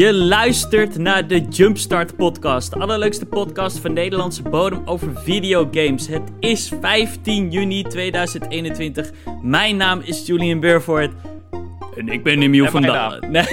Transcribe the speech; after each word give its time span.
Je 0.00 0.14
luistert 0.14 0.98
naar 0.98 1.26
de 1.26 1.40
Jumpstart 1.40 2.16
podcast. 2.16 2.70
De 2.72 2.78
allerleukste 2.78 3.26
podcast 3.26 3.78
van 3.78 3.92
Nederlandse 3.92 4.42
bodem 4.42 4.82
over 4.84 5.20
videogames. 5.20 6.06
Het 6.06 6.22
is 6.38 6.72
15 6.80 7.50
juni 7.50 7.82
2021. 7.82 9.10
Mijn 9.42 9.76
naam 9.76 10.00
is 10.00 10.26
Julian 10.26 10.60
Burford. 10.60 11.12
En 11.96 12.08
ik 12.08 12.22
ben 12.22 12.42
Emiel 12.42 12.64
En 12.64 12.70
van 12.70 12.82
Dalen. 12.82 13.30
Nee. 13.30 13.44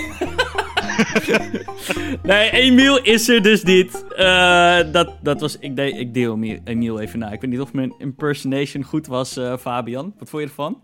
nee, 2.24 2.50
Emiel 2.52 3.02
is 3.02 3.30
er 3.30 3.42
dus 3.42 3.64
niet. 3.64 4.06
Eh, 4.16 4.80
dat, 4.92 5.18
dat 5.22 5.42
was, 5.42 5.58
ik, 5.60 5.76
de, 5.76 5.92
ik 5.92 6.14
deel 6.14 6.34
Emiel, 6.34 6.60
Emiel 6.64 7.00
even 7.00 7.20
na. 7.20 7.32
Ik 7.32 7.42
weet 7.42 7.50
niet 7.50 7.62
of 7.62 7.74
mijn 7.74 7.94
impersonation 7.98 8.84
goed 8.84 9.08
was, 9.08 9.38
eh, 9.38 9.58
Fabian. 9.58 10.14
Wat 10.20 10.30
vond 10.30 10.44
je 10.44 10.48
ervan? 10.48 10.82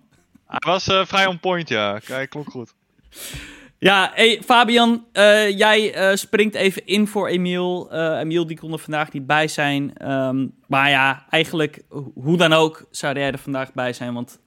Hij 0.47 0.61
was 0.65 0.87
eh, 0.87 1.05
vrij 1.05 1.25
on 1.25 1.39
point, 1.39 1.69
ja. 1.69 1.99
Kijk, 1.99 2.29
klopt 2.29 2.49
goed. 2.49 2.73
Ja, 3.83 4.11
hey, 4.13 4.41
Fabian, 4.45 5.05
eh, 5.11 5.57
jij 5.57 5.93
eh, 5.93 6.15
springt 6.15 6.55
even 6.55 6.85
in 6.85 7.07
voor 7.07 7.27
Emiel. 7.27 7.91
Eh, 7.91 8.19
Emiel 8.19 8.47
die 8.47 8.57
kon 8.59 8.71
er 8.71 8.79
vandaag 8.79 9.11
niet 9.11 9.27
bij 9.27 9.47
zijn. 9.47 9.97
Ehm, 9.97 10.47
maar 10.67 10.89
ja, 10.89 11.25
eigenlijk, 11.29 11.81
ho- 11.89 12.11
hoe 12.15 12.37
dan 12.37 12.53
ook, 12.53 12.85
zou 12.91 13.19
jij 13.19 13.31
er 13.31 13.37
vandaag 13.37 13.73
bij 13.73 13.93
zijn. 13.93 14.13
Want 14.13 14.39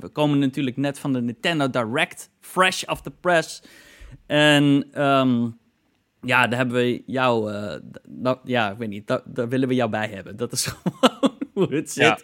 we 0.00 0.08
komen 0.12 0.38
natuurlijk 0.38 0.76
net 0.76 0.98
van 0.98 1.12
de 1.12 1.20
Nintendo 1.22 1.70
Direct, 1.70 2.30
fresh 2.40 2.82
off 2.84 3.00
the 3.00 3.10
press. 3.20 3.62
En 4.26 4.86
ehm, 4.92 5.48
ja, 6.20 6.46
daar 6.46 6.58
hebben 6.58 6.76
we 6.76 7.02
jou, 7.06 7.52
ja, 8.44 8.70
ik 8.70 8.78
weet 8.78 8.88
niet, 8.88 9.06
daar, 9.06 9.20
daar 9.24 9.48
willen 9.48 9.68
we 9.68 9.74
jou 9.74 9.90
bij 9.90 10.08
hebben. 10.08 10.36
Dat 10.36 10.52
is 10.52 10.66
gewoon 10.72 11.34
hoe 11.54 11.74
het 11.74 11.94
Ja. 11.94 12.18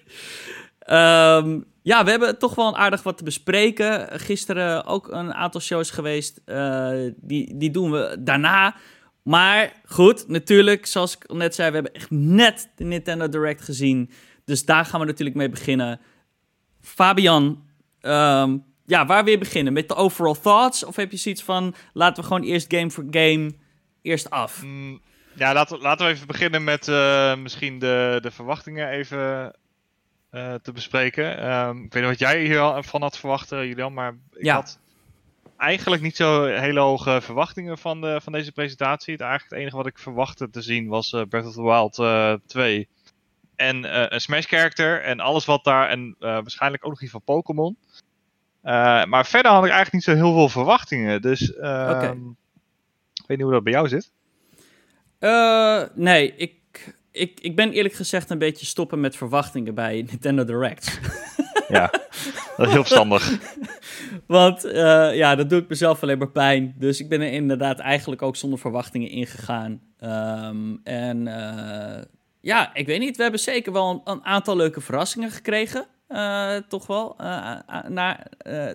Ehm, 0.83 1.61
ja, 1.83 2.05
we 2.05 2.11
hebben 2.11 2.39
toch 2.39 2.55
wel 2.55 2.69
een 2.69 2.77
aardig 2.77 3.03
wat 3.03 3.19
te 3.19 3.25
bespreken. 3.25 4.21
Gisteren 4.21 4.85
ook 4.85 5.09
een 5.11 5.35
aantal 5.35 5.61
shows 5.61 5.91
geweest. 5.91 6.41
Eh, 6.45 6.93
die, 7.17 7.57
die 7.57 7.71
doen 7.71 7.91
we 7.91 8.17
daarna. 8.21 8.77
Maar 9.23 9.73
goed, 9.85 10.29
natuurlijk, 10.29 10.87
zoals 10.87 11.17
ik 11.17 11.33
net 11.33 11.55
zei, 11.55 11.69
we 11.69 11.75
hebben 11.75 11.95
echt 11.95 12.11
net 12.11 12.71
de 12.77 12.85
Nintendo 12.85 13.29
Direct 13.29 13.63
gezien. 13.63 14.11
Dus 14.45 14.65
daar 14.65 14.85
gaan 14.85 15.01
we 15.01 15.07
natuurlijk 15.07 15.37
mee 15.37 15.49
beginnen. 15.49 16.01
Fabian, 16.81 17.65
ehm, 18.01 18.57
ja, 18.87 19.07
waar 19.07 19.25
wil 19.25 19.39
beginnen? 19.39 19.73
Met 19.73 19.89
de 19.89 19.95
overall 19.95 20.37
thoughts? 20.43 20.85
Of 20.85 20.97
heb 20.97 21.11
je 21.11 21.17
zoiets 21.17 21.43
van, 21.43 21.75
laten 21.93 22.23
we 22.23 22.29
gewoon 22.29 22.43
eerst 22.43 22.75
game 22.75 22.91
voor 22.91 23.07
game 23.11 23.53
eerst 24.03 24.31
af? 24.31 24.63
Mm, 24.63 25.01
ja, 25.35 25.53
laten, 25.53 25.79
laten 25.79 26.07
we 26.07 26.13
even 26.13 26.27
beginnen 26.27 26.65
met 26.65 26.89
eh, 26.89 27.37
misschien 27.37 27.79
de, 27.79 28.19
de 28.23 28.31
verwachtingen 28.31 28.89
even 28.89 29.53
eh, 30.33 30.55
te 30.55 30.73
bespreken. 30.73 31.39
Ehm, 31.39 31.77
ik 31.77 31.93
weet 31.93 32.03
niet 32.03 32.19
wat 32.19 32.31
jij 32.31 32.45
hier 32.45 32.83
van 32.83 33.03
had 33.03 33.19
verwacht, 33.19 33.53
eh, 33.53 33.65
Julian, 33.65 33.95
maar 33.95 34.15
ik 34.33 34.45
Ja. 34.45 34.55
had 34.55 34.79
eigenlijk 35.57 36.03
niet 36.03 36.17
zo 36.17 36.45
hele 36.45 36.81
hoge 36.81 37.21
verwachtingen 37.21 37.79
van, 37.79 38.01
de, 38.01 38.21
van 38.23 38.33
deze 38.33 38.53
presentatie. 38.53 39.13
Het, 39.13 39.23
eigenlijk 39.23 39.51
het 39.51 39.61
enige 39.61 39.77
wat 39.77 39.87
ik 39.87 39.99
verwachtte 39.99 40.51
te 40.51 40.63
zien 40.63 40.89
was 40.89 41.13
eh, 41.13 41.23
Breath 41.29 41.47
of 41.47 41.55
the 41.55 41.63
Wild 41.63 41.99
eh 41.99 42.35
2. 42.47 42.89
En 43.57 44.13
een 44.15 44.21
Smash 44.21 44.47
character 44.47 45.03
en 45.03 45.21
alles 45.21 45.45
wat 45.45 45.65
daar, 45.65 45.89
en 45.89 46.17
waarschijnlijk 46.19 46.85
ook 46.85 46.91
nog 46.91 47.03
iets 47.03 47.11
van 47.11 47.23
Pokémon. 47.23 47.77
Maar 48.63 49.27
verder 49.27 49.51
had 49.53 49.65
ik 49.65 49.71
eigenlijk 49.71 49.93
niet 49.93 50.17
zo 50.17 50.25
heel 50.25 50.35
veel 50.35 50.49
verwachtingen. 50.49 51.23
Dus 51.23 51.55
ehm, 51.55 52.29
ik 53.15 53.27
weet 53.27 53.37
niet 53.37 53.41
hoe 53.41 53.53
dat 53.53 53.63
bij 53.65 53.73
jou 53.73 53.89
zit. 53.89 54.11
Nee, 55.95 56.35
ik, 56.37 56.55
ik, 57.13 57.41
ik 57.41 57.57
ben 57.57 57.73
eerlijk 57.73 57.95
gezegd 57.95 58.31
een 58.31 58.39
beetje 58.39 58.67
stoppen 58.67 59.01
met 59.01 59.17
verwachtingen 59.17 59.75
bij 59.75 60.03
Nintendo 60.11 60.45
Direct. 60.45 61.01
Ja, 61.69 61.91
dat 62.57 62.67
is 62.67 62.73
heel 62.73 62.85
verstandig. 62.85 63.39
Want 64.27 64.65
eh, 64.65 65.15
ja, 65.15 65.35
dat 65.35 65.51
doe 65.51 65.61
ik 65.61 65.69
mezelf 65.69 66.03
alleen 66.03 66.19
maar 66.19 66.31
pijn. 66.31 66.75
Dus 66.79 67.01
ik 67.01 67.09
ben 67.09 67.21
er 67.21 67.33
inderdaad 67.33 67.79
eigenlijk 67.79 68.23
ook 68.23 68.37
zonder 68.37 68.59
verwachtingen 68.59 69.09
ingegaan. 69.09 69.81
Ehm, 69.99 70.77
en 70.85 71.27
eh, 71.27 72.03
ja, 72.41 72.75
ik 72.75 72.87
weet 72.87 73.01
niet. 73.01 73.17
We 73.17 73.23
hebben 73.23 73.41
zeker 73.41 73.73
wel 73.73 73.91
een, 73.91 74.01
een 74.13 74.25
aantal 74.25 74.57
leuke 74.57 74.81
verrassingen 74.81 75.31
gekregen. 75.31 75.87
Eh, 76.09 76.57
toch 76.69 76.87
wel. 76.87 77.17
Na, 77.89 78.27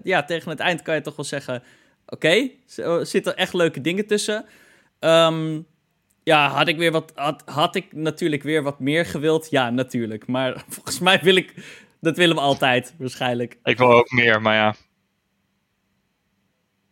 ja, 0.03 0.23
tegen 0.23 0.49
het 0.49 0.59
eind 0.59 0.81
kan 0.81 0.95
je 0.95 1.01
toch 1.01 1.15
wel 1.15 1.25
zeggen... 1.25 1.63
Oké, 2.09 2.49
er 2.75 3.05
zitten 3.05 3.37
echt 3.37 3.53
leuke 3.53 3.81
dingen 3.81 4.07
tussen. 4.07 4.45
Ehm, 4.99 5.59
ja, 6.27 6.49
had 6.49 6.67
ik, 6.67 6.77
weer 6.77 6.91
wat, 6.91 7.11
had, 7.15 7.43
had 7.45 7.75
ik 7.75 7.93
natuurlijk 7.93 8.43
weer 8.43 8.63
wat 8.63 8.79
meer 8.79 9.05
gewild? 9.05 9.49
Ja, 9.49 9.69
natuurlijk. 9.69 10.27
Maar 10.27 10.63
volgens 10.75 10.99
mij 10.99 11.19
wil 11.21 11.35
ik... 11.35 11.53
Dat 12.01 12.17
willen 12.17 12.35
we 12.35 12.41
altijd, 12.41 12.95
waarschijnlijk. 12.97 13.57
Ik 13.63 13.77
wil 13.77 13.91
ook 13.91 14.11
meer, 14.11 14.41
maar 14.41 14.55
ja. 14.55 14.75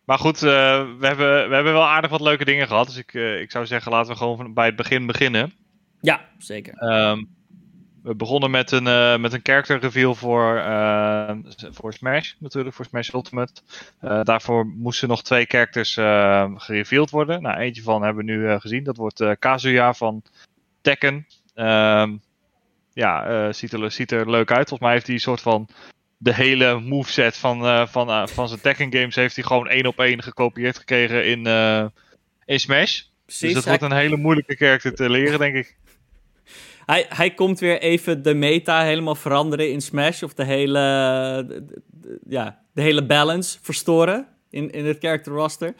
Maar 0.05 0.19
goed, 0.19 0.35
eh, 0.35 0.41
we, 0.99 1.07
hebben, 1.07 1.49
we 1.49 1.55
hebben 1.55 1.73
wel 1.73 1.87
aardig 1.87 2.09
wat 2.11 2.21
leuke 2.21 2.45
dingen 2.45 2.67
gehad. 2.67 2.85
Dus 2.85 2.97
ik, 2.97 3.13
eh, 3.13 3.39
ik 3.41 3.51
zou 3.51 3.65
zeggen, 3.65 3.91
laten 3.91 4.11
we 4.11 4.17
gewoon 4.17 4.37
van, 4.37 4.53
bij 4.53 4.65
het 4.65 4.75
begin 4.75 5.05
beginnen. 5.05 5.53
Ja, 6.01 6.29
zeker. 6.37 6.73
Ehm, 6.73 7.23
we 8.05 8.15
begonnen 8.15 8.51
met 8.51 8.71
een, 8.71 8.87
eh, 8.87 9.17
met 9.17 9.33
een 9.33 9.39
character 9.43 9.79
reveal 9.79 10.15
voor, 10.15 10.57
eh, 10.57 11.35
voor 11.71 11.93
Smash, 11.93 12.33
natuurlijk, 12.39 12.75
voor 12.75 12.85
Smash 12.85 13.13
Ultimate. 13.13 13.53
Eh, 13.99 14.21
daarvoor 14.23 14.65
moesten 14.65 15.07
nog 15.07 15.23
twee 15.23 15.45
characters 15.45 15.93
gereveeld 16.55 17.09
worden. 17.09 17.41
Nou, 17.41 17.57
eentje 17.57 17.81
van 17.81 18.03
hebben 18.03 18.25
we 18.25 18.31
nu 18.31 18.59
gezien. 18.59 18.83
Dat 18.83 18.97
wordt 18.97 19.23
Kazuya 19.39 19.93
van 19.93 20.23
Tekken. 20.81 21.27
Ehm, 21.55 22.15
ja, 22.93 23.51
ziet, 23.53 23.73
er, 23.73 23.91
ziet 23.91 24.11
er 24.11 24.29
leuk 24.29 24.51
uit. 24.51 24.67
Volgens 24.67 24.79
mij 24.79 24.91
heeft 24.91 25.05
hij 25.05 25.15
een 25.15 25.21
soort 25.21 25.41
van 25.41 25.67
de 26.17 26.33
hele 26.33 26.79
moveset 26.79 27.37
van, 27.37 27.87
van, 27.87 28.29
van 28.29 28.47
zijn 28.47 28.61
Tekken 28.61 28.93
games 28.93 29.15
heeft 29.15 29.35
hij 29.35 29.43
gewoon 29.43 29.67
één 29.67 29.85
op 29.85 29.99
één 29.99 30.23
gekopieerd 30.23 30.77
gekregen 30.77 31.25
in, 31.25 31.45
in 32.45 32.59
Smash. 32.59 33.01
Precies. 33.25 33.41
dus 33.41 33.53
dat 33.53 33.65
wordt 33.65 33.81
een 33.81 33.99
hele 33.99 34.17
moeilijke 34.17 34.55
character 34.55 34.95
te 34.95 35.09
leren, 35.09 35.39
denk 35.39 35.55
ik. 35.55 35.75
Hij, 36.85 37.05
hij 37.09 37.33
komt 37.33 37.59
weer 37.59 37.79
even 37.81 38.21
de 38.23 38.33
meta 38.33 38.83
helemaal 38.83 39.15
veranderen 39.15 39.71
in 39.71 39.81
Smash. 39.81 40.23
Of 40.23 40.33
de 40.33 40.43
hele, 40.43 40.79
de- 41.47 42.19
ja, 42.27 42.61
de 42.73 42.81
hele 42.81 43.05
balance 43.05 43.57
verstoren 43.61 44.27
in, 44.49 44.71
in 44.71 44.85
het 44.85 44.97
character 44.99 45.33
roster. 45.33 45.73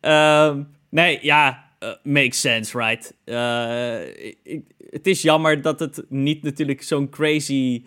Ehm, 0.00 0.62
nee, 0.90 1.18
ja, 1.22 1.64
eh, 1.78 1.90
makes 2.02 2.40
sense, 2.40 2.78
right? 2.78 3.16
Eh, 3.24 4.54
het 4.90 5.06
is 5.06 5.22
jammer 5.22 5.62
dat 5.62 5.80
het 5.80 6.04
niet 6.08 6.42
natuurlijk 6.42 6.82
zo'n 6.82 7.08
crazy 7.08 7.84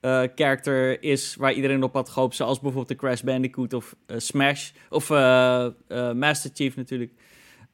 eh, 0.00 0.22
character 0.34 1.02
is 1.02 1.36
waar 1.36 1.52
iedereen 1.52 1.82
op 1.82 1.94
had 1.94 2.08
gehoopt. 2.08 2.34
Zoals 2.36 2.60
bijvoorbeeld 2.60 2.88
de 2.88 3.06
Crash 3.06 3.20
Bandicoot 3.20 3.72
of 3.72 3.96
eh, 4.06 4.18
Smash. 4.18 4.70
Of 4.90 5.10
eh, 5.10 5.64
eh, 5.88 6.12
Master 6.12 6.50
Chief 6.54 6.76
natuurlijk. 6.76 7.12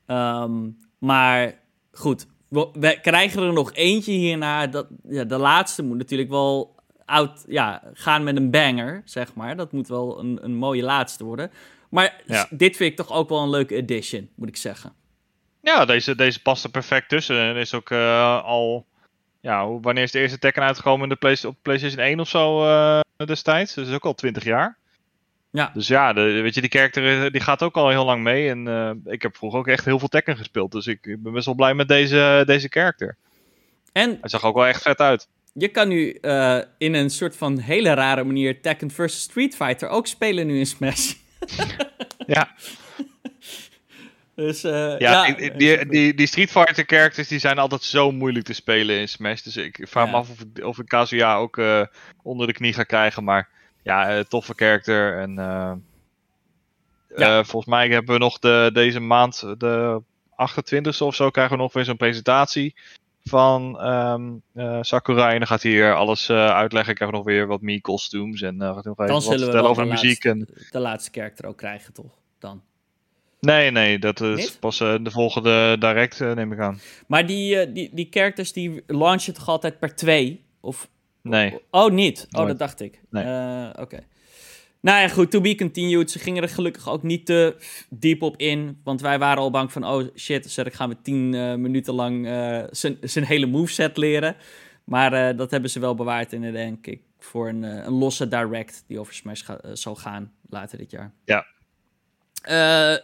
Ehm, 0.07 0.69
maar 0.99 1.61
goed, 1.93 2.27
we, 2.73 2.99
krijgen 3.03 3.43
er 3.43 3.53
nog 3.53 3.73
eentje 3.73 4.13
hierna. 4.13 4.67
Dat, 4.67 4.87
ja, 5.09 5.25
de 5.25 5.37
laatste 5.39 5.83
moet 5.83 5.97
natuurlijk 5.99 6.31
wel 6.31 6.75
out, 7.05 7.45
ja, 7.49 7.83
gaan 7.93 8.25
met 8.25 8.37
een 8.37 8.51
banger, 8.51 9.03
zeg 9.05 9.35
maar. 9.35 9.57
Dat 9.57 9.73
moet 9.73 9.89
wel 9.89 10.19
een, 10.19 10.39
een 10.43 10.55
mooie 10.55 10.83
laatste 10.83 11.25
worden. 11.25 11.51
Maar 11.91 12.23
Ja. 12.27 12.47
dit 12.51 12.77
vind 12.77 12.91
ik 12.91 12.97
toch 12.97 13.13
ook 13.13 13.29
wel 13.29 13.43
een 13.43 13.51
leuke 13.51 13.77
addition, 13.77 14.29
moet 14.35 14.49
ik 14.49 14.57
zeggen. 14.57 14.93
Ja, 15.61 15.85
deze, 15.85 16.15
deze 16.15 16.43
past 16.43 16.65
er 16.65 16.71
perfect 16.71 17.09
tussen. 17.09 17.39
En 17.39 17.57
is 17.57 17.75
ook 17.75 17.91
eh, 17.91 18.45
al. 18.45 18.87
Ja, 19.41 19.69
wanneer 19.81 20.03
is 20.03 20.11
de 20.11 20.19
eerste 20.19 20.39
Tekken 20.39 20.63
uitgekomen 20.63 21.03
in 21.03 21.09
de 21.09 21.17
Play- 21.17 21.39
op 21.47 21.57
PlayStation 21.63 22.01
1 22.01 22.21
of 22.21 22.29
zo 22.29 22.65
eh, 22.65 23.01
destijds? 23.27 23.75
Dat 23.75 23.87
is 23.87 23.95
ook 23.95 24.05
al 24.05 24.15
20 24.15 24.45
jaar. 24.45 24.79
Ja. 25.55 25.71
Dus 25.75 25.87
ja, 25.89 26.13
de, 26.13 26.21
weet 26.21 26.55
je, 26.55 26.61
die 26.61 26.71
character 26.71 27.25
eh, 27.25 27.31
die 27.31 27.41
gaat 27.41 27.63
ook 27.63 27.75
al 27.77 27.89
heel 27.89 28.05
lang 28.05 28.23
mee. 28.23 28.49
En 28.49 28.69
eh, 28.69 29.13
ik 29.13 29.23
heb 29.23 29.37
vroeger 29.37 29.59
ook 29.59 29.69
echt 29.69 29.85
heel 29.85 29.99
veel 29.99 30.09
Tekken 30.09 30.37
gespeeld. 30.37 30.73
Dus 30.73 30.87
ik, 30.87 31.01
ben 31.19 31.33
best 31.33 31.47
wel 31.47 31.55
blij 31.55 31.75
met 31.75 31.89
deze, 31.89 32.43
deze 32.47 32.69
character. 32.71 33.17
En 33.93 34.09
Hij 34.21 34.29
zag 34.31 34.45
ook 34.45 34.55
wel 34.55 34.67
echt 34.67 34.83
vet 34.83 34.99
uit. 35.01 35.29
je 35.53 35.69
kan 35.69 35.89
nu 35.89 36.11
eh, 36.13 36.59
in 36.79 36.95
een 36.95 37.11
soort 37.11 37.37
van 37.37 37.59
hele 37.59 37.95
rare 37.95 38.25
manier 38.25 38.61
Tekken 38.61 38.91
vs 38.91 39.21
Street 39.21 39.57
Fighter 39.57 39.89
ook 39.89 40.07
spelen 40.07 40.47
nu 40.47 40.59
in 40.59 40.67
Smash. 40.67 41.13
Ja, 42.27 42.55
Dus 44.35 44.61
ja, 44.61 44.95
ja, 44.99 45.27
ik- 45.27 45.59
die, 45.59 45.87
die, 45.87 46.15
die 46.15 46.27
Street 46.27 46.51
Fighter 46.51 46.85
characters 46.87 47.29
die 47.29 47.39
zijn 47.39 47.59
altijd 47.59 47.83
zo 47.83 48.11
moeilijk 48.13 48.45
te 48.45 48.53
spelen 48.53 48.99
in 48.99 49.09
Smash. 49.09 49.41
Dus 49.43 49.57
ik 49.57 49.87
vraag 49.89 50.05
Ja. 50.05 50.11
me 50.11 50.17
af 50.17 50.31
of 50.31 50.41
ik, 50.41 50.65
of 50.65 50.79
ik 50.79 50.87
Kazuya 50.89 51.37
ook 51.37 51.61
onder 52.23 52.47
de 52.47 52.53
knie 52.53 52.73
ga 52.73 52.83
krijgen. 52.83 53.25
Maar 53.25 53.49
ja, 53.85 54.17
eh, 54.17 54.25
toffe 54.25 54.53
character. 54.57 55.19
En 55.19 55.39
eh, 55.39 55.73
Ja. 57.17 57.39
eh, 57.39 57.45
volgens 57.45 57.67
mij 57.67 57.89
hebben 57.89 58.15
we 58.15 58.21
nog 58.21 58.39
de, 58.39 58.71
deze 58.73 59.01
maand, 59.01 59.41
de 59.59 60.03
28e 60.37 60.99
of 61.03 61.15
zo, 61.15 61.31
krijgen 61.31 61.57
we 61.57 61.63
nog 61.63 61.73
weer 61.73 61.85
zo'n 61.85 61.97
presentatie 61.97 62.75
van 63.25 63.81
ehm, 63.81 64.33
eh, 64.55 64.79
Sakurai. 64.81 65.33
En 65.33 65.39
dan 65.39 65.47
gaat 65.47 65.63
hij 65.63 65.71
hier 65.73 65.95
alles 65.95 66.31
uitleggen. 66.31 66.91
Ik 66.91 66.97
krijg 66.97 67.11
nog 67.13 67.25
weer 67.25 67.47
wat 67.47 67.61
Mii-costumes. 67.61 68.43
En 68.43 68.61
eh 68.63 68.75
gaat 68.75 68.85
hij 68.85 68.93
nog 68.97 69.01
even 69.01 69.13
wat 69.15 69.23
zullen 69.23 69.39
we 69.39 69.45
vertellen 69.45 69.71
over 69.71 69.83
de 69.83 69.89
de 69.89 69.95
muziek. 69.95 70.25
En... 70.25 70.49
de 70.71 70.79
laatste 70.79 71.11
character 71.13 71.47
ook 71.47 71.57
krijgen, 71.57 71.93
toch? 71.93 72.13
Dan. 72.39 72.63
Nee, 73.41 73.71
nee, 73.71 73.99
dat 73.99 74.21
is 74.21 74.37
Niet? 74.37 74.57
pas 74.61 74.79
de 74.79 75.11
volgende 75.11 75.77
direct, 75.79 76.19
neem 76.19 76.53
ik 76.53 76.59
aan. 76.59 76.81
Maar 77.07 77.27
die, 77.27 77.73
die, 77.73 77.91
die 77.93 78.07
characters 78.11 78.53
die 78.53 78.83
launchen 78.87 79.35
toch 79.35 79.49
altijd 79.49 79.79
per 79.79 79.95
twee? 79.95 80.45
Of... 80.61 80.89
Nee. 81.25 81.61
Oh, 81.71 81.93
niet? 81.93 82.27
Oh, 82.31 82.47
dat 82.47 82.59
dacht 82.59 82.81
ik. 82.81 83.01
Nee. 83.11 83.25
Eh, 83.25 83.71
Oké. 83.81 83.99
Nou 84.81 85.01
ja, 85.01 85.09
goed, 85.09 85.31
to 85.31 85.41
be 85.41 85.55
continued. 85.55 86.11
Ze 86.11 86.19
gingen 86.19 86.43
er 86.43 86.49
gelukkig 86.49 86.89
ook 86.89 87.03
niet 87.03 87.27
te 87.27 87.57
diep 87.91 88.23
op 88.23 88.37
in. 88.37 88.81
Want 88.85 89.01
wij 89.01 89.19
waren 89.19 89.43
al 89.43 89.51
bang 89.51 89.73
van, 89.73 89.87
oh 89.87 90.05
shit, 90.17 90.51
zeg, 90.51 90.77
gaan 90.77 90.89
we 90.89 90.97
tien 91.03 91.33
uh, 91.33 91.55
minuten 91.55 91.95
lang 91.95 92.27
uh, 92.27 92.63
zijn 93.01 93.25
hele 93.25 93.47
moveset 93.47 93.97
leren. 93.97 94.37
Maar 94.85 95.13
uh, 95.13 95.39
dat 95.39 95.51
hebben 95.51 95.71
ze 95.71 95.81
wel 95.81 95.95
bewaard 95.95 96.33
in 96.33 96.53
denk 96.53 96.87
ik, 96.87 97.03
voor 97.19 97.49
een, 97.49 97.63
een 97.63 97.93
losse 97.93 98.29
direct 98.29 98.85
die 98.87 98.99
over 98.99 99.15
Smash 99.15 99.45
ga, 99.45 99.59
zal 99.73 99.95
gaan 99.95 100.33
later 100.49 100.79
dit 100.79 100.91
jaar. 100.91 101.13
Ja. 101.25 101.47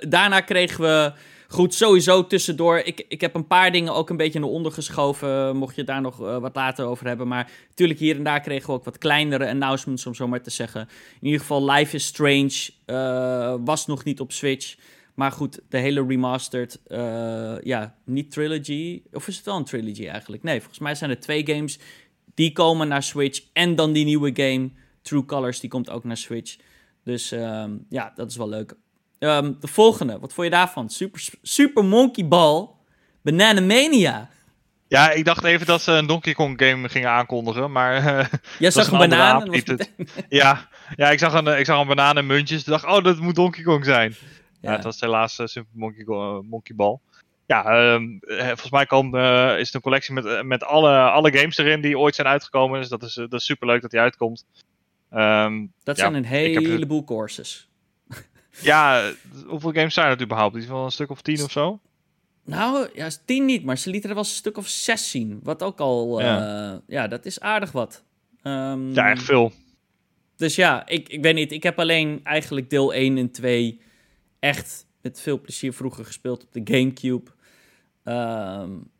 daarna 0.09 0.41
kregen 0.41 0.81
we 0.81 1.13
Goed, 1.53 1.75
sowieso 1.75 2.27
tussendoor. 2.27 2.79
Ik, 2.79 3.05
ik 3.09 3.21
heb 3.21 3.35
een 3.35 3.47
paar 3.47 3.73
dingen 3.73 3.95
ook 3.95 4.11
een 4.11 4.17
beetje 4.17 4.39
naar 4.39 4.49
onder 4.49 4.73
geschoven. 4.73 5.57
Mocht 5.57 5.77
je 5.77 5.85
daar 5.85 6.01
nog 6.01 6.21
uh, 6.21 6.39
wat 6.39 6.55
later 6.55 6.85
over 6.85 7.07
hebben. 7.07 7.29
Maar 7.29 7.51
natuurlijk 7.69 7.99
hier 7.99 8.17
en 8.17 8.23
daar 8.23 8.41
kregen 8.41 8.67
we 8.67 8.73
ook 8.73 8.85
wat 8.85 8.99
kleinere 8.99 9.49
announcements, 9.49 10.07
om 10.07 10.15
zo 10.15 10.29
maar 10.29 10.43
te 10.43 10.51
zeggen. 10.51 10.81
In 11.21 11.27
ieder 11.27 11.41
geval, 11.41 11.71
Life 11.71 11.97
is 11.97 12.07
Strange 12.07 12.71
uh, 12.87 13.55
was 13.65 13.87
nog 13.87 14.05
niet 14.05 14.21
op 14.21 14.33
Switch. 14.33 14.77
Maar 15.15 15.33
goed, 15.33 15.61
de 15.69 15.79
hele 15.79 16.07
remastered, 16.07 16.81
uh, 16.89 17.61
ja, 17.63 17.97
niet 18.05 18.31
trilogy. 18.31 19.03
Of 19.13 19.29
is 19.29 19.37
het 19.37 19.45
wel 19.45 19.57
een 19.57 19.65
trilogy 19.65 20.07
eigenlijk? 20.07 20.43
Nee, 20.43 20.59
volgens 20.59 20.79
mij 20.79 20.95
zijn 20.95 21.11
er 21.11 21.21
twee 21.21 21.47
games 21.47 21.79
die 22.35 22.53
komen 22.53 22.89
naar 22.89 23.03
Switch. 23.03 23.43
En 23.53 23.75
dan 23.75 23.93
die 23.93 24.05
nieuwe 24.05 24.31
game, 24.35 24.71
True 25.03 25.25
Colors, 25.25 25.61
die 25.61 25.71
komt 25.71 25.91
ook 25.91 26.05
naar 26.05 26.17
Switch. 26.17 26.57
Dus 27.05 27.33
uh, 27.33 27.65
ja, 27.89 28.13
dat 28.15 28.31
is 28.31 28.37
wel 28.37 28.49
leuk. 28.49 28.77
Um, 29.21 29.57
de 29.61 29.67
volgende, 29.67 30.19
wat 30.19 30.33
vond 30.33 30.47
je 30.47 30.53
daarvan? 30.53 30.91
Super, 30.91 31.29
Super 31.43 31.85
Monkey 31.85 32.29
Ball 32.29 32.69
Banana 33.23 33.61
Mania. 33.61 34.29
Ja, 34.89 35.11
ik 35.11 35.25
dacht 35.25 35.45
even 35.45 35.67
dat 35.67 35.83
ze 35.83 35.93
een 35.93 36.07
Donkey 36.07 36.35
Kong 36.35 36.63
game 36.63 36.89
gingen 36.89 37.11
aankondigen, 37.11 37.73
maar... 37.73 37.97
Uh, 37.97 38.27
Jij 38.59 38.71
zag 38.71 38.91
een, 38.91 38.99
banaan? 38.99 39.51
ja, 40.29 40.69
ja 40.97 41.11
ik, 41.11 41.19
zag 41.19 41.35
een, 41.35 41.59
ik 41.59 41.65
zag 41.65 41.81
een 41.81 41.87
banaan 41.87 42.17
en 42.17 42.27
muntjes. 42.27 42.61
Ik 42.61 42.67
dacht, 42.67 42.85
oh, 42.85 43.05
dat 43.05 43.19
moet 43.19 43.35
Donkey 43.35 43.63
Kong 43.63 43.85
zijn. 43.85 44.15
Ja, 44.61 44.73
het 44.73 44.85
was 44.85 45.01
helaas 45.01 45.39
uh, 45.39 45.47
Super 45.47 45.71
Monkey, 45.75 46.05
uh, 46.07 46.39
Monkey 46.41 46.75
Ball. 46.75 46.99
Ja, 47.47 47.93
um, 47.93 48.19
volgens 48.37 48.71
mij 48.71 48.87
komt, 48.87 49.15
is 49.15 49.67
het 49.67 49.75
een 49.75 49.81
collectie 49.81 50.15
met, 50.15 50.45
met 50.45 50.65
alle, 50.65 50.99
alle 50.99 51.39
games 51.39 51.59
erin 51.59 51.81
die 51.81 51.99
ooit 51.99 52.15
zijn 52.15 52.27
uitgekomen. 52.27 52.81
Dus 52.81 52.89
dat 52.89 53.03
is, 53.03 53.15
dat 53.15 53.33
is 53.33 53.45
super 53.45 53.67
leuk 53.67 53.83
dat 53.83 53.91
die 53.91 54.01
uitkomt. 54.01 54.47
Um, 55.13 55.73
dat 55.83 55.99
zijn 55.99 56.15
een 56.15 56.25
heleboel 56.25 57.05
courses. 57.05 57.70
Ja, 58.63 59.13
hoeveel 59.47 59.73
games 59.73 59.95
zijn 59.95 60.11
er 60.11 60.23
überhaupt? 60.23 60.57
Is 60.57 60.67
wel 60.67 60.85
een 60.85 60.91
stuk 60.91 61.11
of 61.11 61.23
tien 61.23 61.43
of 61.43 61.51
zo? 61.51 61.81
Nou, 62.45 62.89
ja, 62.95 63.09
tien 63.25 63.45
niet, 63.45 63.65
maar 63.65 63.79
ze 63.79 63.91
lieten 63.91 64.09
er 64.09 64.15
wel 64.15 64.25
een 64.25 64.31
stuk 64.31 64.57
of 64.57 64.69
zes 64.69 65.11
zien. 65.11 65.41
Wat 65.43 65.63
ook 65.63 65.79
al, 65.79 66.21
ja, 66.21 66.71
uh, 66.73 66.79
ja 66.87 67.09
dat 67.09 67.25
is 67.25 67.41
aardig 67.41 67.73
wat. 67.73 68.05
Um, 68.43 68.95
ja, 68.95 69.11
echt 69.11 69.23
veel. 69.23 69.53
Dus 70.37 70.55
ja, 70.55 70.87
ik, 70.87 71.09
ik 71.09 71.23
weet 71.23 71.35
niet. 71.35 71.53
Ik 71.53 71.63
heb 71.63 71.79
alleen 71.79 72.21
eigenlijk 72.23 72.71
deel 72.71 72.95
1 72.95 73.19
en 73.19 73.31
2 73.31 73.81
echt 74.39 74.87
met 75.03 75.21
veel 75.21 75.41
plezier 75.41 75.73
vroeger 75.73 76.05
gespeeld 76.05 76.43
op 76.43 76.53
de 76.53 76.61
Gamecube. 76.65 77.31
Um, 78.05 78.91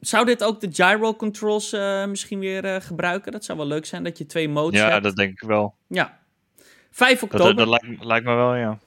zou 0.00 0.24
dit 0.24 0.44
ook 0.44 0.60
de 0.60 0.68
gyro 0.72 1.14
controls 1.14 1.72
uh, 1.72 2.06
misschien 2.06 2.38
weer 2.38 2.64
uh, 2.64 2.76
gebruiken? 2.80 3.32
Dat 3.32 3.44
zou 3.44 3.58
wel 3.58 3.66
leuk 3.66 3.86
zijn 3.86 4.04
dat 4.04 4.18
je 4.18 4.26
twee 4.26 4.48
modes 4.48 4.80
ja, 4.80 4.84
hebt. 4.84 4.96
Ja, 4.96 5.00
dat 5.00 5.16
denk 5.16 5.32
ik 5.32 5.48
wel. 5.48 5.74
Ja, 5.86 6.20
5 6.92 7.22
oktober. 7.22 7.56
Dat, 7.56 7.80
dat, 7.80 8.04
lijkt, 8.04 8.26
me 8.26 8.34
wel, 8.34 8.54
ja. 8.54 8.78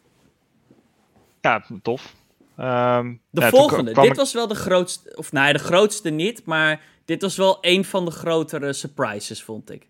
Ja, 1.41 1.65
tof. 1.81 2.13
Um, 2.59 3.21
de 3.29 3.41
volgende. 3.41 3.93
Dit 3.93 4.17
was 4.17 4.33
wel 4.33 4.47
de 4.47 4.55
grootste. 4.55 5.15
Of 5.15 5.31
nou, 5.31 5.53
de 5.53 5.59
grootste 5.59 6.09
niet. 6.09 6.45
Maar 6.45 6.81
dit 7.05 7.21
was 7.21 7.37
wel 7.37 7.57
een 7.61 7.85
van 7.85 8.05
de 8.05 8.11
grotere 8.11 8.73
surprises, 8.73 9.43
vond 9.43 9.71
ik. 9.71 9.87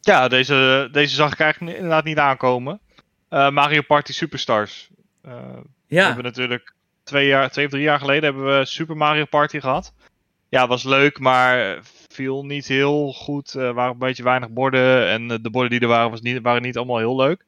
Ja, 0.00 0.28
deze, 0.28 0.88
deze 0.92 1.14
zag 1.14 1.32
ik 1.32 1.40
eigenlijk 1.40 1.76
inderdaad 1.76 2.04
niet 2.04 2.18
aankomen. 2.18 2.80
Uh, 3.30 3.50
Mario 3.50 3.82
Party 3.82 4.12
Superstars. 4.12 4.90
Uh, 5.26 5.32
ja. 5.86 5.98
We 6.00 6.06
hebben 6.06 6.24
natuurlijk 6.24 6.74
twee, 7.04 7.26
jaar, 7.26 7.50
twee 7.50 7.64
of 7.64 7.70
drie 7.70 7.82
jaar 7.82 7.98
geleden 7.98 8.24
hebben 8.24 8.58
we 8.58 8.64
Super 8.64 8.96
Mario 8.96 9.24
Party 9.24 9.60
gehad. 9.60 9.92
Ja, 10.48 10.66
was 10.66 10.84
leuk, 10.84 11.18
maar 11.18 11.78
viel 12.12 12.44
niet 12.44 12.66
heel 12.66 13.12
goed. 13.12 13.52
Er 13.54 13.74
waren 13.74 13.92
een 13.92 13.98
beetje 13.98 14.22
weinig 14.22 14.50
borden. 14.50 15.08
En 15.08 15.28
de 15.28 15.50
borden 15.50 15.70
die 15.70 15.80
er 15.80 15.86
waren, 15.86 16.10
was 16.10 16.20
niet, 16.20 16.42
waren 16.42 16.62
niet 16.62 16.76
allemaal 16.76 16.98
heel 16.98 17.16
leuk. 17.16 17.44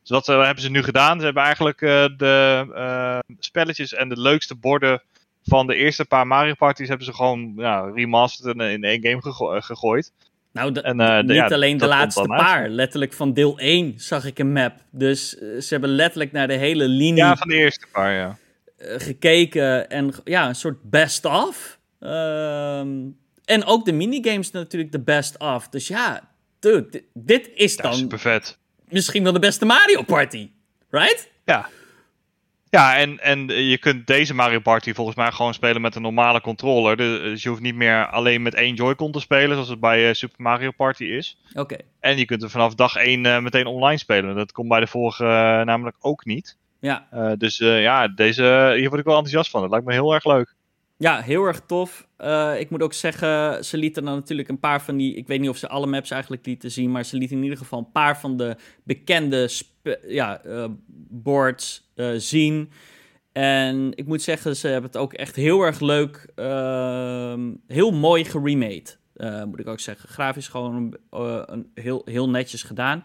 Dus 0.00 0.10
wat 0.10 0.28
uh, 0.28 0.44
hebben 0.44 0.62
ze 0.62 0.70
nu 0.70 0.82
gedaan? 0.82 1.18
Ze 1.18 1.24
hebben 1.24 1.42
eigenlijk 1.42 1.78
de 2.18 3.22
spelletjes 3.38 3.94
en 3.94 4.08
de 4.08 4.20
leukste 4.20 4.54
borden 4.54 5.02
van 5.44 5.66
de 5.66 5.74
eerste 5.74 6.04
paar 6.04 6.26
Mario 6.26 6.54
Parties 6.54 6.88
hebben 6.88 7.06
ze 7.06 7.14
gewoon 7.14 7.52
ja, 7.56 7.80
remastered 7.94 8.54
in, 8.54 8.60
in 8.60 8.84
één 8.84 9.02
game 9.02 9.22
gegooid. 9.22 9.64
gegooid. 9.64 10.12
Nou, 10.52 10.80
en, 10.80 11.26
niet 11.26 11.36
ja, 11.36 11.46
alleen 11.46 11.76
de 11.76 11.86
laatste 11.86 12.22
paar. 12.22 12.68
Letterlijk 12.68 13.12
van 13.12 13.32
deel 13.32 13.58
1 13.58 13.94
zag 13.96 14.24
ik 14.24 14.38
een 14.38 14.52
map. 14.52 14.72
Dus 14.90 15.28
ze 15.30 15.66
hebben 15.68 15.90
letterlijk 15.90 16.32
naar 16.32 16.46
de 16.46 16.54
hele 16.54 16.88
linie... 16.88 17.22
Ja, 17.22 17.36
van 17.36 17.48
de 17.48 17.54
eerste 17.54 17.86
paar, 17.92 18.12
ja. 18.12 18.38
gekeken 18.78 19.90
en 19.90 20.14
ja, 20.24 20.48
een 20.48 20.54
soort 20.54 20.82
best-of. 20.82 21.78
Ehm, 22.00 22.88
en 23.46 23.64
ook 23.64 23.84
de 23.84 23.92
minigames 23.92 24.50
natuurlijk 24.50 24.92
de 24.92 25.00
best 25.00 25.38
of. 25.38 25.68
Dus 25.68 25.88
ja, 25.88 26.30
dude, 26.58 27.04
dit, 27.14 27.50
is 27.54 27.76
dan... 27.76 27.94
super 27.94 28.18
vet. 28.18 28.58
Misschien 28.88 29.22
wel 29.22 29.32
de 29.32 29.38
beste 29.38 29.64
Mario 29.64 30.02
Party, 30.02 30.50
right? 30.90 31.30
Ja. 31.44 31.68
Ja, 32.70 32.96
en, 32.96 33.18
en 33.18 33.46
je 33.46 33.78
kunt 33.78 34.06
deze 34.06 34.34
Mario 34.34 34.60
Party 34.60 34.92
volgens 34.92 35.16
mij 35.16 35.32
gewoon 35.32 35.54
spelen 35.54 35.80
met 35.80 35.94
een 35.94 36.02
normale 36.02 36.40
controller. 36.40 36.96
Dus 36.96 37.42
je 37.42 37.48
hoeft 37.48 37.60
niet 37.60 37.74
meer 37.74 38.06
alleen 38.06 38.42
met 38.42 38.54
één 38.54 38.74
Joy-Con 38.74 39.12
te 39.12 39.20
spelen, 39.20 39.52
zoals 39.52 39.68
het 39.68 39.80
bij 39.80 40.08
uh, 40.08 40.14
Super 40.14 40.42
Mario 40.42 40.70
Party 40.70 41.04
is. 41.04 41.38
Oké. 41.54 41.76
En 42.00 42.18
je 42.18 42.24
kunt 42.24 42.42
er 42.42 42.50
vanaf 42.50 42.74
dag 42.74 42.96
één 42.96 43.24
uh, 43.24 43.38
meteen 43.38 43.66
online 43.66 43.98
spelen. 43.98 44.34
Dat 44.34 44.52
komt 44.52 44.68
bij 44.68 44.80
de 44.80 44.86
vorige 44.86 45.24
uh, 45.24 45.30
namelijk 45.62 45.96
ook 46.00 46.24
niet. 46.24 46.56
Ja. 46.80 47.06
dus 47.38 47.56
ja, 47.56 48.08
deze, 48.08 48.72
hier 48.76 48.88
word 48.88 49.00
ik 49.00 49.06
wel 49.06 49.16
enthousiast 49.16 49.50
van. 49.50 49.60
Dat 49.60 49.70
lijkt 49.70 49.86
me 49.86 49.92
heel 49.92 50.14
erg 50.14 50.24
leuk. 50.24 50.54
Ja, 50.96 51.20
heel 51.20 51.44
erg 51.44 51.60
tof. 51.66 52.05
Uh, 52.20 52.60
ik 52.60 52.70
moet 52.70 52.82
ook 52.82 52.92
zeggen, 52.92 53.64
ze 53.64 53.76
lieten 53.76 54.04
dan 54.04 54.14
natuurlijk 54.14 54.48
een 54.48 54.60
paar 54.60 54.82
van 54.82 54.96
die. 54.96 55.14
Ik 55.14 55.26
weet 55.26 55.40
niet 55.40 55.48
of 55.48 55.56
ze 55.56 55.68
alle 55.68 55.86
maps 55.86 56.10
eigenlijk 56.10 56.46
lieten 56.46 56.70
zien, 56.70 56.90
maar 56.90 57.04
ze 57.04 57.16
lieten 57.16 57.36
in 57.36 57.42
ieder 57.42 57.58
geval 57.58 57.78
een 57.78 57.92
paar 57.92 58.20
van 58.20 58.36
de 58.36 58.56
bekende 58.82 59.50
ja, 60.06 60.44
uh, 60.46 60.64
boards 61.08 61.90
uh, 61.94 62.10
zien. 62.16 62.70
En 63.32 63.92
ik 63.94 64.06
moet 64.06 64.22
zeggen, 64.22 64.56
ze 64.56 64.68
hebben 64.68 64.90
het 64.90 65.00
ook 65.00 65.12
echt 65.12 65.36
heel 65.36 65.62
erg 65.62 65.80
leuk, 65.80 66.26
ehm, 66.34 67.52
heel 67.66 67.92
mooi 67.92 68.24
geremade. 68.24 69.46
moet 69.46 69.60
ik 69.60 69.66
ook 69.66 69.80
zeggen. 69.80 70.08
Grafisch 70.08 70.48
gewoon 70.48 70.96
een, 71.10 71.70
heel, 71.74 72.02
heel 72.04 72.30
netjes 72.30 72.62
gedaan. 72.62 73.04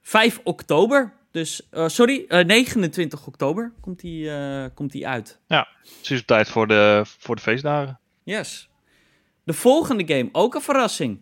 5 0.00 0.40
oktober 0.44 1.18
dus, 1.30 1.68
sorry, 1.86 2.24
uh, 2.28 2.44
29 2.44 3.26
oktober 3.26 3.72
komt 3.80 4.00
die, 4.00 4.30
komt 4.74 4.92
die 4.92 5.08
uit. 5.08 5.40
Ja, 5.46 5.68
precies 5.96 6.24
tijd 6.24 6.48
voor 6.48 6.66
de, 6.66 7.02
voor 7.04 7.36
de 7.36 7.42
feestdagen. 7.42 7.99
Yes. 8.30 8.68
De 9.44 9.52
volgende 9.52 10.14
game, 10.14 10.28
ook 10.32 10.54
een 10.54 10.60
verrassing. 10.60 11.20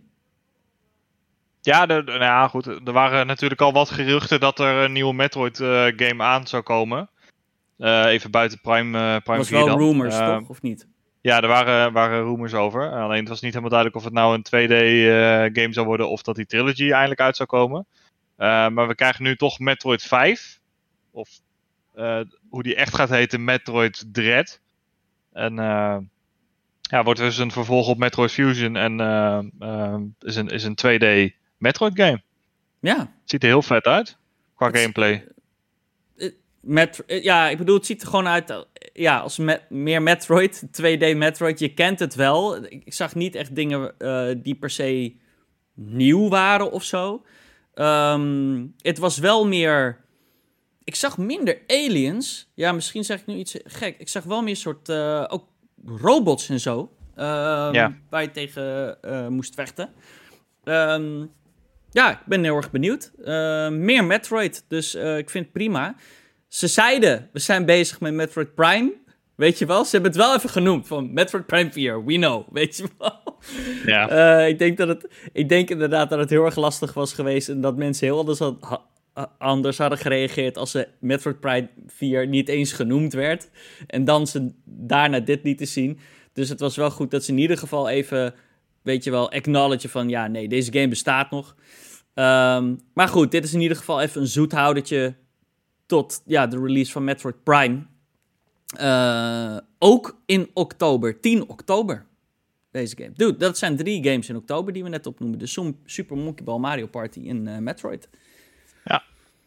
Ja, 1.61 1.87
de, 1.87 2.03
nou 2.03 2.21
ja, 2.21 2.49
goed. 2.49 2.67
Er 2.67 2.93
waren 2.93 3.27
natuurlijk 3.27 3.61
al 3.61 3.73
wat 3.73 3.91
geruchten 3.91 4.41
dat 4.41 4.59
er 4.59 4.85
een 4.85 4.93
nieuwe 4.93 5.15
Metroid-game 5.15 6.23
aan 6.23 6.47
zou 6.47 6.63
komen. 6.63 7.11
even 7.79 8.31
buiten 8.31 8.61
Prime, 8.61 9.21
Prime 9.21 9.39
was 9.39 9.51
wel 9.51 9.79
rumors, 9.79 10.17
toch? 10.17 10.49
Of 10.49 10.63
niet? 10.63 10.87
Ja, 11.21 11.41
er 11.41 11.49
waren, 11.49 11.93
waren 11.93 12.23
rumors 12.23 12.55
over. 12.55 12.91
Alleen 12.91 13.21
het 13.21 13.29
was 13.29 13.41
niet 13.41 13.55
helemaal 13.55 13.83
duidelijk 13.83 13.99
of 13.99 14.05
het 14.05 14.13
nou 14.13 14.35
een 14.35 14.47
2D-game 14.47 15.73
zou 15.73 15.87
worden 15.87 16.09
of 16.09 16.23
dat 16.23 16.37
die 16.37 16.47
trilogy 16.47 16.91
eindelijk 16.91 17.21
uit 17.21 17.37
zou 17.37 17.49
komen. 17.49 17.87
Uh, 18.39 18.69
maar 18.69 18.89
we 18.89 18.95
krijgen 18.95 19.23
nu 19.23 19.37
toch 19.37 19.59
Metroid 19.59 20.03
5. 20.03 20.61
Of 21.11 21.29
uh, 21.97 22.21
hoe 22.49 22.63
die 22.63 22.75
echt 22.75 22.95
gaat 22.95 23.09
heten, 23.09 23.45
Metroid 23.45 24.05
Dread. 24.13 24.61
En 25.33 25.59
uh, 25.59 25.97
ja, 26.89 27.05
wordt 27.05 27.21
dus 27.21 27.39
een 27.39 27.51
vervolg 27.51 27.89
op 27.89 27.99
Metroid 27.99 28.33
Fusion. 28.33 28.77
En 28.77 28.93
is, 30.21 30.37
een, 30.37 30.49
is 30.49 30.65
een 30.65 30.79
2D 30.87 31.35
Metroid 31.57 31.93
game. 31.95 32.23
Ja. 32.81 33.13
Ziet 33.25 33.43
er 33.43 33.49
heel 33.49 33.63
vet 33.63 33.85
uit. 33.85 34.17
Qua 34.55 34.67
het, 34.67 34.79
gameplay. 34.79 35.27
Met, 36.61 37.05
ja, 37.07 37.49
ik 37.49 37.59
bedoel, 37.59 37.77
het 37.77 37.87
ziet 37.87 38.03
er 38.03 38.09
gewoon 38.09 38.29
uit 38.29 38.67
ja, 38.93 39.19
als 39.19 39.39
meer 39.69 40.03
Metroid, 40.03 40.63
2D 40.83 41.17
Metroid. 41.17 41.59
Je 41.59 41.75
kent 41.75 41.99
het 41.99 42.15
wel. 42.15 42.65
Ik 42.65 42.93
zag 42.93 43.15
niet 43.15 43.35
echt 43.35 43.55
dingen 43.55 43.95
die 44.43 44.55
per 44.55 44.71
se 44.71 45.17
nieuw 45.75 46.29
waren 46.29 46.71
of 46.71 46.85
zo. 46.85 47.23
Um, 47.75 48.75
het 48.83 48.99
was 48.99 49.19
wel 49.19 49.47
meer. 49.47 50.05
Ik 50.85 50.95
zag 50.95 51.19
minder 51.19 51.61
aliens. 51.67 52.51
Ja, 52.55 52.73
misschien 52.73 53.05
zeg 53.05 53.21
ik 53.21 53.27
nu 53.27 53.35
iets 53.35 53.57
gek. 53.65 53.99
Ik 53.99 54.09
zag 54.09 54.25
wel 54.25 54.43
meer 54.43 54.57
soort. 54.57 54.89
Uh, 54.89 55.25
ook 55.29 55.49
robots 55.85 56.49
en 56.49 56.61
zo. 56.61 56.79
Um, 57.17 57.25
ja. 57.73 57.97
Waar 58.11 58.23
je 58.23 58.31
tegen 58.31 58.99
uh, 59.05 59.29
moest 59.29 59.55
vechten. 59.55 59.91
Um, 60.65 61.31
ja, 61.91 62.11
ik 62.11 62.27
ben 62.27 62.45
heel 62.45 62.57
erg 62.57 62.71
benieuwd. 62.71 63.13
Uh, 63.19 63.69
meer 63.69 64.05
Metroid, 64.05 64.65
dus 64.69 64.95
uh, 64.95 65.19
ik 65.19 65.31
vind 65.31 65.45
het 65.45 65.53
prima. 65.53 65.95
Ze 66.49 66.67
zeiden, 66.67 67.29
we 67.33 67.39
zijn 67.39 67.65
bezig 67.65 68.01
met 68.01 68.15
Metroid 68.15 68.55
Prime. 68.55 68.93
Weet 69.35 69.59
je 69.59 69.67
wel, 69.67 69.85
ze 69.85 69.91
hebben 69.91 70.11
het 70.11 70.21
wel 70.21 70.35
even 70.35 70.51
genoemd 70.51 70.87
van 70.87 71.13
Metroid 71.13 71.47
Prime 71.47 71.73
4, 71.73 72.05
we 72.05 72.15
know, 72.15 72.49
weet 72.53 72.77
je 72.77 72.89
wel. 72.99 73.37
Ja. 73.87 74.41
Uh, 74.41 74.49
ik, 74.49 74.59
denk 74.59 74.77
dat 74.77 74.89
het, 74.89 75.09
ik 75.33 75.49
denk 75.49 75.71
inderdaad 75.71 76.11
dat 76.11 76.19
het 76.19 76.31
heel 76.31 76.45
erg 76.45 76.57
lastig 76.57 76.95
was 76.95 77.13
geweest 77.13 77.49
en 77.49 77.61
dat 77.61 77.77
mensen 77.77 78.07
heel 78.07 78.19
anders 78.19 78.39
had, 78.39 78.83
anders 79.39 79.79
hadden 79.79 79.99
gereageerd 79.99 80.57
als 80.57 80.71
ze 80.71 80.89
Metroid 81.01 81.41
Prime 81.41 81.69
4 81.87 82.29
niet 82.29 82.49
eens 82.49 82.73
genoemd 82.73 83.13
werd. 83.13 83.51
En 83.87 84.05
dan 84.05 84.27
ze 84.27 84.53
daarna 84.65 85.21
dit 85.21 85.45
lieten 85.45 85.69
zien. 85.69 85.99
Dus 86.33 86.49
het 86.49 86.61
was 86.61 86.77
wel 86.77 86.91
goed 86.91 87.11
dat 87.11 87.25
ze 87.25 87.33
in 87.33 87.39
ieder 87.39 87.59
geval 87.59 87.89
even, 87.89 88.35
weet 88.83 89.05
je 89.05 89.11
wel, 89.11 89.31
acknowledgen 89.33 89.91
van 89.91 90.09
ja, 90.09 90.27
nee, 90.27 90.49
deze 90.49 90.73
game 90.73 90.89
bestaat 90.89 91.31
nog. 91.31 91.57
Ehm, 92.15 92.75
maar 92.95 93.09
goed, 93.09 93.31
dit 93.31 93.45
is 93.45 93.55
in 93.55 93.61
ieder 93.61 93.77
geval 93.77 94.01
even 94.01 94.21
een 94.21 94.27
zoethoudertje 94.27 95.15
tot 95.87 96.23
ja, 96.27 96.47
de 96.47 96.59
release 96.59 96.93
van 96.93 97.05
Metroid 97.05 97.43
Prime. 97.43 97.87
Uh, 98.81 99.57
ook 99.79 100.21
in 100.27 100.51
oktober, 100.55 101.21
10 101.21 101.49
oktober. 101.49 102.07
Deze 102.71 102.97
game. 102.97 103.13
Dude, 103.15 103.39
dat 103.39 103.59
zijn 103.59 103.77
drie 103.77 104.05
games 104.05 104.29
in 104.29 104.37
oktober 104.37 104.73
die 104.73 104.83
we 104.83 104.89
net 104.89 105.07
opnoemen. 105.07 105.39
Dus 105.39 105.59
Super 105.85 106.17
Monkey 106.17 106.45
Ball, 106.45 106.59
Mario 106.59 106.87
Party 106.87 107.29
en 107.29 107.47
uh, 107.47 107.59
Metroid. 107.59 108.09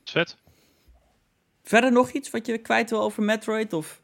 Vet. 0.05 0.37
Verder 1.63 1.91
nog 1.91 2.11
iets 2.11 2.29
wat 2.29 2.45
je 2.45 2.57
kwijt 2.57 2.89
wil 2.89 3.01
over 3.01 3.23
Metroid? 3.23 3.73
Of? 3.73 4.01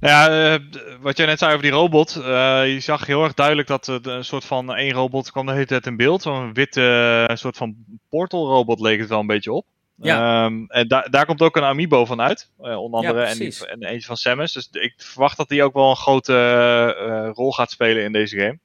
Ja, 0.00 0.52
uh, 0.54 0.60
wat 1.00 1.16
jij 1.16 1.26
net 1.26 1.38
zei 1.38 1.50
over 1.50 1.62
die 1.62 1.72
robot. 1.72 2.16
Uh, 2.16 2.24
je 2.72 2.80
zag 2.80 3.06
heel 3.06 3.24
erg 3.24 3.34
duidelijk 3.34 3.68
dat 3.68 3.86
er 3.86 4.06
een 4.06 4.24
soort 4.24 4.44
van 4.44 4.74
één 4.74 4.92
robot 4.92 5.30
kwam 5.30 5.46
de 5.46 5.52
hele 5.52 5.66
tijd 5.66 5.86
in 5.86 5.96
beeld. 5.96 6.22
Zo'n 6.22 6.52
witte 6.52 7.30
soort 7.34 7.56
van 7.56 7.76
portal 8.08 8.46
robot 8.46 8.80
leek 8.80 9.00
het 9.00 9.08
wel 9.08 9.20
een 9.20 9.26
beetje 9.26 9.52
op. 9.52 9.66
Ja. 9.96 10.44
Um, 10.44 10.66
en 10.68 10.88
da 10.88 11.02
daar 11.02 11.26
komt 11.26 11.42
ook 11.42 11.56
een 11.56 11.62
amiibo 11.64 12.04
van 12.04 12.20
uit, 12.20 12.50
onder 12.56 13.00
andere. 13.00 13.20
Ja, 13.20 13.26
en, 13.26 13.38
die, 13.38 13.66
en 13.66 13.82
eentje 13.82 14.06
van 14.06 14.16
Samus. 14.16 14.52
Dus 14.52 14.68
ik 14.70 14.94
verwacht 14.96 15.36
dat 15.36 15.48
die 15.48 15.62
ook 15.62 15.74
wel 15.74 15.90
een 15.90 15.96
grote 15.96 17.32
rol 17.34 17.52
gaat 17.52 17.70
spelen 17.70 18.02
in 18.02 18.12
deze 18.12 18.36
game. 18.36 18.58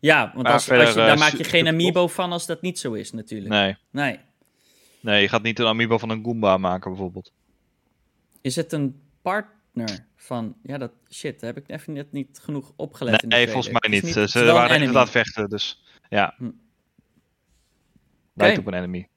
Ja, 0.00 0.32
want 0.34 0.46
als, 0.46 0.64
verder, 0.64 0.86
als 0.86 0.94
je, 0.94 1.00
daar 1.00 1.18
maak 1.18 1.32
je 1.32 1.44
geen 1.44 1.68
amiibo 1.68 2.06
van 2.06 2.32
als 2.32 2.46
dat 2.46 2.62
niet 2.62 2.78
zo 2.78 2.92
is, 2.92 3.12
natuurlijk. 3.12 3.50
Nee. 3.50 3.76
Nee. 3.90 4.18
Nee, 5.00 5.22
je 5.22 5.28
gaat 5.28 5.42
niet 5.42 5.58
een 5.58 5.66
amiibo 5.66 5.98
van 5.98 6.10
een 6.10 6.24
Goomba 6.24 6.56
maken, 6.56 6.90
bijvoorbeeld. 6.90 7.32
Is 8.40 8.56
het 8.56 8.72
een 8.72 9.00
partner 9.22 10.06
van... 10.16 10.56
Ja, 10.62 10.78
dat... 10.78 10.92
Shit, 11.10 11.40
daar 11.40 11.54
heb 11.54 11.64
ik 11.64 11.70
even 11.70 11.92
net 11.92 12.12
niet 12.12 12.38
genoeg 12.42 12.72
opgelet 12.76 13.12
nee, 13.12 13.20
in 13.22 13.28
Nee, 13.28 13.48
volgens 13.48 13.80
mij 13.80 13.90
niet. 13.90 14.02
niet 14.02 14.30
Ze 14.30 14.44
waren 14.44 14.76
inderdaad 14.76 15.10
vechten, 15.10 15.48
dus... 15.48 15.84
Ja. 16.08 16.34
Hm. 16.36 16.50
Lijkt 18.34 18.58
okay. 18.58 18.66
op 18.66 18.66
een 18.66 18.74
enemy. 18.74 19.08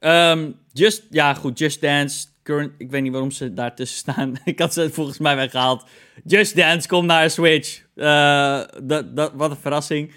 Um, 0.00 0.58
just, 0.72 1.02
ja, 1.10 1.34
goed, 1.34 1.58
Just 1.58 1.80
Dance. 1.80 2.26
Current, 2.42 2.72
ik 2.78 2.90
weet 2.90 3.02
niet 3.02 3.12
waarom 3.12 3.30
ze 3.30 3.54
daar 3.54 3.74
tussen 3.74 3.98
staan. 3.98 4.34
ik 4.44 4.58
had 4.58 4.72
ze 4.72 4.90
volgens 4.90 5.18
mij 5.18 5.36
weggehaald. 5.36 5.88
Just 6.24 6.56
Dance 6.56 6.88
komt 6.88 7.06
naar 7.06 7.30
Switch. 7.30 7.82
Uh, 7.94 8.62
dat, 8.82 9.16
dat, 9.16 9.32
wat 9.34 9.50
een 9.50 9.56
verrassing. 9.56 10.14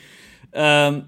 Um, 0.51 1.07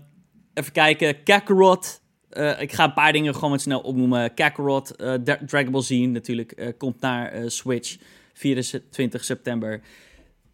even 0.53 0.72
kijken. 0.72 1.24
Kakarot. 1.24 2.01
Uh, 2.32 2.62
ik 2.62 2.74
ga 2.74 2.84
een 2.84 2.94
paar 2.94 3.12
dingen 3.12 3.34
gewoon 3.34 3.50
wat 3.50 3.62
snel 3.62 3.80
opnoemen. 3.80 4.34
Kakarot, 4.34 4.94
uh, 5.02 5.14
Dragon 5.46 5.72
Ball 5.72 5.82
Z 5.82 5.90
natuurlijk, 5.90 6.74
komt 6.78 7.02
naar 7.02 7.52
Switch. 7.52 7.98
24 8.34 9.24
september. 9.24 9.82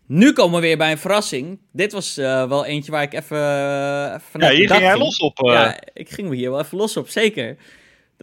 Nu 0.05 0.33
komen 0.33 0.55
we 0.61 0.67
weer 0.67 0.77
bij 0.77 0.91
een 0.91 0.97
verrassing. 0.97 1.59
Dit 1.71 1.91
was 1.91 2.15
wel 2.15 2.65
eentje 2.65 2.91
waar 2.91 3.03
ik 3.03 3.13
even. 3.13 3.37
ja, 3.37 4.19
hier 4.31 4.69
ging 4.69 4.81
jij 4.81 4.97
los 4.97 5.17
op. 5.17 5.37
Ja, 5.37 5.79
ik 5.93 6.09
ging 6.09 6.33
hier 6.33 6.49
wel 6.49 6.59
even 6.59 6.77
los 6.77 6.97
op, 6.97 7.09
zeker 7.09 7.57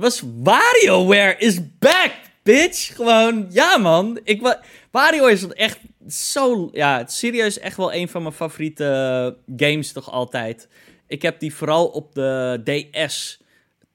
was 0.01 0.23
WarioWare 0.43 1.37
is 1.39 1.59
back, 1.79 2.13
bitch. 2.43 2.95
Gewoon, 2.97 3.47
ja 3.51 3.77
man. 3.77 4.21
Ik 4.25 4.41
wa 4.41 4.61
WarioWare 4.91 5.33
is 5.33 5.47
echt 5.47 5.79
zo... 6.09 6.69
Ja, 6.73 7.07
serieus 7.07 7.59
echt 7.59 7.77
wel 7.77 7.95
een 7.95 8.09
van 8.09 8.23
mijn 8.23 8.35
favoriete 8.35 9.37
games 9.57 9.93
toch 9.93 10.11
altijd. 10.11 10.69
Ik 11.07 11.23
heb 11.23 11.41
die 11.41 11.55
vooral 11.55 11.87
op 11.87 12.15
de 12.15 12.91
DS. 12.93 13.40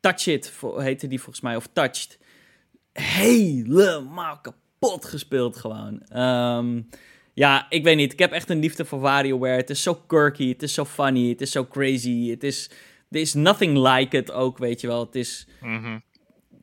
Touch 0.06 0.28
It 0.28 0.54
heette 0.78 1.08
die 1.08 1.22
volgens 1.22 1.44
mij, 1.44 1.56
of 1.56 1.68
Touched. 1.74 2.20
Helemaal 2.94 4.40
kapot 4.42 5.06
gespeeld 5.06 5.58
gewoon. 5.58 6.22
Um, 6.22 6.90
ja, 7.34 7.66
ik 7.70 7.84
weet 7.84 7.96
niet. 7.96 8.14
Ik 8.14 8.20
heb 8.20 8.32
echt 8.32 8.50
een 8.50 8.60
liefde 8.60 8.86
voor 8.86 9.00
WarioWare. 9.00 9.56
Het 9.56 9.70
is 9.70 9.84
zo 9.84 9.96
quirky, 10.08 10.50
het 10.50 10.64
is 10.64 10.74
zo 10.74 10.86
funny, 10.86 11.30
het 11.30 11.42
is 11.42 11.52
zo 11.52 11.66
crazy. 11.66 12.30
Het 12.30 12.44
is 12.44 12.70
er 13.10 13.20
is 13.20 13.34
nothing 13.34 13.78
like 13.78 14.18
it 14.18 14.32
ook, 14.32 14.58
weet 14.58 14.82
je 14.82 14.88
wel. 14.88 15.06
Het 15.06 15.16
is 15.16 15.48
mhm. 15.62 16.00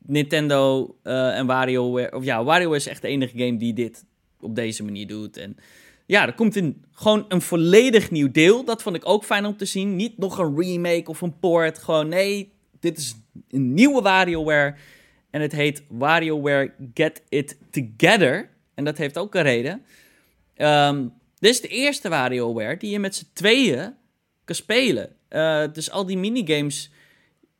Nintendo 0.05 0.95
uh, 1.03 1.37
en 1.37 1.45
WarioWare. 1.45 2.15
Of 2.15 2.23
ja, 2.23 2.43
WarioWare 2.43 2.79
is 2.79 2.87
echt 2.87 3.01
de 3.01 3.07
enige 3.07 3.37
game 3.37 3.57
die 3.57 3.73
dit 3.73 4.05
op 4.39 4.55
deze 4.55 4.83
manier 4.83 5.07
doet. 5.07 5.37
En 5.37 5.57
ja, 6.05 6.25
er 6.25 6.33
komt 6.33 6.55
een, 6.55 6.85
gewoon 6.91 7.25
een 7.27 7.41
volledig 7.41 8.11
nieuw 8.11 8.31
deel. 8.31 8.65
Dat 8.65 8.81
vond 8.81 8.95
ik 8.95 9.09
ook 9.09 9.23
fijn 9.23 9.45
om 9.45 9.57
te 9.57 9.65
zien. 9.65 9.95
Niet 9.95 10.17
nog 10.17 10.37
een 10.37 10.55
remake 10.57 11.09
of 11.09 11.21
een 11.21 11.39
port. 11.39 11.79
Gewoon 11.79 12.07
nee, 12.07 12.52
dit 12.83 12.97
is 12.97 13.15
een 13.49 13.73
nieuwe 13.73 14.01
WarioWare. 14.01 14.75
En 15.29 15.41
het 15.41 15.51
heet 15.51 15.83
WarioWare 15.87 16.73
Get 16.93 17.23
It 17.29 17.57
Together. 17.71 18.49
En 18.73 18.83
dat 18.83 18.97
heeft 18.97 19.17
ook 19.17 19.35
een 19.35 19.41
reden. 19.41 19.85
Um, 20.57 21.13
dit 21.39 21.51
is 21.51 21.61
de 21.61 21.67
eerste 21.67 22.09
WarioWare 22.09 22.77
die 22.77 22.91
je 22.91 22.99
met 22.99 23.15
z'n 23.15 23.25
tweeën 23.33 23.93
kan 24.43 24.55
spelen. 24.55 25.15
Uh, 25.29 25.63
dus 25.73 25.91
al 25.91 26.05
die 26.05 26.17
minigames, 26.17 26.91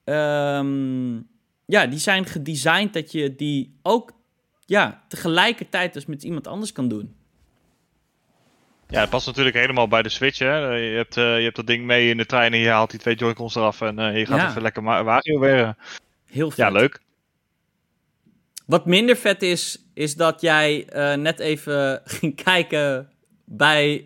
um, 0.05 1.27
ja, 1.65 1.85
die 1.87 1.99
zijn 1.99 2.25
gedesigned 2.25 2.93
dat 2.93 3.11
je 3.11 3.35
die 3.35 3.75
ook 3.81 4.13
ja, 4.65 5.03
tegelijkertijd 5.07 5.93
dus 5.93 6.05
met 6.05 6.23
iemand 6.23 6.47
anders 6.47 6.71
kan 6.71 6.87
doen. 6.87 7.15
Ja, 8.93 8.99
het 8.99 9.09
past 9.09 9.25
natuurlijk 9.25 9.55
helemaal 9.55 9.87
bij 9.87 10.01
de 10.01 10.09
Switch. 10.09 10.39
Hè? 10.39 10.57
Je, 10.57 10.95
hebt, 10.95 11.17
uh, 11.17 11.37
je 11.37 11.43
hebt 11.43 11.55
dat 11.55 11.67
ding 11.67 11.85
mee 11.85 12.09
in 12.09 12.17
de 12.17 12.25
trein 12.25 12.53
en 12.53 12.59
je 12.59 12.69
haalt 12.69 12.89
die 12.89 12.99
twee 12.99 13.15
Joy-Cons 13.15 13.55
eraf 13.55 13.81
en 13.81 13.99
uh, 13.99 14.17
je 14.17 14.25
gaat 14.25 14.37
ja. 14.37 14.49
even 14.49 14.61
lekker 14.61 14.83
Wario 14.83 15.39
weer. 15.39 15.75
Heel 16.25 16.49
vet. 16.49 16.57
Ja, 16.57 16.69
leuk. 16.69 17.01
Wat 18.65 18.85
minder 18.85 19.15
vet 19.15 19.41
is, 19.41 19.85
is 19.93 20.15
dat 20.15 20.41
jij 20.41 20.87
uh, 20.95 21.13
net 21.13 21.39
even 21.39 22.01
ging 22.05 22.43
kijken 22.43 23.09
bij 23.45 23.99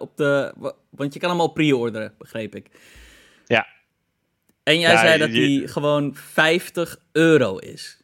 op 0.00 0.16
de. 0.16 0.54
Want 0.90 1.14
je 1.14 1.20
kan 1.20 1.30
hem 1.30 1.40
al 1.40 1.52
pre-orderen, 1.52 2.14
begreep 2.18 2.54
ik. 2.54 2.66
Ja. 3.46 3.66
En 4.62 4.78
jij 4.78 4.96
zei 4.96 5.18
dat 5.18 5.30
die 5.30 5.68
gewoon 5.68 6.14
50 6.14 6.98
euro 7.12 7.56
is. 7.56 8.03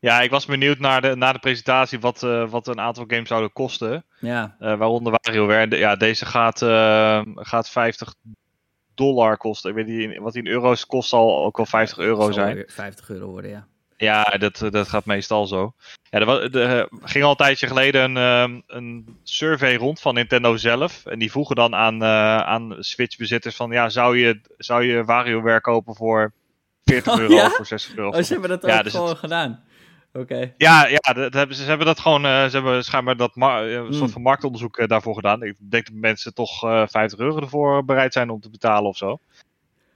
Ja, 0.00 0.20
ik 0.20 0.30
was 0.30 0.46
benieuwd 0.46 0.78
naar 0.78 1.02
de, 1.02 1.16
naar 1.16 1.32
de 1.32 1.38
presentatie 1.38 2.00
wat, 2.00 2.22
uh, 2.22 2.50
wat 2.50 2.66
een 2.66 2.80
aantal 2.80 3.04
games 3.06 3.28
zouden 3.28 3.52
kosten. 3.52 4.04
Ja. 4.20 4.56
Uh, 4.60 4.74
waaronder 4.76 5.18
WarioWare. 5.22 5.76
Ja, 5.76 5.96
deze 5.96 6.26
gaat, 6.26 6.62
uh, 6.62 7.22
gaat 7.34 7.70
50 7.70 8.14
dollar 8.94 9.36
kosten. 9.36 9.70
Ik 9.70 9.76
weet 9.76 9.86
niet, 9.86 10.18
wat 10.18 10.32
die 10.32 10.42
in 10.42 10.50
euro's 10.50 10.86
kost 10.86 11.08
zal 11.08 11.44
ook 11.44 11.56
wel 11.56 11.66
50 11.66 11.98
euro 11.98 12.32
zijn. 12.32 12.64
50 12.66 13.10
euro 13.10 13.26
worden, 13.26 13.50
ja. 13.50 13.66
Ja, 13.96 14.22
dat, 14.22 14.58
dat 14.70 14.88
gaat 14.88 15.04
meestal 15.04 15.46
zo. 15.46 15.72
Ja, 16.10 16.18
er, 16.18 16.56
er 16.56 16.88
ging 17.02 17.24
al 17.24 17.30
een 17.30 17.36
tijdje 17.36 17.66
geleden 17.66 18.02
een, 18.02 18.16
ehm, 18.16 18.60
een 18.66 19.18
survey 19.22 19.76
rond 19.76 20.00
van 20.00 20.14
Nintendo 20.14 20.56
zelf. 20.56 21.06
En 21.06 21.18
die 21.18 21.30
vroegen 21.30 21.56
dan 21.56 21.74
aan, 21.74 22.04
aan 22.04 22.76
Switch-bezitters 22.78 23.56
van... 23.56 23.70
Ja, 23.70 23.88
zou 23.88 24.18
je, 24.18 24.40
zou 24.56 24.84
je 24.84 25.04
WarioWare 25.04 25.60
kopen 25.60 25.94
voor 25.94 26.32
40 26.84 27.18
euro 27.18 27.34
of 27.34 27.54
voor 27.56 27.66
60 27.66 27.96
euro? 27.96 28.10
Oh, 28.10 28.22
ze 28.22 28.32
hebben 28.32 28.50
dat 28.50 28.64
ook 28.64 28.82
dus 28.82 28.92
gewoon 28.92 29.16
gedaan? 29.16 29.64
Oké. 30.12 30.54
Ja, 30.56 30.86
ja 30.86 31.12
dat 31.12 31.32
hebben, 31.32 31.56
ze, 31.56 31.62
ze 31.62 31.68
hebben 31.68 31.86
dat 31.86 32.00
gewoon... 32.00 32.24
Uh, 32.24 32.44
ze 32.44 32.50
hebben 32.50 32.84
schijnbaar 32.84 33.16
dat 33.16 33.32
een 33.34 33.86
soort 33.88 33.98
hmm. 33.98 34.08
van 34.08 34.22
marktonderzoek 34.22 34.78
uh, 34.78 34.86
daarvoor 34.86 35.14
gedaan. 35.14 35.42
Ik 35.42 35.56
denk 35.58 35.86
dat 35.86 35.94
mensen 35.94 36.34
toch 36.34 36.58
50 36.60 37.18
euro 37.18 37.40
ervoor 37.40 37.84
bereid 37.84 38.12
zijn 38.12 38.30
om 38.30 38.40
te 38.40 38.50
betalen 38.50 38.88
of 38.88 38.96
zo. 38.96 39.20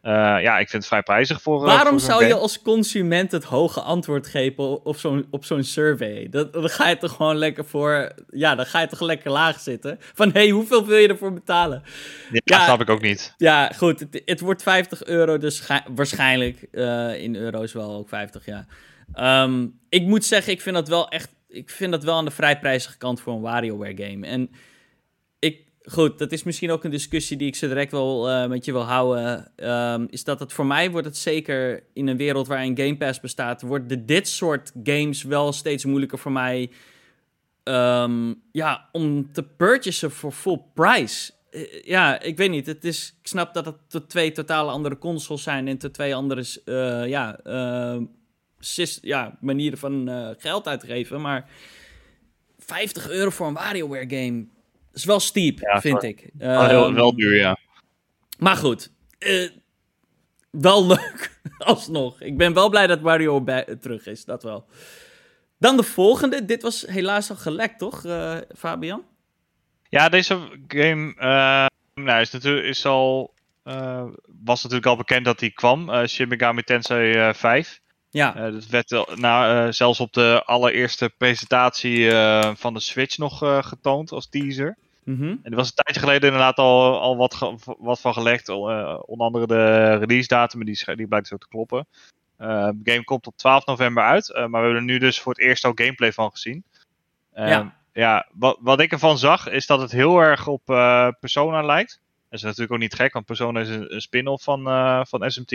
Uh, 0.04 0.12
ja, 0.42 0.58
ik 0.58 0.68
vind 0.68 0.72
het 0.72 0.86
vrij 0.86 1.02
prijzig 1.02 1.42
voor. 1.42 1.60
Eh, 1.60 1.74
Waarom 1.74 2.00
voor 2.00 2.10
zou 2.10 2.24
je 2.24 2.34
als 2.34 2.62
consument 2.62 3.32
het 3.32 3.44
hoge 3.44 3.80
antwoord 3.80 4.26
geven 4.26 4.84
op 4.84 4.96
zo'n 4.96 5.26
op 5.30 5.44
zo'n 5.44 5.62
survey? 5.62 6.26
Dat, 6.30 6.52
dan 6.52 6.68
ga 6.68 6.88
je 6.88 6.96
toch 6.96 7.12
gewoon 7.12 7.36
lekker 7.36 7.64
voor. 7.64 8.12
Ja, 8.30 8.54
dan 8.54 8.66
ga 8.66 8.80
je 8.80 8.86
toch 8.86 9.00
lekker 9.00 9.30
laag 9.30 9.60
zitten. 9.60 9.98
Van 10.14 10.30
hé, 10.32 10.40
hey, 10.40 10.48
hoeveel 10.48 10.86
wil 10.86 10.96
je 10.96 11.08
ervoor 11.08 11.32
betalen? 11.32 11.82
Ja, 11.84 12.40
ja, 12.44 12.56
dat 12.56 12.64
snap 12.64 12.80
ik 12.80 12.90
ook 12.90 13.02
niet. 13.02 13.34
Ja, 13.36 13.70
goed. 13.76 14.00
Het, 14.00 14.22
het 14.24 14.40
wordt 14.40 14.62
50 14.62 15.04
euro, 15.04 15.38
dus 15.38 15.66
waarschijnlijk 15.94 16.66
uh, 16.72 17.22
in 17.22 17.36
euro's 17.36 17.72
wel 17.72 17.94
ook 17.94 18.08
50, 18.08 18.46
ja. 18.46 18.66
Um, 19.18 19.78
ik 19.88 20.02
moet 20.02 20.24
zeggen, 20.24 20.52
ik 20.52 20.60
vind 20.60 20.74
dat 20.74 20.88
wel 20.88 21.08
echt. 21.08 21.32
Ik 21.48 21.70
vind 21.70 21.92
dat 21.92 22.04
wel 22.04 22.14
aan 22.14 22.24
de 22.24 22.30
vrij 22.30 22.58
prijzige 22.58 22.98
kant 22.98 23.20
voor 23.20 23.32
een 23.32 23.40
WarioWare 23.40 24.02
game. 24.04 24.26
En 24.26 24.50
goed, 25.84 26.18
dat 26.18 26.32
is 26.32 26.42
misschien 26.42 26.70
ook 26.70 26.84
een 26.84 26.90
discussie 26.90 27.36
die 27.36 27.46
ik 27.46 27.54
zo 27.54 27.68
direct 27.68 27.92
wel 27.92 28.30
uh, 28.30 28.46
met 28.46 28.64
je 28.64 28.72
wil 28.72 28.82
houden. 28.82 29.52
Um, 29.56 30.06
is 30.10 30.24
dat 30.24 30.40
het 30.40 30.52
voor 30.52 30.66
mij 30.66 30.90
wordt 30.90 31.06
het 31.06 31.16
zeker 31.16 31.82
in 31.92 32.06
een 32.06 32.16
wereld 32.16 32.46
waarin 32.46 32.76
Game 32.76 32.96
Pass 32.96 33.20
bestaat, 33.20 33.62
worden 33.62 34.06
dit 34.06 34.28
soort 34.28 34.72
games 34.82 35.22
wel 35.22 35.52
steeds 35.52 35.84
moeilijker 35.84 36.18
voor 36.18 36.32
mij. 36.32 36.70
Um, 37.64 38.42
ja, 38.52 38.88
om 38.92 39.32
te 39.32 39.42
purchasen 39.42 40.10
voor 40.10 40.32
full 40.32 40.60
price. 40.74 41.32
Uh, 41.50 41.82
ja, 41.82 42.20
ik 42.20 42.36
weet 42.36 42.50
niet. 42.50 42.66
Het 42.66 42.84
is, 42.84 43.16
ik 43.20 43.26
snap 43.26 43.54
dat 43.54 43.74
het 43.88 44.08
twee 44.08 44.32
totale 44.32 44.70
andere 44.70 44.98
consoles 44.98 45.42
zijn 45.42 45.68
en 45.68 45.78
twee 45.78 46.14
andere 46.14 46.44
uh, 46.64 47.08
ja, 47.08 47.38
ja, 49.02 49.38
manieren 49.40 49.78
van 49.78 50.08
geld 50.38 50.68
uitgeven. 50.68 51.20
Maar 51.20 51.48
50 52.58 53.10
euro 53.10 53.30
voor 53.30 53.46
een 53.46 53.54
WarioWare 53.54 54.16
game 54.16 54.46
is 54.92 55.04
wel 55.04 55.20
steep, 55.20 55.58
vind 55.80 56.02
ik. 56.02 56.20
Um, 56.22 56.48
wel, 56.48 56.94
wel 56.94 57.16
duur, 57.16 57.36
ja. 57.36 57.58
Maar 58.38 58.56
goed, 58.56 58.90
uh, 59.18 59.50
wel 60.50 60.86
leuk 60.96 61.40
alsnog. 61.58 62.20
Ik 62.20 62.36
ben 62.36 62.54
wel 62.54 62.68
blij 62.68 62.86
dat 62.86 63.00
Mario 63.00 63.40
bij, 63.40 63.76
terug 63.80 64.06
is, 64.06 64.24
dat 64.24 64.42
wel. 64.42 64.66
Dan 65.58 65.76
de 65.76 65.82
volgende. 65.82 66.44
Dit 66.44 66.62
was 66.62 66.86
helaas 66.86 67.30
al 67.30 67.36
gelekt, 67.36 67.78
toch, 67.78 68.04
Fabian? 68.56 69.04
Ja, 69.94 70.08
deze 70.08 70.38
game 70.66 71.14
uh, 71.18 71.66
nou, 72.04 72.20
is, 72.20 72.30
natuurlijk, 72.30 72.66
is 72.66 72.86
al, 72.86 73.34
uh, 73.64 74.04
was 74.44 74.62
natuurlijk 74.62 74.88
al 74.88 74.96
bekend 74.96 75.24
dat 75.24 75.38
die 75.38 75.50
kwam. 75.50 75.90
Uh, 75.90 76.04
Shin 76.04 76.28
Megami 76.28 76.62
Tensei 76.62 77.34
5. 77.34 77.80
Ja. 78.14 78.50
dat 78.50 78.66
werd 78.66 79.16
nou, 79.16 79.72
zelfs 79.72 80.00
op 80.00 80.12
de 80.12 80.42
allereerste 80.44 81.12
presentatie 81.18 82.10
van 82.54 82.74
de 82.74 82.80
Switch 82.80 83.18
nog 83.18 83.38
getoond 83.66 84.12
als 84.12 84.28
teaser. 84.28 84.76
Mm 85.04 85.16
-hmm. 85.16 85.40
En 85.42 85.50
er 85.50 85.56
was 85.56 85.66
een 85.66 85.74
tijdje 85.74 86.00
geleden 86.00 86.22
inderdaad 86.22 86.58
al, 86.58 87.00
al 87.00 87.16
wat, 87.16 87.52
wat 87.78 88.00
van 88.00 88.12
gelekt. 88.12 88.48
onder 88.48 89.26
andere 89.26 89.46
de 89.46 89.94
release 89.94 90.28
datum, 90.28 90.64
die, 90.64 90.94
die 90.94 91.06
blijkt 91.06 91.28
zo 91.28 91.36
te 91.36 91.48
kloppen. 91.48 91.86
de 92.36 92.80
game 92.84 93.04
komt 93.04 93.26
op 93.26 93.36
12 93.36 93.66
november 93.66 94.02
uit, 94.02 94.32
maar 94.34 94.48
we 94.50 94.56
hebben 94.56 94.76
er 94.76 94.82
nu 94.82 94.98
dus 94.98 95.20
voor 95.20 95.32
het 95.32 95.40
eerst 95.40 95.64
al 95.64 95.72
gameplay 95.74 96.12
van 96.12 96.30
gezien. 96.30 96.64
ja 97.34 97.74
ja, 97.94 98.26
wat, 98.32 98.58
wat 98.60 98.80
ik 98.80 98.92
ervan 98.92 99.18
zag 99.18 99.48
is 99.48 99.66
dat 99.66 99.80
het 99.80 99.92
heel 99.92 100.18
erg 100.18 100.46
op 100.46 100.70
uh, 100.70 101.08
Persona 101.20 101.62
lijkt. 101.62 102.00
Dat 102.28 102.38
is 102.38 102.42
natuurlijk 102.42 102.72
ook 102.72 102.78
niet 102.78 102.94
gek, 102.94 103.12
want 103.12 103.26
Persona 103.26 103.60
is 103.60 103.68
een, 103.68 103.94
een 103.94 104.00
spin-off 104.00 104.44
van, 104.44 104.68
uh, 104.68 105.04
van 105.04 105.30
SMT. 105.30 105.52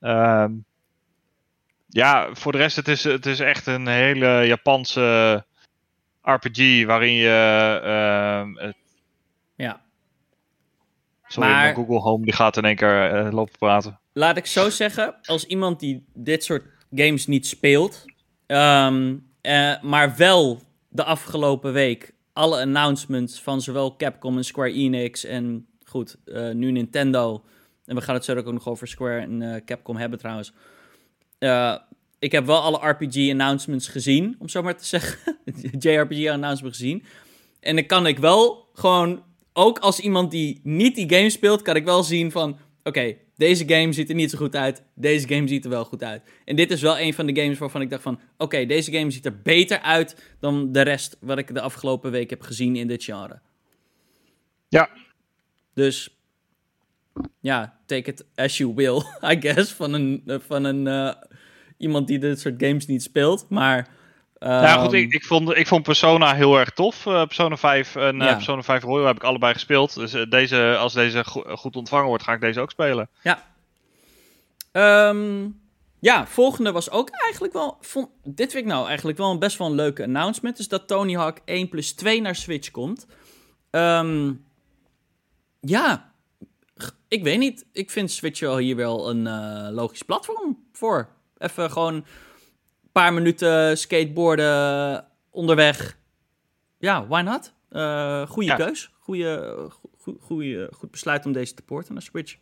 Uh, 0.00 0.46
ja, 1.86 2.34
voor 2.34 2.52
de 2.52 2.58
rest, 2.58 2.76
het 2.76 2.88
is, 2.88 3.04
het 3.04 3.26
is 3.26 3.40
echt 3.40 3.66
een 3.66 3.86
hele 3.86 4.46
Japanse 4.46 5.44
RPG 6.22 6.84
waarin 6.84 7.12
je. 7.12 7.80
Uh, 7.84 8.70
ja. 9.54 9.82
Sorry, 11.26 11.48
maar, 11.48 11.62
mijn 11.62 11.74
Google 11.74 11.98
Home 11.98 12.24
die 12.24 12.34
gaat 12.34 12.56
in 12.56 12.64
één 12.64 12.76
keer 12.76 13.28
lopen 13.32 13.58
praten. 13.58 13.98
Laat 14.12 14.36
ik 14.36 14.46
zo 14.46 14.70
zeggen, 14.70 15.14
als 15.22 15.44
iemand 15.44 15.80
die 15.80 16.04
dit 16.14 16.44
soort 16.44 16.64
games 16.94 17.26
niet 17.26 17.46
speelt, 17.46 18.04
um, 18.46 19.26
maar 19.82 20.14
wel 20.16 20.62
de 20.88 21.04
afgelopen 21.04 21.72
week 21.72 22.14
alle 22.32 22.60
announcements 22.60 23.42
van 23.42 23.60
zowel 23.60 23.96
Capcom 23.96 24.36
en 24.36 24.44
Square 24.44 24.72
Enix 24.72 25.24
en 25.24 25.66
goed, 25.84 26.16
uh, 26.24 26.50
nu 26.50 26.70
Nintendo. 26.70 27.44
En 27.84 27.94
we 27.94 28.00
gaan 28.00 28.14
het 28.14 28.24
zo 28.24 28.36
ook 28.36 28.52
nog 28.52 28.68
over 28.68 28.88
Square 28.88 29.20
en 29.20 29.62
Capcom 29.64 29.96
hebben 29.96 30.18
trouwens. 30.18 30.52
Uh, 31.44 31.76
ik 32.18 32.32
heb 32.32 32.46
wel 32.46 32.60
alle 32.60 32.88
RPG-announcements 32.88 33.88
gezien, 33.88 34.36
om 34.38 34.48
zo 34.48 34.62
maar 34.62 34.76
te 34.76 34.84
zeggen. 34.96 35.36
JRPG-announcements 35.78 36.78
gezien. 36.78 37.04
En 37.60 37.74
dan 37.74 37.86
kan 37.86 38.06
ik 38.06 38.18
wel 38.18 38.68
gewoon, 38.74 39.22
ook 39.52 39.78
als 39.78 40.00
iemand 40.00 40.30
die 40.30 40.60
niet 40.62 40.94
die 40.94 41.14
game 41.14 41.30
speelt, 41.30 41.62
kan 41.62 41.76
ik 41.76 41.84
wel 41.84 42.02
zien 42.02 42.30
van... 42.30 42.58
Oké, 42.82 43.16
deze 43.36 43.68
game 43.68 43.92
ziet 43.92 44.08
er 44.08 44.14
niet 44.14 44.30
zo 44.30 44.38
goed 44.38 44.56
uit. 44.56 44.82
Deze 44.94 45.28
game 45.28 45.48
ziet 45.48 45.64
er 45.64 45.70
wel 45.70 45.84
goed 45.84 46.02
uit. 46.02 46.22
En 46.44 46.56
dit 46.56 46.70
is 46.70 46.82
wel 46.82 46.98
een 46.98 47.14
van 47.14 47.26
de 47.26 47.40
games 47.40 47.58
waarvan 47.58 47.80
ik 47.80 47.90
dacht 47.90 48.02
van... 48.02 48.20
Oké, 48.36 48.66
deze 48.66 48.92
game 48.92 49.10
ziet 49.10 49.24
er 49.24 49.40
beter 49.42 49.80
uit 49.80 50.34
dan 50.40 50.72
de 50.72 50.80
rest 50.80 51.16
wat 51.20 51.38
ik 51.38 51.54
de 51.54 51.60
afgelopen 51.60 52.10
week 52.10 52.30
heb 52.30 52.42
gezien 52.42 52.76
in 52.76 52.86
dit 52.86 53.04
genre. 53.04 53.40
Ja. 54.68 54.90
Dus, 55.74 56.16
ja, 57.40 57.80
take 57.86 58.10
it 58.10 58.24
as 58.34 58.56
you 58.56 58.74
will, 58.74 59.02
I 59.32 59.40
guess. 59.40 59.72
Van 59.72 59.92
een, 59.92 60.22
van 60.26 60.64
een 60.64 60.86
uh, 60.86 61.12
iemand 61.76 62.06
die 62.06 62.18
dit 62.18 62.40
soort 62.40 62.54
games 62.58 62.86
niet 62.86 63.02
speelt. 63.02 63.46
Maar 63.48 63.88
ja, 64.44 64.76
goed, 64.76 64.92
ik, 64.92 65.04
ehm, 65.04 65.14
ik, 65.14 65.24
vond, 65.24 65.56
ik 65.56 65.66
vond 65.66 65.82
Persona 65.82 66.34
heel 66.34 66.58
erg 66.58 66.70
tof. 66.70 67.06
Uh, 67.06 67.24
Persona 67.24 67.56
5 67.56 67.96
en 67.96 68.20
uh, 68.20 68.32
Persona 68.32 68.62
5 68.62 68.82
Royal 68.82 69.06
heb 69.06 69.16
ik 69.16 69.22
allebei 69.22 69.52
gespeeld. 69.52 69.94
Dus 69.94 70.14
uh, 70.14 70.30
deze, 70.30 70.76
als 70.76 70.92
deze 70.92 71.24
go 71.24 71.56
goed 71.56 71.76
ontvangen 71.76 72.06
wordt, 72.06 72.22
ga 72.22 72.32
ik 72.32 72.40
deze 72.40 72.60
ook 72.60 72.70
spelen. 72.70 73.08
Ja. 73.22 73.42
Um, 75.08 75.60
ja, 76.00 76.26
volgende 76.26 76.72
was 76.72 76.90
ook 76.90 77.10
eigenlijk 77.10 77.52
wel... 77.52 77.76
Vond, 77.80 78.08
dit 78.24 78.52
vind 78.52 78.64
ik 78.64 78.72
nou 78.72 78.86
eigenlijk 78.86 79.18
wel 79.18 79.30
een 79.30 79.38
best 79.38 79.58
wel 79.58 79.66
een 79.66 79.74
leuke 79.74 80.02
announcement. 80.02 80.56
Dus 80.56 80.68
dat 80.68 80.88
Tony 80.88 81.14
Hawk 81.14 81.38
1 81.44 81.68
plus 81.68 81.92
2 81.92 82.20
naar 82.20 82.34
Switch 82.34 82.70
komt. 82.70 83.06
Um, 83.70 84.44
ja, 85.60 86.12
ik 87.08 87.22
weet 87.22 87.38
niet. 87.38 87.66
Ik 87.72 87.90
vind 87.90 88.10
Switch 88.10 88.40
wel 88.40 88.56
hier 88.56 88.76
wel 88.76 89.10
een 89.10 89.28
logisch 89.72 90.02
platform 90.02 90.58
voor. 90.72 91.08
Even 91.38 91.70
gewoon 91.70 92.04
paar 92.94 93.12
minuten 93.12 93.78
skateboarden 93.78 95.04
onderweg. 95.30 95.96
Ja, 96.78 97.06
why 97.06 97.20
not? 97.20 97.52
Uh, 97.70 98.26
goede 98.28 98.48
ja. 98.48 98.56
keus. 98.56 98.90
Goeie, 98.98 99.38
goeie, 100.20 100.68
goed 100.70 100.90
besluit 100.90 101.26
om 101.26 101.32
deze 101.32 101.54
te 101.54 101.62
porten 101.62 101.92
naar 101.92 102.02
Switch. 102.02 102.36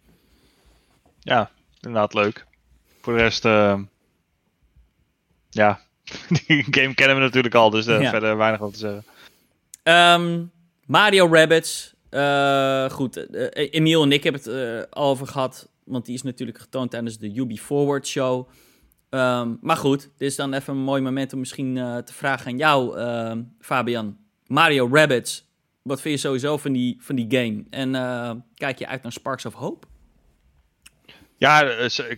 Ja, 1.18 1.50
inderdaad 1.80 2.14
leuk. 2.14 2.46
Voor 3.00 3.12
de 3.12 3.18
rest, 3.18 3.44
uh, 3.44 3.80
ja, 5.50 5.80
die 6.46 6.64
game 6.70 6.94
kennen 6.94 7.16
we 7.16 7.22
natuurlijk 7.22 7.54
al, 7.54 7.70
dus 7.70 7.86
uh, 7.86 8.00
ja. 8.00 8.10
verder 8.10 8.36
weinig 8.36 8.60
wat 8.60 8.72
te 8.72 8.78
zeggen. 8.78 9.04
Um, 10.22 10.50
Mario 10.86 11.28
Rabbits. 11.32 11.94
goed, 12.92 13.16
Emiel 13.54 14.02
en 14.02 14.12
ik 14.12 14.22
hebben 14.22 14.42
het 14.42 14.90
al 14.90 15.08
over 15.08 15.26
gehad, 15.26 15.68
want 15.84 16.06
die 16.06 16.14
is 16.14 16.22
natuurlijk 16.22 16.58
getoond 16.58 16.90
tijdens 16.90 17.18
de 17.18 17.34
Ubi 17.34 17.58
Forward 17.58 18.06
Show. 18.06 18.48
Um, 19.14 19.58
maar 19.60 19.76
goed, 19.76 20.00
dit 20.02 20.28
is 20.28 20.36
dan 20.36 20.54
even 20.54 20.74
een 20.74 20.80
mooi 20.80 21.02
moment 21.02 21.32
om 21.32 21.38
misschien 21.38 21.76
uh, 21.76 21.96
te 21.96 22.12
vragen 22.12 22.46
aan 22.46 22.56
jou, 22.56 22.98
uh, 22.98 23.32
Fabian. 23.60 24.16
Mario 24.46 24.88
Rabbits, 24.92 25.48
wat 25.82 26.00
vind 26.00 26.14
je 26.14 26.20
sowieso 26.20 26.56
van 26.56 26.72
die, 26.72 26.96
van 27.00 27.16
die 27.16 27.26
game? 27.28 27.64
En 27.70 27.94
uh, 27.94 28.30
kijk 28.54 28.78
je 28.78 28.86
uit 28.86 29.02
naar 29.02 29.12
Sparks 29.12 29.46
of 29.46 29.54
Hope? 29.54 29.86
Ja, 31.36 31.60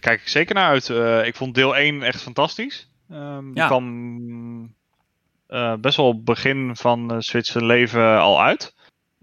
kijk 0.01 0.21
ik 0.21 0.29
zeker 0.29 0.55
naar 0.55 0.69
uit. 0.69 0.89
ik 1.27 1.37
vond 1.37 1.55
deel 1.55 1.77
1 1.77 2.03
echt 2.03 2.23
fantastisch. 2.23 2.89
Um, 3.13 3.51
ja. 3.55 3.67
Kwam 3.67 4.75
best 5.81 5.97
wel 5.97 6.23
begin 6.23 6.77
van 6.77 7.23
Switch 7.23 7.55
leven 7.55 8.19
al 8.19 8.43
uit. 8.43 8.74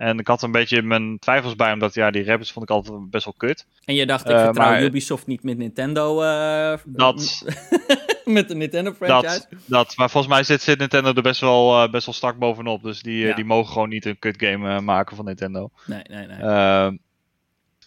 En 0.01 0.19
ik 0.19 0.27
had 0.27 0.41
een 0.41 0.51
beetje 0.51 0.81
mijn 0.81 1.19
twijfels 1.19 1.55
bij, 1.55 1.73
omdat 1.73 1.93
ja, 1.93 2.11
die 2.11 2.23
rabbits 2.23 2.51
vond 2.51 2.69
ik 2.69 2.75
altijd 2.75 3.09
best 3.09 3.25
wel 3.25 3.33
kut. 3.37 3.65
En 3.85 3.95
je 3.95 4.05
dacht, 4.05 4.29
ik 4.29 4.35
uh, 4.35 4.43
vertrouw 4.43 4.69
maar, 4.69 4.83
Ubisoft 4.83 5.27
niet 5.27 5.43
met 5.43 5.57
Nintendo. 5.57 6.23
Uh, 6.23 6.73
dat. 6.85 7.45
met 8.25 8.47
de 8.47 8.55
Nintendo 8.55 8.93
franchise. 8.93 9.45
Dat, 9.49 9.59
dat, 9.65 9.97
maar 9.97 10.09
volgens 10.09 10.33
mij 10.33 10.43
zit, 10.43 10.61
zit 10.61 10.79
Nintendo 10.79 11.13
er 11.13 11.21
best 11.21 11.41
wel, 11.41 11.83
uh, 11.83 11.91
best 11.91 12.05
wel 12.05 12.15
strak 12.15 12.37
bovenop. 12.37 12.83
Dus 12.83 13.01
die, 13.01 13.25
ja. 13.25 13.35
die 13.35 13.45
mogen 13.45 13.71
gewoon 13.71 13.89
niet 13.89 14.05
een 14.05 14.19
kut 14.19 14.35
game 14.37 14.81
maken 14.81 15.15
van 15.15 15.25
Nintendo. 15.25 15.69
Nee, 15.85 16.01
nee, 16.09 16.27
nee. 16.27 16.37
Ehm, 16.37 16.95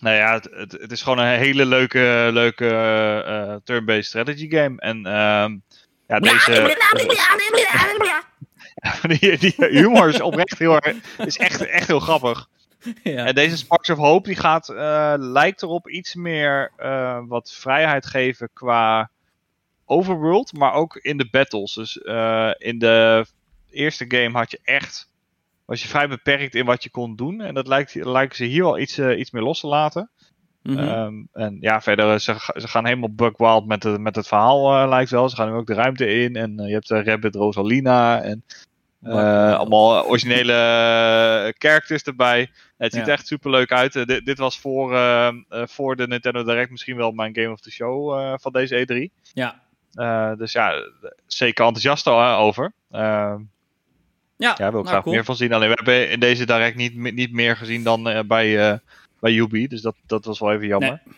nou 0.00 0.16
ja, 0.16 0.32
het, 0.32 0.48
het, 0.52 0.72
het, 0.72 0.92
is 0.92 1.02
gewoon 1.02 1.18
een 1.18 1.38
hele 1.38 1.66
leuke, 1.66 2.30
leuke 2.32 3.60
turn-based 3.64 4.04
strategy 4.04 4.50
game. 4.50 4.80
En 4.80 5.06
ehm, 5.06 5.56
ja, 6.06 6.20
deze... 6.20 6.76
die, 9.18 9.38
die 9.38 9.54
humor 9.56 10.08
is 10.08 10.20
oprecht 10.20 10.58
heel 10.58 10.78
is 11.18 11.38
echt, 11.38 11.66
echt 11.66 11.86
heel 11.86 12.00
grappig. 12.00 12.48
Ja. 13.02 13.26
En 13.26 13.34
deze 13.34 13.56
Sparks 13.56 13.90
of 13.90 13.98
Hope 13.98 14.28
die 14.28 14.36
gaat, 14.36 14.68
uh, 14.68 15.14
lijkt 15.16 15.62
erop 15.62 15.88
iets 15.88 16.14
meer 16.14 16.72
uh, 16.78 17.20
wat 17.26 17.52
vrijheid 17.52 18.06
geven 18.06 18.48
qua 18.52 19.10
overworld, 19.84 20.52
maar 20.52 20.72
ook 20.72 20.96
in 20.96 21.16
de 21.16 21.28
battles. 21.30 21.74
Dus 21.74 21.96
uh, 21.96 22.50
in 22.58 22.78
de 22.78 23.26
eerste 23.70 24.04
game 24.08 24.38
had 24.38 24.50
je 24.50 24.60
echt, 24.62 25.08
was 25.64 25.82
je 25.82 25.88
vrij 25.88 26.08
beperkt 26.08 26.54
in 26.54 26.64
wat 26.64 26.82
je 26.82 26.90
kon 26.90 27.16
doen. 27.16 27.40
En 27.40 27.54
dat 27.54 27.66
lijkt, 27.66 27.94
lijken 27.94 28.36
ze 28.36 28.44
hier 28.44 28.62
wel 28.62 28.78
iets, 28.78 28.98
iets 28.98 29.30
meer 29.30 29.42
los 29.42 29.60
te 29.60 29.66
laten. 29.66 30.10
Mm 30.62 30.76
-hmm. 30.76 30.88
um, 30.88 31.28
en 31.32 31.56
ja, 31.60 31.80
verder, 31.80 32.20
ze, 32.20 32.34
ze 32.54 32.68
gaan 32.68 32.84
helemaal 32.84 33.14
bug 33.14 33.36
wild 33.36 33.66
met, 33.66 33.82
de, 33.82 33.98
met 33.98 34.16
het 34.16 34.26
verhaal, 34.26 34.88
lijkt 34.88 35.10
wel. 35.10 35.28
Ze 35.28 35.36
gaan 35.36 35.48
nu 35.48 35.54
ook 35.54 35.66
de 35.66 35.74
ruimte 35.74 36.06
in. 36.06 36.36
En 36.36 36.56
je 36.56 36.72
hebt 36.72 36.90
Rabbit 36.90 37.34
Rosalina. 37.34 38.22
En 38.22 38.44
uh, 39.06 39.58
allemaal 39.58 40.06
originele 40.06 40.52
eh, 40.52 41.52
characters 41.58 42.02
erbij. 42.02 42.50
Het 42.76 42.92
ziet 42.92 43.08
echt 43.08 43.26
super 43.26 43.50
leuk 43.50 43.72
uit. 43.72 43.94
Uh, 43.94 44.04
dit, 44.04 44.24
dit, 44.24 44.38
was 44.38 44.58
voor, 44.58 44.92
uh, 44.92 45.28
voor 45.50 45.96
de 45.96 46.06
Nintendo 46.06 46.44
Direct 46.44 46.70
misschien 46.70 46.96
wel 46.96 47.12
mijn 47.12 47.34
Game 47.34 47.50
of 47.50 47.60
the 47.60 47.70
Show 47.70 48.38
van 48.40 48.52
deze 48.52 49.10
E3. 49.10 49.22
Ja. 49.32 49.60
dus 50.34 50.52
ja, 50.52 50.74
zeker 51.26 51.64
enthousiast 51.64 52.08
over. 52.08 52.72
Ehm, 52.90 53.40
ja, 54.36 54.54
ja, 54.56 54.56
wil 54.56 54.66
ik 54.66 54.72
nou, 54.72 54.86
graag 54.86 55.02
cool. 55.02 55.14
meer 55.14 55.24
van 55.24 55.36
zien. 55.36 55.52
Alleen 55.52 55.68
we 55.68 55.74
hebben 55.74 56.10
in 56.10 56.20
deze 56.20 56.46
Direct 56.46 56.76
niet, 56.76 56.94
niet 56.94 57.32
meer 57.32 57.56
gezien 57.56 57.82
dan 57.82 58.02
bij, 58.26 58.80
bij 59.20 59.32
Ubi. 59.32 59.66
Dus 59.66 59.80
dat, 59.80 59.94
dat 60.06 60.24
was 60.24 60.38
wel 60.38 60.52
even 60.52 60.66
jammer. 60.66 61.00
Nee. 61.04 61.14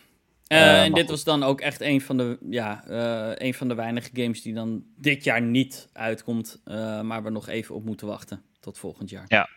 Uh, 0.52 0.82
en 0.82 0.92
dit 0.92 1.00
goed. 1.00 1.11
was 1.11 1.24
dan 1.24 1.42
ook 1.42 1.61
echt 1.61 1.80
een 1.80 2.00
van, 2.00 2.16
de, 2.16 2.38
ja, 2.50 2.85
uh, 2.88 3.46
een 3.46 3.54
van 3.54 3.68
de 3.68 3.74
weinige 3.74 4.11
games 4.12 4.42
die 4.42 4.54
dan 4.54 4.85
dit 4.96 5.24
jaar 5.24 5.42
niet 5.42 5.88
uitkomt. 5.92 6.61
Uh, 6.64 7.00
maar 7.00 7.22
we 7.22 7.30
nog 7.30 7.48
even 7.48 7.74
op 7.74 7.85
moeten 7.85 8.06
wachten 8.06 8.42
tot 8.61 8.78
volgend 8.78 9.11
jaar. 9.11 9.24
Ja. 9.28 9.48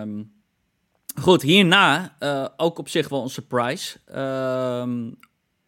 Um, 0.00 0.32
goed, 1.20 1.42
hierna 1.42 2.16
ook 2.56 2.78
op 2.78 2.88
zich 2.88 3.08
wel 3.08 3.22
een 3.22 3.30
surprise. 3.30 3.98
Um, 4.80 5.18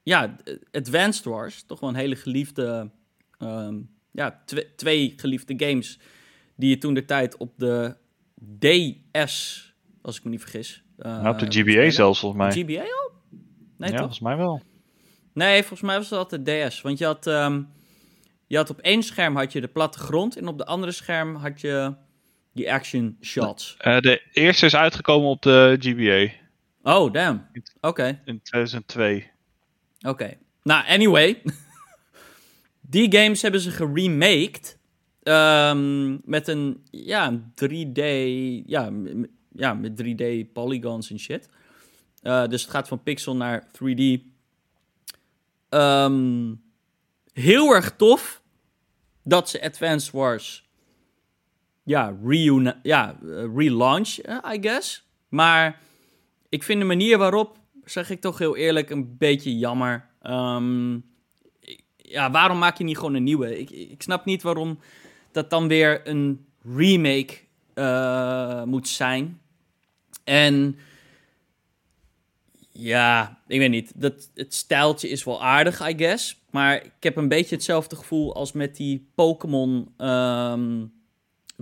ja, 0.03 0.37
Advanced 0.71 1.25
Wars, 1.25 1.63
toch 1.67 1.81
wel 1.81 1.89
een 1.89 1.97
hele 1.97 2.17
geliefde. 2.17 2.91
Um, 3.39 3.91
ja, 4.11 4.43
tw 4.45 4.59
twee 4.77 5.13
geliefde 5.17 5.55
games 5.67 5.99
die 6.57 6.69
je 6.69 6.79
toen 6.79 6.95
de 6.95 7.05
tijd 7.05 7.37
op 7.37 7.53
de 7.57 7.97
DS, 8.59 9.75
als 10.03 10.17
ik 10.17 10.25
me 10.25 10.31
niet 10.31 10.41
vergis. 10.41 10.85
nou, 10.97 11.29
op 11.29 11.39
de 11.39 11.47
GBA 11.61 11.91
zelfs 11.91 12.21
volgens 12.21 12.43
mij. 12.43 12.65
GBA 12.65 12.83
al? 12.83 13.12
Nee, 13.83 13.91
ja, 13.91 13.97
toch? 13.97 14.07
volgens 14.07 14.21
mij 14.21 14.37
wel. 14.37 14.63
Nee, 15.33 15.61
volgens 15.61 15.81
mij 15.81 15.97
was 15.97 16.11
het 16.11 16.19
altijd 16.19 16.71
DS. 16.73 16.81
Want 16.81 16.99
je 16.99 17.05
had, 17.05 17.27
ehm, 17.27 17.63
je 18.47 18.57
had 18.57 18.71
op 18.71 18.79
één 18.79 19.03
scherm 19.03 19.37
had 19.37 19.53
je 19.53 19.61
de 19.61 19.69
plattegrond 19.69 20.37
en 20.37 20.49
op 20.49 20.59
de 20.59 20.67
andere 20.67 20.93
scherm 20.93 21.35
had 21.35 21.61
je 21.61 21.95
die 22.53 22.73
action 22.73 23.17
shots. 23.21 23.75
Eh, 23.79 23.99
de 24.01 24.23
eerste 24.33 24.67
is 24.67 24.75
uitgekomen 24.77 25.29
op 25.29 25.43
de 25.43 25.77
GBA 25.81 26.41
Oh, 26.85 27.13
damn. 27.13 27.47
Oké, 27.81 28.21
in 28.25 28.41
2002. 28.43 29.31
oké. 30.07 30.35
Nou, 30.63 30.87
anyway. 30.87 31.43
die 32.81 33.17
games 33.17 33.43
hebben 33.43 33.61
ze 33.61 33.71
geremaked. 33.71 34.79
ehm, 35.23 36.17
met 36.25 36.49
een, 36.49 36.83
ja, 36.91 37.27
een 37.27 37.53
3D... 37.55 38.01
Ja, 38.67 38.91
ja, 39.53 39.75
met 39.75 40.03
3D 40.03 40.53
polygons 40.53 41.11
en 41.11 41.19
shit. 41.19 41.49
Eh, 42.23 42.47
dus 42.47 42.63
het 42.63 42.71
gaat 42.71 42.89
van 42.89 43.03
pixel 43.03 43.37
naar 43.37 43.71
3D. 43.73 44.21
Ehm, 45.69 46.55
heel 47.33 47.75
erg 47.75 47.97
tof 47.97 48.43
dat 49.23 49.49
ze 49.49 49.63
Advance 49.63 50.17
Wars 50.17 50.71
ja, 51.83 52.17
ja 52.83 53.19
eh, 53.23 53.45
relaunch, 53.55 54.19
eh, 54.19 54.53
I 54.55 54.59
guess. 54.61 55.07
Maar 55.29 55.81
ik 56.49 56.63
vind 56.63 56.81
de 56.81 56.87
manier 56.87 57.19
waarop, 57.19 57.59
zeg 57.85 58.11
ik 58.11 58.21
toch 58.21 58.39
heel 58.39 58.57
eerlijk, 58.57 58.91
een 58.91 59.17
beetje 59.17 59.59
jammer. 59.59 60.09
Ehm, 60.23 60.99
ja, 61.97 62.31
waarom 62.31 62.59
maak 62.59 62.79
je 62.79 62.85
niet 62.85 62.97
gewoon 62.97 63.15
een 63.15 63.25
nieuwe? 63.25 63.59
Ik, 63.59 63.71
ik 63.71 64.03
snap 64.03 64.25
niet 64.25 64.43
waarom 64.43 64.79
dat 65.33 65.51
dan 65.51 65.69
weer 65.69 66.09
een 66.09 66.47
remake 66.63 67.41
moet 68.67 68.89
zijn. 68.89 69.41
En 70.25 70.79
ja, 72.73 73.39
ik 73.47 73.59
weet 73.59 73.71
niet. 73.71 73.93
Dat, 73.95 74.31
het 74.35 74.55
stijltje 74.55 75.09
is 75.09 75.25
wel 75.25 75.43
aardig, 75.43 75.89
I 75.89 75.95
guess. 75.97 76.41
Maar 76.51 76.77
ik 76.85 76.93
heb 77.01 77.17
een 77.17 77.29
beetje 77.29 77.55
hetzelfde 77.55 77.97
gevoel 77.97 78.35
als 78.35 78.53
met 78.53 78.77
die 78.77 79.09
Pokémon 79.15 79.89
ehm, 79.97 80.85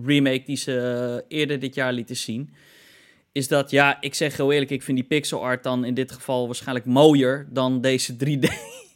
remake 0.05 0.43
die 0.45 0.57
ze 0.57 1.25
eerder 1.29 1.59
dit 1.59 1.75
jaar 1.75 1.93
lieten 1.93 2.17
zien. 2.17 2.51
Is 3.33 3.49
dat, 3.49 3.71
ja, 3.71 4.01
ik 4.01 4.15
zeg 4.15 4.37
heel 4.37 4.53
eerlijk, 4.53 4.71
ik 4.71 4.83
vind 4.83 4.99
die 4.99 5.07
pixel 5.07 5.43
art 5.43 5.63
dan 5.63 5.85
in 5.85 5.95
dit 5.95 6.13
geval 6.13 6.47
waarschijnlijk 6.47 6.87
mooier 6.87 7.49
dan 7.51 7.81
deze 7.81 8.15
3D. 8.15 8.45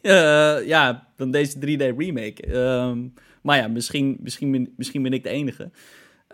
eh, 0.03 0.67
ja, 0.67 1.09
dan 1.17 1.31
deze 1.31 1.59
3D 1.59 1.97
remake. 1.97 2.43
Ehm, 2.43 3.07
maar 3.43 3.57
ja, 3.57 3.69
misschien, 3.69 4.17
misschien, 4.21 4.73
misschien 4.77 5.03
ben 5.03 5.13
ik 5.13 5.23
de 5.23 5.29
enige. 5.29 5.71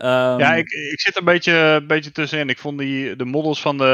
Ehm, 0.00 0.38
Ja, 0.38 0.54
ik, 0.54 0.70
ik 0.70 1.00
zit 1.00 1.16
een 1.18 1.24
beetje, 1.24 1.52
een 1.52 1.86
beetje 1.86 2.12
tussenin. 2.12 2.48
Ik 2.48 2.58
vond 2.58 2.78
die, 2.78 3.16
de 3.16 3.24
models 3.24 3.60
van 3.60 3.78
de, 3.78 3.84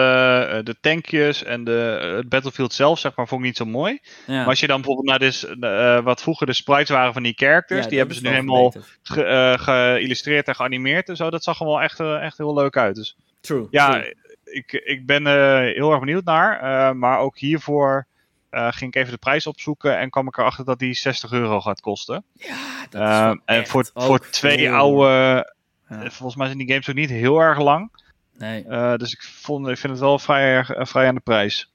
eh, 0.50 0.64
de 0.64 0.76
tankjes 0.80 1.42
en 1.44 1.64
de, 1.64 1.98
eh, 2.10 2.16
het 2.16 2.28
Battlefield 2.28 2.72
zelf, 2.72 2.98
zeg 2.98 3.16
maar, 3.16 3.28
vond 3.28 3.40
ik 3.40 3.46
niet 3.46 3.56
zo 3.56 3.64
mooi. 3.64 3.98
ja. 4.26 4.34
Maar 4.36 4.46
als 4.46 4.60
je 4.60 4.66
dan 4.66 4.76
bijvoorbeeld 4.76 5.06
naar 5.08 5.18
dus, 5.18 5.46
eh, 5.60 6.00
wat 6.00 6.22
vroeger 6.22 6.46
de 6.46 6.52
sprites 6.52 6.88
waren 6.88 7.12
van 7.12 7.22
die 7.22 7.32
characters, 7.36 7.82
Ja, 7.82 7.88
die 7.88 7.98
hebben 7.98 8.16
ze 8.16 8.22
nu 8.22 8.28
helemaal 8.28 8.74
ge- 9.02 9.54
geïllustreerd 9.58 10.48
en 10.48 10.54
geanimeerd 10.54 11.08
en 11.08 11.16
zo. 11.16 11.30
Dat 11.30 11.44
zag 11.44 11.60
er 11.60 11.66
wel 11.66 11.82
echt, 11.82 12.00
echt 12.00 12.38
heel 12.38 12.54
leuk 12.54 12.76
uit. 12.76 12.94
Dus 12.94 13.16
True. 13.40 13.66
ja, 13.70 13.90
true. 13.90 14.14
ik, 14.44 14.72
ik 14.72 15.06
ben 15.06 15.26
heel 15.66 15.90
erg 15.90 16.00
benieuwd 16.00 16.24
naar. 16.24 16.96
maar 16.96 17.18
ook 17.18 17.38
hiervoor 17.38 18.06
ging 18.50 18.94
ik 18.94 19.00
even 19.00 19.12
de 19.12 19.18
prijs 19.18 19.46
opzoeken 19.46 19.98
en 19.98 20.10
kwam 20.10 20.26
ik 20.28 20.36
erachter 20.38 20.64
dat 20.64 20.78
die 20.78 20.94
60 20.94 21.32
euro 21.32 21.60
gaat 21.60 21.80
kosten. 21.80 22.24
Ja, 22.34 22.86
dat 22.90 23.02
is 23.02 23.08
Eh, 23.08 23.24
wel 23.24 23.40
en 23.44 23.66
voor, 23.66 23.90
voor 23.94 24.30
twee 24.30 24.70
oude. 24.70 25.54
Ja. 25.88 26.02
eh, 26.02 26.10
Volgens 26.10 26.36
mij 26.36 26.46
zijn 26.46 26.58
die 26.58 26.68
games 26.68 26.88
ook 26.88 26.94
niet 26.94 27.10
heel 27.10 27.38
erg 27.40 27.58
lang. 27.60 27.90
Nee. 28.38 28.64
Eh, 28.64 28.96
dus 28.96 29.12
ik, 29.12 29.22
vond, 29.22 29.68
ik 29.68 29.78
vind 29.78 29.92
het 29.92 30.02
wel 30.02 30.18
vrij, 30.18 30.42
erg- 30.54 30.70
eh, 30.70 30.84
vrij 30.86 31.06
aan 31.08 31.14
de 31.14 31.20
prijs. 31.20 31.72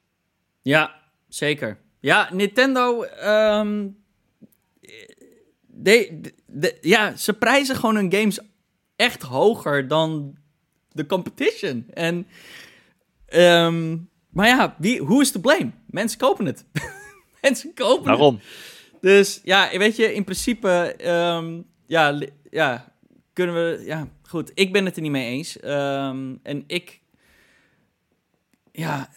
Ja, 0.62 0.96
zeker. 1.28 1.78
Ja, 2.00 2.30
Nintendo. 2.34 3.04
ehm, 3.04 3.88
de, 5.68 6.18
de- 6.22 6.34
de- 6.46 6.78
ja, 6.82 7.16
ze 7.16 7.34
prijzen 7.34 7.76
gewoon 7.76 7.96
hun 7.96 8.14
games 8.14 8.40
echt 8.96 9.22
hoger 9.22 9.88
dan 9.88 10.36
de 10.92 11.06
competition. 11.06 11.86
En, 11.94 12.28
ehm, 13.26 13.98
maar 14.30 14.48
ja, 14.48 14.76
wie, 14.78 15.00
hoe 15.02 15.22
is 15.22 15.32
de 15.32 15.40
blame? 15.40 15.72
Mensen 15.86 16.18
kopen 16.20 16.46
het. 16.46 16.66
Mensen 17.42 17.74
kopen 17.74 18.10
het. 18.10 18.18
Waarom? 18.18 18.40
Dus 19.02 19.42
ja, 19.44 19.78
weet 19.78 19.96
je, 19.96 20.14
in 20.14 20.24
principe, 20.24 20.96
ehm, 20.98 21.62
ja, 21.86 22.20
ja, 22.50 22.91
kunnen 23.34 23.56
we, 23.56 23.86
ja, 23.86 24.08
goed. 24.22 24.52
Ik 24.54 24.72
ben 24.72 24.86
het 24.86 24.96
er 24.96 25.02
niet 25.02 25.12
mee 25.12 25.30
eens. 25.30 25.60
Ehm, 25.60 26.36
en 26.44 26.64
ik, 26.68 27.02
ja, 28.72 29.10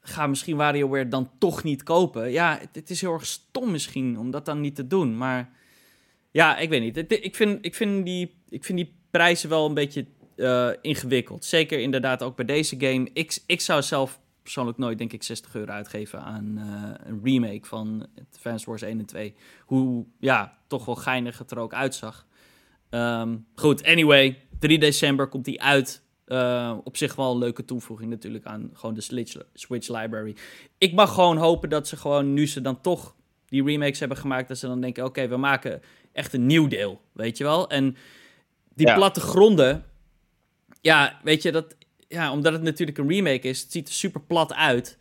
ga 0.00 0.26
misschien 0.26 0.56
WarioWare 0.56 1.08
dan 1.08 1.30
toch 1.38 1.62
niet 1.62 1.82
kopen. 1.82 2.30
Ja, 2.30 2.60
het, 2.72 2.90
is 2.90 3.00
heel 3.00 3.12
erg 3.12 3.26
stom 3.26 3.70
misschien 3.70 4.18
om 4.18 4.30
dat 4.30 4.44
dan 4.44 4.60
niet 4.60 4.74
te 4.74 4.86
doen. 4.86 5.16
Maar 5.16 5.50
ja, 6.30 6.58
ik 6.58 6.68
weet 6.68 6.80
niet. 6.82 7.12
Ik, 7.12 7.36
vind, 7.36 7.64
ik, 7.64 7.74
vind 7.74 8.04
die, 8.04 8.42
ik 8.48 8.64
vind 8.64 8.78
die 8.78 8.94
prijzen 9.10 9.48
wel 9.48 9.66
een 9.66 9.74
beetje 9.74 10.06
eh, 10.36 10.70
ingewikkeld. 10.80 11.44
Zeker 11.44 11.78
inderdaad 11.78 12.22
ook 12.22 12.36
bij 12.36 12.44
deze 12.44 12.76
game. 12.78 13.08
Ik, 13.12 13.38
ik 13.46 13.60
zou 13.60 13.82
zelf 13.82 14.20
persoonlijk 14.42 14.78
nooit, 14.78 14.98
denk 14.98 15.12
ik, 15.12 15.22
60 15.22 15.54
euro 15.54 15.72
uitgeven 15.72 16.22
aan 16.22 16.58
eh, 16.58 17.08
een 17.08 17.20
remake 17.24 17.66
van 17.66 18.06
Advance 18.32 18.66
Wars 18.66 18.82
1 18.82 18.98
en 18.98 19.06
2. 19.06 19.34
Hoe, 19.64 20.06
ja, 20.18 20.58
toch 20.66 20.84
wel 20.84 20.94
geinig 20.94 21.38
het 21.38 21.50
er 21.50 21.58
ook 21.58 21.74
uitzag. 21.74 22.26
Ehm, 22.90 23.36
goed, 23.54 23.84
anyway, 23.84 24.38
3 24.58 24.78
december 24.78 25.26
komt 25.28 25.44
die 25.44 25.62
uit. 25.62 26.02
Eh, 26.24 26.76
op 26.84 26.96
zich 26.96 27.14
wel 27.14 27.32
een 27.32 27.38
leuke 27.38 27.64
toevoeging 27.64 28.10
natuurlijk 28.10 28.44
aan 28.44 28.70
gewoon 28.72 28.94
de 28.94 29.00
Switch, 29.00 29.36
Switch 29.54 29.88
library. 29.88 30.36
Ik 30.78 30.92
mag 30.92 31.14
gewoon 31.14 31.36
hopen 31.36 31.68
dat 31.68 31.88
ze 31.88 31.96
gewoon, 31.96 32.32
nu 32.34 32.46
ze 32.46 32.60
dan 32.60 32.80
toch 32.80 33.14
die 33.46 33.64
remakes 33.64 33.98
hebben 34.00 34.18
gemaakt, 34.18 34.48
dat 34.48 34.58
ze 34.58 34.66
dan 34.66 34.80
denken, 34.80 35.04
oké, 35.04 35.28
we 35.28 35.36
maken 35.36 35.82
echt 36.12 36.32
een 36.32 36.46
nieuw 36.46 36.68
deel, 36.68 37.00
weet 37.12 37.36
je 37.36 37.44
wel? 37.44 37.68
En 37.70 37.96
die 38.74 38.86
Ja. 38.86 38.94
plattegronden, 38.94 39.84
ja, 40.80 41.20
weet 41.22 41.42
je, 41.42 41.52
dat, 41.52 41.76
ja, 42.08 42.32
omdat 42.32 42.52
het 42.52 42.62
natuurlijk 42.62 42.98
een 42.98 43.08
remake 43.08 43.48
is, 43.48 43.60
het 43.62 43.72
ziet 43.72 43.88
er 43.88 43.94
super 43.94 44.20
plat 44.20 44.54
uit. 44.54 44.98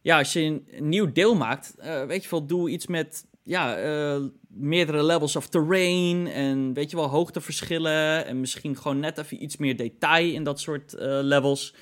Ja, 0.00 0.18
als 0.18 0.32
je 0.32 0.40
een, 0.40 0.68
een 0.70 0.88
nieuw 0.88 1.12
deel 1.12 1.34
maakt, 1.34 1.74
eh, 1.78 2.04
weet 2.04 2.22
je 2.24 2.30
wel, 2.30 2.46
doe 2.46 2.70
iets 2.70 2.86
met, 2.86 3.26
ja, 3.44 3.76
eh, 3.76 4.22
meerdere 4.48 5.02
levels 5.04 5.36
of 5.36 5.48
terrain 5.48 6.26
en 6.26 6.72
weet 6.74 6.90
je 6.90 6.96
wel, 6.96 7.08
hoogteverschillen 7.08 8.26
en 8.26 8.40
misschien 8.40 8.76
gewoon 8.76 9.00
net 9.00 9.18
even 9.18 9.42
iets 9.42 9.56
meer 9.56 9.76
detail 9.76 10.32
in 10.32 10.44
dat 10.44 10.60
soort 10.60 10.94
eh, 10.94 11.06
levels. 11.22 11.74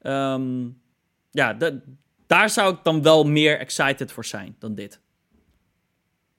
Ehm, 0.00 0.68
ja, 1.30 1.52
da- 1.54 1.80
daar 2.26 2.50
zou 2.50 2.74
ik 2.74 2.80
dan 2.82 3.02
wel 3.02 3.24
meer 3.24 3.58
excited 3.58 4.12
voor 4.12 4.24
zijn 4.24 4.56
dan 4.58 4.74
dit. 4.74 5.00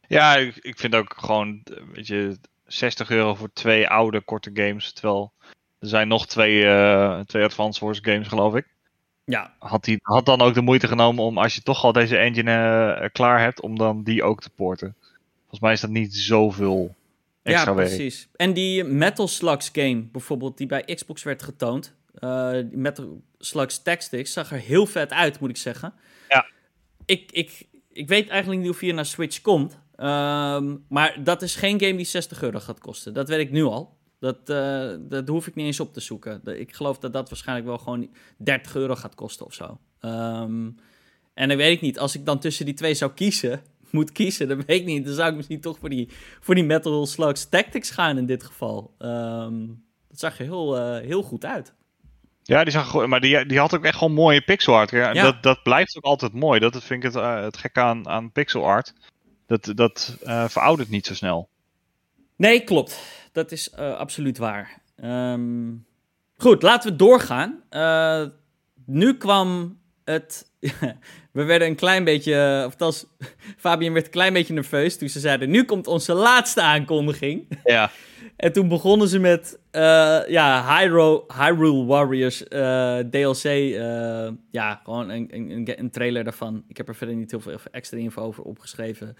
Ja, 0.07 0.35
ik, 0.35 0.79
vind 0.79 0.95
ook 0.95 1.13
gewoon, 1.17 1.63
weet 1.93 2.07
je, 2.07 2.37
60 2.65 3.09
euro 3.09 3.35
voor 3.35 3.53
twee 3.53 3.87
oude 3.87 4.21
korte 4.21 4.49
games. 4.53 4.93
Terwijl 4.93 5.33
er 5.79 5.87
zijn 5.87 6.07
nog 6.07 6.27
twee, 6.27 6.65
eh 6.65 7.19
twee 7.19 7.43
Advance 7.43 7.85
Wars 7.85 7.99
games, 8.01 8.27
geloof 8.27 8.55
ik. 8.55 8.74
Ja, 9.25 9.53
Had, 9.59 9.85
hij 9.85 9.99
had 10.01 10.25
dan 10.25 10.41
ook 10.41 10.53
de 10.53 10.61
moeite 10.61 10.87
genomen 10.87 11.23
om, 11.23 11.37
als 11.37 11.55
je 11.55 11.61
toch 11.61 11.83
al 11.83 11.91
deze 11.91 12.17
engine 12.17 12.51
eh, 12.93 13.09
klaar 13.11 13.39
hebt, 13.41 13.61
om 13.61 13.77
dan 13.77 14.03
die 14.03 14.23
ook 14.23 14.41
te 14.41 14.49
porten. 14.49 14.95
Volgens 15.39 15.59
mij 15.59 15.73
is 15.73 15.81
dat 15.81 15.89
niet 15.89 16.15
zoveel 16.15 16.95
extra 17.43 17.71
ja, 17.71 17.77
werk. 17.77 17.87
precies. 17.89 18.27
En 18.35 18.53
die 18.53 18.83
Metal 18.83 19.27
Slugs 19.27 19.69
game 19.73 20.01
bijvoorbeeld, 20.11 20.57
die 20.57 20.67
bij 20.67 20.81
Xbox 20.95 21.23
werd 21.23 21.43
getoond. 21.43 21.93
eh, 22.19 22.51
Metal 22.71 23.21
Slugs 23.39 23.81
Tactics 23.81 24.33
zag 24.33 24.51
er 24.51 24.57
heel 24.59 24.85
vet 24.85 25.11
uit, 25.11 25.39
moet 25.39 25.49
ik 25.49 25.57
zeggen. 25.57 25.93
Ja. 26.29 26.45
Ik, 27.05 27.31
ik, 27.31 27.65
ik 27.91 28.07
weet 28.07 28.29
eigenlijk 28.29 28.61
niet 28.61 28.69
of 28.71 28.79
hij 28.79 28.91
naar 28.91 29.05
Switch 29.05 29.41
komt. 29.41 29.77
ehm, 29.95 30.75
maar 30.89 31.23
dat 31.23 31.41
is 31.41 31.55
geen 31.55 31.79
game 31.79 31.95
die 31.95 32.05
60 32.05 32.41
euro 32.41 32.59
gaat 32.59 32.79
kosten. 32.79 33.13
Dat 33.13 33.29
weet 33.29 33.39
ik 33.39 33.51
nu 33.51 33.63
al. 33.63 33.97
Dat, 34.19 34.49
eh, 34.49 34.89
dat 34.99 35.27
hoef 35.27 35.47
ik 35.47 35.55
niet 35.55 35.65
eens 35.65 35.79
op 35.79 35.93
te 35.93 35.99
zoeken. 35.99 36.41
Ik 36.59 36.73
geloof 36.73 36.99
dat 36.99 37.13
dat 37.13 37.29
waarschijnlijk 37.29 37.67
wel 37.67 37.77
gewoon 37.77 38.09
30 38.37 38.75
euro 38.75 38.95
gaat 38.95 39.15
kosten 39.15 39.45
of 39.45 39.53
zo. 39.53 39.79
Ehm, 39.99 40.69
en 41.33 41.47
dan 41.47 41.57
weet 41.57 41.75
ik 41.75 41.81
niet. 41.81 41.99
Als 41.99 42.15
ik 42.15 42.25
dan 42.25 42.39
tussen 42.39 42.65
die 42.65 42.73
twee 42.73 42.93
zou 42.93 43.11
kiezen, 43.11 43.61
moet 43.91 44.11
kiezen, 44.11 44.47
dan 44.47 44.57
weet 44.65 44.79
ik 44.79 44.85
niet. 44.85 45.05
Dan 45.05 45.13
zou 45.15 45.29
ik 45.29 45.35
misschien 45.35 45.61
toch 45.61 45.77
voor 45.79 45.89
die, 45.89 46.09
voor 46.39 46.55
die 46.55 46.63
Metal 46.63 47.05
Slugs 47.05 47.49
Tactics 47.49 47.89
gaan 47.91 48.17
in 48.17 48.25
dit 48.25 48.43
geval. 48.43 48.93
Ehm, 48.97 49.65
dat 50.09 50.19
zag 50.19 50.39
er 50.39 50.45
heel, 50.45 50.77
eh, 50.77 51.05
heel 51.07 51.21
goed 51.23 51.45
uit. 51.45 51.73
Ja, 52.43 52.63
die 52.63 52.71
zag, 52.71 52.87
goed- 52.87 53.07
maar 53.07 53.19
die, 53.21 53.45
die 53.45 53.59
had 53.59 53.75
ook 53.75 53.83
echt 53.85 53.97
gewoon 53.97 54.13
mooie 54.13 54.41
pixel 54.41 54.75
art. 54.75 54.91
Ja. 54.91 55.13
Dat, 55.13 55.43
dat 55.43 55.63
blijft 55.63 55.97
ook 55.97 56.03
altijd 56.03 56.33
mooi. 56.33 56.59
Dat 56.59 56.83
vind 56.83 57.03
ik 57.03 57.13
het, 57.13 57.21
eh, 57.21 57.41
het 57.43 57.57
gekke 57.57 57.79
aan, 57.79 58.07
aan 58.07 58.31
pixel 58.31 58.65
art. 58.65 58.93
Dat, 59.47 59.71
dat 59.75 60.17
eh, 60.23 60.47
veroudert 60.47 60.89
niet 60.89 61.05
zo 61.05 61.13
snel. 61.13 61.49
Nee, 62.35 62.63
klopt. 62.63 62.99
Dat 63.31 63.51
is 63.51 63.69
eh, 63.69 63.97
absoluut 63.97 64.37
waar. 64.37 64.81
Ehm, 64.95 65.73
goed, 66.37 66.61
laten 66.61 66.91
we 66.91 66.95
doorgaan. 66.95 67.63
Eh, 67.69 68.25
nu 68.85 69.17
kwam 69.17 69.79
het. 70.03 70.51
we 71.31 71.43
werden 71.43 71.67
een 71.67 71.75
klein 71.75 72.03
beetje. 72.03 72.63
Of 72.65 72.71
althans, 72.71 73.05
Fabian 73.57 73.93
werd 73.93 74.05
een 74.05 74.11
klein 74.11 74.33
beetje 74.33 74.53
nerveus 74.53 74.97
toen 74.97 75.09
ze 75.09 75.19
zeiden: 75.19 75.49
Nu 75.49 75.63
komt 75.63 75.87
onze 75.87 76.13
laatste 76.13 76.61
aankondiging. 76.61 77.47
Ja. 77.63 77.91
En 78.35 78.53
toen 78.53 78.67
begonnen 78.67 79.07
ze 79.07 79.19
met 79.19 79.59
uh, 79.71 79.81
ja, 80.27 80.77
Hyrule, 80.77 81.23
Hyrule 81.37 81.85
Warriors 81.85 82.37
DLC. 83.09 83.43
Ja, 84.51 84.81
gewoon 84.83 85.09
een, 85.09 85.27
een, 85.31 85.79
een, 85.79 85.89
trailer 85.89 86.23
daarvan. 86.23 86.63
Ik 86.67 86.77
heb 86.77 86.87
er 86.87 86.95
verder 86.95 87.15
niet 87.15 87.31
heel 87.31 87.39
veel 87.39 87.57
extra 87.71 87.97
info 87.97 88.21
over 88.21 88.43
opgeschreven. 88.43 89.15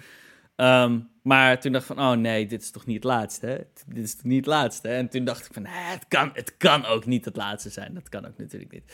Um, 0.56 1.10
maar 1.22 1.60
toen 1.60 1.72
dacht 1.72 1.90
ik 1.90 1.96
van, 1.96 2.06
oh 2.06 2.18
nee, 2.18 2.48
dit 2.48 2.62
is 2.62 2.72
toch 2.72 2.86
niet 2.86 2.96
het 2.96 3.04
laatste, 3.04 3.46
hè? 3.46 3.58
Dit 3.88 4.04
is 4.04 4.16
toch 4.16 4.24
niet 4.24 4.38
het 4.38 4.46
laatste, 4.46 4.88
hè? 4.88 4.96
En 4.96 5.10
toen 5.10 5.24
dacht 5.24 5.46
ik 5.46 5.54
van, 5.54 5.62
nee, 5.62 5.74
het 5.74 6.06
kan, 6.08 6.30
het 6.34 6.58
kan 6.58 6.86
ook 6.86 7.06
niet 7.06 7.26
het 7.26 7.36
laatste 7.36 7.70
zijn. 7.70 7.94
Dat 7.94 8.10
kan 8.10 8.28
ook 8.28 8.38
natuurlijk 8.38 8.72
niet. 8.72 8.94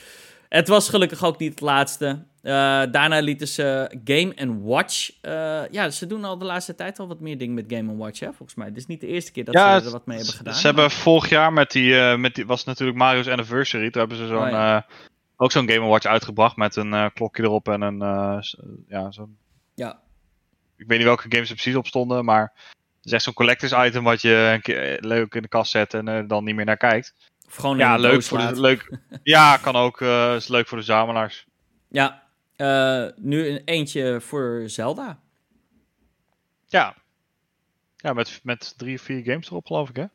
Het 0.49 0.67
was 0.67 0.89
gelukkig 0.89 1.23
ook 1.23 1.37
niet 1.37 1.49
het 1.49 1.61
laatste. 1.61 2.07
Uh, 2.07 2.51
daarna 2.91 3.19
lieten 3.19 3.47
ze 3.47 3.97
Game 4.03 4.59
Watch. 4.61 5.11
Uh, 5.21 5.61
ja, 5.71 5.89
ze 5.89 6.07
doen 6.07 6.23
al 6.23 6.37
de 6.37 6.45
laatste 6.45 6.75
tijd 6.75 6.99
al 6.99 7.07
wat 7.07 7.19
meer 7.19 7.37
dingen 7.37 7.55
met 7.55 7.65
Game 7.67 7.95
Watch, 7.95 8.19
hè, 8.19 8.33
volgens 8.33 8.55
mij. 8.55 8.67
Dit 8.67 8.77
is 8.77 8.85
niet 8.85 9.01
de 9.01 9.07
eerste 9.07 9.31
keer 9.31 9.45
dat 9.45 9.55
ze 9.55 9.61
er 9.61 9.91
wat 9.91 10.05
mee 10.05 10.17
hebben 10.17 10.35
gedaan. 10.35 10.53
Ze 10.53 10.65
hebben 10.65 10.91
vorig 10.91 11.29
jaar 11.29 11.53
met 11.53 11.71
die, 11.71 11.93
uh, 11.93 12.15
met 12.15 12.35
die, 12.35 12.45
was 12.45 12.63
natuurlijk 12.63 12.97
Mario's 12.97 13.27
Anniversary. 13.27 13.89
Toen 13.89 13.99
hebben 13.99 14.17
ze 14.17 14.27
zo'n, 14.27 14.43
oh, 14.43 14.49
ja. 14.49 14.85
ook 15.35 15.51
zo'n 15.51 15.69
Game 15.69 15.87
Watch 15.87 16.05
uitgebracht 16.05 16.55
met 16.55 16.75
een 16.75 17.11
klokje 17.13 17.43
erop 17.43 17.67
en 17.67 17.81
een, 17.81 17.99
ja, 18.87 19.11
zo'n... 19.11 19.37
Ja. 19.75 19.99
Ik 20.81 20.87
weet 20.87 20.97
niet 20.97 21.07
welke 21.07 21.25
games 21.29 21.49
er 21.49 21.55
precies 21.55 21.75
op 21.75 21.87
stonden, 21.87 22.25
maar 22.25 22.41
het 22.95 23.05
is 23.05 23.11
echt 23.11 23.23
zo'n 23.23 23.33
collectors 23.33 23.71
item 23.71 24.03
wat 24.03 24.21
je 24.21 24.33
een 24.53 24.61
keer 24.61 24.97
leuk 25.01 25.35
in 25.35 25.41
de 25.41 25.47
kast 25.47 25.71
zet 25.71 25.93
en 25.93 26.07
er 26.07 26.27
dan 26.27 26.43
niet 26.43 26.55
meer 26.55 26.65
naar 26.65 26.77
kijkt. 26.77 27.15
Of 27.47 27.55
gewoon 27.55 27.77
ja, 27.77 27.97
leuk 27.97 28.23
voor 28.23 28.37
de, 28.37 28.61
leuk. 28.61 28.97
Ja, 29.23 29.57
kan 29.57 29.75
ook. 29.75 30.01
Uh, 30.01 30.35
is 30.35 30.47
leuk 30.47 30.67
voor 30.67 30.77
de 30.77 30.83
zamelaars. 30.83 31.45
Ja, 31.89 32.23
uh, 32.57 33.05
nu 33.15 33.47
een 33.47 33.61
eentje 33.65 34.21
voor 34.21 34.63
Zelda. 34.65 35.19
Ja. 36.67 36.95
Ja, 37.97 38.13
met, 38.13 38.39
met 38.43 38.73
drie 38.77 38.95
of 38.95 39.01
vier 39.01 39.23
games 39.23 39.47
erop, 39.49 39.65
geloof 39.65 39.89
ik, 39.89 39.95
hè? 39.95 40.05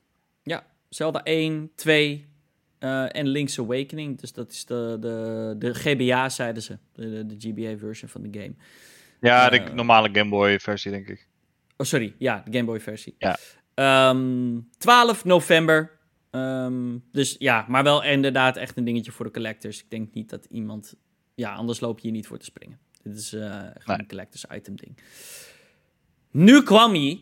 Ja, 0.42 0.66
Zelda 0.88 1.22
1, 1.22 1.70
2 1.74 2.28
uh, 2.80 3.16
en 3.16 3.26
Link's 3.26 3.58
Awakening. 3.58 4.20
Dus 4.20 4.32
dat 4.32 4.52
is 4.52 4.64
de, 4.64 4.96
de, 5.00 5.54
de 5.58 5.74
GBA, 5.74 6.28
zeiden 6.28 6.62
ze. 6.62 6.78
De, 6.92 7.26
de, 7.26 7.36
GBA-version 7.38 8.10
van 8.10 8.22
de 8.22 8.38
game. 8.40 8.54
Ja, 9.20 9.48
de 9.48 9.58
normale 9.74 10.08
Game 10.12 10.30
Boy-versie, 10.30 10.90
denk 10.90 11.08
ik. 11.08 11.28
Oh, 11.76 11.86
sorry. 11.86 12.14
Ja, 12.18 12.42
de 12.44 12.52
Game 12.52 12.64
Boy-versie. 12.64 13.14
Ja. 13.18 13.38
Um, 14.10 14.54
ehm, 14.54 14.60
12 14.78 15.24
november 15.24 15.96
Um, 16.36 17.04
dus 17.12 17.36
ja, 17.38 17.64
maar 17.68 17.82
wel 17.82 18.04
inderdaad 18.04 18.56
echt 18.56 18.76
een 18.76 18.84
dingetje 18.84 19.12
voor 19.12 19.24
de 19.24 19.30
collectors. 19.30 19.82
Ik 19.82 19.90
denk 19.90 20.14
niet 20.14 20.30
dat 20.30 20.44
iemand... 20.50 20.94
Ja, 21.34 21.54
anders 21.54 21.80
loop 21.80 21.98
je 21.98 22.02
hier 22.02 22.16
niet 22.16 22.26
voor 22.26 22.38
te 22.38 22.44
springen. 22.44 22.78
Dit 23.02 23.16
is 23.16 23.32
uh, 23.32 23.60
gewoon 23.74 23.98
een 23.98 24.08
collectors 24.08 24.44
item 24.54 24.76
ding. 24.76 24.98
Nu 26.30 26.62
kwam 26.62 26.92
hij. 26.92 27.20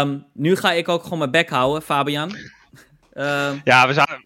Um, 0.00 0.26
nu 0.32 0.56
ga 0.56 0.72
ik 0.72 0.88
ook 0.88 1.02
gewoon 1.02 1.18
mijn 1.18 1.30
bek 1.30 1.50
houden, 1.50 1.82
Fabian. 1.82 2.28
ja, 3.64 3.86
we 3.86 3.92
zaten... 3.92 4.24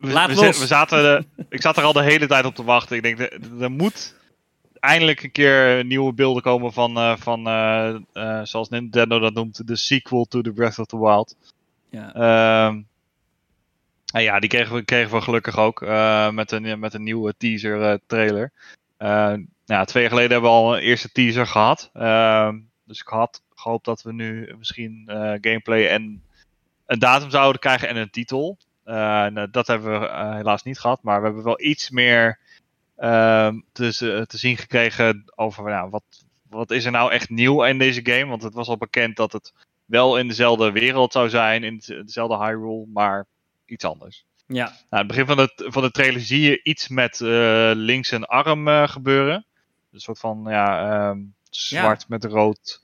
We, 0.00 0.12
Laat 0.12 0.28
we, 0.28 0.34
los. 0.34 0.58
we 0.58 0.66
zaten... 0.66 1.26
ik 1.48 1.62
zat 1.62 1.76
er 1.76 1.82
al 1.82 1.92
de 1.92 2.02
hele 2.02 2.26
tijd 2.26 2.44
op 2.44 2.54
te 2.54 2.64
wachten. 2.64 2.96
Ik 2.96 3.02
denk, 3.02 3.18
er 3.60 3.70
moet 3.70 4.14
eindelijk 4.80 5.22
een 5.22 5.32
keer 5.32 5.84
nieuwe 5.84 6.12
beelden 6.12 6.42
komen 6.42 6.72
van, 6.72 6.98
uh, 6.98 7.16
van 7.16 7.48
uh, 7.48 7.94
uh, 8.14 8.40
zoals 8.44 8.68
Nintendo 8.68 9.18
dat 9.18 9.34
noemt, 9.34 9.66
de 9.66 9.76
sequel 9.76 10.24
to 10.24 10.40
The 10.40 10.52
Breath 10.52 10.78
of 10.78 10.86
the 10.86 10.98
Wild. 10.98 11.36
Ja. 11.90 12.14
Ehm, 12.14 12.80
en 14.12 14.22
ja, 14.22 14.40
die 14.40 14.48
kregen 14.48 14.74
we, 14.74 14.84
kregen 14.84 15.16
we 15.16 15.20
gelukkig 15.20 15.58
ook 15.58 15.82
uh, 15.82 16.30
met, 16.30 16.52
een, 16.52 16.78
met 16.78 16.94
een 16.94 17.02
nieuwe 17.02 17.34
teaser 17.38 17.80
uh, 17.80 17.94
trailer. 18.06 18.52
Uh, 18.98 19.34
ja, 19.64 19.84
twee 19.84 20.02
jaar 20.02 20.12
geleden 20.12 20.32
hebben 20.32 20.50
we 20.50 20.56
al 20.56 20.76
een 20.76 20.82
eerste 20.82 21.12
teaser 21.12 21.46
gehad. 21.46 21.90
Ehm, 21.92 22.58
dus 22.84 23.00
ik 23.00 23.06
had 23.06 23.42
gehoopt 23.54 23.84
dat 23.84 24.02
we 24.02 24.12
nu 24.12 24.54
misschien 24.58 25.02
gameplay 25.40 25.88
en 25.88 26.22
een 26.86 26.98
datum 26.98 27.30
zouden 27.30 27.60
krijgen 27.60 27.88
en 27.88 27.96
een 27.96 28.10
titel. 28.10 28.58
Nou, 28.84 29.50
dat 29.50 29.66
hebben 29.66 30.00
we 30.00 30.34
helaas 30.34 30.62
niet 30.62 30.78
gehad, 30.78 31.02
maar 31.02 31.18
we 31.20 31.26
hebben 31.26 31.44
wel 31.44 31.60
iets 31.60 31.90
meer 31.90 32.38
te, 33.72 34.24
te 34.26 34.38
zien 34.38 34.56
gekregen 34.56 35.32
over 35.34 35.64
nou, 35.64 35.90
wat, 35.90 36.02
wat 36.48 36.70
is 36.70 36.84
er 36.84 36.90
nou 36.90 37.12
echt 37.12 37.30
nieuw 37.30 37.64
in 37.64 37.78
deze 37.78 38.00
game. 38.02 38.26
Want 38.26 38.42
het 38.42 38.54
was 38.54 38.68
al 38.68 38.76
bekend 38.76 39.16
dat 39.16 39.32
het 39.32 39.52
wel 39.84 40.18
in 40.18 40.28
dezelfde 40.28 40.72
wereld 40.72 41.12
zou 41.12 41.28
zijn, 41.28 41.64
in 41.64 41.82
dezelfde 41.86 42.36
Hyrule, 42.36 42.86
maar 42.86 43.26
iets 43.66 43.84
anders. 43.84 44.24
Ja. 44.46 44.64
Nou, 44.64 44.74
aan 44.88 44.98
het 44.98 45.06
begin 45.06 45.26
van 45.26 45.36
de, 45.36 45.66
van 45.70 45.82
de 45.82 45.90
trailer 45.90 46.20
zie 46.20 46.40
je 46.40 46.62
iets 46.62 46.88
met 46.88 47.20
uh, 47.20 47.70
links 47.74 48.10
een 48.10 48.24
arm 48.24 48.68
uh, 48.68 48.88
gebeuren. 48.88 49.46
Een 49.92 50.00
soort 50.00 50.18
van 50.18 50.44
ja, 50.46 51.08
um, 51.08 51.34
zwart 51.50 52.08
met 52.08 52.24
rood 52.24 52.82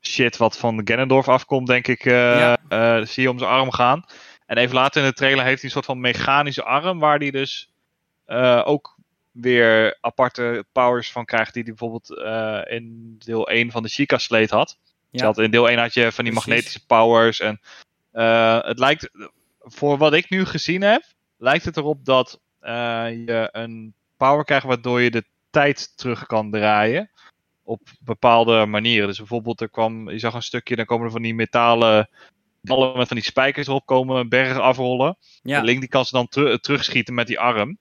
shit 0.00 0.36
wat 0.36 0.58
van 0.58 0.80
Ganondorf 0.84 1.28
afkomt, 1.28 1.66
denk 1.66 1.86
ik. 1.86 2.04
Uh, 2.04 2.54
ja. 2.68 3.04
zie 3.04 3.22
je 3.22 3.30
om 3.30 3.38
zijn 3.38 3.50
arm 3.50 3.70
gaan. 3.72 4.04
En 4.46 4.56
even 4.56 4.74
later 4.74 5.02
in 5.02 5.08
de 5.08 5.14
trailer 5.14 5.44
heeft 5.44 5.56
hij 5.56 5.64
een 5.64 5.70
soort 5.70 5.84
van 5.84 6.00
mechanische 6.00 6.64
arm, 6.64 6.98
waar 6.98 7.18
hij 7.18 7.30
dus 7.30 7.72
ook 8.64 8.98
weer 9.40 9.98
aparte 10.00 10.64
powers 10.72 11.12
van 11.12 11.24
krijgt, 11.24 11.54
die 11.54 11.62
hij 11.62 11.72
bijvoorbeeld 11.72 12.10
in 12.68 13.16
deel 13.18 13.48
1 13.48 13.70
van 13.70 13.82
de 13.82 13.88
Chica 13.88 14.18
Slate 14.18 14.54
had. 14.54 14.78
Ja. 15.10 15.32
in 15.36 15.50
deel 15.50 15.68
1 15.68 15.78
had 15.78 15.94
je 15.94 16.12
van 16.12 16.24
die 16.24 16.32
magnetische 16.32 16.86
powers. 16.86 17.40
En 17.40 17.60
uh, 18.12 18.62
het 18.62 18.78
lijkt, 18.78 19.10
voor 19.58 19.98
wat 19.98 20.14
ik 20.14 20.30
nu 20.30 20.44
gezien 20.44 20.82
heb, 20.82 21.02
lijkt 21.38 21.64
het 21.64 21.76
erop 21.76 22.04
dat 22.04 22.40
uh, 22.62 22.68
je 23.26 23.48
een 23.52 23.94
power 24.16 24.44
krijgt 24.44 24.66
waardoor 24.66 25.00
je 25.00 25.10
de 25.10 25.24
tijd 25.50 25.96
terug 25.96 26.26
kan 26.26 26.50
draaien. 26.50 27.10
Op 27.62 27.80
bepaalde 28.00 28.66
manieren. 28.66 29.06
Dus 29.06 29.18
bijvoorbeeld, 29.18 29.60
er 29.60 29.70
kwam, 29.70 30.10
je 30.10 30.18
zag 30.18 30.34
een 30.34 30.42
stukje, 30.42 30.76
dan 30.76 30.84
komen 30.84 31.06
er 31.06 31.12
van 31.12 31.22
die 31.22 31.34
metalen 31.34 32.08
ballen 32.60 32.96
met 32.96 33.08
van 33.08 33.16
die 33.16 33.26
spijkers 33.26 33.66
erop 33.66 33.86
komen, 33.86 34.28
bergen 34.28 34.62
afrollen. 34.62 35.16
Ja. 35.42 35.62
Link 35.62 35.80
die 35.80 35.88
kan 35.88 36.04
ze 36.04 36.12
dan 36.12 36.58
terugschieten 36.60 37.14
met 37.14 37.26
die 37.26 37.40
arm. 37.40 37.78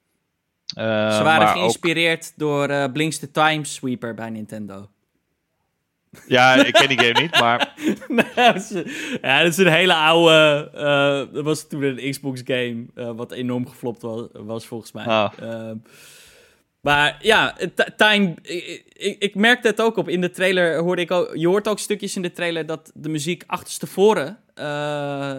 Uh, 0.77 1.17
ze 1.17 1.23
waren 1.23 1.47
geïnspireerd 1.47 2.25
ook... 2.25 2.39
door 2.39 2.69
uh, 2.69 2.85
Blinks 2.93 3.19
the 3.19 3.31
Time 3.31 3.65
Sweeper 3.65 4.13
bij 4.13 4.29
Nintendo. 4.29 4.89
Ja, 6.27 6.65
ik 6.65 6.73
ken 6.73 6.87
die 6.87 6.99
game 6.99 7.21
niet, 7.21 7.39
maar... 7.39 7.73
ja, 9.21 9.43
dat 9.43 9.51
is 9.51 9.57
een 9.57 9.67
hele 9.67 9.93
oude... 9.93 10.71
Uh, 10.75 11.33
dat 11.33 11.43
was 11.43 11.67
toen 11.67 11.83
een 11.83 12.11
Xbox 12.11 12.41
game, 12.45 12.85
uh, 12.95 13.11
wat 13.11 13.31
enorm 13.31 13.67
geflopt 13.67 14.01
was, 14.01 14.27
was 14.31 14.65
volgens 14.65 14.91
mij. 14.91 15.05
Ah. 15.05 15.31
Uh, 15.41 15.71
maar 16.81 17.17
ja, 17.21 17.57
time... 17.97 18.35
Ik, 18.41 18.83
ik, 18.93 19.23
ik, 19.23 19.35
merkte 19.35 19.67
het 19.67 19.81
ook 19.81 19.97
op. 19.97 20.09
In 20.09 20.21
de 20.21 20.29
trailer 20.29 20.77
hoorde 20.79 21.01
ik 21.01 21.11
ook... 21.11 21.35
Je 21.35 21.47
hoort 21.47 21.67
ook 21.67 21.79
stukjes 21.79 22.15
in 22.15 22.21
de 22.21 22.31
trailer 22.31 22.65
dat 22.65 22.91
de 22.93 23.09
muziek 23.09 23.43
achterstevoren 23.47 24.37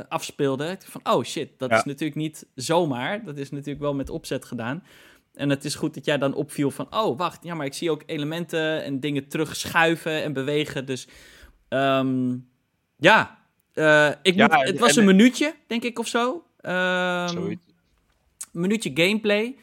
afspeelde. 0.09 0.77
Van, 0.85 1.01
oh 1.05 1.25
shit, 1.25 1.49
dat 1.59 1.71
is 1.71 1.85
natuurlijk 1.85 2.21
niet 2.21 2.47
zomaar. 2.55 3.25
Dat 3.25 3.37
is 3.37 3.51
natuurlijk 3.51 3.81
wel 3.81 3.95
met 3.95 4.11
opzet 4.11 4.45
gedaan. 4.45 4.83
En 5.40 5.50
het 5.50 5.64
is 5.64 5.74
goed 5.74 5.94
dat 5.94 6.05
jij 6.05 6.18
dan 6.18 6.35
opviel 6.35 6.70
van, 6.70 6.87
oh 6.90 7.18
wacht, 7.18 7.44
ja, 7.44 7.55
maar 7.55 7.66
ik 7.66 7.74
zie 7.74 7.90
ook 7.90 8.03
elementen 8.07 8.85
en 8.85 9.00
dingen 9.00 9.29
terugschuiven 9.29 10.22
en 10.22 10.33
bewegen. 10.33 10.87
Dus 10.87 11.09
um, 11.68 12.48
ja, 12.96 13.38
uh, 13.74 14.11
ik 14.22 14.37
moet, 14.37 14.55
het 14.55 14.79
was 14.79 14.96
een 14.96 15.05
minuutje, 15.05 15.55
denk 15.66 15.83
ik, 15.83 15.98
of 15.98 16.07
zo. 16.07 16.44
Um, 16.62 17.61
minuutje 18.53 18.90
gameplay. 18.94 19.57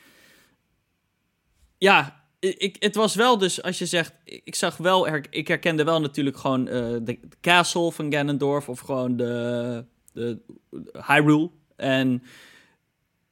Ja, 1.78 2.24
ik, 2.40 2.76
het 2.80 2.96
was 2.96 3.16
wel 3.16 3.38
dus, 3.38 3.62
als 3.62 3.78
je 3.78 3.86
zegt, 3.86 4.14
ik 4.24 4.56
zag 4.56 4.78
wel, 4.78 5.08
ik 5.30 5.48
herkende 5.48 5.84
wel 5.84 6.02
natuurlijk 6.02 6.38
gewoon 6.38 6.68
uh, 6.68 6.74
de, 6.74 7.04
de, 7.04 7.20
castle 7.42 7.92
van 7.92 8.14
Ganondorf 8.14 8.70
of 8.70 8.80
gewoon 8.80 9.18
de, 9.18 9.86
de 10.14 10.40
Hyrule. 11.08 11.50
En 11.76 12.24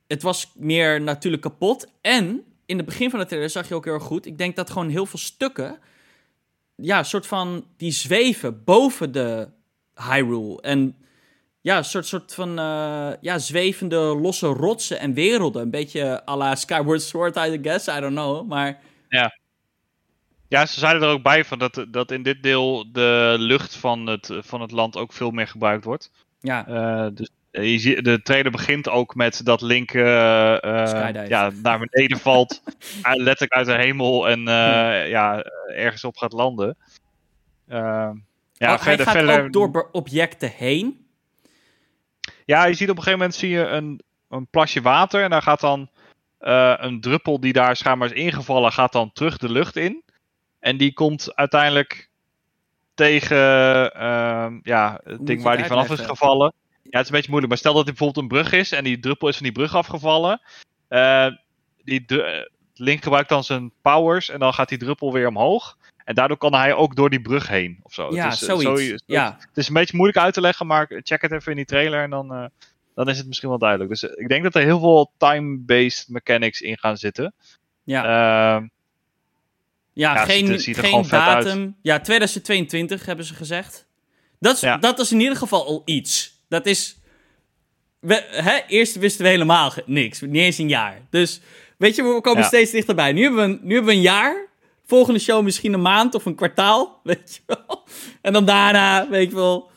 het 0.07 0.21
was 0.21 0.51
meer 0.55 1.01
natuurlijk 1.01 1.41
kapot. 1.41 1.87
En 2.01 2.43
in 2.65 2.77
het 2.77 2.85
begin 2.85 3.09
van 3.09 3.19
de 3.19 3.25
trailer 3.25 3.49
zag 3.49 3.67
je 3.67 3.75
ook 3.75 3.85
heel 3.85 3.93
erg 3.93 4.03
goed. 4.03 4.25
Ik 4.25 4.37
denk 4.37 4.55
dat 4.55 4.69
gewoon 4.69 4.89
heel 4.89 5.05
veel 5.05 5.19
stukken. 5.19 5.79
Ja, 6.75 7.03
soort 7.03 7.27
van. 7.27 7.65
die 7.77 7.91
zweven 7.91 8.63
boven 8.63 9.11
de 9.11 9.47
Hyrule. 9.95 10.61
En 10.61 10.95
ja, 11.61 11.77
een 11.77 11.85
soort, 11.85 12.05
soort 12.05 12.33
van. 12.33 12.49
Uh, 12.49 13.11
ja, 13.21 13.37
zwevende 13.37 13.97
losse 13.97 14.47
rotsen 14.47 14.99
en 14.99 15.13
werelden. 15.13 15.61
Een 15.61 15.69
beetje 15.69 16.25
à 16.27 16.35
la 16.35 16.55
Skyward 16.55 17.01
Sword, 17.01 17.35
I 17.35 17.59
guess. 17.61 17.87
I 17.87 17.99
don't 17.99 18.13
know. 18.15 18.47
Maar. 18.47 18.79
Ja. 19.09 19.37
Ja, 20.47 20.65
ze 20.65 20.79
zeiden 20.79 21.03
er 21.03 21.13
ook 21.13 21.23
bij 21.23 21.45
van 21.45 21.59
dat, 21.59 21.85
dat 21.89 22.11
in 22.11 22.23
dit 22.23 22.43
deel 22.43 22.91
de 22.91 23.35
lucht 23.37 23.75
van 23.75 24.07
het, 24.07 24.29
van 24.33 24.61
het 24.61 24.71
land 24.71 24.97
ook 24.97 25.13
veel 25.13 25.31
meer 25.31 25.47
gebruikt 25.47 25.83
wordt. 25.83 26.11
Ja. 26.39 26.67
Uh, 26.67 27.07
dus 27.13 27.27
eh, 27.27 27.33
je 27.61 27.79
ziet, 27.79 28.03
de 28.03 28.21
trailer 28.21 28.51
begint 28.51 28.89
ook 28.89 29.15
met 29.15 29.41
dat 29.43 29.61
Link 29.61 29.93
uh, 29.93 30.03
ja, 31.27 31.51
naar 31.61 31.79
beneden 31.79 32.19
valt. 32.27 32.61
letterlijk 33.01 33.53
uit 33.53 33.65
de 33.65 33.73
hemel 33.73 34.29
en 34.29 34.39
uh, 34.39 35.09
ja, 35.09 35.43
ergens 35.75 36.03
op 36.03 36.17
gaat 36.17 36.33
landen. 36.33 36.77
ja, 37.67 38.13
oh, 38.59 38.77
verder, 38.77 38.83
hij 38.83 38.97
gaat 38.97 39.11
verder... 39.11 39.43
ook 39.43 39.53
door 39.53 39.89
objecten 39.91 40.51
heen? 40.57 41.05
Ja, 42.45 42.65
je 42.65 42.73
ziet 42.73 42.89
op 42.89 42.97
een 42.97 43.03
gegeven 43.03 43.19
moment 43.19 43.37
zie 43.37 43.49
je 43.49 43.67
een, 43.67 44.01
een 44.29 44.47
plasje 44.47 44.81
water. 44.81 45.23
En 45.23 45.29
daar 45.29 45.41
gaat 45.41 45.59
dan 45.59 45.89
een 46.77 47.01
druppel 47.01 47.39
die 47.39 47.53
daar 47.53 47.75
schijnbaar 47.75 48.11
is 48.11 48.23
ingevallen, 48.23 48.71
gaat 48.71 48.91
dan 48.91 49.11
terug 49.13 49.37
de 49.37 49.51
lucht 49.51 49.75
in. 49.75 50.03
En 50.59 50.77
die 50.77 50.93
komt 50.93 51.35
uiteindelijk 51.35 52.09
tegen 52.93 53.91
ehm, 53.93 54.59
ja, 54.63 54.99
het 55.03 55.17
moet 55.17 55.27
ding 55.27 55.39
je 55.39 55.45
waar 55.45 55.57
hij 55.57 55.67
vanaf 55.67 55.89
is 55.89 55.99
gevallen. 55.99 56.53
Ja, 56.95 57.01
het 57.01 57.09
is 57.09 57.13
een 57.13 57.19
beetje 57.21 57.29
moeilijk. 57.39 57.47
Maar 57.47 57.57
stel 57.57 57.73
dat 57.73 57.83
hij 57.85 57.93
bijvoorbeeld 57.93 58.23
een 58.25 58.37
brug 58.37 58.51
is 58.59 58.71
en 58.71 58.83
die 58.83 58.99
druppel 58.99 59.27
is 59.27 59.35
van 59.35 59.43
die 59.43 59.51
brug 59.55 59.75
afgevallen. 59.75 60.41
Eh, 60.87 61.27
die 61.83 62.05
eh, 62.05 62.41
Link 62.75 63.03
gebruikt 63.03 63.29
dan 63.29 63.43
zijn 63.43 63.71
powers 63.81 64.29
en 64.29 64.39
dan 64.39 64.53
gaat 64.53 64.69
die 64.69 64.77
druppel 64.77 65.13
weer 65.13 65.27
omhoog. 65.27 65.77
En 66.03 66.15
daardoor 66.15 66.37
kan 66.37 66.53
hij 66.53 66.73
ook 66.73 66.95
door 66.95 67.09
die 67.09 67.21
brug 67.21 67.47
heen 67.47 67.79
of 67.83 67.93
zo. 67.93 68.13
Ja, 68.15 68.23
het 68.29 68.41
is, 68.41 68.47
eh. 68.47 68.97
Ja, 69.05 69.35
Het 69.39 69.57
is 69.57 69.67
een 69.67 69.73
beetje 69.73 69.95
moeilijk 69.95 70.19
uit 70.19 70.33
te 70.33 70.41
leggen, 70.41 70.67
maar 70.67 71.01
check 71.03 71.21
het 71.21 71.31
even 71.31 71.51
in 71.51 71.57
die 71.57 71.65
trailer 71.65 72.03
en 72.03 72.09
dan, 72.09 72.49
dan 72.95 73.09
is 73.09 73.17
het 73.17 73.27
misschien 73.27 73.49
wel 73.49 73.57
duidelijk. 73.57 73.89
Dus 73.89 74.03
ik 74.03 74.27
denk 74.27 74.43
dat 74.43 74.55
er 74.55 74.61
heel 74.61 74.79
veel 74.79 75.11
time-based 75.17 76.07
mechanics 76.09 76.61
in 76.61 76.77
gaan 76.77 76.97
zitten. 76.97 77.33
ja. 77.83 78.03
Ehm, 78.55 78.67
Ja, 79.93 80.25
geen, 80.25 80.37
ziet 80.45 80.49
er- 80.49 80.59
ziet 80.59 80.77
er 80.77 80.83
geen 80.83 81.07
datum. 81.09 81.75
Ja, 81.81 81.99
2022 81.99 83.05
hebben 83.05 83.25
ze 83.25 83.33
gezegd. 83.33 83.87
Dat 84.39 84.55
is, 84.55 84.61
Ja. 84.61 84.77
dat 84.77 84.99
is 84.99 85.11
in 85.11 85.19
ieder 85.19 85.37
geval 85.37 85.65
al 85.65 85.81
iets. 85.85 86.34
Dat 86.47 86.65
is. 86.65 86.97
We, 87.99 88.23
hè, 88.29 88.59
eerst 88.67 88.95
wisten 88.95 89.23
we 89.23 89.29
helemaal 89.29 89.71
niks. 89.85 90.21
Niet 90.21 90.35
eens 90.35 90.57
een 90.57 90.67
jaar. 90.69 91.01
Dus 91.09 91.41
weet 91.77 91.95
je, 91.95 92.03
we 92.03 92.21
komen 92.21 92.41
Ja. 92.41 92.47
steeds 92.47 92.71
dichterbij. 92.71 93.11
Nu 93.11 93.21
hebben, 93.21 93.39
we 93.39 93.53
een, 93.53 93.59
nu 93.63 93.73
hebben 93.73 93.91
we 93.91 93.97
een 93.97 94.03
jaar. 94.03 94.47
Volgende 94.85 95.19
show 95.19 95.43
misschien 95.43 95.73
een 95.73 95.81
maand 95.81 96.15
of 96.15 96.25
een 96.25 96.35
kwartaal. 96.35 96.99
Weet 97.03 97.35
je 97.35 97.41
wel. 97.45 97.83
En 98.21 98.33
dan 98.33 98.45
daarna, 98.45 99.09
weet 99.09 99.29
je 99.29 99.35
wel. 99.35 99.69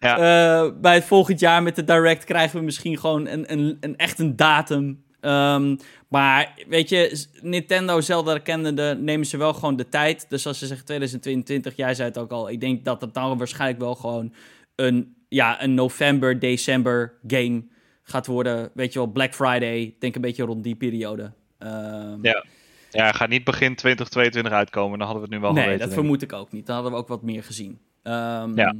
Ja. 0.00 0.16
eh, 0.16 0.70
bij 0.80 0.94
het 0.94 1.04
volgend 1.04 1.40
jaar 1.40 1.62
met 1.62 1.76
de 1.76 1.84
Direct 1.84 2.24
krijgen 2.24 2.58
we 2.58 2.64
misschien 2.64 2.98
gewoon 2.98 3.26
een, 3.26 3.52
een, 3.52 3.76
een 3.80 3.96
echt 3.96 4.18
een 4.18 4.36
datum. 4.36 5.04
Ehm, 5.20 5.76
maar 6.08 6.54
weet 6.68 6.88
je, 6.88 7.26
Nintendo 7.40 8.00
Zelda 8.00 8.38
kennende 8.38 8.96
nemen 9.00 9.26
ze 9.26 9.36
wel 9.36 9.52
gewoon 9.54 9.76
de 9.76 9.88
tijd. 9.88 10.26
Dus 10.28 10.46
als 10.46 10.58
ze 10.58 10.66
zeggen 10.66 10.86
2022, 10.86 11.76
jij 11.76 11.94
zei 11.94 12.08
het 12.08 12.18
ook 12.18 12.30
al. 12.30 12.50
Ik 12.50 12.60
denk 12.60 12.84
dat 12.84 13.00
het 13.00 13.14
dan 13.14 13.38
waarschijnlijk 13.38 13.80
wel 13.80 13.94
gewoon 13.94 14.34
een, 14.74 15.14
ja, 15.30 15.62
een 15.62 15.74
november, 15.74 16.38
december 16.38 17.18
game 17.26 17.64
gaat 18.02 18.26
worden. 18.26 18.70
Weet 18.74 18.92
je 18.92 18.98
wel, 18.98 19.08
Black 19.08 19.34
Friday. 19.34 19.94
Denk 19.98 20.14
een 20.14 20.20
beetje 20.20 20.44
rond 20.44 20.64
die 20.64 20.76
periode. 20.76 21.32
Ehm, 21.58 22.18
Ja. 22.22 22.44
ja, 22.90 23.12
gaat 23.12 23.28
niet 23.28 23.44
begin 23.44 23.74
2022 23.74 24.52
uitkomen. 24.52 24.98
Dan 24.98 25.06
hadden 25.08 25.26
we 25.28 25.34
het 25.34 25.36
nu 25.38 25.46
wel 25.46 25.52
nee, 25.54 25.62
geweten. 25.64 25.86
dat 25.88 25.88
denk 25.96 26.00
ik. 26.00 26.06
vermoed 26.18 26.32
ik 26.32 26.38
ook 26.46 26.52
niet. 26.52 26.66
Dan 26.66 26.74
hadden 26.74 26.92
we 26.92 26.98
ook 26.98 27.08
wat 27.08 27.22
meer 27.22 27.42
gezien. 27.44 27.80
Ehm, 28.02 28.56
Ja. 28.56 28.74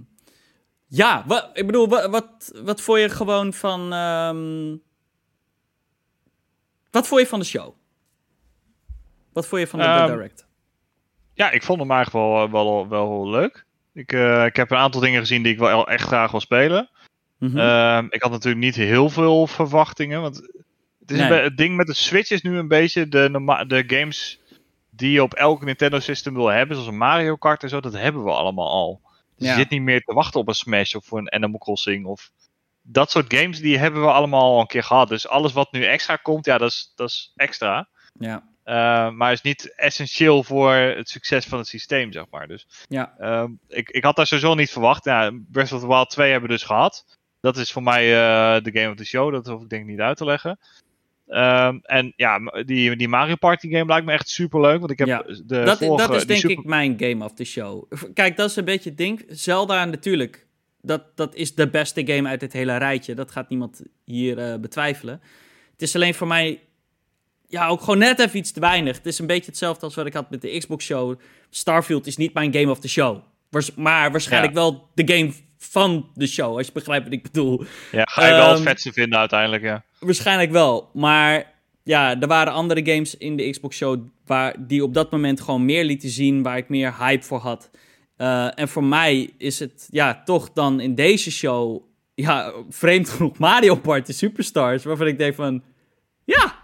ja, 0.86 1.24
wa- 1.26 1.50
ik 1.54 1.66
bedoel, 1.66 1.88
wa- 1.88 2.08
wat, 2.10 2.60
wat 2.64 2.80
vond 2.80 2.98
je 3.00 3.08
gewoon 3.08 3.52
van... 3.52 3.92
ehm, 3.92 4.76
wat 6.90 7.06
vond 7.06 7.20
je 7.20 7.26
van 7.26 7.38
de 7.38 7.44
show? 7.44 7.74
Wat 9.32 9.46
vond 9.46 9.60
je 9.60 9.66
van 9.66 9.78
de, 9.78 10.04
Direct? 10.06 10.46
Ja, 11.34 11.50
ik 11.50 11.62
vond 11.62 11.80
hem 11.80 11.90
eigenlijk 11.90 12.26
wel, 12.26 12.50
wel, 12.50 12.88
wel 12.88 13.28
leuk. 13.30 13.66
Ik, 13.92 14.12
eh, 14.12 14.44
ik 14.44 14.56
heb 14.56 14.70
een 14.70 14.76
aantal 14.76 15.00
dingen 15.00 15.20
gezien 15.20 15.42
die 15.42 15.52
ik 15.52 15.58
wel 15.58 15.88
echt 15.88 16.06
graag 16.06 16.30
wil 16.30 16.40
spelen. 16.40 16.90
Mhm. 17.38 17.58
Ehm, 17.58 18.06
ik 18.10 18.22
had 18.22 18.30
natuurlijk 18.30 18.64
niet 18.64 18.74
heel 18.74 19.10
veel 19.10 19.46
verwachtingen. 19.46 20.20
Want 20.20 20.36
het, 20.36 21.10
is 21.10 21.18
een 21.18 21.28
Nee. 21.28 21.38
be- 21.38 21.44
het 21.44 21.56
ding 21.56 21.76
met 21.76 21.86
de 21.86 21.94
Switch 21.94 22.30
is 22.30 22.42
nu 22.42 22.58
een 22.58 22.68
beetje 22.68 23.08
de, 23.08 23.64
de 23.66 23.84
games 23.86 24.40
die 24.90 25.10
je 25.10 25.22
op 25.22 25.34
elk 25.34 25.64
Nintendo 25.64 25.98
system 25.98 26.34
wil 26.34 26.46
hebben. 26.48 26.76
Zoals 26.76 26.90
een 26.90 26.98
Mario 26.98 27.36
Kart 27.36 27.62
en 27.62 27.68
zo. 27.68 27.80
Dat 27.80 27.92
hebben 27.92 28.24
we 28.24 28.30
allemaal 28.30 28.68
al. 28.70 29.00
Dus 29.36 29.46
Ja. 29.48 29.52
je 29.54 29.58
zit 29.60 29.70
niet 29.70 29.82
meer 29.82 30.00
te 30.00 30.14
wachten 30.14 30.40
op 30.40 30.48
een 30.48 30.54
Smash 30.54 30.94
of 30.94 31.04
voor 31.04 31.18
een 31.18 31.32
Animal 31.32 31.58
Crossing. 31.58 32.06
Of 32.06 32.30
dat 32.82 33.10
soort 33.10 33.34
games 33.34 33.60
die 33.60 33.78
hebben 33.78 34.00
we 34.02 34.12
allemaal 34.12 34.42
al 34.54 34.60
een 34.60 34.66
keer 34.66 34.82
gehad. 34.82 35.08
Dus 35.08 35.28
alles 35.28 35.52
wat 35.52 35.72
nu 35.72 35.84
extra 35.84 36.16
komt, 36.16 36.44
ja, 36.44 36.58
dat 36.58 36.70
is, 36.70 36.92
dat 36.96 37.08
is 37.08 37.32
extra. 37.36 37.88
ja, 38.18 38.42
Uh, 38.64 39.10
maar 39.10 39.32
is 39.32 39.42
niet 39.42 39.74
essentieel 39.76 40.42
voor 40.44 40.72
het 40.72 41.08
succes 41.08 41.46
van 41.46 41.58
het 41.58 41.66
systeem, 41.66 42.12
zeg 42.12 42.24
maar. 42.30 42.48
Dus 42.48 42.66
ja, 42.88 43.14
ehm, 43.18 43.50
ik, 43.68 43.90
ik 43.90 44.04
had 44.04 44.16
daar 44.16 44.26
sowieso 44.26 44.54
niet 44.54 44.70
verwacht. 44.70 45.04
Ja, 45.04 45.32
Breath 45.52 45.72
of 45.72 45.80
the 45.80 45.86
Wild 45.86 46.10
2 46.10 46.30
hebben 46.30 46.48
we 46.48 46.54
dus 46.56 46.64
gehad. 46.64 47.18
Dat 47.40 47.56
is 47.56 47.72
voor 47.72 47.82
mij 47.82 48.02
eh, 48.04 48.62
de 48.62 48.70
game 48.72 48.90
of 48.90 48.96
the 48.96 49.04
show. 49.04 49.32
Dat 49.32 49.46
hoef 49.46 49.62
ik 49.62 49.68
denk 49.68 49.82
ik 49.82 49.88
niet 49.88 50.00
uit 50.00 50.16
te 50.16 50.24
leggen. 50.24 50.58
Ehm, 51.28 51.78
en 51.82 52.12
ja, 52.16 52.38
die, 52.66 52.96
die 52.96 53.08
Mario 53.08 53.34
Party 53.34 53.70
game 53.70 53.86
lijkt 53.86 54.06
me 54.06 54.12
echt 54.12 54.28
super 54.28 54.60
leuk. 54.60 54.78
Want 54.78 54.90
ik 54.90 54.98
heb 54.98 55.08
Ja. 55.08 55.22
de 55.22 55.62
dat, 55.62 55.78
vorige... 55.78 56.06
dat 56.08 56.16
is 56.16 56.26
denk 56.26 56.40
super- 56.40 56.58
ik 56.58 56.64
mijn 56.64 56.94
game 56.98 57.24
of 57.24 57.32
the 57.32 57.44
show. 57.44 57.92
Kijk, 58.14 58.36
dat 58.36 58.50
is 58.50 58.56
een 58.56 58.64
beetje 58.64 58.88
het 58.88 58.98
ding. 58.98 59.24
Zelda 59.28 59.84
natuurlijk, 59.84 60.46
dat, 60.82 61.16
dat 61.16 61.34
is 61.34 61.54
de 61.54 61.68
beste 61.68 62.06
game 62.06 62.28
uit 62.28 62.40
het 62.40 62.52
hele 62.52 62.76
rijtje. 62.76 63.14
Dat 63.14 63.30
gaat 63.30 63.48
niemand 63.48 63.82
hier 64.04 64.38
eh, 64.38 64.58
betwijfelen. 64.58 65.20
Het 65.72 65.82
is 65.82 65.94
alleen 65.94 66.14
voor 66.14 66.26
mij 66.26 66.60
ja, 67.50 67.66
ook 67.68 67.80
gewoon 67.80 67.98
net 67.98 68.18
even 68.18 68.38
iets 68.38 68.52
te 68.52 68.60
weinig. 68.60 68.96
Het 68.96 69.06
is 69.06 69.18
een 69.18 69.26
beetje 69.26 69.50
hetzelfde 69.50 69.84
als 69.84 69.94
wat 69.94 70.06
ik 70.06 70.12
had 70.12 70.30
met 70.30 70.40
de 70.42 70.58
Xbox 70.58 70.84
show. 70.84 71.18
Starfield 71.50 72.06
is 72.06 72.16
niet 72.16 72.34
mijn 72.34 72.54
game 72.54 72.70
of 72.70 72.78
the 72.80 72.88
show. 72.88 73.18
Waars- 73.50 73.74
maar 73.74 74.10
waarschijnlijk 74.10 74.54
wel 74.54 74.88
de 74.94 75.14
game 75.14 75.32
van 75.58 76.10
de 76.14 76.26
show, 76.26 76.56
als 76.56 76.66
je 76.66 76.72
begrijpt 76.72 77.04
wat 77.04 77.12
ik 77.12 77.22
bedoel. 77.22 77.64
Ja, 77.92 78.02
ga 78.04 78.26
je 78.26 78.32
wel 78.32 78.48
het 78.48 78.56
Ehm, 78.58 78.66
vetste 78.66 78.92
vinden 78.92 79.18
uiteindelijk, 79.18 79.62
ja. 79.62 79.84
Waarschijnlijk 79.98 80.50
wel. 80.50 80.90
Maar 80.92 81.52
ja, 81.82 82.20
er 82.20 82.26
waren 82.26 82.52
andere 82.52 82.92
games 82.92 83.16
in 83.16 83.36
de 83.36 83.50
Xbox 83.50 83.76
Show 83.76 84.00
waar, 84.26 84.54
die 84.66 84.82
op 84.82 84.94
dat 84.94 85.10
moment 85.10 85.40
gewoon 85.40 85.64
meer 85.64 85.84
lieten 85.84 86.08
zien, 86.08 86.42
waar 86.42 86.56
ik 86.56 86.68
meer 86.68 86.94
hype 86.98 87.24
voor 87.24 87.38
had. 87.38 87.70
Eh, 88.16 88.58
en 88.58 88.68
voor 88.68 88.84
mij 88.84 89.30
is 89.38 89.58
het 89.58 89.88
ja, 89.90 90.22
toch 90.24 90.52
dan 90.52 90.80
in 90.80 90.94
deze 90.94 91.30
show, 91.30 91.82
ja, 92.14 92.52
vreemd 92.68 93.08
genoeg, 93.08 93.38
Mario 93.38 93.74
Party 93.74 94.12
Superstars, 94.12 94.84
waarvan 94.84 95.06
ik 95.06 95.18
denk 95.18 95.34
van, 95.34 95.62
ja, 96.24 96.58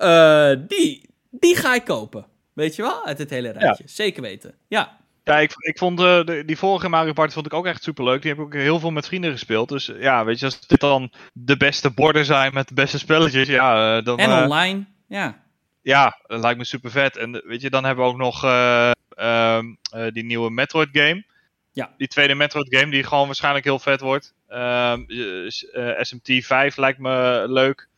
eh, 0.00 0.52
die, 0.68 1.08
die 1.30 1.56
ga 1.56 1.74
ik 1.74 1.84
kopen. 1.84 2.26
Weet 2.52 2.76
je 2.76 2.82
wel? 2.82 3.06
Uit 3.06 3.18
het 3.18 3.30
hele 3.30 3.50
rijtje. 3.50 3.84
Zeker 3.86 4.22
weten. 4.22 4.54
Ja. 4.68 4.98
Ja, 5.24 5.38
ik, 5.38 5.52
ik 5.56 5.78
vond 5.78 6.00
eh, 6.00 6.24
de, 6.24 6.42
die 6.46 6.58
vorige 6.58 6.88
Mario 6.88 7.12
Party 7.12 7.32
vond 7.32 7.46
ik 7.46 7.54
ook 7.54 7.66
echt 7.66 7.82
super 7.82 8.04
leuk. 8.04 8.22
Die 8.22 8.30
heb 8.30 8.40
ik 8.40 8.46
ook 8.46 8.54
heel 8.54 8.78
veel 8.78 8.90
met 8.90 9.06
vrienden 9.06 9.30
gespeeld. 9.30 9.68
Dus 9.68 9.88
eh, 9.88 10.02
ja, 10.02 10.24
weet 10.24 10.38
je, 10.38 10.44
als 10.44 10.66
dit 10.66 10.80
dan 10.80 11.12
de 11.32 11.56
beste 11.56 11.90
borden 11.90 12.24
zijn 12.24 12.54
met 12.54 12.68
de 12.68 12.74
beste 12.74 12.98
spelletjes, 12.98 13.48
ja, 13.48 14.00
dan... 14.00 14.18
En 14.18 14.42
online. 14.42 14.84
Ja. 15.08 15.42
Ja, 15.82 16.18
dat 16.26 16.40
lijkt 16.40 16.58
me 16.58 16.64
super 16.64 16.90
vet. 16.90 17.16
En 17.16 17.42
weet 17.44 17.60
je, 17.60 17.70
dan 17.70 17.84
hebben 17.84 18.04
we 18.04 18.10
ook 18.10 18.16
nog 18.16 18.44
eh, 18.44 18.90
ehm, 19.10 19.64
eh, 19.92 20.06
die 20.12 20.24
nieuwe 20.24 20.50
Metroid 20.50 20.88
game. 20.92 21.24
Ja. 21.72 21.94
Die 21.96 22.08
tweede 22.08 22.34
Metroid 22.34 22.76
game 22.76 22.90
die 22.90 23.04
gewoon 23.04 23.26
waarschijnlijk 23.26 23.64
heel 23.64 23.78
vet 23.78 24.00
wordt. 24.00 24.34
Ehm, 24.48 25.02
eh, 25.06 25.46
eh, 25.72 26.00
SMT 26.00 26.46
5 26.46 26.76
lijkt 26.76 26.98
me 26.98 27.44
leuk. 27.48 27.88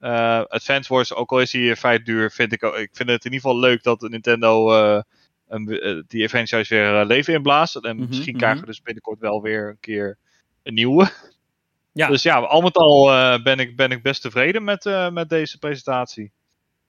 Eh 0.00 0.42
Advance 0.48 0.94
Wars, 0.94 1.14
ook 1.14 1.30
al 1.30 1.40
is 1.40 1.50
die 1.50 1.76
vrij 1.76 2.02
duur, 2.02 2.30
vind 2.30 2.52
ik, 2.52 2.62
ik 2.62 2.90
vind 2.92 3.08
het 3.08 3.24
in 3.24 3.32
ieder 3.32 3.48
geval 3.48 3.58
leuk 3.58 3.82
dat 3.82 4.00
Nintendo 4.00 4.72
eh, 4.72 5.02
een, 5.48 5.80
eh, 5.80 6.02
die 6.06 6.28
franchise 6.28 6.74
weer 6.74 7.00
eh, 7.00 7.06
leven 7.06 7.34
inblaast. 7.34 7.76
En 7.76 7.96
Mhm, 7.96 8.08
misschien 8.08 8.30
mhm. 8.30 8.38
krijgen 8.38 8.60
we 8.60 8.66
dus 8.66 8.82
binnenkort 8.82 9.18
wel 9.18 9.42
weer 9.42 9.68
een 9.68 9.80
keer 9.80 10.18
een 10.62 10.74
nieuwe. 10.74 11.10
Ja. 11.92 12.08
Dus 12.08 12.22
ja, 12.22 12.38
al 12.38 12.60
met 12.60 12.76
al 12.76 13.04
ben, 13.42 13.58
ik, 13.58 13.76
ben 13.76 13.90
ik 13.90 14.02
best 14.02 14.22
tevreden 14.22 14.64
met, 14.64 15.10
met 15.12 15.28
deze 15.28 15.58
presentatie. 15.58 16.30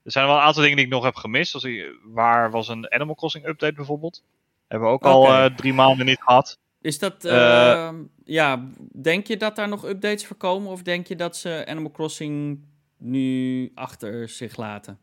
Er 0.03 0.11
zijn 0.11 0.27
wel 0.27 0.35
een 0.35 0.41
aantal 0.41 0.61
dingen 0.61 0.77
die 0.77 0.85
ik 0.85 0.91
nog 0.91 1.03
heb 1.03 1.15
gemist. 1.15 1.51
Zoals, 1.51 1.67
waar 2.03 2.51
was 2.51 2.67
een 2.67 2.91
Animal 2.91 3.15
Crossing 3.15 3.47
update 3.47 3.73
bijvoorbeeld? 3.73 4.23
Hebben 4.67 4.87
we 4.87 4.93
ook 4.93 5.03
al 5.03 5.49
drie 5.55 5.73
maanden 5.73 6.05
niet 6.05 6.21
gehad. 6.21 6.59
Is 6.81 6.99
dat, 6.99 7.25
Eh, 7.25 7.71
eh, 7.71 7.93
ja, 8.25 8.65
denk 9.01 9.27
je 9.27 9.37
dat 9.37 9.55
daar 9.55 9.67
nog 9.67 9.85
updates 9.85 10.25
voor 10.25 10.37
komen? 10.37 10.71
Of 10.71 10.81
denk 10.81 11.07
je 11.07 11.15
dat 11.15 11.37
ze 11.37 11.63
Animal 11.67 11.91
Crossing 11.91 12.59
nu 13.01 13.71
achter 13.75 14.29
zich 14.29 14.57
laten? 14.57 14.99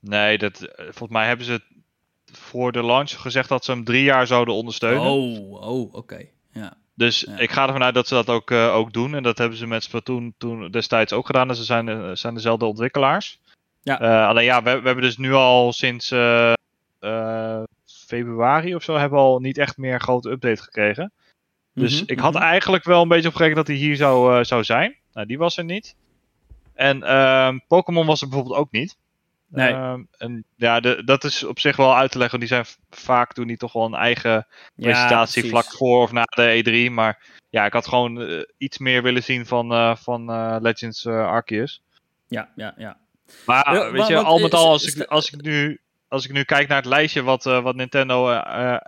Nee, 0.00 0.38
dat, 0.38 0.60
eh, 0.60 0.84
volgens 0.84 1.10
mij 1.10 1.26
hebben 1.26 1.46
ze 1.46 1.60
voor 2.32 2.72
de 2.72 2.84
launch 2.84 3.10
gezegd 3.10 3.48
dat 3.48 3.64
ze 3.64 3.70
hem 3.70 3.84
drie 3.84 4.02
jaar 4.02 4.26
zouden 4.26 4.54
ondersteunen. 4.54 5.02
Oh, 5.02 5.50
oh, 5.52 5.94
oké. 5.94 6.24
Ja. 6.52 6.76
Dus 6.94 7.20
Ja. 7.20 7.38
ik 7.38 7.50
ga 7.50 7.66
ervan 7.66 7.82
uit 7.82 7.94
dat 7.94 8.08
ze 8.08 8.14
dat 8.14 8.28
ook, 8.28 8.50
eh, 8.50 8.74
ook 8.74 8.92
doen. 8.92 9.14
En 9.14 9.22
dat 9.22 9.38
hebben 9.38 9.58
ze 9.58 9.66
met 9.66 9.82
Splatoon 9.82 10.34
toen 10.38 10.70
destijds 10.70 11.12
ook 11.12 11.26
gedaan. 11.26 11.48
Dus 11.48 11.56
ze 11.58 11.64
zijn, 11.64 11.88
eh, 11.88 12.10
zijn 12.12 12.34
dezelfde 12.34 12.64
ontwikkelaars. 12.64 13.40
Ja. 13.82 14.26
Alleen 14.28 14.44
ja, 14.44 14.62
we, 14.62 14.80
we 14.80 14.86
hebben 14.86 15.04
dus 15.04 15.16
nu 15.16 15.32
al 15.32 15.72
sinds 15.72 16.08
februari 18.06 18.74
of 18.74 18.82
zo 18.82 18.96
hebben 18.96 19.18
we 19.18 19.24
al 19.24 19.38
niet 19.38 19.58
echt 19.58 19.76
meer 19.76 20.00
grote 20.00 20.30
update 20.30 20.62
gekregen. 20.62 21.12
Dus 21.74 22.02
Mhm, 22.02 22.12
ik 22.12 22.18
had 22.18 22.32
mhm. 22.32 22.42
eigenlijk 22.42 22.84
wel 22.84 23.02
een 23.02 23.08
beetje 23.08 23.28
op 23.28 23.34
gerekend 23.34 23.56
dat 23.56 23.66
hij 23.66 23.76
hier 23.76 23.96
zou, 23.96 24.44
zou 24.44 24.64
zijn. 24.64 24.96
Nou, 25.12 25.26
die 25.26 25.38
was 25.38 25.56
er 25.56 25.64
niet. 25.64 25.96
En 26.78 27.02
ehm, 27.02 27.58
Pokémon 27.68 28.06
was 28.06 28.20
er 28.20 28.28
bijvoorbeeld 28.28 28.58
ook 28.58 28.70
niet. 28.70 28.96
Nee. 29.48 29.72
Ehm, 29.72 30.02
en 30.18 30.44
ja, 30.56 30.80
de, 30.80 31.04
dat 31.04 31.24
is 31.24 31.44
op 31.44 31.58
zich 31.58 31.76
wel 31.76 31.96
uit 31.96 32.10
te 32.10 32.18
leggen. 32.18 32.38
want 32.38 32.50
Die 32.50 32.62
zijn 32.62 32.76
vaak 32.90 33.34
doen 33.34 33.46
die 33.46 33.56
toch 33.56 33.72
wel 33.72 33.84
een 33.84 33.94
eigen 33.94 34.46
presentatie 34.74 35.42
precies. 35.42 35.50
vlak 35.50 35.76
voor 35.76 36.02
of 36.02 36.12
na 36.12 36.22
de 36.22 36.88
E3. 36.88 36.92
Maar 36.92 37.22
ja, 37.50 37.66
ik 37.66 37.72
had 37.72 37.86
gewoon 37.86 38.20
eh, 38.20 38.42
iets 38.58 38.78
meer 38.78 39.02
willen 39.02 39.22
zien 39.22 39.46
van, 39.46 39.72
eh, 39.72 39.96
van 39.96 40.30
eh, 40.30 40.56
Legends 40.60 41.06
Arceus. 41.06 41.82
Ja, 42.28 42.48
ja, 42.54 42.74
ja. 42.76 42.96
Maar 43.46 43.74
Ja, 43.74 43.90
weet 43.90 44.06
je, 44.06 44.14
want 44.14 44.26
al 44.26 44.38
met 44.38 44.54
al, 44.54 44.68
als 44.68 44.84
is 44.84 44.94
ik, 44.94 45.06
als 45.06 45.30
ik, 45.30 45.42
nu, 45.42 45.80
als 46.08 46.24
ik 46.24 46.32
nu 46.32 46.42
kijk 46.42 46.68
naar 46.68 46.76
het 46.76 46.86
lijstje 46.86 47.22
wat, 47.22 47.44
wat 47.44 47.74
Nintendo 47.74 48.40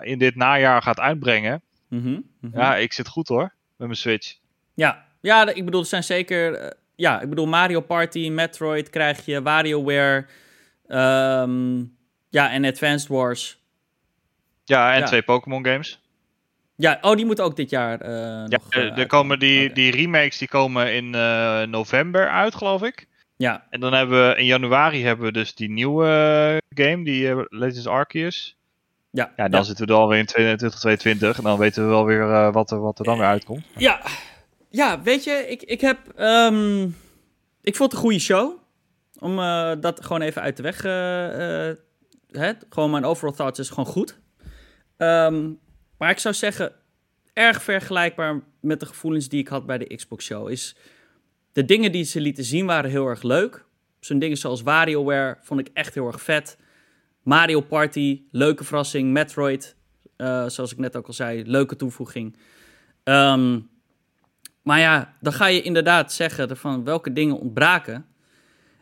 in 0.03 0.19
dit 0.19 0.37
najaar 0.37 0.83
gaat 0.83 1.01
uitbrengen. 1.01 1.63
Mhm, 1.89 2.21
mhm. 2.41 2.59
Ja, 2.59 2.77
ik 2.77 2.93
zit 2.93 3.09
goed 3.09 3.29
hoor, 3.29 3.53
met 3.77 3.87
mijn 3.89 3.97
Switch. 3.97 4.37
Ja, 4.75 5.05
ja 5.21 5.55
ik 5.55 5.65
bedoel, 5.65 5.81
er 5.81 5.87
zijn 5.87 6.05
zeker... 6.05 6.79
eh, 7.01 7.11
ja, 7.11 7.21
ik 7.21 7.29
bedoel, 7.29 7.47
Mario 7.47 7.81
Party, 7.81 8.29
Metroid 8.29 8.91
krijg 8.91 9.25
je, 9.25 9.43
WarioWare... 9.43 10.27
ehm, 10.87 11.85
ja, 12.29 12.51
en 12.51 12.65
Advanced 12.65 13.09
Wars. 13.09 13.59
Ja, 14.65 14.93
en 14.93 15.01
Ja. 15.01 15.07
twee 15.07 15.23
Pokémon 15.23 15.65
games. 15.65 16.01
Ja, 16.77 16.99
oh, 17.01 17.17
die 17.17 17.27
moet 17.27 17.41
ook 17.41 17.57
dit 17.57 17.71
jaar 17.71 18.03
uh, 18.03 18.09
ja, 18.09 18.47
nog... 18.47 18.75
Uh, 18.75 18.99
er 18.99 19.07
komen 19.07 19.39
die, 19.39 19.73
die 19.73 19.91
remakes 19.91 20.39
die 20.39 20.49
komen 20.49 20.95
in 20.95 21.15
uh, 21.15 21.63
november 21.63 22.29
uit, 22.29 22.55
geloof 22.55 22.83
ik. 22.83 23.07
Ja. 23.37 23.67
En 23.71 23.81
dan 23.81 23.93
hebben 23.93 24.29
we 24.29 24.37
in 24.37 24.45
januari 24.45 25.05
hebben 25.05 25.27
we 25.27 25.33
dus 25.33 25.55
die 25.55 25.71
nieuwe 25.71 26.63
game, 26.75 27.05
die 27.05 27.35
Legends 27.49 27.87
Arceus. 27.87 28.57
Ja, 29.11 29.33
ja, 29.37 29.49
dan 29.49 29.61
ja. 29.61 29.67
zitten 29.67 29.87
we 29.87 29.93
alweer 29.93 30.19
in 30.19 30.27
2022 30.27 31.39
en 31.39 31.43
dan 31.43 31.59
weten 31.59 31.83
we 31.83 31.89
wel 31.89 32.05
weer 32.05 32.53
wat, 32.53 32.71
er, 32.71 32.81
wat 32.81 32.99
er 32.99 33.05
dan 33.05 33.19
weer 33.19 33.27
uitkomt. 33.27 33.65
Ja, 33.77 34.01
ja 34.71 35.03
weet 35.03 35.25
je, 35.25 35.31
ik, 35.49 35.63
ik 35.63 35.81
heb... 35.81 35.99
Um, 36.19 36.97
ik 37.63 37.77
vond 37.77 37.93
het 37.93 37.93
een 37.93 38.07
goede 38.07 38.19
show. 38.19 38.59
Om 39.19 39.37
dat 39.81 40.05
gewoon 40.05 40.23
even 40.23 40.43
uit 40.43 40.57
de 40.57 40.63
weg... 40.63 40.83
Hè? 42.31 42.53
Gewoon 42.69 42.91
mijn 42.91 43.05
overall 43.05 43.35
thoughts 43.35 43.59
is 43.59 43.69
gewoon 43.69 43.87
goed. 43.87 44.19
Um, 44.97 45.59
maar 45.99 46.11
ik 46.11 46.19
zou 46.19 46.35
zeggen, 46.35 46.73
erg 47.33 47.63
vergelijkbaar 47.63 48.43
met 48.61 48.81
de 48.81 48.87
gevoelens 48.87 49.29
die 49.29 49.41
ik 49.41 49.49
had 49.49 49.67
bij 49.67 49.79
de 49.79 49.97
Xbox 49.97 50.25
Show. 50.25 50.51
Is 50.51 50.77
de 51.53 51.65
dingen 51.65 51.93
die 51.93 52.05
ze 52.05 52.21
lieten 52.21 52.45
zien 52.45 52.67
waren 52.67 52.91
heel 52.91 53.07
erg 53.07 53.23
leuk. 53.23 53.65
Zo'n 54.01 54.19
dingen 54.19 54.37
zoals 54.37 54.63
WarioWare 54.63 55.37
vond 55.41 55.61
ik 55.61 55.71
echt 55.73 55.95
heel 55.95 56.07
erg 56.07 56.23
vet. 56.23 56.59
Mario 57.23 57.61
Party, 57.61 58.23
leuke 58.31 58.65
verrassing. 58.65 59.13
Metroid, 59.13 59.77
zoals 60.47 60.73
ik 60.73 60.79
net 60.79 60.97
ook 60.97 61.07
al 61.07 61.13
zei, 61.13 61.45
leuke 61.47 61.77
toevoeging. 61.77 62.37
Um, 63.05 63.70
maar 64.63 64.79
ja, 64.79 65.17
dan 65.21 65.33
ga 65.33 65.47
je 65.47 65.63
inderdaad 65.63 66.13
zeggen 66.13 66.57
van 66.57 66.85
welke 66.85 67.13
dingen 67.13 67.39
ontbraken. 67.39 68.07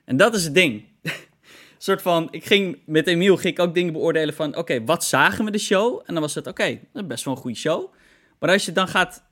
En 0.05 0.17
dat 0.17 0.35
is 0.35 0.45
het 0.45 0.55
ding. 0.55 0.85
soort 1.79 2.03
van, 2.03 2.29
ik 2.31 2.45
ging 2.45 2.79
met 2.87 3.07
Emiel 3.07 3.37
ging 3.37 3.59
ik 3.59 3.61
ook 3.65 3.75
dingen 3.75 3.93
beoordelen 3.93 4.35
van, 4.35 4.57
oké, 4.57 4.85
wat 4.85 5.05
zagen 5.05 5.45
we 5.45 5.51
de 5.51 5.59
show? 5.59 6.03
En 6.07 6.15
dan 6.15 6.23
was 6.23 6.35
het, 6.35 6.47
oké, 6.47 6.81
best 6.93 7.25
wel 7.25 7.35
een 7.35 7.41
goede 7.41 7.57
show. 7.57 7.93
Maar 8.39 8.51
als 8.51 8.65
je 8.65 8.73
dan 8.73 8.89
gaat 8.89 9.25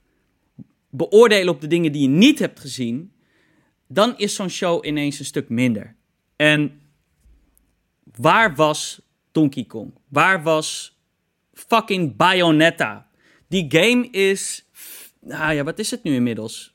beoordelen 0.91 1.55
op 1.55 1.61
de 1.61 1.67
dingen 1.67 1.93
die 1.93 2.03
je 2.03 2.09
niet 2.09 2.39
hebt 2.39 2.61
gezien, 2.61 3.13
dan 3.89 4.15
is 4.17 4.35
zo'n 4.35 4.49
show 4.49 4.87
ineens 4.87 5.19
een 5.19 5.25
stuk 5.25 5.49
minder. 5.49 5.95
En 6.37 6.81
waar 8.17 8.55
was 8.55 9.01
Donkey 9.33 9.65
Kong? 9.65 9.95
Waar 10.09 10.43
was 10.43 10.99
fucking 11.53 12.17
Bayonetta? 12.17 13.07
Die 13.49 13.67
game 13.69 14.11
is, 14.11 14.66
nou 15.27 15.53
ja, 15.53 15.65
wat 15.65 15.79
is 15.79 15.91
het 15.91 16.03
nu 16.03 16.15
inmiddels? 16.15 16.75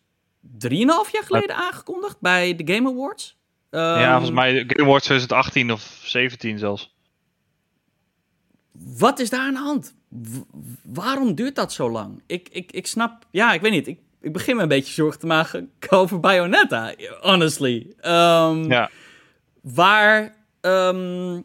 Drieënhalf 0.57 1.11
jaar 1.11 1.23
geleden 1.23 1.55
aangekondigd 1.55 2.17
bij 2.19 2.55
de 2.55 2.73
Game 2.73 2.89
Awards? 2.89 3.39
Um, 3.69 3.79
ja, 3.81 4.11
volgens 4.11 4.31
mij 4.31 4.63
Game 4.67 4.83
Awards 4.83 5.05
2018 5.05 5.71
of 5.71 5.99
17 6.03 6.57
zelfs. 6.57 6.95
Wat 8.97 9.19
is 9.19 9.29
daar 9.29 9.39
aan 9.39 9.53
de 9.53 9.59
hand? 9.59 9.95
W 10.07 10.37
waarom 10.83 11.35
duurt 11.35 11.55
dat 11.55 11.73
zo 11.73 11.91
lang? 11.91 12.23
Ik, 12.25 12.49
ik, 12.51 12.71
ik 12.71 12.87
snap... 12.87 13.25
Ja, 13.31 13.53
ik 13.53 13.61
weet 13.61 13.71
niet. 13.71 13.87
Ik, 13.87 13.99
ik 14.21 14.33
begin 14.33 14.55
me 14.55 14.61
een 14.61 14.67
beetje 14.67 14.93
zorgen 14.93 15.19
te 15.19 15.25
maken 15.25 15.71
over 15.89 16.19
Bayonetta, 16.19 16.93
honestly. 17.21 17.93
Um, 18.05 18.69
ja. 18.69 18.89
Waar... 19.61 20.35
Um, 20.61 21.43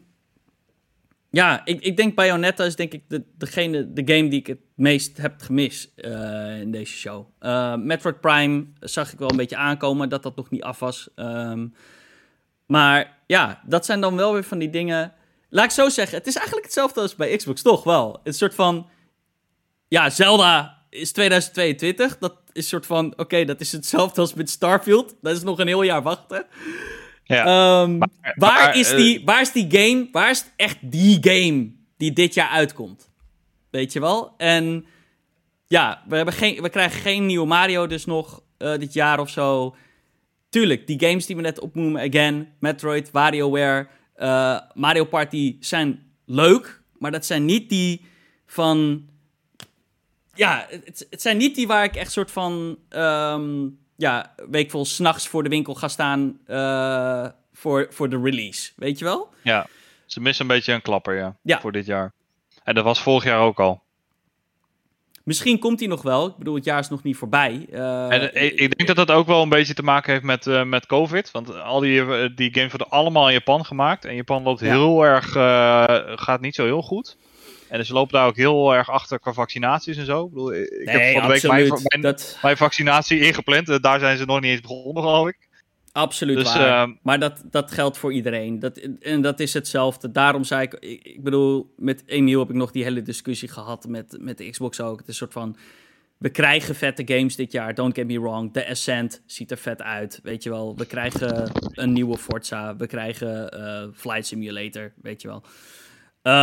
ja, 1.29 1.65
ik, 1.65 1.81
ik 1.81 1.97
denk 1.97 2.15
Bayonetta 2.15 2.63
is 2.63 2.75
denk 2.75 2.93
ik 2.93 3.03
de, 3.07 3.23
degene, 3.37 3.93
de 3.93 4.13
game 4.13 4.29
die 4.29 4.39
ik 4.39 4.47
het 4.47 4.61
meest 4.75 5.17
heb 5.17 5.41
gemist 5.41 5.91
uh, 5.95 6.59
in 6.59 6.71
deze 6.71 6.93
show. 6.93 7.27
Uh, 7.41 7.75
Metroid 7.75 8.21
Prime 8.21 8.65
zag 8.79 9.13
ik 9.13 9.19
wel 9.19 9.29
een 9.29 9.37
beetje 9.37 9.55
aankomen 9.55 10.09
dat 10.09 10.23
dat 10.23 10.35
nog 10.35 10.49
niet 10.49 10.63
af 10.63 10.79
was. 10.79 11.09
Um, 11.15 11.73
maar 12.65 13.17
ja, 13.27 13.61
dat 13.65 13.85
zijn 13.85 14.01
dan 14.01 14.15
wel 14.15 14.33
weer 14.33 14.43
van 14.43 14.59
die 14.59 14.69
dingen. 14.69 15.13
Laat 15.49 15.65
ik 15.65 15.71
zo 15.71 15.89
zeggen, 15.89 16.17
het 16.17 16.27
is 16.27 16.35
eigenlijk 16.35 16.65
hetzelfde 16.65 17.01
als 17.01 17.15
bij 17.15 17.35
Xbox, 17.35 17.61
toch 17.61 17.83
wel? 17.83 18.19
Een 18.23 18.33
soort 18.33 18.55
van. 18.55 18.89
Ja, 19.87 20.09
Zelda 20.09 20.83
is 20.89 21.11
2022. 21.11 22.17
Dat 22.17 22.31
is 22.31 22.53
een 22.53 22.63
soort 22.63 22.85
van. 22.85 23.13
Oké, 23.17 23.45
dat 23.45 23.61
is 23.61 23.71
hetzelfde 23.71 24.21
als 24.21 24.33
met 24.33 24.49
Starfield. 24.49 25.15
Dat 25.21 25.35
is 25.35 25.43
nog 25.43 25.59
een 25.59 25.67
heel 25.67 25.81
jaar 25.81 26.01
wachten. 26.01 26.45
Ja, 27.27 27.81
um, 27.81 27.97
maar, 27.97 28.09
waar, 28.35 28.63
maar, 28.63 28.77
is 28.77 28.89
die, 28.89 29.21
waar 29.25 29.41
is 29.41 29.51
die 29.51 29.67
game? 29.69 30.07
Waar 30.11 30.29
is 30.29 30.45
echt 30.55 30.77
die 30.81 31.17
game 31.21 31.71
die 31.97 32.13
dit 32.13 32.33
jaar 32.33 32.49
uitkomt? 32.49 33.09
Weet 33.69 33.93
je 33.93 33.99
wel? 33.99 34.33
En 34.37 34.85
ja, 35.67 36.03
we, 36.07 36.15
hebben 36.15 36.33
geen, 36.33 36.61
we 36.61 36.69
krijgen 36.69 37.01
geen 37.01 37.25
nieuwe 37.25 37.47
Mario 37.47 37.87
dus 37.87 38.05
nog 38.05 38.41
uh, 38.57 38.77
dit 38.77 38.93
jaar 38.93 39.19
of 39.19 39.29
zo. 39.29 39.75
Tuurlijk, 40.49 40.87
die 40.87 40.99
games 40.99 41.25
die 41.25 41.35
we 41.35 41.41
net 41.41 41.59
opnoemen, 41.59 42.01
again, 42.01 42.53
Metroid, 42.59 43.11
WarioWare, 43.11 43.87
uh, 44.17 44.59
Mario 44.73 45.05
Party 45.05 45.57
zijn 45.59 46.11
leuk, 46.25 46.81
maar 46.97 47.11
dat 47.11 47.25
zijn 47.25 47.45
niet 47.45 47.69
die 47.69 48.05
van... 48.45 49.05
Ja, 50.33 50.65
het, 50.69 51.07
het 51.09 51.21
zijn 51.21 51.37
niet 51.37 51.55
die 51.55 51.67
waar 51.67 51.83
ik 51.83 51.95
echt 51.95 52.11
soort 52.11 52.31
van... 52.31 52.77
Um, 52.89 53.79
ja, 53.97 54.33
week 54.49 54.71
vol 54.71 54.85
s'nachts 54.85 55.27
voor 55.27 55.43
de 55.43 55.49
winkel 55.49 55.75
ga 55.75 55.87
staan 55.87 56.39
uh, 56.47 57.27
voor, 57.53 57.87
voor 57.89 58.09
de 58.09 58.19
release, 58.21 58.71
weet 58.75 58.99
je 58.99 59.05
wel? 59.05 59.29
Ja, 59.41 59.67
ze 60.05 60.21
missen 60.21 60.45
een 60.45 60.55
beetje 60.55 60.73
een 60.73 60.81
klapper, 60.81 61.15
ja, 61.15 61.35
ja. 61.41 61.59
voor 61.59 61.71
dit 61.71 61.85
jaar. 61.85 62.13
En 62.63 62.75
dat 62.75 62.83
was 62.83 63.01
vorig 63.01 63.23
jaar 63.23 63.39
ook 63.39 63.59
al. 63.59 63.85
Misschien 65.23 65.59
komt 65.59 65.79
hij 65.79 65.87
nog 65.89 66.01
wel. 66.01 66.27
Ik 66.27 66.37
bedoel, 66.37 66.55
het 66.55 66.63
jaar 66.63 66.79
is 66.79 66.89
nog 66.89 67.03
niet 67.03 67.17
voorbij. 67.17 67.67
Uh, 67.71 68.11
en 68.11 68.23
ik, 68.23 68.59
ik, 68.59 68.77
denk 68.77 68.95
dat 68.95 69.07
dat 69.07 69.17
ook 69.17 69.27
wel 69.27 69.41
een 69.41 69.49
beetje 69.49 69.73
te 69.73 69.83
maken 69.83 70.11
heeft 70.11 70.25
met, 70.25 70.45
uh, 70.45 70.63
met 70.63 70.85
COVID. 70.85 71.31
Want 71.31 71.59
al 71.59 71.79
die, 71.79 72.33
die 72.33 72.53
games 72.53 72.69
worden 72.69 72.89
allemaal 72.89 73.27
in 73.27 73.33
Japan 73.33 73.65
gemaakt. 73.65 74.05
En 74.05 74.15
Japan 74.15 74.43
loopt 74.43 74.59
ja. 74.59 74.67
heel 74.67 75.05
erg, 75.05 75.31
gaat 76.19 76.41
niet 76.41 76.55
zo 76.55 76.65
heel 76.65 76.81
goed. 76.81 77.17
En 77.69 77.85
ze 77.85 77.93
lopen 77.93 78.13
daar 78.13 78.27
ook 78.27 78.35
heel 78.35 78.73
erg 78.73 78.89
achter 78.89 79.19
qua 79.19 79.33
vaccinaties 79.33 79.97
en 79.97 80.05
zo. 80.05 80.25
Ik, 80.25 80.29
bedoel, 80.29 80.53
ik 80.53 80.85
nee, 80.85 80.95
heb 80.95 81.13
van 81.13 81.21
de 81.21 81.27
week 81.27 81.47
mijn, 81.47 81.81
mijn, 81.83 82.01
dat... 82.01 82.37
mijn, 82.41 82.57
vaccinatie 82.57 83.19
ingepland. 83.19 83.83
Daar 83.83 83.99
zijn 83.99 84.17
ze 84.17 84.25
nog 84.25 84.41
niet 84.41 84.51
eens 84.51 84.61
begonnen, 84.61 85.03
geloof 85.03 85.27
ik. 85.27 85.47
Absoluut 85.91 86.37
Dus, 86.37 86.55
waar. 86.55 86.87
uh, 86.87 86.93
maar 87.01 87.19
dat, 87.19 87.43
dat 87.51 87.71
geldt 87.71 87.97
voor 87.97 88.13
iedereen. 88.13 88.59
Dat, 88.59 88.77
en 89.01 89.21
dat 89.21 89.39
is 89.39 89.53
hetzelfde. 89.53 90.11
Daarom 90.11 90.43
zei 90.43 90.61
ik, 90.61 90.73
ik, 90.73 91.03
ik 91.03 91.23
bedoel, 91.23 91.73
met 91.77 92.03
Emiel 92.05 92.39
heb 92.39 92.49
ik 92.49 92.55
nog 92.55 92.71
die 92.71 92.83
hele 92.83 93.01
discussie 93.01 93.49
gehad 93.49 93.87
met, 93.87 94.17
met 94.19 94.37
de 94.37 94.49
Xbox 94.49 94.81
ook. 94.81 94.99
Het 94.99 95.07
is 95.07 95.07
een 95.07 95.13
soort 95.13 95.33
van, 95.33 95.57
we 96.17 96.29
krijgen 96.29 96.75
vette 96.75 97.03
games 97.05 97.35
dit 97.35 97.51
jaar, 97.51 97.75
don't 97.75 97.95
get 97.95 98.07
me 98.07 98.19
wrong. 98.19 98.53
De 98.53 98.69
Ascent 98.69 99.21
ziet 99.25 99.51
er 99.51 99.57
vet 99.57 99.81
uit, 99.81 100.19
weet 100.23 100.43
je 100.43 100.49
wel. 100.49 100.75
We 100.75 100.85
krijgen 100.85 101.51
een 101.71 101.93
nieuwe 101.93 102.17
Forza, 102.17 102.75
we 102.75 102.87
krijgen 102.87 103.59
uh, 103.59 103.83
Flight 103.93 104.25
Simulator, 104.25 104.93
weet 105.01 105.21
je 105.21 105.27
wel. 105.27 105.43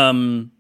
Um, 0.09 0.53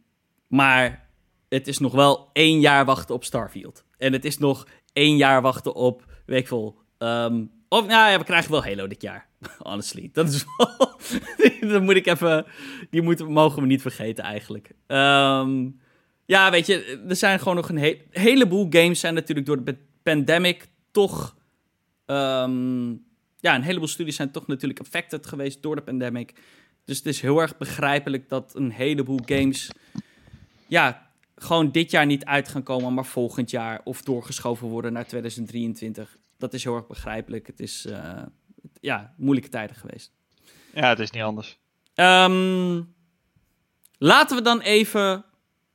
maar 0.54 1.08
het 1.48 1.68
is 1.68 1.78
nog 1.78 1.92
wel 1.92 2.30
één 2.32 2.60
jaar 2.60 2.84
wachten 2.84 3.14
op 3.14 3.24
Starfield. 3.24 3.84
En 3.98 4.12
het 4.12 4.24
is 4.24 4.38
nog 4.38 4.66
één 4.92 5.16
jaar 5.16 5.42
wachten 5.42 5.74
op, 5.74 6.04
weet 6.26 6.50
ik 6.50 6.50
um, 6.98 7.50
of 7.68 7.86
nou 7.86 8.10
ja, 8.10 8.18
we 8.18 8.24
krijgen 8.24 8.50
wel 8.50 8.64
Halo 8.64 8.86
dit 8.86 9.02
jaar. 9.02 9.28
Honestly. 9.58 10.10
Dat 10.12 10.28
is 10.28 10.44
wel. 10.56 10.98
dat 11.72 11.82
moet 11.82 11.96
ik 11.96 12.06
even. 12.06 12.46
Die 12.90 13.02
moeten, 13.02 13.32
mogen 13.32 13.62
we 13.62 13.68
niet 13.68 13.82
vergeten 13.82 14.24
eigenlijk. 14.24 14.70
Um, 14.86 15.80
ja, 16.24 16.50
weet 16.50 16.66
je, 16.66 17.02
er 17.08 17.16
zijn 17.16 17.38
gewoon 17.38 17.56
nog 17.56 17.68
een 17.68 17.78
he 17.78 18.00
heleboel 18.10 18.66
games. 18.70 19.00
Zijn 19.00 19.14
natuurlijk 19.14 19.46
door 19.46 19.64
de 19.64 19.76
pandemic 20.02 20.68
toch. 20.90 21.36
Um, 22.06 23.04
ja, 23.40 23.54
een 23.54 23.62
heleboel 23.62 23.88
studies 23.88 24.16
zijn 24.16 24.30
toch 24.30 24.46
natuurlijk 24.46 24.80
affected 24.80 25.26
geweest 25.26 25.62
door 25.62 25.76
de 25.76 25.82
pandemic. 25.82 26.34
Dus 26.84 26.96
het 26.96 27.06
is 27.06 27.20
heel 27.20 27.40
erg 27.40 27.56
begrijpelijk 27.56 28.28
dat 28.28 28.52
een 28.54 28.70
heleboel 28.70 29.20
games. 29.24 29.70
Ja, 30.66 31.10
gewoon 31.36 31.70
dit 31.70 31.90
jaar 31.90 32.06
niet 32.06 32.24
uit 32.24 32.48
gaan 32.48 32.62
komen, 32.62 32.94
maar 32.94 33.06
volgend 33.06 33.50
jaar. 33.50 33.80
Of 33.84 34.02
doorgeschoven 34.02 34.68
worden 34.68 34.92
naar 34.92 35.06
2023 35.06 36.18
dat 36.44 36.54
is 36.54 36.64
heel 36.64 36.74
erg 36.76 36.86
begrijpelijk. 36.86 37.46
Het 37.46 37.60
is 37.60 37.86
uh, 37.86 38.22
ja, 38.80 39.14
moeilijke 39.16 39.50
tijden 39.50 39.76
geweest. 39.76 40.12
Ja, 40.74 40.88
het 40.88 40.98
is 40.98 41.10
niet 41.10 41.22
anders. 41.22 41.58
Um, 41.94 42.94
laten 43.98 44.36
we 44.36 44.42
dan 44.42 44.60
even 44.60 45.24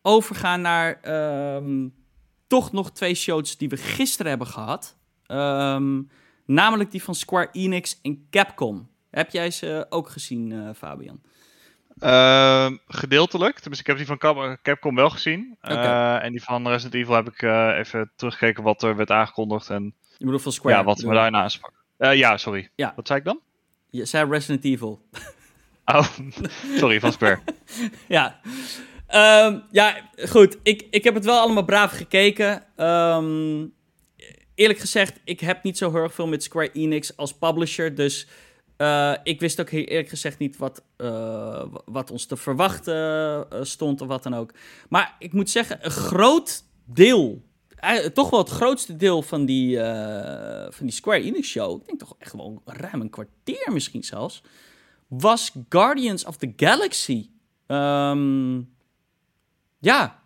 overgaan 0.02 0.62
naar 0.62 1.00
um, 1.56 1.96
toch 2.48 2.72
nog 2.72 2.92
twee 2.92 3.16
shows 3.16 3.58
die 3.58 3.70
we 3.70 3.78
gisteren 3.78 4.30
hebben 4.30 4.48
gehad. 4.48 4.98
Um, 5.28 6.10
namelijk 6.46 6.92
die 6.92 7.04
van 7.04 7.16
Square 7.16 7.50
Enix 7.52 8.00
en 8.02 8.28
Capcom. 8.30 8.90
Heb 9.10 9.32
jij 9.32 9.52
ze 9.52 9.86
ook 9.90 10.10
gezien, 10.10 10.52
uh, 10.52 10.70
Fabian? 10.76 11.22
Uh, 12.04 12.72
gedeeltelijk. 12.88 13.60
Tenminste, 13.60 13.82
ik 13.82 13.98
heb 13.98 14.08
die 14.08 14.18
van 14.18 14.58
Capcom 14.62 14.96
wel 14.96 15.10
gezien. 15.10 15.58
Okay. 15.62 16.18
Uh, 16.18 16.24
en 16.24 16.32
die 16.32 16.44
van 16.44 16.68
Resident 16.68 16.94
Evil 16.94 17.16
heb 17.16 17.28
ik 17.28 17.42
uh, 17.42 17.78
even 17.78 18.12
teruggekeken 18.16 18.64
wat 18.64 18.84
er 18.84 18.96
werd 18.96 19.12
aangekondigd. 19.12 19.70
En 19.70 19.84
je 20.18 20.26
bedoelt 20.26 20.42
van 20.42 20.52
Square? 20.52 20.76
Ja, 20.76 20.84
wat 20.84 21.00
we 21.00 21.14
daarna 21.14 21.42
aansprak. 21.42 21.74
Ja, 21.98 22.38
sorry. 22.38 22.70
Ja. 22.76 22.94
Wat 22.96 23.08
zei 23.08 23.20
ik 23.20 23.26
dan? 23.26 23.40
Je 23.90 24.06
zei 24.06 24.30
Resident 24.30 24.64
Evil. 24.64 25.02
Oh, 25.86 26.08
sorry, 26.76 27.00
van 27.00 27.12
Square. 27.12 27.40
ja. 28.08 28.40
Um, 29.46 29.64
ja, 29.72 30.10
goed. 30.30 30.58
Ik, 30.64 30.88
ik 30.90 31.04
heb 31.04 31.14
het 31.14 31.26
wel 31.26 31.40
allemaal 31.40 31.66
braaf 31.66 31.92
gekeken. 31.92 32.64
Um, 32.86 33.74
eerlijk 34.56 34.80
gezegd, 34.80 35.20
ik 35.24 35.40
heb 35.40 35.64
niet 35.64 35.78
zo 35.78 35.92
heel 35.92 36.02
erg 36.02 36.14
veel 36.14 36.28
met 36.28 36.44
Square 36.44 36.72
Enix 36.72 37.18
als 37.18 37.34
publisher. 37.34 37.96
Dus 37.96 38.28
uh, 38.82 39.14
ik 39.24 39.40
wist 39.40 39.60
ook 39.62 39.70
eerlijk 39.70 40.10
gezegd 40.10 40.38
niet 40.38 40.58
wat, 40.58 40.84
uh, 40.98 41.64
wat 41.86 42.12
ons 42.12 42.26
te 42.26 42.38
verwachten 42.38 42.96
uh, 43.54 43.60
stond 43.62 44.02
of 44.02 44.08
wat 44.08 44.24
dan 44.24 44.34
ook. 44.34 44.54
Maar 44.90 45.16
ik 45.20 45.34
moet 45.34 45.50
zeggen, 45.50 45.86
een 45.86 45.92
groot 45.92 46.64
deel 46.86 47.42
toch 48.14 48.30
wel 48.30 48.40
het 48.40 48.50
grootste 48.50 48.96
deel 48.96 49.22
van 49.22 49.46
die, 49.46 49.82
eh, 49.82 50.72
van 50.72 50.86
die 50.86 50.96
Square 50.96 51.22
Enix 51.22 51.48
show, 51.48 51.80
ik 51.82 51.88
denk 51.88 52.00
toch 52.00 52.16
echt 52.20 52.34
wel 52.34 52.62
ruim 52.66 53.02
een 53.02 53.10
kwartier 53.10 53.70
misschien 53.72 54.04
zelfs, 54.04 54.42
was 55.08 55.52
Guardians 55.70 56.26
of 56.26 56.38
the 56.38 56.54
Galaxy. 56.56 57.30
Ehm, 57.68 58.62
ja, 59.80 60.24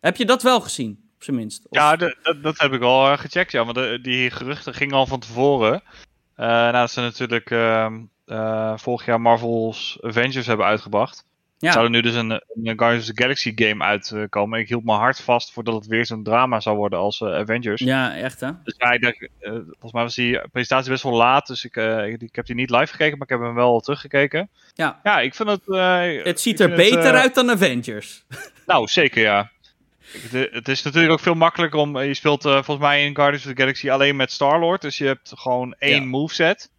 heb 0.00 0.16
je 0.16 0.24
dat 0.24 0.42
wel 0.42 0.60
gezien, 0.60 1.10
op 1.14 1.22
zijn 1.22 1.36
minst? 1.36 1.66
Ja, 1.70 1.96
dat, 1.96 2.16
dat, 2.42 2.58
heb 2.58 2.72
ik 2.72 2.82
al 2.82 3.16
gecheckt, 3.16 3.52
ja, 3.52 3.64
want 3.64 4.04
die 4.04 4.30
geruchten 4.30 4.74
gingen 4.74 4.94
al 4.94 5.06
van 5.06 5.20
tevoren. 5.20 5.82
Uh, 6.36 6.46
nadat 6.46 6.90
ze 6.90 7.00
natuurlijk 7.00 7.50
ehm, 7.50 8.00
vorig 8.76 9.06
jaar 9.06 9.20
Marvel's 9.20 9.98
Avengers 10.02 10.46
hebben 10.46 10.66
uitgebracht. 10.66 11.24
Ja. 11.64 11.72
Zou 11.72 11.84
er 11.84 11.90
nu 11.90 12.00
dus 12.00 12.14
een, 12.14 12.30
een 12.30 12.78
Guardians 12.78 13.08
of 13.08 13.14
the 13.14 13.22
Galaxy 13.22 13.52
game 13.54 13.84
uitkomen. 13.84 14.58
Ik 14.58 14.68
hield 14.68 14.84
mijn 14.84 14.98
hart 14.98 15.20
vast 15.20 15.52
voordat 15.52 15.74
het 15.74 15.86
weer 15.86 16.06
zo'n 16.06 16.22
drama 16.22 16.60
zou 16.60 16.76
worden 16.76 16.98
als 16.98 17.20
uh, 17.20 17.34
Avengers. 17.34 17.80
Ja, 17.80 18.16
echt 18.16 18.40
hè? 18.40 18.50
Dus 18.64 18.74
ja, 18.78 18.90
ik 18.90 19.30
uh, 19.40 19.52
volgens 19.52 19.92
mij 19.92 20.02
was 20.02 20.14
die 20.14 20.40
presentatie 20.52 20.90
best 20.90 21.02
wel 21.02 21.12
laat. 21.12 21.46
Dus 21.46 21.64
ik, 21.64 21.76
uh, 21.76 22.06
ik, 22.06 22.22
ik, 22.22 22.36
heb 22.36 22.46
die 22.46 22.54
niet 22.54 22.70
live 22.70 22.86
gekeken, 22.86 23.18
maar 23.18 23.26
ik 23.26 23.32
heb 23.32 23.40
hem 23.40 23.54
wel 23.54 23.80
teruggekeken. 23.80 24.48
Ja, 24.74 25.00
ja 25.02 25.20
ik 25.20 25.34
vind 25.34 25.48
het... 25.48 25.62
het 26.24 26.40
ziet 26.40 26.60
er 26.60 26.74
beter 26.74 27.14
uit 27.14 27.34
dan 27.34 27.50
Avengers. 27.50 28.24
Nou, 28.66 28.86
zeker 28.86 29.22
ja. 29.22 29.50
Het, 30.14 30.52
het 30.52 30.68
is 30.68 30.82
natuurlijk 30.82 31.12
ook 31.12 31.20
veel 31.20 31.34
makkelijker 31.34 31.80
om... 31.80 31.98
Je 31.98 32.14
speelt 32.14 32.42
volgens 32.42 32.78
mij 32.78 33.04
in 33.04 33.14
Guardians 33.14 33.46
of 33.46 33.52
the 33.52 33.60
Galaxy 33.60 33.90
alleen 33.90 34.16
met 34.16 34.32
Star-Lord. 34.32 34.82
Dus 34.82 34.98
je 34.98 35.06
hebt 35.06 35.32
gewoon 35.34 35.74
één 35.78 36.02
ja. 36.02 36.08
moveset. 36.08 36.70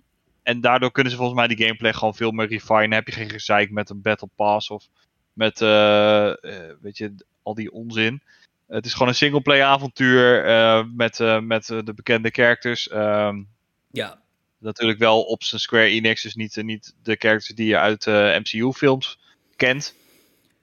En 0.43 0.61
daardoor 0.61 0.91
kunnen 0.91 1.11
ze 1.11 1.17
volgens 1.17 1.37
mij 1.37 1.47
die 1.47 1.65
gameplay 1.65 1.93
gewoon 1.93 2.15
veel 2.15 2.31
meer 2.31 2.47
refinen. 2.47 2.91
Heb 2.91 3.07
je 3.07 3.13
geen 3.13 3.29
gezeik 3.29 3.71
met 3.71 3.89
een 3.89 4.01
Battle 4.01 4.29
Pass 4.35 4.69
of 4.69 4.87
met, 5.33 5.61
uh, 5.61 6.33
weet 6.81 6.97
je, 6.97 7.15
al 7.43 7.53
die 7.53 7.71
onzin. 7.71 8.21
Het 8.67 8.85
is 8.85 8.93
gewoon 8.93 9.07
een 9.07 9.15
singleplay 9.15 9.61
avontuur 9.61 10.47
uh, 10.47 10.83
met, 10.95 11.19
met 11.41 11.65
de 11.65 11.93
bekende 11.95 12.29
characters. 12.29 12.91
Um, 12.91 13.47
ja. 13.91 14.21
Natuurlijk 14.57 14.99
wel 14.99 15.21
op 15.21 15.43
zijn 15.43 15.61
Square 15.61 15.85
Enix, 15.85 16.21
dus 16.21 16.35
niet, 16.35 16.55
niet 16.55 16.95
de 17.03 17.15
characters 17.19 17.55
die 17.55 17.67
je 17.67 17.77
uit 17.77 18.05
MCU-films 18.05 19.19
kent. 19.55 19.95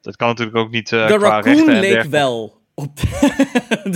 Dat 0.01 0.17
kan 0.17 0.29
natuurlijk 0.29 0.57
ook 0.57 0.71
niet. 0.71 0.89
de 0.89 1.07
Raccoon 1.07 1.79
leek 1.79 2.03
wel 2.03 2.62
op 2.75 2.99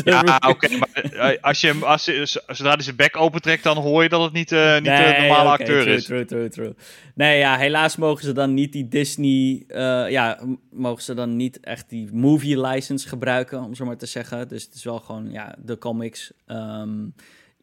ja, 0.05 0.41
oké, 0.49 0.77
maar 0.77 0.89
eh, 0.93 1.43
als 1.43 1.61
je, 1.61 1.74
als 1.85 2.05
je, 2.05 2.41
zodra 2.47 2.72
hij 2.72 2.83
zijn 2.83 2.97
bek 2.97 3.16
opentrekt, 3.16 3.62
dan 3.62 3.77
hoor 3.77 4.03
je 4.03 4.09
dat 4.09 4.22
het 4.22 4.33
niet, 4.33 4.53
uh, 4.53 4.74
niet 4.74 4.83
nee, 4.83 5.14
de 5.14 5.20
normale 5.20 5.43
okay, 5.43 5.53
acteur 5.53 5.83
true, 5.83 5.95
is. 5.95 6.05
True, 6.05 6.24
true, 6.24 6.49
true. 6.49 6.74
Nee, 7.14 7.39
ja, 7.39 7.57
helaas 7.57 7.97
mogen 7.97 8.24
ze 8.24 8.33
dan 8.33 8.55
niet 8.55 8.72
die 8.72 8.89
Disney, 8.89 9.64
uh, 9.68 10.11
ja, 10.11 10.41
mogen 10.70 11.03
ze 11.03 11.14
dan 11.14 11.37
niet 11.37 11.61
echt 11.61 11.89
die 11.89 12.09
movie 12.12 12.61
license 12.61 13.09
gebruiken, 13.09 13.62
om 13.62 13.74
zo 13.74 13.85
maar 13.85 13.97
te 13.97 14.07
zeggen. 14.07 14.49
Dus 14.49 14.64
het 14.64 14.74
is 14.74 14.85
wel 14.85 14.99
gewoon, 14.99 15.31
ja, 15.31 15.55
de 15.59 15.79
comics. 15.79 16.33
Um, 16.47 17.14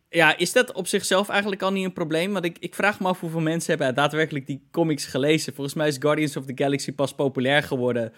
ja, 0.09 0.38
is 0.38 0.53
dat 0.53 0.72
op 0.72 0.88
zichzelf 0.88 1.30
eigenlijk 1.30 1.61
al 1.61 1.72
niet 1.72 1.86
een 1.86 1.93
probleem? 1.93 2.34
Want 2.34 2.45
ik, 2.45 2.57
ik 2.59 2.76
vraag 2.76 2.99
me 2.99 3.07
af 3.07 3.20
hoeveel 3.20 3.39
mensen 3.39 3.70
hebben 3.70 3.95
daadwerkelijk 3.95 4.47
die 4.47 4.68
comics 4.72 5.05
gelezen. 5.05 5.53
Volgens 5.53 5.76
mij 5.76 5.88
is 5.88 5.97
Guardians 5.99 6.38
of 6.38 6.45
the 6.45 6.53
Galaxy 6.55 6.91
pas 6.91 7.14
populair 7.14 7.64
geworden 7.64 8.14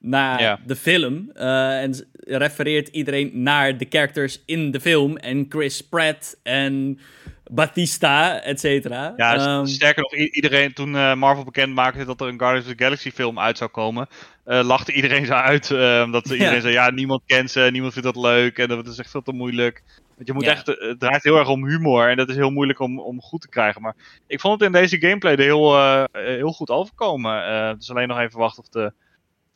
naar 0.00 0.60
de 0.66 0.76
film. 0.76 1.30
Uh, 1.34 1.82
en 1.82 2.06
refereert 2.12 2.88
iedereen 2.88 3.30
naar 3.42 3.78
de 3.78 3.86
characters 3.88 4.42
in 4.46 4.70
de 4.70 4.80
film. 4.80 5.16
En 5.16 5.46
Chris 5.48 5.88
Pratt 5.88 6.40
en 6.42 6.98
Batista, 7.50 8.40
et 8.40 8.60
cetera. 8.60 9.12
Ja, 9.16 9.58
um, 9.58 9.66
sterker 9.66 10.02
nog, 10.02 10.14
iedereen 10.14 10.72
toen 10.72 10.94
uh, 10.94 11.14
Marvel 11.14 11.44
bekend 11.44 11.74
maakte 11.74 12.04
dat 12.04 12.20
er 12.20 12.28
een 12.28 12.38
Guardians 12.38 12.66
of 12.66 12.74
the 12.74 12.84
Galaxy 12.84 13.10
film 13.10 13.38
uit 13.38 13.58
zou 13.58 13.70
komen, 13.70 14.08
uh, 14.46 14.60
lachte 14.62 14.92
iedereen 14.92 15.26
zo 15.26 15.32
uit. 15.32 15.70
omdat 16.04 16.30
iedereen 16.30 16.54
ja. 16.54 16.60
zei, 16.60 16.72
ja, 16.72 16.90
niemand 16.90 17.22
kent 17.26 17.50
ze, 17.50 17.68
niemand 17.72 17.92
vindt 17.92 18.14
dat 18.14 18.24
leuk 18.24 18.58
en 18.58 18.68
dat 18.68 18.86
is 18.86 18.98
echt 18.98 19.10
veel 19.10 19.22
te 19.22 19.32
moeilijk. 19.32 19.82
Want 20.14 20.28
je 20.28 20.32
moet 20.32 20.46
echt, 20.46 20.66
het 20.66 21.00
draait 21.00 21.22
heel 21.22 21.38
erg 21.38 21.48
om 21.48 21.66
humor 21.66 22.08
en 22.08 22.16
dat 22.16 22.28
is 22.28 22.36
heel 22.36 22.50
moeilijk 22.50 22.80
om, 22.80 23.00
om 23.00 23.20
goed 23.20 23.40
te 23.40 23.48
krijgen. 23.48 23.82
Maar 23.82 23.94
ik 24.26 24.40
vond 24.40 24.60
het 24.60 24.74
in 24.74 24.80
deze 24.80 24.98
gameplay 24.98 25.32
er 25.32 25.40
heel, 25.40 25.76
heel 26.12 26.52
goed 26.52 26.70
overkomen. 26.70 27.76
dus 27.78 27.90
alleen 27.90 28.08
nog 28.08 28.18
even 28.18 28.38
wachten 28.38 28.62
of 28.62 28.68
de 28.68 28.92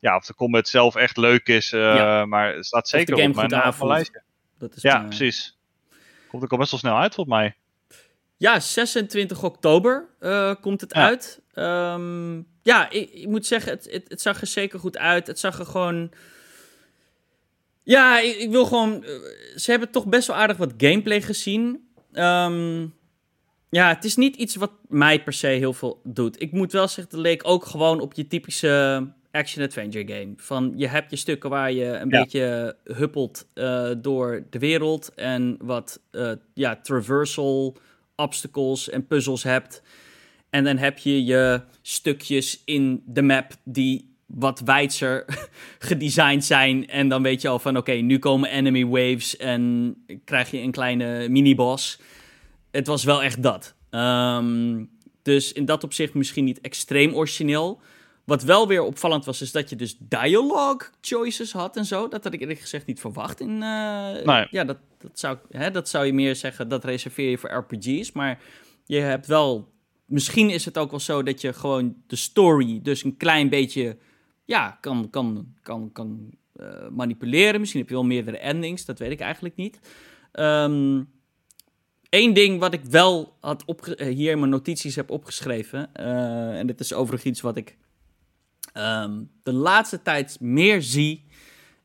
ja, 0.04 0.16
of 0.16 0.26
de 0.26 0.34
combat 0.34 0.68
zelf 0.68 0.94
echt 0.96 1.16
leuk 1.16 1.48
is. 1.48 1.72
Uh, 1.72 2.24
Maar 2.24 2.54
het 2.54 2.66
staat 2.66 2.88
zeker 2.88 3.14
op 3.14 3.34
mijn, 3.34 3.76
lijstje. 3.78 4.22
Dat 4.58 4.76
is 4.76 4.82
ja, 4.82 5.02
precies. 5.02 5.58
Komt 6.28 6.42
ook 6.42 6.52
al 6.52 6.58
best 6.58 6.70
wel 6.70 6.80
snel 6.80 6.96
uit, 6.98 7.14
volgens 7.14 7.36
mij. 7.36 7.56
Ja, 8.36 8.60
26 8.60 9.42
oktober 9.42 10.08
uh, 10.20 10.54
komt 10.60 10.80
het 10.80 10.94
uit. 10.94 11.40
Um, 11.54 12.46
ja, 12.62 12.90
ik, 12.90 13.10
ik, 13.10 13.26
moet 13.26 13.46
zeggen, 13.46 13.72
het, 13.72 13.88
het, 13.90 14.04
het, 14.08 14.20
zag 14.20 14.40
er 14.40 14.46
zeker 14.46 14.78
goed 14.78 14.98
uit. 14.98 15.26
Het 15.26 15.38
zag 15.38 15.58
er 15.58 15.66
gewoon... 15.66 16.12
Ja, 17.82 18.18
ik, 18.18 18.36
ik 18.36 18.50
wil 18.50 18.64
gewoon... 18.64 19.04
Ze 19.56 19.70
hebben 19.70 19.90
toch 19.90 20.06
best 20.06 20.26
wel 20.26 20.36
aardig 20.36 20.56
wat 20.56 20.74
gameplay 20.76 21.22
gezien. 21.22 21.88
Um, 22.12 22.94
ja, 23.70 23.88
het 23.88 24.04
is 24.04 24.16
niet 24.16 24.36
iets 24.36 24.56
wat 24.56 24.72
mij 24.88 25.22
per 25.22 25.32
se 25.32 25.46
heel 25.46 25.72
veel 25.72 26.00
doet. 26.04 26.40
Ik 26.40 26.52
moet 26.52 26.72
wel 26.72 26.88
zeggen, 26.88 27.14
het 27.16 27.26
leek 27.26 27.48
ook 27.48 27.64
gewoon 27.66 28.00
op 28.00 28.14
je 28.14 28.26
typische 28.26 29.06
action-adventure 29.34 30.14
game. 30.14 30.32
Van 30.36 30.72
je 30.76 30.88
hebt 30.88 31.10
je 31.10 31.16
stukken 31.16 31.50
waar 31.50 31.72
je 31.72 31.84
een 31.84 32.08
beetje 32.08 32.76
huppelt 32.84 33.46
uh, 33.54 33.90
door 33.98 34.46
de 34.50 34.58
wereld 34.58 35.14
en 35.14 35.56
wat 35.60 36.00
uh, 36.12 36.32
ja, 36.54 36.76
traversal 36.76 37.76
obstacles 38.16 38.90
en 38.90 39.06
puzzels 39.06 39.42
hebt. 39.42 39.82
En 40.50 40.64
dan 40.64 40.76
heb 40.76 40.98
je 40.98 41.24
je 41.24 41.60
stukjes 41.82 42.62
in 42.64 43.02
de 43.06 43.22
map 43.22 43.52
die 43.64 44.12
wat 44.26 44.60
wijdser 44.60 45.24
gedesigned 45.78 46.44
zijn. 46.44 46.88
En 46.88 47.08
dan 47.08 47.22
weet 47.22 47.42
je 47.42 47.48
al 47.48 47.58
van 47.58 47.76
oké, 47.76 47.92
nu 47.92 48.18
komen 48.18 48.50
enemy 48.50 48.86
waves 48.86 49.36
en 49.36 49.94
krijg 50.24 50.50
je 50.50 50.58
een 50.58 50.70
kleine 50.70 51.28
mini-boss. 51.28 52.00
Het 52.70 52.86
was 52.86 53.04
wel 53.04 53.22
echt 53.22 53.42
dat. 53.42 53.74
Um, 53.90 54.90
dus 55.22 55.52
in 55.52 55.64
dat 55.64 55.84
opzicht 55.84 56.14
misschien 56.14 56.44
niet 56.44 56.60
extreem 56.60 57.14
origineel. 57.14 57.80
Wat 58.24 58.42
wel 58.42 58.68
weer 58.68 58.82
opvallend 58.82 59.24
was, 59.24 59.40
is 59.40 59.52
dat 59.52 59.70
je 59.70 59.76
dus 59.76 59.96
dialogue 59.98 60.88
choices 61.00 61.52
had 61.52 61.76
en 61.76 61.84
zo. 61.84 62.08
Dat 62.08 62.24
had 62.24 62.32
ik 62.32 62.40
eerlijk 62.40 62.60
gezegd 62.60 62.86
niet 62.86 63.00
verwacht. 63.00 63.40
In, 63.40 63.50
uh, 63.50 64.44
Ja, 64.50 64.64
dat, 64.64 64.78
dat, 64.98 65.18
zou, 65.18 65.38
hè, 65.50 65.70
dat 65.70 65.88
zou 65.88 66.06
je 66.06 66.12
meer 66.12 66.36
zeggen, 66.36 66.68
dat 66.68 66.84
reserveer 66.84 67.30
je 67.30 67.38
voor 67.38 67.50
RPG's. 67.50 68.12
Maar 68.12 68.42
je 68.84 68.98
hebt 68.98 69.26
wel... 69.26 69.72
Misschien 70.04 70.50
is 70.50 70.64
het 70.64 70.78
ook 70.78 70.90
wel 70.90 71.00
zo 71.00 71.22
dat 71.22 71.40
je 71.40 71.52
gewoon 71.52 71.94
de 72.06 72.16
story 72.16 72.80
dus 72.82 73.04
een 73.04 73.16
klein 73.16 73.48
beetje... 73.48 73.96
Ja, 74.44 74.78
kan, 74.80 75.10
kan, 75.10 75.54
kan, 75.62 75.92
kan 75.92 76.30
uh, 76.56 76.88
manipuleren. 76.90 77.60
Misschien 77.60 77.80
heb 77.80 77.88
je 77.88 77.94
wel 77.94 78.04
meerdere 78.04 78.38
endings, 78.38 78.84
dat 78.84 78.98
weet 78.98 79.10
ik 79.10 79.20
eigenlijk 79.20 79.56
niet. 79.56 79.80
Um, 80.32 81.12
Eén 82.14 82.34
ding 82.34 82.60
wat 82.60 82.72
ik 82.72 82.84
wel 82.84 83.36
had 83.40 83.64
opge 83.64 84.04
hier 84.04 84.30
in 84.30 84.38
mijn 84.38 84.50
notities 84.50 84.96
heb 84.96 85.10
opgeschreven. 85.10 85.90
Uh, 86.00 86.58
en 86.58 86.66
dit 86.66 86.80
is 86.80 86.92
overigens 86.92 87.30
iets 87.30 87.40
wat 87.40 87.56
ik 87.56 87.76
um, 88.74 89.30
de 89.42 89.52
laatste 89.52 90.02
tijd 90.02 90.40
meer 90.40 90.82
zie. 90.82 91.24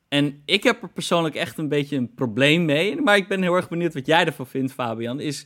En 0.08 0.42
ik 0.46 0.64
heb 0.64 0.82
er 0.82 0.90
persoonlijk 0.90 1.36
echt 1.36 1.58
een 1.58 1.68
beetje 1.68 1.96
een 1.96 2.14
probleem 2.14 2.66
mee. 2.66 3.02
Maar 3.02 3.18
ik 3.18 3.28
ben 3.28 3.42
heel 3.42 3.56
erg 3.56 3.70
benieuwd 3.70 3.94
wat 3.94 4.06
jij 4.06 4.26
ervan 4.26 4.48
vindt, 4.48 4.74
Fabian. 4.74 5.20
Is 5.20 5.46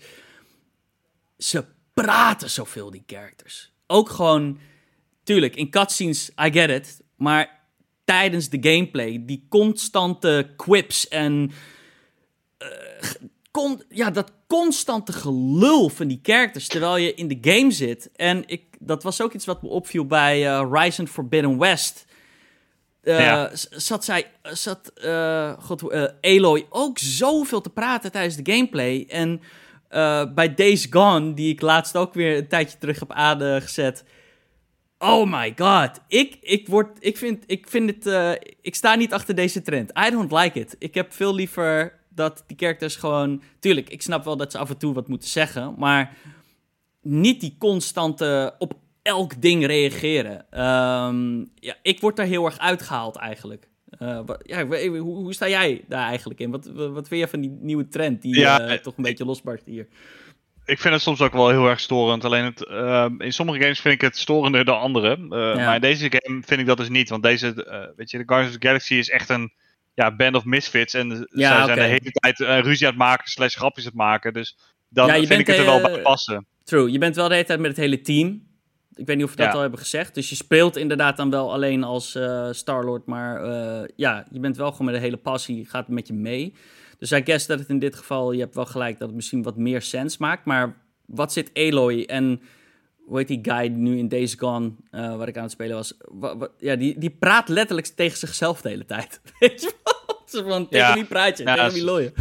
ze 1.37 1.65
praten 1.93 2.49
zoveel, 2.49 2.91
die 2.91 3.03
characters. 3.05 3.73
Ook 3.87 4.09
gewoon, 4.09 4.59
tuurlijk, 5.23 5.55
in 5.55 5.69
cutscenes, 5.69 6.29
I 6.45 6.51
get 6.51 6.69
it. 6.69 7.01
Maar 7.15 7.59
tijdens 8.03 8.49
de 8.49 8.57
gameplay, 8.61 9.25
die 9.25 9.45
constante 9.49 10.53
quips 10.55 11.07
en. 11.07 11.51
Uh, 12.59 12.69
kon, 13.53 13.83
ja, 13.89 14.09
dat 14.09 14.31
constante 14.47 15.13
gelul 15.13 15.89
van 15.89 16.07
die 16.07 16.19
characters 16.23 16.67
terwijl 16.67 16.97
je 16.97 17.13
in 17.13 17.27
de 17.27 17.37
game 17.51 17.71
zit. 17.71 18.09
En 18.15 18.43
ik, 18.45 18.63
dat 18.79 19.03
was 19.03 19.21
ook 19.21 19.33
iets 19.33 19.45
wat 19.45 19.61
me 19.61 19.69
opviel 19.69 20.05
bij 20.05 20.45
uh, 20.45 20.57
Horizon 20.57 21.07
Forbidden 21.07 21.57
West. 21.57 22.05
Uh, 23.03 23.45
Zat 23.69 24.03
zij, 24.03 24.31
zat 24.43 24.91
uh, 25.05 25.53
God, 25.59 25.93
Aloy 26.21 26.65
ook 26.69 26.97
zoveel 26.97 27.61
te 27.61 27.69
praten 27.69 28.11
tijdens 28.11 28.35
de 28.35 28.51
gameplay. 28.51 29.05
En 29.09 29.41
bij 30.35 30.53
Days 30.55 30.87
Gone, 30.89 31.33
die 31.33 31.53
ik 31.53 31.61
laatst 31.61 31.97
ook 31.97 32.13
weer 32.13 32.37
een 32.37 32.47
tijdje 32.47 32.77
terug 32.77 32.99
heb 32.99 33.11
aangezet. 33.11 34.03
Oh 34.97 35.31
my 35.31 35.53
god. 35.55 35.99
Ik, 36.07 36.37
ik, 36.41 36.67
word, 36.67 36.97
ik, 36.99 37.17
vind, 37.17 37.43
ik 37.47 37.67
vind 37.69 38.05
het. 38.05 38.39
ik 38.61 38.75
sta 38.75 38.95
niet 38.95 39.13
achter 39.13 39.35
deze 39.35 39.61
trend. 39.61 39.91
I 40.07 40.09
don't 40.09 40.31
like 40.31 40.59
it. 40.59 40.75
Ik 40.79 40.93
heb 40.93 41.13
veel 41.13 41.35
liever 41.35 42.01
dat 42.15 42.43
die 42.47 42.57
characters 42.57 42.95
gewoon. 42.95 43.41
Tuurlijk, 43.59 43.89
ik 43.89 44.01
snap 44.01 44.23
wel 44.23 44.37
dat 44.37 44.51
ze 44.51 44.57
af 44.57 44.69
en 44.69 44.77
toe 44.77 44.93
wat 44.93 45.07
moeten 45.07 45.29
zeggen, 45.29 45.75
maar 45.77 46.17
niet 47.01 47.41
die 47.41 47.55
constante 47.59 48.55
op 48.59 48.73
elk 49.01 49.41
ding 49.41 49.65
reageren. 49.65 50.61
Um, 50.63 51.49
ja, 51.55 51.75
ik 51.81 51.99
word 51.99 52.15
daar 52.15 52.25
heel 52.25 52.45
erg 52.45 52.59
uitgehaald 52.59 53.15
eigenlijk. 53.15 53.67
Uh, 53.99 54.19
ja, 54.43 54.65
hoe, 54.65 54.99
hoe, 54.99 55.33
sta 55.33 55.49
jij 55.49 55.83
daar 55.87 56.07
eigenlijk 56.07 56.39
in? 56.39 56.51
Wat, 56.51 56.65
wat 56.73 57.07
vind 57.07 57.21
je 57.21 57.27
van 57.27 57.41
die 57.41 57.57
nieuwe 57.61 57.87
trend 57.87 58.21
die 58.21 58.39
ja, 58.39 58.71
uh, 58.71 58.73
toch 58.73 58.97
een 58.97 59.03
beetje 59.03 59.25
losbarst 59.25 59.65
hier? 59.65 59.87
Ik 60.65 60.79
vind 60.79 60.93
het 60.93 61.03
soms 61.03 61.21
ook 61.21 61.33
wel 61.33 61.49
heel 61.49 61.67
erg 61.67 61.79
storend. 61.79 62.25
Alleen 62.25 62.43
het, 62.43 62.67
uh, 62.69 63.05
in 63.17 63.33
sommige 63.33 63.59
games 63.59 63.79
vind 63.79 63.93
ik 63.93 64.01
het 64.01 64.17
storender 64.17 64.65
dan 64.65 64.79
andere. 64.79 65.17
Ja. 65.29 65.55
Maar 65.55 65.75
in 65.75 65.81
deze 65.81 66.07
game 66.09 66.41
vind 66.45 66.59
ik 66.59 66.65
dat 66.65 66.77
dus 66.77 66.89
niet. 66.89 67.09
Want 67.09 67.23
deze, 67.23 67.53
weet 67.95 68.11
je, 68.11 68.17
de 68.17 68.23
Guardians 68.25 68.55
of 68.55 68.61
the 68.61 68.67
Galaxy 68.67 68.93
is 68.93 69.09
echt 69.09 69.29
een 69.29 69.51
ja, 69.93 70.15
band 70.15 70.35
of 70.35 70.45
misfits. 70.45 70.93
En 70.93 71.27
Ja, 71.29 71.65
zij 71.65 71.65
zijn 71.65 71.77
de 71.77 71.83
hele 71.83 72.11
tijd 72.11 72.39
eh, 72.39 72.59
ruzie 72.59 72.85
aan 72.87 72.93
het 72.93 73.01
maken, 73.01 73.27
slash 73.31 73.55
grapjes 73.55 73.83
aan 73.85 73.89
het 73.91 73.99
maken. 73.99 74.33
Dus 74.33 74.57
dan 74.89 75.07
Ja, 75.07 75.13
vind 75.13 75.39
ik 75.39 75.47
het 75.47 75.57
er 75.57 75.65
wel 75.65 75.79
eh, 75.79 75.93
bij 75.93 76.01
passen. 76.01 76.45
True, 76.63 76.91
je 76.91 76.97
bent 76.97 77.15
wel 77.15 77.27
de 77.27 77.33
hele 77.33 77.45
tijd 77.45 77.59
met 77.59 77.69
het 77.69 77.79
hele 77.79 78.01
team. 78.01 78.51
Ik 78.95 79.05
weet 79.05 79.15
niet 79.15 79.25
of 79.25 79.31
we 79.31 79.37
dat 79.37 79.45
Ja. 79.45 79.53
al 79.53 79.61
hebben 79.61 79.79
gezegd. 79.79 80.15
Dus 80.15 80.29
je 80.29 80.35
speelt 80.35 80.77
inderdaad 80.77 81.17
dan 81.17 81.29
wel 81.29 81.53
alleen 81.53 81.83
als 81.83 82.15
eh 82.15 82.47
Star-Lord. 82.51 83.05
Maar 83.05 83.45
ja, 83.95 84.25
je 84.31 84.39
bent 84.39 84.57
wel 84.57 84.71
gewoon 84.71 84.85
met 84.85 84.95
een 84.95 85.01
hele 85.01 85.17
passie. 85.17 85.65
Gaat 85.65 85.87
met 85.87 86.07
je 86.07 86.13
mee. 86.13 86.53
Dus 86.99 87.11
I 87.11 87.21
guess 87.23 87.47
dat 87.47 87.59
het 87.59 87.69
in 87.69 87.79
dit 87.79 87.95
geval... 87.95 88.31
Je 88.31 88.39
hebt 88.39 88.55
wel 88.55 88.65
gelijk 88.65 88.97
dat 88.99 89.07
het 89.07 89.15
misschien 89.15 89.43
wat 89.43 89.57
meer 89.57 89.81
sens 89.81 90.17
maakt. 90.17 90.45
Maar 90.45 90.75
wat 91.05 91.33
zit 91.33 91.51
Aloy 91.53 92.03
en... 92.03 92.41
Hoe 93.05 93.17
heet 93.17 93.27
die 93.27 93.39
guy 93.41 93.61
die 93.61 93.77
nu 93.77 93.97
in 93.97 94.07
Days 94.07 94.33
Gone, 94.35 94.71
eh, 94.91 95.15
waar 95.15 95.27
ik 95.27 95.37
aan 95.37 95.43
het 95.43 95.51
spelen 95.51 95.75
was? 95.75 95.93
Wa- 95.99 96.37
wa- 96.37 96.47
ja, 96.57 96.75
die, 96.75 96.97
die 96.99 97.09
praat 97.09 97.49
letterlijk 97.49 97.87
tegen 97.87 98.17
zichzelf 98.17 98.61
de 98.61 98.69
hele 98.69 98.85
tijd. 98.85 99.21
Weet 99.39 99.61
je 100.31 100.43
van, 100.47 100.69
tegen 100.69 100.87
Ja. 100.87 100.93
wie 100.93 101.05
praat 101.05 101.37
je? 101.37 101.43
Ja, 101.43 101.53
tegen 101.55 101.71
s- 101.71 101.73
wie 101.73 101.83
looi 101.83 102.03
je? 102.03 102.13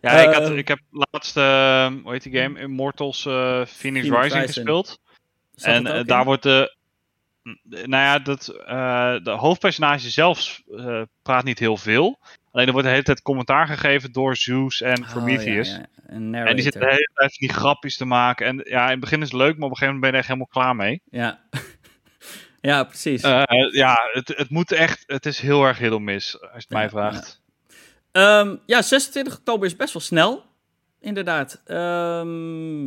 Ja, 0.00 0.10
ik, 0.12 0.34
had, 0.34 0.50
eh, 0.50 0.56
ik 0.56 0.68
heb 0.68 0.78
laatst, 0.90 1.36
eh, 1.36 1.86
hoe 2.02 2.12
heet 2.12 2.22
die 2.22 2.36
game? 2.40 2.60
Immortals 2.60 3.22
Phoenix, 3.22 3.70
Phoenix 3.72 4.04
Rising 4.08 4.22
Rising. 4.22 4.42
gespeeld. 4.46 4.98
Zat 5.54 5.74
En 5.74 5.86
in? 5.86 6.04
daar 6.06 6.24
wordt 6.24 6.42
de. 6.42 6.74
Nou 7.68 7.88
ja, 8.02 8.18
dat, 8.18 8.44
de 9.24 9.30
hoofdpersonage 9.30 10.10
zelf 10.10 10.62
praat 11.22 11.44
niet 11.44 11.58
heel 11.58 11.76
veel. 11.76 12.18
Alleen 12.56 12.66
er 12.68 12.72
wordt 12.74 12.86
de 12.88 12.92
hele 12.94 13.06
tijd 13.06 13.22
commentaar 13.22 13.66
gegeven 13.66 14.12
door 14.12 14.36
Zeus 14.36 14.80
en 14.80 15.02
Oh, 15.02 15.10
Prometheus. 15.10 15.68
ja, 15.68 15.74
ja. 15.76 15.86
Een 16.06 16.34
En 16.34 16.54
die 16.54 16.62
zitten 16.62 16.80
de 16.80 16.86
hele 16.86 17.10
tijd 17.14 17.36
van 17.36 17.46
die 17.48 17.56
grapjes 17.56 17.96
te 17.96 18.04
maken. 18.04 18.46
En 18.46 18.60
ja, 18.64 18.84
in 18.84 18.90
het 18.90 19.00
begin 19.00 19.20
is 19.22 19.30
het 19.30 19.36
leuk, 19.40 19.56
maar 19.56 19.64
op 19.64 19.70
een 19.70 19.76
gegeven 19.76 19.94
moment 19.94 20.00
ben 20.00 20.10
je 20.10 20.12
er 20.12 20.18
echt 20.18 20.26
helemaal 20.26 20.46
klaar 20.46 20.76
mee. 20.76 21.02
Ja. 21.10 21.40
ja, 22.70 22.84
precies. 22.84 23.22
Eh, 23.22 23.42
ja, 23.72 23.96
het, 24.12 24.28
het 24.36 24.50
moet 24.50 24.72
echt. 24.72 25.04
Het 25.06 25.26
is 25.26 25.40
heel 25.40 25.64
erg 25.64 25.78
heel 25.78 25.98
mis, 25.98 26.40
als 26.40 26.50
je 26.50 26.56
het 26.56 26.68
mij 26.68 26.88
vraagt. 26.88 27.42
Ehm, 28.12 28.56
ja, 28.66 28.82
26 28.82 29.36
oktober 29.36 29.66
is 29.66 29.76
best 29.76 29.92
wel 29.92 30.02
snel. 30.02 30.44
Inderdaad. 31.00 31.62
Ehm, 31.64 32.84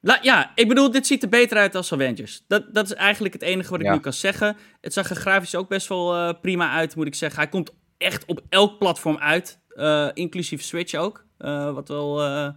la- 0.00 0.18
ja, 0.22 0.52
ik 0.54 0.68
bedoel, 0.68 0.90
dit 0.90 1.06
ziet 1.06 1.22
er 1.22 1.28
beter 1.28 1.56
uit 1.58 1.74
als 1.74 1.92
Avengers. 1.92 2.44
Dat, 2.48 2.74
dat 2.74 2.84
is 2.84 2.94
eigenlijk 2.94 3.34
het 3.34 3.42
enige 3.42 3.70
wat 3.70 3.80
ik 3.80 3.86
Ja. 3.86 3.92
nu 3.92 4.00
kan 4.00 4.12
zeggen. 4.12 4.56
Het 4.80 4.92
zag 4.92 5.10
er 5.10 5.16
grafisch 5.16 5.54
ook 5.54 5.68
best 5.68 5.88
wel 5.88 6.14
eh, 6.14 6.40
prima 6.40 6.70
uit, 6.70 6.96
moet 6.96 7.06
ik 7.06 7.14
zeggen. 7.14 7.40
Hij 7.40 7.48
komt 7.48 7.72
echt 8.00 8.24
op 8.24 8.40
elk 8.48 8.78
platform 8.78 9.18
uit. 9.18 9.58
eh, 9.70 10.08
inclusief 10.14 10.62
Switch 10.62 10.94
ook. 10.94 11.24
eh, 11.38 11.74
wat 11.74 11.88
wel, 11.88 12.22
eh, 12.22 12.48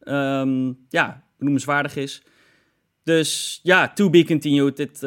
ehm, 0.00 0.72
ja, 0.88 1.22
benoemenswaardig 1.38 1.96
is. 1.96 2.22
Dus 3.02 3.60
ja, 3.62 3.92
to 3.92 4.10
be 4.10 4.24
continued. 4.24 4.76
Dit 4.76 4.98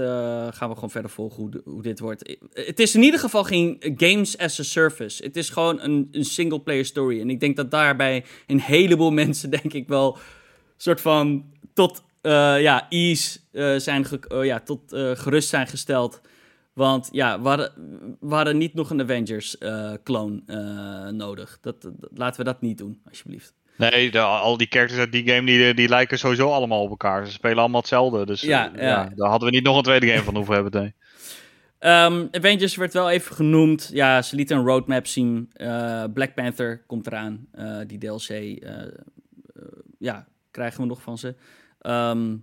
gaan 0.52 0.70
we 0.70 0.74
gewoon 0.74 0.92
verder 0.92 1.12
volgen 1.12 1.62
hoe, 1.64 1.82
dit 1.82 2.00
wordt. 2.00 2.38
Het 2.54 2.80
is 2.80 2.96
in 2.96 3.04
ieder 3.04 3.20
geval 3.20 3.44
geen 3.44 3.78
games 3.96 4.38
as 4.38 4.60
a 4.60 4.64
service. 4.64 5.24
Het 5.24 5.36
is 5.38 5.50
gewoon 5.50 5.82
een, 5.82 6.08
een 6.12 6.26
single 6.26 6.60
player 6.62 6.86
story. 6.86 7.22
En 7.22 7.30
ik 7.30 7.40
denk 7.40 7.56
dat 7.56 7.72
daarbij 7.72 8.26
een 8.48 8.62
heleboel 8.62 9.12
mensen, 9.24 9.50
denk 9.50 9.74
ik 9.74 9.88
wel, 9.88 10.18
soort 10.78 11.02
van 11.02 11.54
tot 11.74 12.04
ja, 12.22 12.90
ease 12.90 13.40
zijn, 13.78 14.06
ja, 14.30 14.60
tot 14.60 14.82
gerust 15.14 15.50
zijn 15.50 15.68
gesteld. 15.68 16.22
Want 16.74 17.10
ja, 17.12 17.42
we 17.42 17.48
hadden, 17.48 17.72
we 18.20 18.36
hadden 18.36 18.58
niet 18.58 18.74
nog 18.74 18.90
een 18.90 19.02
Avengers-clone 19.02 20.42
nodig. 21.12 21.58
Dat, 21.62 21.82
dat- 21.82 21.94
laten 22.14 22.38
we 22.40 22.44
dat 22.46 22.62
niet 22.62 22.78
doen, 22.78 23.02
alsjeblieft. 23.10 23.54
Nee, 23.78 24.12
de- 24.12 24.20
al 24.20 24.58
die 24.58 24.68
characters 24.70 25.00
uit 25.00 25.12
die 25.12 25.28
game 25.30 25.46
die, 25.46 25.74
die 25.74 25.88
lijken 25.90 26.20
sowieso 26.20 26.52
allemaal 26.52 26.82
op 26.84 26.90
elkaar. 26.90 27.26
Ze 27.26 27.32
spelen 27.32 27.58
allemaal 27.58 27.80
hetzelfde. 27.80 28.26
Dus 28.26 28.42
eh, 28.44 28.50
Ja, 28.50 28.72
ja. 28.76 29.12
daar 29.16 29.30
hadden 29.30 29.50
we 29.50 29.56
niet 29.56 29.64
nog 29.64 29.78
een 29.78 29.84
tweede 29.84 30.08
game 30.08 30.24
van 30.24 30.36
hoeven 30.36 30.54
hebben. 30.54 30.82
Nee. 30.82 30.94
Ehm, 31.80 32.28
Avengers 32.32 32.76
werd 32.76 32.94
wel 32.94 33.10
even 33.10 33.36
genoemd. 33.36 33.90
Ja, 33.94 34.22
ze 34.22 34.36
lieten 34.36 34.58
een 34.58 34.66
roadmap 34.66 35.08
zien. 35.08 35.50
Eh, 35.54 36.04
Black 36.14 36.34
Panther 36.34 36.84
komt 36.88 37.08
eraan. 37.08 37.48
Eh, 37.52 37.78
die 37.88 37.98
DLC, 37.98 38.30
eh, 38.30 38.82
eh, 38.82 38.88
ja, 40.00 40.28
krijgen 40.52 40.82
we 40.82 40.88
nog 40.88 41.02
van 41.02 41.18
ze. 41.18 41.36
Ehm, 41.80 42.36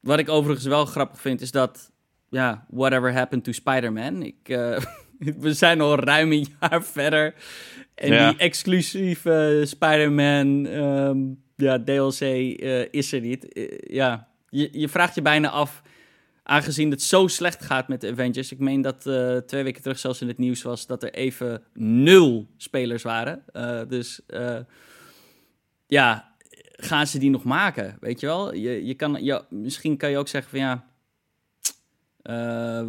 wat 0.00 0.18
ik 0.18 0.28
overigens 0.28 0.66
wel 0.66 0.84
grappig 0.86 1.20
vind, 1.20 1.40
is 1.40 1.50
dat... 1.50 1.92
Ja, 2.30 2.64
whatever 2.68 3.12
happened 3.12 3.44
to 3.44 3.52
Spider-Man? 3.52 4.22
Ik, 4.22 4.48
eh, 4.48 4.78
we 5.44 5.54
zijn 5.54 5.80
al 5.80 5.98
ruim 5.98 6.32
een 6.32 6.46
jaar 6.60 6.82
verder. 6.84 7.34
En 7.94 8.12
Ja. 8.12 8.30
die 8.30 8.38
exclusieve 8.38 9.62
Spider-Man 9.66 10.66
ehm, 10.66 11.18
ja, 11.56 11.82
DLC 11.84 12.20
eh, 12.20 12.92
is 12.92 13.12
er 13.12 13.20
niet. 13.20 13.52
Eh, 13.52 13.78
ja, 13.94 14.28
je, 14.48 14.68
je 14.72 14.88
vraagt 14.88 15.14
je 15.14 15.22
bijna 15.22 15.48
af 15.50 15.82
aangezien 16.42 16.90
het 16.90 17.02
zo 17.02 17.26
slecht 17.26 17.64
gaat 17.64 17.88
met 17.88 18.00
de 18.00 18.10
Avengers. 18.10 18.52
Ik 18.52 18.58
meen 18.58 18.82
dat 18.82 19.00
twee 19.46 19.62
weken 19.62 19.82
terug 19.82 19.98
zelfs 19.98 20.20
in 20.20 20.28
het 20.28 20.38
nieuws 20.38 20.62
was 20.62 20.86
dat 20.86 21.02
er 21.02 21.12
even 21.14 21.62
nul 21.74 22.48
spelers 22.56 23.02
waren. 23.02 23.44
Dus 23.88 24.20
ja, 25.86 26.34
gaan 26.76 27.06
ze 27.06 27.18
die 27.18 27.30
nog 27.30 27.44
maken? 27.44 27.96
Weet 28.00 28.20
je 28.20 28.26
wel? 28.26 28.54
Je, 28.54 28.86
je 28.86 28.94
kan, 28.94 29.24
ja, 29.24 29.44
misschien 29.50 29.96
kan 29.96 30.10
je 30.10 30.18
ook 30.18 30.28
zeggen 30.28 30.50
van 30.50 30.60
ja. 30.60 30.89
Eh, 32.22 32.88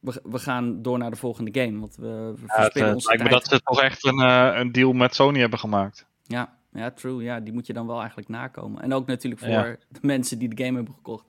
we, 0.00 0.20
we 0.22 0.38
gaan 0.38 0.82
door 0.82 0.98
naar 0.98 1.10
de 1.10 1.16
volgende 1.16 1.60
game. 1.60 1.80
Want 1.80 1.96
we, 1.96 2.06
we 2.36 2.42
Ja, 2.46 2.62
het 2.62 2.76
eh, 2.76 2.94
onze 2.94 3.06
lijkt 3.08 3.22
me 3.22 3.28
tijd. 3.28 3.42
dat 3.42 3.52
ze 3.52 3.60
toch 3.64 3.80
echt 3.82 4.04
een, 4.04 4.18
eh, 4.20 4.50
een 4.60 4.72
deal 4.72 4.92
met 4.92 5.14
Sony 5.14 5.40
hebben 5.40 5.58
gemaakt. 5.58 6.06
Ja, 6.22 6.56
ja, 6.72 6.90
true. 6.90 7.22
Ja, 7.22 7.40
die 7.40 7.52
moet 7.52 7.66
je 7.66 7.72
dan 7.72 7.86
wel 7.86 7.98
eigenlijk 7.98 8.28
nakomen. 8.28 8.82
En 8.82 8.94
ook 8.94 9.06
natuurlijk 9.06 9.40
voor 9.42 9.50
Ja. 9.50 9.76
de 9.88 9.98
mensen 10.02 10.38
die 10.38 10.54
de 10.54 10.64
game 10.64 10.76
hebben 10.76 10.94
gekocht. 10.94 11.24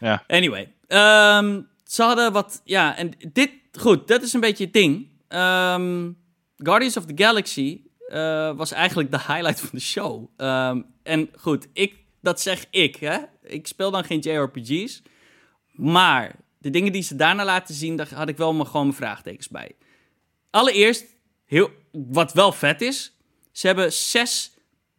Ja. 0.00 0.24
Anyway, 0.26 0.72
ehm, 0.86 1.60
ze 1.84 2.02
hadden 2.02 2.32
wat... 2.32 2.60
Ja, 2.64 2.96
en 2.96 3.10
dit... 3.32 3.50
Goed, 3.78 4.08
dat 4.08 4.22
is 4.22 4.32
een 4.32 4.40
beetje 4.40 4.64
het 4.64 4.72
ding. 4.72 5.08
Ehm, 5.28 6.10
Guardians 6.56 6.96
of 6.96 7.04
the 7.04 7.22
Galaxy 7.24 7.80
was 8.56 8.72
eigenlijk 8.72 9.10
de 9.10 9.18
highlight 9.18 9.60
van 9.60 9.68
de 9.72 9.80
show. 9.80 10.28
Ehm, 10.36 10.82
en 11.02 11.28
goed, 11.38 11.68
ik, 11.72 11.96
dat 12.20 12.40
zeg 12.40 12.66
ik, 12.70 12.96
hè. 12.96 13.18
Ik 13.42 13.66
speel 13.66 13.90
dan 13.90 14.04
geen 14.04 14.18
JRPG's. 14.18 15.02
Maar 15.72 16.34
de 16.60 16.70
dingen 16.70 16.92
die 16.92 17.02
ze 17.02 17.16
daarna 17.16 17.44
laten 17.44 17.74
zien, 17.74 17.96
daar 17.96 18.14
had 18.14 18.28
ik 18.28 18.36
wel 18.36 18.54
maar 18.54 18.66
gewoon 18.66 18.86
mijn 18.86 18.96
vraagtekens 18.96 19.48
bij. 19.48 19.76
Allereerst, 20.50 21.04
heel, 21.44 21.70
wat 21.92 22.32
wel 22.32 22.52
vet 22.52 22.80
is, 22.80 23.16
ze 23.52 23.66
hebben 23.66 23.92
zes, 23.92 24.54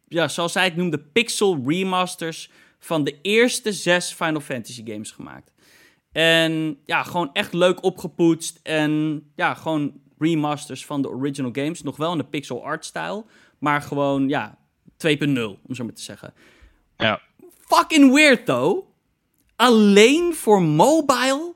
ja, 0.08 0.28
zoals 0.28 0.52
zij 0.52 0.64
het 0.64 0.76
noemde, 0.76 0.98
pixel 0.98 1.62
remasters 1.66 2.50
van 2.78 3.04
de 3.04 3.20
eerste 3.20 3.72
zes 3.72 4.12
Final 4.12 4.40
Fantasy 4.40 4.82
games 4.84 5.10
gemaakt. 5.10 5.52
En 6.12 6.78
ja, 6.84 7.02
gewoon 7.02 7.30
echt 7.32 7.52
leuk 7.52 7.82
opgepoetst 7.82 8.60
en 8.62 9.22
ja, 9.36 9.54
gewoon 9.54 10.00
remasters 10.18 10.86
van 10.86 11.02
de 11.02 11.08
original 11.08 11.50
games. 11.52 11.82
Nog 11.82 11.96
wel 11.96 12.12
in 12.12 12.18
de 12.18 12.24
pixel 12.24 12.64
art 12.64 12.84
style, 12.84 13.24
maar 13.58 13.82
gewoon 13.82 14.28
ja, 14.28 14.58
2.0, 15.06 15.18
om 15.66 15.74
zo 15.74 15.84
maar 15.84 15.94
te 15.94 16.02
zeggen. 16.02 16.34
Ja. 16.96 17.20
Fucking 17.60 18.14
weird 18.14 18.46
though. 18.46 18.91
Alleen 19.56 20.34
voor 20.34 20.62
mobile 20.62 21.54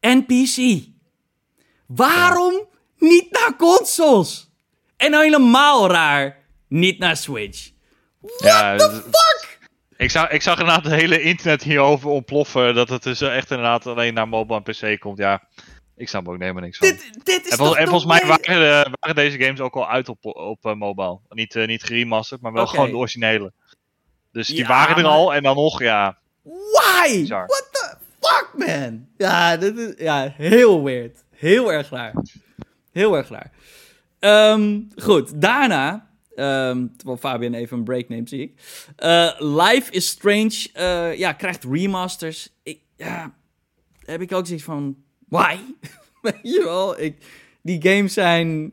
en 0.00 0.26
PC. 0.26 0.82
Waarom 1.86 2.66
niet 2.98 3.30
naar 3.30 3.56
consoles? 3.56 4.50
En 4.96 5.10
nou 5.10 5.24
helemaal 5.24 5.90
raar, 5.90 6.36
niet 6.68 6.98
naar 6.98 7.16
Switch. 7.16 7.70
ja, 8.38 8.76
the 8.76 8.90
fuck? 8.90 9.58
Ik 9.96 10.10
zag, 10.10 10.30
ik 10.30 10.42
zag 10.42 10.58
inderdaad 10.58 10.84
het 10.84 10.92
hele 11.00 11.20
internet 11.22 11.62
hierover 11.62 12.08
ontploffen. 12.10 12.74
Dat 12.74 12.88
het 12.88 13.02
dus 13.02 13.20
echt 13.20 13.50
inderdaad 13.50 13.86
alleen 13.86 14.14
naar 14.14 14.28
mobile 14.28 14.62
en 14.64 14.72
PC 14.94 15.00
komt. 15.00 15.18
Ja, 15.18 15.48
ik 15.96 16.08
snap 16.08 16.28
ook 16.28 16.38
helemaal 16.40 16.62
niks 16.62 16.78
van. 16.78 16.88
Dit, 16.88 17.24
dit 17.24 17.44
is 17.46 17.50
En, 17.50 17.56
vol- 17.56 17.76
en 17.76 17.88
volgens 17.88 18.12
mij 18.12 18.26
waren, 18.28 18.84
eh, 18.84 18.92
waren 19.00 19.14
deze 19.14 19.38
games 19.38 19.60
ook 19.60 19.74
al 19.74 19.88
uit 19.88 20.08
op, 20.08 20.24
op 20.24 20.66
eh, 20.66 20.74
mobile. 20.74 21.18
Niet, 21.28 21.54
eh, 21.56 21.66
niet 21.66 21.82
geremasterd, 21.82 22.40
maar 22.40 22.52
wel 22.52 22.66
gewoon 22.66 22.90
de 22.90 22.96
originele. 22.96 23.52
Dus 24.32 24.46
die 24.46 24.56
Ja, 24.58 24.66
waren 24.68 24.96
er 24.96 25.02
maar- 25.02 25.10
al 25.12 25.34
en 25.34 25.42
dan 25.42 25.56
nog, 25.56 25.80
ja. 25.82 26.18
Why? 26.48 27.20
Bizar. 27.20 27.46
What 27.46 27.68
the 27.72 27.96
fuck, 28.20 28.50
man? 28.56 29.06
Ja, 29.16 29.56
dit 29.56 29.78
is 29.78 29.94
ja, 29.98 30.34
heel 30.36 30.82
weird. 30.82 31.24
Heel 31.30 31.72
erg 31.72 31.90
raar. 31.90 32.14
Heel 32.92 33.16
erg 33.16 33.28
raar. 33.28 33.50
Ehm, 34.18 34.80
goed, 34.96 35.40
daarna, 35.40 36.10
ehm, 36.34 36.86
terwijl 36.96 37.18
Fabian 37.18 37.54
even 37.54 37.78
een 37.78 37.84
break 37.84 38.08
neemt, 38.08 38.28
zie 38.28 38.40
ik. 38.40 38.52
Eh, 38.96 39.30
Life 39.38 39.92
is 39.92 40.08
Strange, 40.08 40.68
eh, 40.72 41.18
ja, 41.18 41.32
krijgt 41.32 41.64
remasters. 41.64 42.48
Ik, 42.62 42.80
ja, 42.96 43.34
heb 44.04 44.20
ik 44.20 44.32
ook 44.32 44.46
zoiets 44.46 44.64
van, 44.64 44.96
why? 45.28 45.56
Weet 46.22 46.38
je 46.42 46.62
wel, 46.64 47.00
ik, 47.00 47.24
die 47.62 47.82
games 47.82 48.12
zijn 48.12 48.72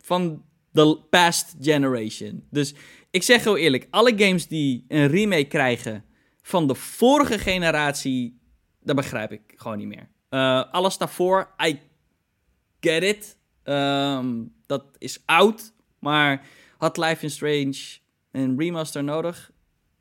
van 0.00 0.44
de 0.70 0.98
past 1.10 1.54
generation. 1.60 2.46
Dus 2.50 2.74
ik 3.10 3.22
zeg 3.22 3.44
heel 3.44 3.56
eerlijk, 3.56 3.86
alle 3.90 4.12
games 4.16 4.46
die 4.46 4.84
een 4.88 5.06
remake 5.06 5.44
krijgen 5.46 6.04
van 6.42 6.66
de 6.66 6.74
vorige 6.74 7.38
generatie, 7.38 8.40
dat 8.80 8.96
begrijp 8.96 9.32
ik 9.32 9.52
gewoon 9.56 9.78
niet 9.78 9.86
meer. 9.86 10.08
Eh, 10.28 10.72
alles 10.72 10.98
daarvoor, 10.98 11.54
I 11.66 11.80
get 12.80 13.02
it. 13.02 13.36
Ehm, 13.62 14.44
dat 14.66 14.84
is 14.98 15.22
oud, 15.24 15.72
maar 15.98 16.46
had 16.78 16.96
Life 16.96 17.24
is 17.24 17.34
Strange 17.34 17.98
een 18.30 18.58
remaster 18.58 19.04
nodig? 19.04 19.52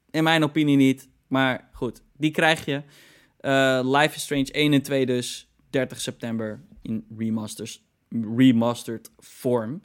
In 0.10 0.24
mijn 0.24 0.44
opinie 0.44 0.78
niet, 0.78 1.10
maar 1.28 1.70
goed, 1.74 2.02
die 2.18 2.32
krijg 2.32 2.66
je. 2.66 2.84
Eh, 3.40 3.80
Life 3.84 4.16
is 4.16 4.22
Strange 4.22 4.50
1 4.52 4.74
en 4.74 4.82
2 4.82 5.06
dus, 5.06 5.50
30 5.70 6.02
september 6.02 6.64
in 6.82 7.06
remasters 7.18 7.84
remastered 8.38 9.12
vorm. 9.18 9.82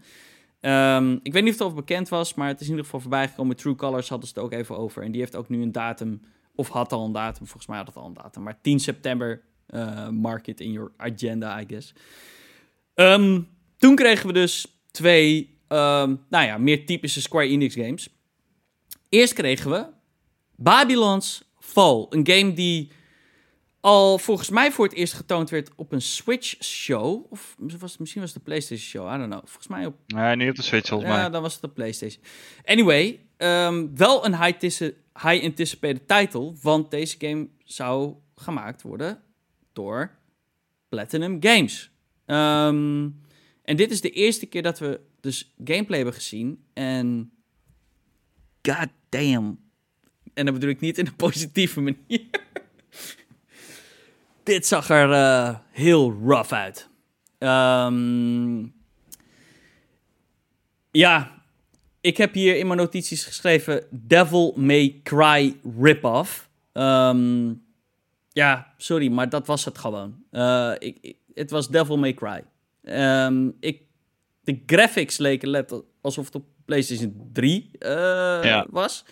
Ehm, 0.60 1.18
ik 1.22 1.32
weet 1.32 1.42
niet 1.42 1.52
of 1.52 1.58
het 1.58 1.68
al 1.68 1.74
bekend 1.74 2.08
was, 2.08 2.34
maar 2.34 2.48
het 2.48 2.60
is 2.60 2.64
in 2.66 2.70
ieder 2.70 2.84
geval 2.84 3.00
voorbij 3.00 3.28
gekomen. 3.28 3.56
True 3.56 3.74
Colors 3.74 4.08
hadden 4.08 4.28
ze 4.28 4.34
het 4.34 4.44
ook 4.44 4.52
even 4.52 4.76
over. 4.76 5.02
En 5.02 5.12
die 5.12 5.20
heeft 5.20 5.36
ook 5.36 5.48
nu 5.48 5.62
een 5.62 5.72
datum, 5.72 6.20
of 6.56 6.68
had 6.68 6.92
al 6.92 7.04
een 7.04 7.12
datum, 7.12 7.46
volgens 7.46 7.66
mij 7.66 7.76
had 7.76 7.86
het 7.86 7.96
al 7.96 8.06
een 8.06 8.14
datum. 8.14 8.42
Maar 8.42 8.60
10 8.60 8.80
september, 8.80 9.42
uh, 9.70 10.08
mark 10.08 10.46
it 10.46 10.60
in 10.60 10.72
your 10.72 10.92
agenda, 10.96 11.60
I 11.60 11.64
guess. 11.68 11.94
Ehm, 12.94 13.40
toen 13.76 13.94
kregen 13.94 14.26
we 14.26 14.32
dus 14.32 14.80
twee, 14.90 15.58
um, 15.68 16.24
nou 16.28 16.46
ja, 16.46 16.58
meer 16.58 16.86
typische 16.86 17.20
Square 17.20 17.48
Enix 17.48 17.74
games. 17.74 18.08
Eerst 19.08 19.32
kregen 19.32 19.70
we 19.70 19.86
Babylon's 20.56 21.42
Fall, 21.58 22.06
een 22.10 22.26
game 22.26 22.52
die 22.52 22.90
al 23.80 24.18
volgens 24.18 24.50
mij 24.50 24.72
voor 24.72 24.84
het 24.84 24.94
eerst 24.94 25.12
getoond 25.12 25.50
werd 25.50 25.70
op 25.76 25.92
een 25.92 26.02
Switch-show. 26.02 27.26
Of 27.30 27.56
was, 27.78 27.96
misschien 27.96 28.20
was 28.20 28.32
het 28.32 28.38
de 28.38 28.44
PlayStation-show, 28.44 29.14
I 29.14 29.18
don't 29.18 29.30
know. 29.30 29.40
Volgens 29.44 29.66
mij 29.66 29.86
op... 29.86 29.94
Nee, 30.06 30.36
niet 30.36 30.48
op 30.48 30.56
de 30.56 30.62
Switch, 30.62 30.88
volgens 30.88 31.10
mij. 31.10 31.20
Ja, 31.20 31.30
dan 31.30 31.42
was 31.42 31.52
het 31.52 31.62
de 31.62 31.68
PlayStation. 31.68 32.22
Anyway, 32.64 33.20
um, 33.38 33.96
wel 33.96 34.24
een 34.24 34.32
high-anticipated 35.22 36.08
title, 36.08 36.52
want 36.62 36.90
deze 36.90 37.16
game 37.18 37.48
zou 37.64 38.14
gemaakt 38.34 38.82
worden 38.82 39.22
door 39.72 40.10
Platinum 40.88 41.36
Games. 41.40 41.90
Um, 42.26 43.20
en 43.62 43.76
dit 43.76 43.90
is 43.90 44.00
de 44.00 44.10
eerste 44.10 44.46
keer 44.46 44.62
dat 44.62 44.78
we 44.78 45.00
dus 45.20 45.54
gameplay 45.64 45.96
hebben 45.98 46.14
gezien. 46.14 46.64
En 46.72 47.32
god 48.62 48.88
damn. 49.08 49.58
En 50.34 50.44
dat 50.44 50.54
bedoel 50.54 50.70
ik 50.70 50.80
niet 50.80 50.98
in 50.98 51.06
een 51.06 51.16
positieve 51.16 51.80
manier. 51.80 52.26
Dit 54.42 54.66
zag 54.66 54.90
er 54.90 55.10
uh, 55.10 55.58
heel 55.70 56.12
rough 56.12 56.52
uit. 56.52 56.88
Um, 57.38 58.74
ja, 60.90 61.35
ik 62.06 62.16
heb 62.16 62.34
hier 62.34 62.56
in 62.56 62.66
mijn 62.66 62.78
notities 62.78 63.24
geschreven 63.24 63.84
Devil 63.90 64.52
May 64.56 65.00
Cry 65.02 65.56
rip-off. 65.80 66.48
Um, 66.72 67.64
ja, 68.28 68.72
sorry, 68.76 69.08
maar 69.08 69.28
dat 69.28 69.46
was 69.46 69.64
het 69.64 69.78
gewoon. 69.78 70.14
Uh, 70.30 70.72
ik, 70.78 71.16
het 71.34 71.50
was 71.50 71.68
Devil 71.68 71.98
May 71.98 72.14
Cry. 72.14 72.44
Um, 72.82 73.56
ik, 73.60 73.82
de 74.44 74.62
graphics 74.66 75.16
leken 75.16 75.48
let 75.48 75.82
alsof 76.00 76.24
het 76.24 76.34
op 76.34 76.44
PlayStation 76.64 77.30
3 77.32 77.70
uh, 77.78 77.88
ja. 78.42 78.66
was. 78.70 79.04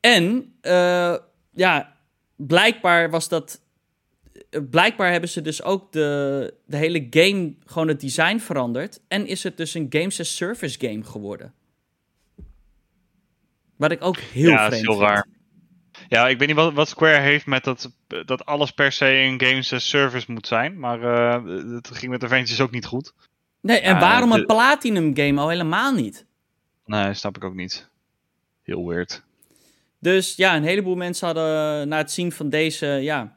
En 0.00 0.54
uh, 0.62 1.16
ja, 1.52 1.96
blijkbaar 2.36 3.10
was 3.10 3.28
dat 3.28 3.60
blijkbaar 4.70 5.10
hebben 5.10 5.30
ze 5.30 5.42
dus 5.42 5.62
ook 5.62 5.92
de, 5.92 6.54
de 6.66 6.76
hele 6.76 7.06
game, 7.10 7.54
gewoon 7.64 7.88
het 7.88 8.00
design 8.00 8.38
veranderd. 8.38 9.00
En 9.08 9.26
is 9.26 9.42
het 9.42 9.56
dus 9.56 9.74
een 9.74 9.86
Games 9.90 10.20
as 10.20 10.36
Service 10.36 10.78
game 10.80 11.04
geworden. 11.04 11.54
Wat 13.80 13.90
ik 13.90 14.04
ook 14.04 14.16
heel 14.16 14.50
ja, 14.50 14.66
vreemd 14.66 14.86
heel 14.86 15.00
raar. 15.00 15.26
Ja, 16.08 16.28
ik 16.28 16.38
weet 16.38 16.48
niet 16.48 16.56
wat, 16.56 16.72
wat 16.72 16.88
Square 16.88 17.20
heeft 17.20 17.46
met 17.46 17.64
dat, 17.64 17.90
dat 18.26 18.46
alles 18.46 18.70
per 18.70 18.92
se 18.92 19.06
een 19.06 19.40
Games 19.40 19.72
as 19.72 19.88
Service 19.88 20.32
moet 20.32 20.46
zijn. 20.46 20.78
Maar 20.78 21.00
uh, 21.00 21.74
het 21.74 21.90
ging 21.90 22.10
met 22.12 22.24
Avengers 22.24 22.60
ook 22.60 22.70
niet 22.70 22.86
goed. 22.86 23.14
Nee, 23.60 23.80
en 23.80 23.98
waarom 23.98 24.32
een 24.32 24.46
Platinum 24.46 25.16
game 25.16 25.40
al 25.40 25.48
helemaal 25.48 25.92
niet? 25.92 26.26
Nee, 26.84 27.14
snap 27.14 27.36
ik 27.36 27.44
ook 27.44 27.54
niet. 27.54 27.88
Heel 28.62 28.88
weird. 28.88 29.22
Dus 29.98 30.36
ja, 30.36 30.56
een 30.56 30.64
heleboel 30.64 30.96
mensen 30.96 31.26
hadden 31.26 31.88
na 31.88 31.96
het 31.96 32.10
zien 32.10 32.32
van 32.32 32.48
deze, 32.48 32.86
ja, 32.86 33.36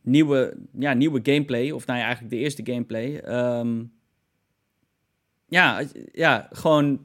nieuwe, 0.00 0.56
ja, 0.78 0.92
nieuwe 0.92 1.20
gameplay, 1.22 1.70
of 1.70 1.86
nou 1.86 1.98
ja, 1.98 2.04
eigenlijk 2.04 2.34
de 2.34 2.40
eerste 2.40 2.62
gameplay. 2.64 3.16
Ehm, 3.18 3.82
ja, 5.48 5.82
ja, 6.12 6.48
gewoon 6.50 7.02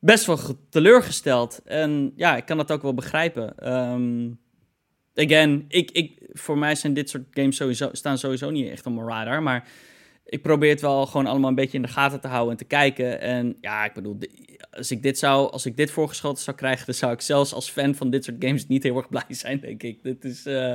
best 0.00 0.26
wel 0.26 0.38
teleurgesteld. 0.70 1.60
En 1.64 2.12
ja, 2.16 2.36
ik 2.36 2.44
kan 2.44 2.56
dat 2.56 2.72
ook 2.72 2.82
wel 2.82 2.94
begrijpen. 2.94 3.72
Um, 3.72 4.38
again, 5.14 5.64
ik, 5.68 5.90
ik, 5.90 6.28
voor 6.32 6.58
mij 6.58 6.74
zijn 6.74 6.94
dit 6.94 7.10
soort 7.10 7.24
games 7.30 7.56
sowieso, 7.56 7.88
staan 7.92 8.18
sowieso 8.18 8.50
niet 8.50 8.70
echt 8.70 8.86
op 8.86 8.94
mijn 8.94 9.06
radar. 9.06 9.42
Maar 9.42 9.68
ik 10.24 10.42
probeer 10.42 10.70
het 10.70 10.80
wel 10.80 11.06
gewoon 11.06 11.26
allemaal 11.26 11.48
een 11.48 11.54
beetje 11.54 11.76
in 11.76 11.82
de 11.82 11.88
gaten 11.88 12.20
te 12.20 12.28
houden 12.28 12.50
en 12.50 12.56
te 12.56 12.64
kijken. 12.64 13.20
En 13.20 13.56
ja, 13.60 13.84
ik 13.84 13.92
bedoel, 13.92 14.18
als 14.70 14.90
ik 14.90 15.02
dit, 15.02 15.18
zou, 15.18 15.50
als 15.50 15.66
ik 15.66 15.76
dit 15.76 15.90
voorgeschoten 15.90 16.42
zou 16.42 16.56
krijgen, 16.56 16.86
dan 16.86 16.94
zou 16.94 17.12
ik 17.12 17.20
zelfs 17.20 17.52
als 17.52 17.70
fan 17.70 17.94
van 17.94 18.10
dit 18.10 18.24
soort 18.24 18.44
games 18.44 18.66
niet 18.66 18.82
heel 18.82 18.96
erg 18.96 19.08
blij 19.16 19.24
zijn, 19.28 19.60
denk 19.60 19.82
ik. 19.82 20.02
Dit 20.02 20.24
is, 20.24 20.46
uh, 20.46 20.74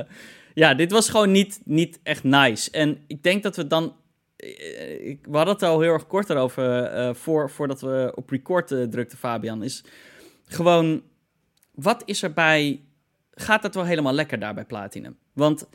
ja, 0.54 0.74
dit 0.74 0.92
was 0.92 1.08
gewoon 1.08 1.30
niet, 1.30 1.60
niet 1.64 2.00
echt 2.02 2.24
nice. 2.24 2.70
En 2.70 2.98
ik 3.06 3.22
denk 3.22 3.42
dat 3.42 3.56
we 3.56 3.66
dan. 3.66 3.96
Eh, 4.36 5.08
ik, 5.08 5.26
we 5.26 5.36
hadden 5.36 5.54
het 5.54 5.62
al 5.62 5.80
heel 5.80 5.92
erg 5.92 6.06
kort 6.06 6.30
erover 6.30 6.98
uh, 6.98 7.14
voor, 7.14 7.50
voordat 7.50 7.80
we 7.80 8.12
op 8.14 8.30
record 8.30 8.70
uh, 8.70 8.84
drukten, 8.84 9.18
Fabian. 9.18 9.62
Is 9.62 9.84
gewoon, 10.44 11.02
wat 11.74 12.02
is 12.04 12.22
er 12.22 12.32
bij. 12.32 12.84
Gaat 13.30 13.62
dat 13.62 13.74
wel 13.74 13.84
helemaal 13.84 14.12
lekker 14.12 14.38
daar 14.38 14.54
bij 14.54 14.64
Platinum? 14.64 15.18
Want 15.32 15.68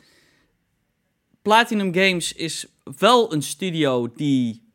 Platinum 1.42 1.94
Games 1.94 2.32
is 2.32 2.66
wel 2.98 3.32
een 3.32 3.42
studio 3.42 4.12
die. 4.12 4.70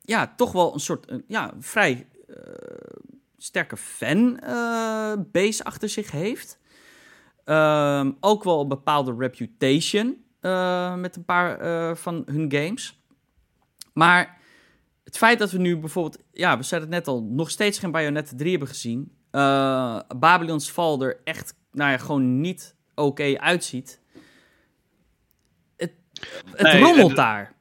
Ja, 0.00 0.34
toch 0.36 0.52
wel 0.52 0.74
een 0.74 0.80
soort. 0.80 1.12
ja, 1.26 1.54
vrij 1.58 2.06
sterke 3.36 3.76
fanbase 3.76 5.64
achter 5.64 5.88
zich 5.88 6.10
heeft. 6.10 6.58
Um, 7.44 8.16
ook 8.20 8.44
wel 8.44 8.60
een 8.60 8.68
bepaalde 8.68 9.14
reputation 9.18 10.21
uh, 10.42 10.94
met 10.94 11.16
een 11.16 11.24
paar 11.24 11.64
uh, 11.64 11.94
van 11.94 12.22
hun 12.26 12.52
games. 12.52 13.02
Maar 13.92 14.40
het 15.04 15.18
feit 15.18 15.38
dat 15.38 15.50
we 15.50 15.58
nu 15.58 15.78
bijvoorbeeld, 15.78 16.22
ja, 16.32 16.56
we 16.56 16.62
zeiden 16.62 16.90
het 16.90 16.98
net 16.98 17.14
al, 17.14 17.22
nog 17.22 17.50
steeds 17.50 17.78
geen 17.78 17.90
Bayonetta 17.90 18.36
3 18.36 18.50
hebben 18.50 18.68
gezien. 18.68 19.12
Uh, 19.32 20.00
Babylon's 20.16 20.70
Fall 20.70 21.00
er 21.00 21.20
echt, 21.24 21.54
nou 21.72 21.90
ja, 21.90 21.98
gewoon 21.98 22.40
niet 22.40 22.76
oké 22.94 23.38
uitziet. 23.38 24.00
Het, 25.76 25.92
het 26.50 26.62
nee, 26.62 26.82
rommelt 26.82 27.16
daar. 27.16 27.52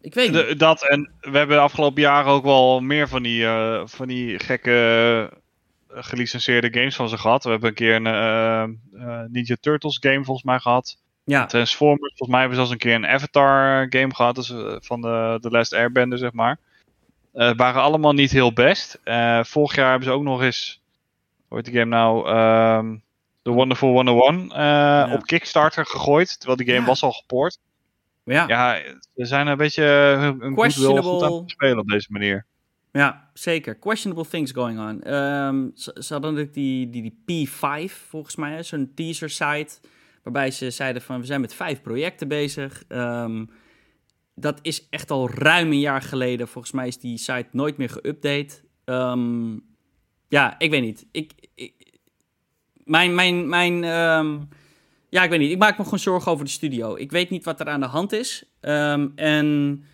Ik 0.00 0.14
weet 0.14 0.32
niet. 0.32 0.58
dat 0.58 0.88
en 0.88 1.12
we 1.20 1.38
hebben 1.38 1.56
de 1.56 1.62
afgelopen 1.62 2.02
jaren 2.02 2.32
ook 2.32 2.44
wel 2.44 2.80
meer 2.80 3.08
van 3.08 3.22
die, 3.22 3.46
van 3.84 4.08
die 4.08 4.38
gekke 4.38 5.40
gelicenseerde 5.88 6.72
games 6.72 6.96
van 6.96 7.08
ze 7.08 7.18
gehad. 7.18 7.44
We 7.44 7.50
hebben 7.50 7.68
een 7.68 7.74
keer 7.74 7.94
een 7.94 8.80
Ninja 9.32 9.56
Turtles 9.60 9.98
game 10.00 10.24
volgens 10.24 10.46
mij 10.46 10.58
gehad. 10.58 10.98
Ja. 11.28 11.46
Transformers, 11.46 12.14
volgens 12.16 12.28
mij 12.28 12.40
hebben 12.40 12.58
ze 12.58 12.64
zelfs 12.64 12.70
een 12.72 12.88
keer 12.88 12.94
een 12.94 13.06
Avatar 13.06 13.86
game 13.88 14.14
gehad. 14.14 14.34
Dus 14.34 14.52
van 14.86 15.00
de, 15.00 15.38
The 15.40 15.50
Last 15.50 15.72
Airbender, 15.72 16.18
zeg 16.18 16.32
maar. 16.32 16.58
Uh, 17.34 17.50
waren 17.56 17.82
allemaal 17.82 18.12
niet 18.12 18.30
heel 18.30 18.52
best. 18.52 19.00
vorig 19.42 19.74
jaar 19.74 19.90
hebben 19.90 20.08
ze 20.08 20.14
ook 20.14 20.22
nog 20.22 20.42
eens, 20.42 20.82
hoe 21.48 21.56
heet 21.56 21.66
die 21.66 21.74
game 21.74 21.96
nou? 21.96 22.28
Um, 22.28 23.02
The 23.42 23.50
Wonderful 23.50 23.92
101 23.92 24.48
ja. 24.48 25.12
op 25.12 25.26
Kickstarter 25.26 25.86
gegooid. 25.86 26.38
Terwijl 26.38 26.56
die 26.56 26.74
game 26.74 26.86
was 26.86 27.02
al 27.02 27.12
gepoord. 27.12 27.58
Ja. 28.24 28.44
ja, 28.46 28.80
ze 29.16 29.24
zijn 29.24 29.46
een 29.46 29.56
beetje 29.56 29.84
een 30.40 30.54
goodwill 30.54 31.22
aan 31.22 31.32
het 31.32 31.50
spelen 31.50 31.78
op 31.78 31.88
deze 31.88 32.06
manier. 32.10 32.46
Ja, 32.92 33.30
zeker. 33.32 33.74
Questionable 33.74 34.28
things 34.28 34.52
going 34.52 34.78
on. 34.78 35.14
Um, 35.14 35.70
ze, 35.74 35.96
ze, 35.98 36.12
hadden 36.12 36.34
natuurlijk 36.34 36.54
die, 36.54 36.90
die, 36.90 37.22
die 37.24 37.48
P5, 37.48 37.92
volgens 38.08 38.36
mij, 38.36 38.62
zo'n 38.62 38.92
teaser 38.94 39.30
site. 39.30 39.78
Waarbij 40.32 40.50
ze 40.50 40.70
zeiden 40.70 41.02
van, 41.02 41.20
we 41.20 41.26
zijn 41.26 41.40
met 41.40 41.54
vijf 41.54 41.82
projecten 41.82 42.28
bezig. 42.28 42.84
Um, 42.88 43.50
dat 44.34 44.58
is 44.62 44.88
echt 44.88 45.10
al 45.10 45.30
ruim 45.30 45.70
een 45.70 45.80
jaar 45.80 46.02
geleden. 46.02 46.48
Volgens 46.48 46.72
mij 46.72 46.86
is 46.86 46.98
die 46.98 47.18
site 47.18 47.48
nooit 47.52 47.76
meer 47.76 47.90
geüpdate. 47.90 48.54
Um, 48.84 49.64
ja, 50.28 50.58
ik 50.58 50.70
weet 50.70 50.82
niet. 50.82 51.06
Ik, 51.12 51.32
ik 51.54 51.74
mijn, 52.84 53.14
mijn, 53.14 53.48
mijn, 53.48 53.82
ja, 55.08 55.22
ik 55.22 55.30
weet 55.30 55.38
niet. 55.38 55.50
Ik 55.50 55.58
maak 55.58 55.78
me 55.78 55.84
gewoon 55.84 55.98
zorgen 55.98 56.32
over 56.32 56.44
de 56.44 56.50
studio. 56.50 56.96
Ik 56.96 57.10
weet 57.10 57.30
niet 57.30 57.44
wat 57.44 57.60
er 57.60 57.68
aan 57.68 57.80
de 57.80 57.86
hand 57.86 58.12
is. 58.12 58.44
en 58.60 59.84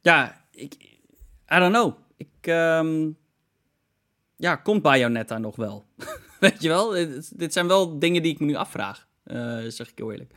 ja, 0.00 0.44
ik, 0.50 0.74
I 1.52 1.58
don't 1.58 1.74
know. 1.74 1.94
Ik, 2.16 2.46
um, 2.46 3.16
ja, 4.36 4.56
komt 4.56 4.82
Bayonetta 4.82 5.38
nog 5.38 5.56
wel? 5.56 5.86
Weet 6.40 6.62
je 6.62 6.68
wel? 6.68 6.90
Dit, 7.30 7.52
zijn 7.52 7.66
wel 7.66 7.98
dingen 7.98 8.22
die 8.22 8.32
ik 8.32 8.40
me 8.40 8.46
nu 8.46 8.54
afvraag. 8.54 9.07
Uh, 9.32 9.58
zeg 9.66 9.90
ik 9.90 9.98
heel 9.98 10.12
eerlijk. 10.12 10.32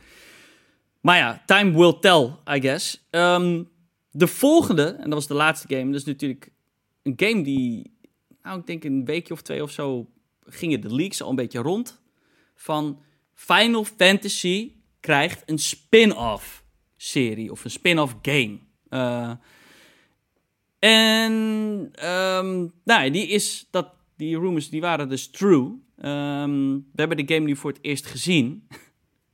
Maar 1.00 1.16
ja, 1.16 1.42
time 1.46 1.72
will 1.72 1.98
tell, 2.00 2.30
I 2.56 2.60
guess. 2.60 3.06
Um, 3.10 3.68
de 4.10 4.26
volgende, 4.26 4.84
en 4.86 5.04
dat 5.04 5.12
was 5.12 5.26
de 5.26 5.34
laatste 5.34 5.74
game, 5.74 5.90
dat 5.90 6.00
is 6.00 6.04
natuurlijk 6.06 6.50
een 7.02 7.14
game 7.16 7.42
die, 7.42 7.96
nou, 8.42 8.58
ik 8.58 8.66
denk 8.66 8.84
een 8.84 9.04
weekje 9.04 9.32
of 9.32 9.42
twee 9.42 9.62
of 9.62 9.70
zo, 9.70 10.10
gingen 10.44 10.80
de 10.80 10.94
leaks 10.94 11.22
al 11.22 11.30
een 11.30 11.36
beetje 11.36 11.58
rond. 11.58 12.00
Van 12.54 13.02
Final 13.34 13.84
Fantasy 13.84 14.72
krijgt 15.00 15.42
een 15.46 15.58
spin-off 15.58 16.64
serie 16.96 17.50
of 17.50 17.64
een 17.64 17.70
spin-off 17.70 18.16
game. 18.22 18.58
Uh, 18.90 19.32
en 20.78 21.32
um, 22.08 22.72
die 23.12 23.26
is 23.26 23.68
dat, 23.70 23.94
die 24.16 24.38
rumors 24.38 24.70
die 24.70 24.80
waren 24.80 25.08
dus 25.08 25.30
true. 25.30 25.80
Um, 25.98 26.74
we 26.74 27.00
hebben 27.00 27.26
de 27.26 27.34
game 27.34 27.46
nu 27.46 27.56
voor 27.56 27.70
het 27.70 27.82
eerst 27.82 28.06
gezien. 28.06 28.68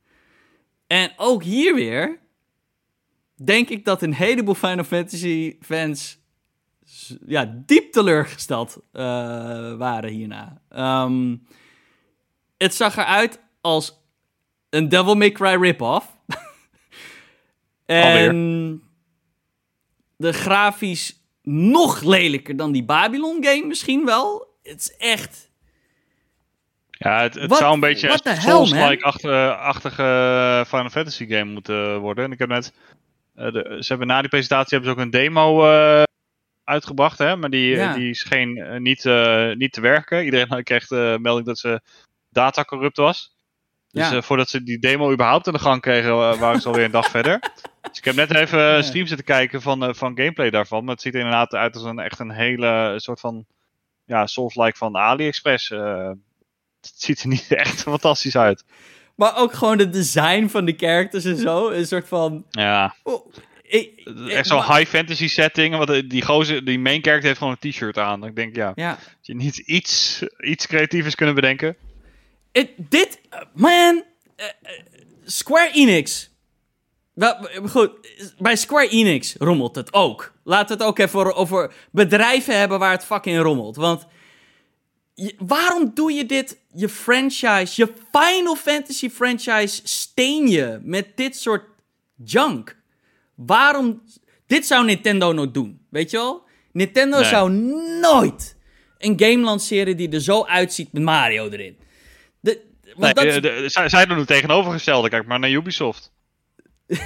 en 0.87 1.13
ook 1.17 1.43
hier 1.43 1.75
weer, 1.75 2.19
denk 3.35 3.69
ik 3.69 3.85
dat 3.85 4.01
een 4.01 4.13
heleboel 4.13 4.55
Final 4.55 4.83
Fantasy 4.83 5.57
fans 5.61 6.19
ja, 7.25 7.61
diep 7.65 7.91
teleurgesteld 7.91 8.77
uh, 8.93 9.01
waren 9.77 10.09
hierna. 10.09 10.61
Um, 11.05 11.47
het 12.57 12.75
zag 12.75 12.97
eruit 12.97 13.39
als 13.61 14.03
een 14.69 14.89
Devil 14.89 15.15
May 15.15 15.31
Cry 15.31 15.61
rip-off. 15.61 16.17
en 17.85 18.83
de 20.15 20.33
grafisch 20.33 21.23
nog 21.43 22.01
lelijker 22.01 22.57
dan 22.57 22.71
die 22.71 22.83
Babylon 22.83 23.43
game 23.43 23.65
misschien 23.65 24.05
wel. 24.05 24.47
Het 24.63 24.79
is 24.79 24.95
echt... 24.97 25.48
Ja, 26.99 27.21
het, 27.21 27.33
het 27.33 27.55
zou 27.55 27.73
een 27.73 27.79
beetje 27.79 28.19
een 28.23 28.41
Souls-like-achtige 28.41 30.63
Final 30.67 30.89
Fantasy 30.89 31.27
game 31.27 31.51
moeten 31.51 31.99
worden. 31.99 32.25
En 32.25 32.31
ik 32.31 32.39
heb 32.39 32.49
net... 32.49 32.73
Uh, 33.35 33.51
de, 33.51 33.77
ze 33.79 33.87
hebben 33.87 34.07
na 34.07 34.19
die 34.19 34.29
presentatie 34.29 34.77
hebben 34.77 34.89
ze 34.89 34.95
ook 34.95 35.01
een 35.05 35.11
demo 35.11 35.65
uh, 35.65 36.03
uitgebracht, 36.63 37.17
hè? 37.17 37.35
maar 37.35 37.49
die, 37.49 37.75
ja. 37.75 37.93
die 37.93 38.13
scheen 38.13 38.81
niet, 38.81 39.03
niet 39.57 39.71
te 39.71 39.81
werken. 39.81 40.25
Iedereen 40.25 40.63
kreeg 40.69 40.87
de 40.87 41.17
melding 41.21 41.47
dat 41.47 41.59
ze 41.59 41.81
data 42.29 42.63
corrupt 42.63 42.97
was. 42.97 43.35
Dus 43.91 44.09
ja. 44.09 44.21
voordat 44.21 44.49
ze 44.49 44.63
die 44.63 44.79
demo 44.79 45.11
überhaupt 45.11 45.47
in 45.47 45.53
de 45.53 45.59
gang 45.59 45.81
kregen, 45.81 46.39
waren 46.39 46.61
ze 46.61 46.67
alweer 46.67 46.85
een 46.85 46.91
dag 46.91 47.09
verder. 47.17 47.39
Dus 47.81 47.97
ik 47.97 48.05
heb 48.05 48.15
net 48.15 48.35
even 48.35 48.59
een 48.59 48.83
stream 48.83 49.07
zitten 49.07 49.25
kijken 49.25 49.61
van, 49.61 49.95
van 49.95 50.17
gameplay 50.17 50.49
daarvan. 50.49 50.83
Maar 50.83 50.93
het 50.93 51.03
ziet 51.03 51.13
er 51.13 51.19
inderdaad 51.19 51.53
uit 51.53 51.75
als 51.75 51.83
een 51.83 51.99
echt 51.99 52.19
een 52.19 52.31
hele 52.31 52.93
soort 52.97 53.19
van 53.19 53.45
ja, 54.05 54.27
Souls-like 54.27 54.77
van 54.77 54.95
AliExpress 54.95 55.71
het 56.81 57.01
ziet 57.01 57.21
er 57.21 57.27
niet 57.27 57.51
echt 57.65 57.81
fantastisch 57.81 58.37
uit. 58.37 58.63
Maar 59.15 59.37
ook 59.37 59.53
gewoon 59.53 59.79
het 59.79 59.93
design 59.93 60.47
van 60.47 60.65
de 60.65 60.73
characters 60.77 61.25
en 61.25 61.37
zo. 61.37 61.69
Een 61.69 61.87
soort 61.87 62.07
van. 62.07 62.45
Ja. 62.49 62.95
Oh, 63.03 63.33
echt 64.27 64.47
zo'n 64.47 64.75
high 64.75 64.89
fantasy 64.89 65.27
setting. 65.27 65.77
Want 65.77 66.09
die 66.09 66.25
gozer, 66.25 66.65
die 66.65 66.79
main 66.79 67.01
character 67.01 67.27
heeft 67.27 67.37
gewoon 67.37 67.57
een 67.59 67.71
t-shirt 67.71 67.97
aan. 67.97 68.25
Ik 68.25 68.35
denk, 68.35 68.55
ja. 68.55 68.71
ja. 68.75 68.97
je 69.21 69.35
niet 69.35 69.57
iets, 69.57 70.23
iets 70.39 70.67
creatiefs 70.67 71.15
kunnen 71.15 71.35
bedenken. 71.35 71.75
It, 72.51 72.69
dit, 72.77 73.21
man. 73.53 74.03
Uh, 74.37 74.45
Square 75.25 75.71
Enix. 75.73 76.29
Wel, 77.13 77.47
goed, 77.69 77.91
bij 78.37 78.55
Square 78.55 78.89
Enix 78.89 79.35
rommelt 79.37 79.75
het 79.75 79.93
ook. 79.93 80.33
Laten 80.43 80.67
we 80.77 80.83
het 80.83 80.91
ook 80.91 80.99
even 80.99 81.35
over 81.35 81.73
bedrijven 81.91 82.59
hebben 82.59 82.79
waar 82.79 82.91
het 82.91 83.05
fucking 83.05 83.41
rommelt. 83.41 83.75
Want 83.75 84.07
waarom 85.37 85.91
doe 85.93 86.11
je 86.11 86.25
dit, 86.25 86.57
je 86.73 86.89
franchise, 86.89 87.81
je 87.81 87.93
Final 88.11 88.55
Fantasy 88.55 89.09
franchise, 89.09 89.81
steen 89.83 90.47
je 90.47 90.79
met 90.83 91.17
dit 91.17 91.35
soort 91.35 91.63
junk? 92.15 92.77
Waarom? 93.35 94.01
Dit 94.47 94.65
zou 94.65 94.85
Nintendo 94.85 95.31
nooit 95.31 95.53
doen, 95.53 95.81
weet 95.89 96.11
je 96.11 96.17
wel? 96.17 96.43
Nintendo 96.71 97.23
zou 97.23 97.51
nooit 98.01 98.55
een 98.97 99.19
game 99.19 99.43
lanceren 99.43 99.97
die 99.97 100.09
er 100.09 100.21
zo 100.21 100.45
uitziet 100.45 100.93
met 100.93 101.03
Mario 101.03 101.49
erin. 101.49 101.77
De, 102.39 102.61
nee, 102.95 103.13
dat... 103.13 103.23
de, 103.23 103.39
de, 103.41 103.89
zij, 103.89 104.05
doen 104.05 104.17
het 104.17 104.27
tegenovergestelde, 104.27 105.09
kijk 105.09 105.25
maar 105.25 105.39
naar 105.39 105.49
Ubisoft. 105.49 106.11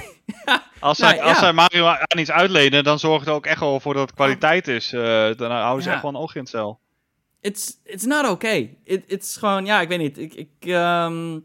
als, 0.80 0.98
zij, 0.98 1.14
nou, 1.14 1.28
als 1.28 1.38
zij 1.38 1.52
Mario 1.52 1.86
aan 1.86 2.18
iets 2.18 2.30
uitlenen, 2.30 2.84
dan 2.84 2.98
zorgt 2.98 3.26
het 3.26 3.34
ook 3.34 3.46
echt 3.46 3.60
wel 3.60 3.80
voor 3.80 3.94
dat 3.94 4.02
het 4.02 4.14
kwaliteit 4.14 4.68
is. 4.68 4.92
Uh, 4.92 5.02
dan 5.36 5.50
houden 5.50 5.82
ze 5.82 5.90
echt 5.90 6.02
wel 6.02 6.10
een 6.10 6.20
oog 6.20 6.34
in 6.34 6.40
het 6.40 6.50
cel 6.50 6.82
it's, 7.44 7.80
it's 7.84 8.04
not 8.04 8.26
okay. 8.26 8.76
It, 8.84 9.04
it's 9.06 9.36
gewoon, 9.36 9.64
ja, 9.64 9.80
ik 9.80 9.88
weet 9.88 9.98
niet. 9.98 10.18
Ik, 10.18 10.34
ik, 10.34 10.72
um... 10.72 11.44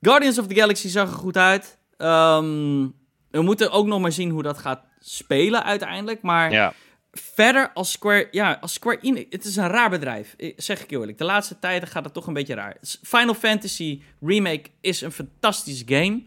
Guardians 0.00 0.38
of 0.38 0.46
the 0.46 0.54
Galaxy 0.54 0.88
zag 0.88 1.10
er 1.10 1.16
goed 1.16 1.36
uit. 1.36 1.78
Um, 1.96 2.94
we 3.30 3.42
moeten 3.42 3.70
ook 3.70 3.86
nog 3.86 4.00
maar 4.00 4.12
zien 4.12 4.30
hoe 4.30 4.42
dat 4.42 4.58
gaat 4.58 4.80
spelen 4.98 5.64
uiteindelijk. 5.64 6.22
Maar 6.22 6.52
ja. 6.52 6.72
verder 7.12 7.70
als 7.74 7.90
Square, 7.90 8.28
ja, 8.30 8.58
als 8.60 8.72
Square 8.72 9.00
Enix, 9.00 9.26
het 9.30 9.44
is 9.44 9.56
een 9.56 9.68
raar 9.68 9.90
bedrijf. 9.90 10.34
Zeg 10.56 10.82
ik 10.82 10.90
eerlijk. 10.90 11.18
De 11.18 11.24
laatste 11.24 11.58
tijden 11.58 11.88
gaat 11.88 12.04
het 12.04 12.14
toch 12.14 12.26
een 12.26 12.32
beetje 12.32 12.54
raar. 12.54 12.76
Final 13.02 13.34
Fantasy 13.34 14.02
Remake 14.20 14.70
is 14.80 15.00
een 15.00 15.12
fantastische 15.12 15.84
game. 15.86 16.22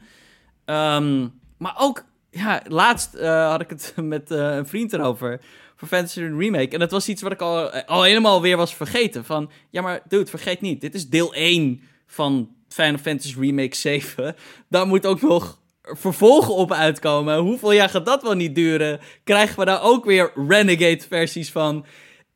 Um, 0.65 1.39
maar 1.57 1.75
ook, 1.77 2.05
ja, 2.29 2.61
laatst 2.67 3.15
uh, 3.15 3.49
had 3.49 3.61
ik 3.61 3.69
het 3.69 3.93
met 4.15 4.31
uh, 4.31 4.55
een 4.55 4.67
vriend 4.67 4.93
erover 4.93 5.41
voor 5.81 5.97
Fantasy 5.97 6.19
Remake. 6.19 6.69
En 6.69 6.79
dat 6.79 6.91
was 6.91 7.09
iets 7.09 7.21
wat 7.21 7.31
ik 7.31 7.41
al, 7.41 7.69
al 7.71 8.03
helemaal 8.03 8.41
weer 8.41 8.57
was 8.57 8.75
vergeten. 8.75 9.25
Van, 9.25 9.51
ja 9.69 9.81
maar 9.81 10.01
dude, 10.07 10.29
vergeet 10.29 10.61
niet. 10.61 10.81
Dit 10.81 10.93
is 10.93 11.09
deel 11.09 11.33
1 11.33 11.81
van 12.07 12.49
Final 12.67 12.97
Fantasy 12.97 13.39
Remake 13.39 13.75
7. 13.75 14.35
Daar 14.69 14.87
moet 14.87 15.05
ook 15.05 15.21
nog 15.21 15.59
vervolgen 15.81 16.53
op 16.55 16.71
uitkomen. 16.71 17.37
Hoeveel 17.37 17.71
jaar 17.71 17.89
gaat 17.89 18.05
dat 18.05 18.21
wel 18.21 18.33
niet 18.33 18.55
duren? 18.55 18.99
Krijgen 19.23 19.59
we 19.59 19.65
daar 19.65 19.81
ook 19.81 20.05
weer 20.05 20.31
Renegade 20.47 21.01
versies 21.09 21.51
van? 21.51 21.85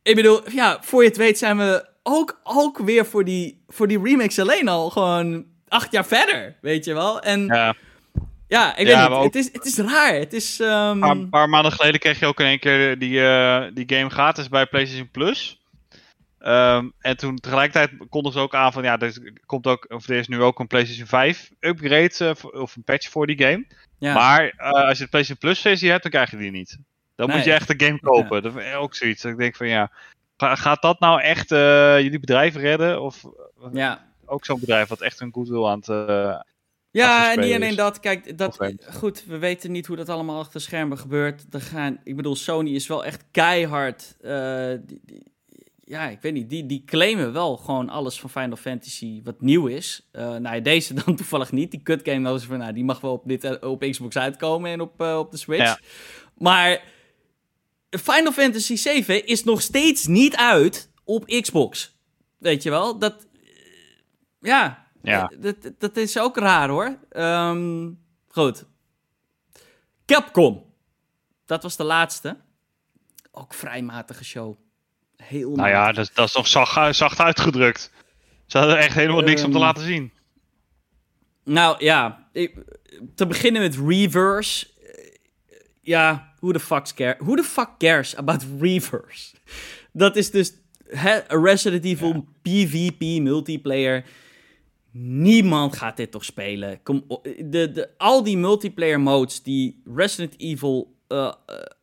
Ik 0.03 0.15
bedoel, 0.15 0.51
ja, 0.51 0.77
voor 0.81 1.01
je 1.01 1.07
het 1.07 1.17
weet 1.17 1.37
zijn 1.37 1.57
we 1.57 1.85
ook, 2.03 2.39
ook 2.43 2.77
weer 2.77 3.05
voor 3.05 3.23
die, 3.23 3.63
voor 3.67 3.87
die 3.87 4.01
remakes 4.03 4.39
alleen 4.39 4.67
al 4.67 4.89
gewoon 4.89 5.45
acht 5.67 5.91
jaar 5.91 6.05
verder, 6.05 6.57
weet 6.61 6.85
je 6.85 6.93
wel? 6.93 7.19
En 7.19 7.45
ja. 7.45 7.75
Ja, 8.47 8.75
ik 8.75 8.87
weet 8.87 9.09
niet. 9.09 9.23
Het, 9.23 9.35
is, 9.35 9.49
het 9.51 9.65
is 9.65 9.77
raar. 9.77 10.13
Het 10.13 10.33
is... 10.33 10.59
Um... 10.59 11.03
Een 11.03 11.29
paar, 11.29 11.49
maanden 11.49 11.71
geleden 11.71 11.99
kreeg 11.99 12.19
je 12.19 12.25
ook 12.25 12.39
in 12.39 12.45
één 12.45 12.59
keer 12.59 12.99
die, 12.99 13.19
uh, 13.19 13.65
die 13.73 13.97
game 13.97 14.09
gratis 14.09 14.49
bij 14.49 14.65
PlayStation 14.65 15.09
Plus. 15.09 15.59
Um, 16.39 16.93
en 16.99 17.17
toen 17.17 17.35
tegelijkertijd 17.35 17.91
konden 18.09 18.31
ze 18.31 18.39
ook 18.39 18.55
aan 18.55 18.73
van 18.73 18.83
ja, 18.83 18.99
er 18.99 19.33
komt 19.45 19.67
ook, 19.67 19.85
of 19.89 20.07
er 20.07 20.15
is 20.15 20.27
nu 20.27 20.41
ook 20.41 20.59
een 20.59 20.67
PlayStation 20.67 21.07
5 21.07 21.51
upgrade 21.59 22.11
uh, 22.21 22.61
of 22.61 22.75
een 22.75 22.83
patch 22.83 23.09
voor 23.09 23.27
die 23.27 23.37
game. 23.37 23.65
Ja. 23.99 24.13
Maar 24.13 24.43
uh, 24.43 24.71
als 24.71 24.97
je 24.97 25.03
de 25.03 25.09
PlayStation 25.09 25.37
Plus 25.37 25.59
versie 25.59 25.89
hebt, 25.89 26.01
dan 26.01 26.11
krijg 26.11 26.31
je 26.31 26.37
die 26.37 26.51
niet. 26.51 26.77
Dan 27.15 27.29
moet 27.29 27.43
je 27.43 27.53
echt 27.53 27.67
de 27.67 27.85
game 27.85 27.99
kopen. 27.99 28.35
Ja. 28.35 28.41
Dat 28.41 28.55
is 28.55 28.73
ook 28.73 28.95
zoiets. 28.95 29.25
Ik 29.25 29.37
denk 29.37 29.55
van 29.55 29.67
ja, 29.67 29.91
gaat 30.37 30.81
dat 30.81 30.99
nou 30.99 31.21
echt 31.21 31.49
jullie 31.49 32.19
bedrijf 32.19 32.55
redden? 32.55 33.01
Of 33.01 33.23
ja. 33.73 34.05
ook 34.25 34.45
zo'n 34.45 34.59
bedrijf 34.59 34.87
wat 34.87 35.01
echt 35.01 35.19
een 35.19 35.33
goodwill 35.33 35.65
aan 35.65 35.81
het 35.85 36.43
ja, 36.99 37.31
en 37.33 37.39
niet 37.39 37.53
alleen 37.53 37.75
dat. 37.75 37.99
Kijk, 37.99 38.37
dat, 38.37 38.57
goed, 38.93 39.25
we 39.25 39.37
weten 39.37 39.71
niet 39.71 39.85
hoe 39.85 39.95
dat 39.95 40.09
allemaal 40.09 40.39
achter 40.39 40.61
schermen 40.61 40.97
gebeurt. 40.97 41.45
Er 41.51 41.61
gaan, 41.61 41.99
ik 42.03 42.15
bedoel, 42.15 42.35
Sony 42.35 42.69
is 42.69 42.87
wel 42.87 43.05
echt 43.05 43.23
keihard. 43.31 44.15
Uh, 44.21 44.73
die, 44.85 45.01
die, 45.03 45.23
ja, 45.83 46.07
ik 46.07 46.21
weet 46.21 46.33
niet. 46.33 46.49
Die, 46.49 46.65
die 46.65 46.83
claimen 46.85 47.33
wel 47.33 47.57
gewoon 47.57 47.89
alles 47.89 48.19
van 48.19 48.29
Final 48.29 48.55
Fantasy 48.55 49.21
wat 49.23 49.41
nieuw 49.41 49.67
is. 49.67 50.09
Uh, 50.13 50.35
nou, 50.35 50.61
deze 50.61 50.93
dan 51.05 51.15
toevallig 51.15 51.51
niet. 51.51 51.71
Die 51.71 51.83
cut 51.83 52.01
game, 52.03 52.23
dat 52.23 52.39
is 52.39 52.45
van, 52.45 52.57
nou, 52.57 52.73
die 52.73 52.83
mag 52.83 53.01
wel 53.01 53.11
op, 53.11 53.23
dit, 53.25 53.43
eh, 53.43 53.69
op 53.69 53.81
Xbox 53.89 54.17
uitkomen 54.17 54.71
en 54.71 54.81
op, 54.81 55.01
uh, 55.01 55.17
op 55.17 55.31
de 55.31 55.37
Switch. 55.37 55.63
Ja. 55.63 55.79
Maar 56.37 56.83
Final 57.89 58.31
Fantasy 58.31 58.75
7 58.75 59.25
is 59.25 59.43
nog 59.43 59.61
steeds 59.61 60.05
niet 60.05 60.35
uit 60.35 60.89
op 61.03 61.25
Xbox. 61.25 61.95
Weet 62.37 62.63
je 62.63 62.69
wel? 62.69 62.99
Dat. 62.99 63.27
Ja, 64.39 64.84
ja. 65.05 65.29
Eh, 65.29 65.37
dat, 65.41 65.55
dat 65.79 65.97
is 65.97 66.19
ook 66.19 66.37
raar 66.37 66.69
hoor. 66.69 66.97
Um, 67.11 67.99
goed. 68.27 68.65
Capcom. 70.05 70.73
Dat 71.45 71.63
was 71.63 71.75
de 71.75 71.83
laatste. 71.83 72.37
Ook 73.31 73.53
vrij 73.53 73.81
matige 73.81 74.23
show. 74.23 74.55
Heel 75.17 75.55
Nou 75.55 75.69
ja, 75.69 75.91
dat, 75.91 76.11
dat 76.13 76.27
is 76.27 76.35
nog 76.35 76.47
zacht, 76.47 76.95
zacht 76.95 77.19
uitgedrukt. 77.19 77.91
Ze 78.45 78.57
hadden 78.57 78.77
echt 78.77 78.95
helemaal 78.95 79.21
niks 79.21 79.41
um, 79.41 79.45
om 79.45 79.51
te 79.51 79.57
ehm, 79.57 79.67
laten 79.67 79.83
zien. 79.83 80.11
Nou 81.43 81.75
ja, 81.83 82.27
ik, 82.31 82.55
te 83.15 83.27
beginnen 83.27 83.61
met 83.61 83.77
Reverse. 83.87 84.67
Ja, 85.81 86.33
who 86.39 86.51
the, 86.51 86.59
fuck 86.59 86.95
care, 86.95 87.15
who 87.19 87.35
the 87.35 87.43
fuck 87.43 87.69
cares 87.77 88.15
about 88.15 88.45
Reverse? 88.59 89.35
Dat 89.91 90.15
is 90.15 90.31
dus 90.31 90.53
he, 90.87 91.19
Resident 91.27 91.85
Evil 91.85 92.27
PvP 92.41 93.21
multiplayer 93.21 94.05
Niemand 94.97 95.75
gaat 95.75 95.97
dit 95.97 96.11
toch 96.11 96.25
spelen. 96.25 96.79
Kom, 96.83 97.05
de, 97.23 97.71
de, 97.71 97.89
al 97.97 98.23
die 98.23 98.37
multiplayer 98.37 98.99
modes 98.99 99.43
die 99.43 99.81
Resident 99.95 100.39
Evil 100.39 100.95
uh, 101.07 101.33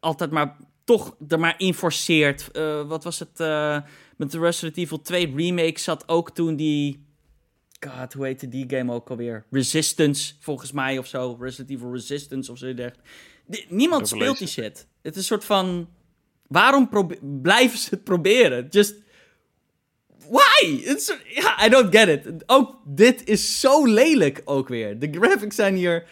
altijd 0.01 0.31
maar 0.31 0.57
toch 0.85 1.17
er 1.29 1.41
maar 1.41 1.55
in 1.59 1.75
forceert. 1.75 2.49
Uh, 2.53 2.87
wat 2.89 3.05
was 3.05 3.19
het 3.19 3.39
met 4.17 4.31
de 4.31 4.39
Resident 4.39 4.77
Evil 4.77 5.01
2 5.01 5.33
remake 5.37 5.81
zat 5.81 6.09
ook 6.09 6.31
toen 6.31 6.57
die... 6.57 7.07
God, 7.81 8.13
hoe 8.13 8.25
heette 8.25 8.49
die 8.49 8.65
game 8.69 8.93
ook 8.93 9.11
alweer? 9.11 9.47
Resistance, 9.51 10.35
volgens 10.41 10.73
mij 10.73 10.99
of 10.99 11.07
zo. 11.07 11.37
Resident 11.41 11.71
Evil 11.71 11.93
Resistance 11.93 12.53
of 12.53 12.59
zo. 12.59 12.75
Niemand 13.69 14.09
speelt 14.09 14.39
die 14.39 14.49
shit. 14.49 14.87
Het 15.03 15.13
is 15.13 15.17
een 15.17 15.25
soort 15.25 15.45
van... 15.45 15.89
Waarom 16.47 16.89
blijven 17.43 17.79
ze 17.79 17.89
het 17.91 18.05
proberen? 18.05 18.67
Just 18.71 18.95
why? 20.31 20.83
Ja, 21.35 21.65
I 21.65 21.69
don't 21.69 21.97
get 21.97 22.09
it. 22.09 22.27
Ook 22.47 22.79
dit 22.85 23.29
is 23.29 23.61
zo 23.61 23.87
lelijk 23.87 24.43
ook 24.45 24.69
weer. 24.69 24.99
De 24.99 25.09
graphics 25.11 25.57
zijn 25.57 25.75
hier 25.75 26.05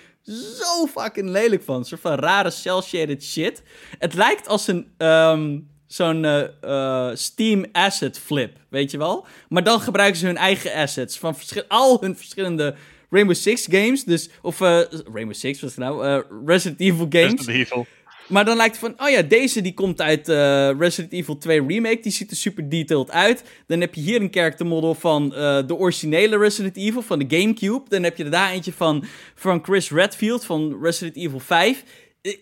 zo 0.58 0.86
fucking 0.86 1.28
lelijk 1.28 1.62
van. 1.62 1.76
Een 1.76 1.84
soort 1.84 2.00
van 2.00 2.14
rare 2.14 2.50
cel-shaded 2.50 3.24
shit. 3.24 3.62
Het 3.98 4.14
lijkt 4.14 4.48
als 4.48 4.66
een... 4.66 4.90
Um, 4.98 5.68
zo'n 5.86 6.24
uh, 6.24 6.42
uh, 6.64 7.10
Steam 7.14 7.64
asset 7.72 8.18
flip, 8.18 8.56
weet 8.68 8.90
je 8.90 8.98
wel? 8.98 9.26
Maar 9.48 9.64
dan 9.64 9.80
gebruiken 9.80 10.18
ze 10.18 10.26
hun 10.26 10.36
eigen 10.36 10.72
assets 10.74 11.18
van 11.18 11.36
al 11.68 12.00
hun 12.00 12.16
verschillende 12.16 12.74
Rainbow 13.10 13.36
Six 13.36 13.66
games. 13.70 14.04
Dus, 14.04 14.28
of 14.42 14.60
uh, 14.60 14.80
Rainbow 15.12 15.34
Six 15.34 15.60
was 15.60 15.70
het 15.70 15.78
nou? 15.78 16.24
Resident 16.46 16.80
Evil 16.80 17.06
games. 17.08 17.30
Resident 17.30 17.56
Evil. 17.56 17.86
Maar 18.30 18.44
dan 18.44 18.56
lijkt 18.56 18.80
het 18.80 18.94
van, 18.96 19.06
oh 19.06 19.12
ja, 19.12 19.22
deze 19.22 19.60
die 19.60 19.74
komt 19.74 20.00
uit 20.00 20.28
uh, 20.28 20.70
Resident 20.78 21.12
Evil 21.12 21.38
2 21.38 21.66
Remake. 21.66 22.00
Die 22.00 22.12
ziet 22.12 22.30
er 22.30 22.36
super 22.36 22.68
detailed 22.68 23.10
uit. 23.10 23.44
Dan 23.66 23.80
heb 23.80 23.94
je 23.94 24.00
hier 24.00 24.20
een 24.20 24.28
character 24.30 24.66
model 24.66 24.94
van 24.94 25.28
de 25.66 25.74
originele 25.76 26.38
Resident 26.38 26.76
Evil 26.76 27.02
van 27.02 27.18
de 27.18 27.36
Gamecube. 27.36 27.88
Dan 27.88 28.02
heb 28.02 28.16
je 28.16 28.24
er 28.24 28.30
daar 28.30 28.50
eentje 28.50 28.72
van, 28.72 29.04
van 29.34 29.64
Chris 29.64 29.90
Redfield 29.90 30.44
van 30.44 30.78
Resident 30.82 31.16
Evil 31.16 31.40
5. 31.40 31.84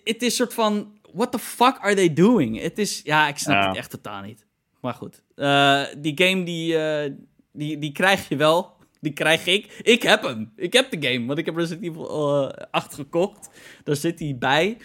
Het 0.04 0.22
is 0.22 0.36
soort 0.36 0.54
van, 0.54 0.98
what 1.12 1.32
the 1.32 1.38
fuck 1.38 1.78
are 1.80 1.94
they 1.94 2.12
doing? 2.12 2.60
Het 2.60 2.78
is, 2.78 3.00
ja, 3.04 3.28
ik 3.28 3.38
snap 3.38 3.66
het 3.66 3.76
echt 3.76 3.90
totaal 3.90 4.22
niet. 4.22 4.46
Maar 4.80 4.94
goed, 4.94 5.22
die 6.02 6.12
game 6.14 6.42
die, 6.42 6.76
die, 7.52 7.78
die 7.78 7.92
krijg 7.92 8.28
je 8.28 8.36
wel. 8.36 8.76
Die 9.00 9.12
krijg 9.12 9.46
ik. 9.46 9.80
Ik 9.82 10.02
heb 10.02 10.22
hem. 10.22 10.52
Ik 10.56 10.72
heb 10.72 10.90
de 10.90 11.08
game. 11.08 11.26
Want 11.26 11.38
ik 11.38 11.46
heb 11.46 11.56
Resident 11.56 11.84
Evil 11.84 12.42
uh, 12.44 12.50
8 12.70 12.94
gekocht. 12.94 13.50
Daar 13.84 13.96
zit 13.96 14.18
hij 14.18 14.36
bij. 14.38 14.76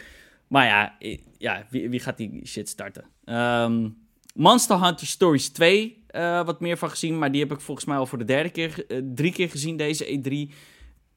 Maar 0.53 0.65
ja, 0.65 0.95
ja 1.37 1.65
wie, 1.69 1.89
wie 1.89 1.99
gaat 1.99 2.17
die 2.17 2.47
shit 2.47 2.69
starten? 2.69 3.05
Um, 3.25 3.97
Monster 4.33 4.83
Hunter 4.83 5.07
Stories 5.07 5.49
2. 5.49 6.03
Uh, 6.11 6.39
eh, 6.39 6.45
wat 6.45 6.59
meer 6.59 6.77
van 6.77 6.89
gezien. 6.89 7.19
Maar 7.19 7.31
die 7.31 7.41
heb 7.41 7.51
ik 7.51 7.61
volgens 7.61 7.85
mij 7.85 7.97
al 7.97 8.05
voor 8.05 8.17
de 8.17 8.25
derde 8.25 8.49
keer. 8.49 8.85
Uh, 8.87 9.01
drie 9.15 9.31
keer 9.31 9.49
gezien 9.49 9.77
deze 9.77 10.05
E3. 10.05 10.55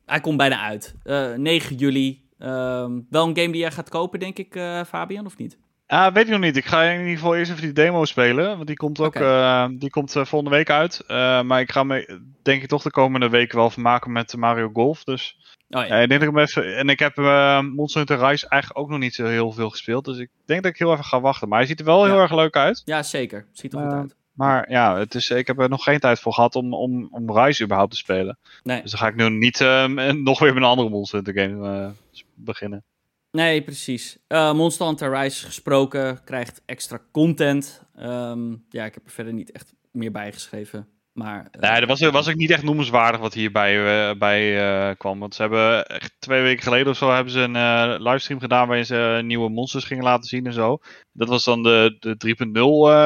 Hij 0.06 0.20
komt 0.20 0.36
bijna 0.36 0.60
uit. 0.60 0.94
9 1.04 1.70
eh, 1.70 1.78
juli. 1.78 2.24
Um, 2.38 3.06
wel 3.10 3.26
een 3.26 3.36
game 3.36 3.50
die 3.50 3.56
jij 3.56 3.70
gaat 3.70 3.88
kopen, 3.88 4.20
denk 4.20 4.38
ik, 4.38 4.52
Fabian, 4.86 5.26
of 5.26 5.36
niet? 5.36 5.58
Ah, 5.86 6.14
weet 6.14 6.24
ik 6.24 6.30
nog 6.30 6.40
niet. 6.40 6.56
Ik 6.56 6.64
ga 6.64 6.82
in 6.82 6.98
ieder 7.00 7.14
geval 7.14 7.36
eerst 7.36 7.50
even 7.50 7.62
die 7.62 7.72
demo 7.72 8.04
spelen. 8.04 8.54
Want 8.54 8.66
die 8.66 8.76
komt 8.76 9.00
ook 9.00 9.06
okay. 9.06 9.76
die 9.78 9.90
komt, 9.90 10.12
volgende 10.12 10.50
week 10.50 10.70
uit. 10.70 11.04
Maar 11.44 11.60
ik 11.60 11.72
ga 11.72 11.82
me 11.82 12.20
denk 12.42 12.62
ik 12.62 12.68
toch 12.68 12.82
de 12.82 12.90
komende 12.90 13.28
weken 13.28 13.58
wel 13.58 13.70
vermaken 13.70 14.12
met 14.12 14.36
Mario 14.36 14.70
Golf. 14.72 15.04
Dus 15.04 15.36
oh, 15.70 15.86
ja. 15.86 15.96
ik 15.96 16.08
denk 16.08 16.20
dat 16.20 16.28
ik 16.28 16.34
hem 16.34 16.38
even. 16.38 16.76
En 16.76 16.88
ik 16.88 16.98
heb 16.98 17.16
Monster 17.62 18.06
Hunter 18.06 18.28
Rise 18.28 18.48
eigenlijk 18.48 18.82
ook 18.82 18.90
nog 18.90 18.98
niet 18.98 19.14
zo 19.14 19.24
heel 19.24 19.52
veel 19.52 19.70
gespeeld. 19.70 20.04
Dus 20.04 20.18
ik 20.18 20.30
denk 20.44 20.62
dat 20.62 20.72
ik 20.72 20.78
heel 20.78 20.92
even 20.92 21.04
ga 21.04 21.20
wachten. 21.20 21.48
Maar 21.48 21.58
hij 21.58 21.66
ziet 21.66 21.78
er 21.78 21.84
wel 21.84 22.04
heel 22.04 22.20
erg 22.20 22.34
leuk 22.34 22.56
uit. 22.56 22.82
Ja, 22.84 23.02
zeker. 23.02 23.46
Ziet 23.52 23.72
er 23.72 23.80
goed 23.80 23.92
uit. 23.92 24.16
Maar 24.32 24.70
ja, 24.70 24.98
het 24.98 25.14
is, 25.14 25.30
ik 25.30 25.46
heb 25.46 25.58
er 25.58 25.68
nog 25.68 25.84
geen 25.84 26.00
tijd 26.00 26.20
voor 26.20 26.32
gehad 26.32 26.54
om, 26.54 26.74
om, 26.74 27.08
om 27.10 27.38
Rise 27.38 27.64
überhaupt 27.64 27.90
te 27.90 27.96
spelen. 27.96 28.38
Nee. 28.62 28.82
Dus 28.82 28.90
dan 28.90 29.00
ga 29.00 29.08
ik 29.08 29.16
nu 29.16 29.30
niet 29.30 29.58
nog 30.30 30.38
weer 30.38 30.54
met 30.54 30.62
een 30.62 30.68
andere 30.68 30.88
Monster 30.88 31.22
Hunter 31.22 31.42
game 31.42 31.92
beginnen. 32.34 32.84
Nee, 33.36 33.62
precies. 33.62 34.18
Uh, 34.28 34.52
Monster 34.52 34.86
Hunter 34.86 35.16
Rise 35.16 35.44
gesproken, 35.44 36.24
krijgt 36.24 36.62
extra 36.66 37.00
content. 37.12 37.82
Um, 37.98 38.64
ja, 38.68 38.84
ik 38.84 38.94
heb 38.94 39.04
er 39.04 39.10
verder 39.10 39.32
niet 39.32 39.52
echt 39.52 39.74
meer 39.90 40.12
bij 40.12 40.32
geschreven. 40.32 40.88
Maar, 41.16 41.48
nee, 41.60 41.80
dat 41.80 41.88
was, 41.88 42.10
was 42.10 42.28
ook 42.28 42.34
niet 42.34 42.50
echt 42.50 42.62
noemenswaardig 42.62 43.20
wat 43.20 43.34
hierbij 43.34 43.76
uh, 44.10 44.18
bij, 44.18 44.96
kwam. 44.96 45.18
Want 45.18 45.34
ze 45.34 45.42
hebben 45.42 45.86
echt 45.86 46.14
twee 46.18 46.42
weken 46.42 46.62
geleden 46.62 46.88
of 46.88 46.96
zo 46.96 47.12
hebben 47.12 47.32
ze 47.32 47.40
een 47.40 48.02
livestream 48.02 48.40
gedaan 48.40 48.66
waarin 48.66 48.86
ze 48.86 49.20
nieuwe 49.24 49.48
monsters 49.48 49.84
gingen 49.84 50.04
laten 50.04 50.28
zien 50.28 50.46
en 50.46 50.52
zo. 50.52 50.78
Dat 51.12 51.28
was 51.28 51.44
dan 51.44 51.62
de, 51.62 51.96
de 52.00 52.36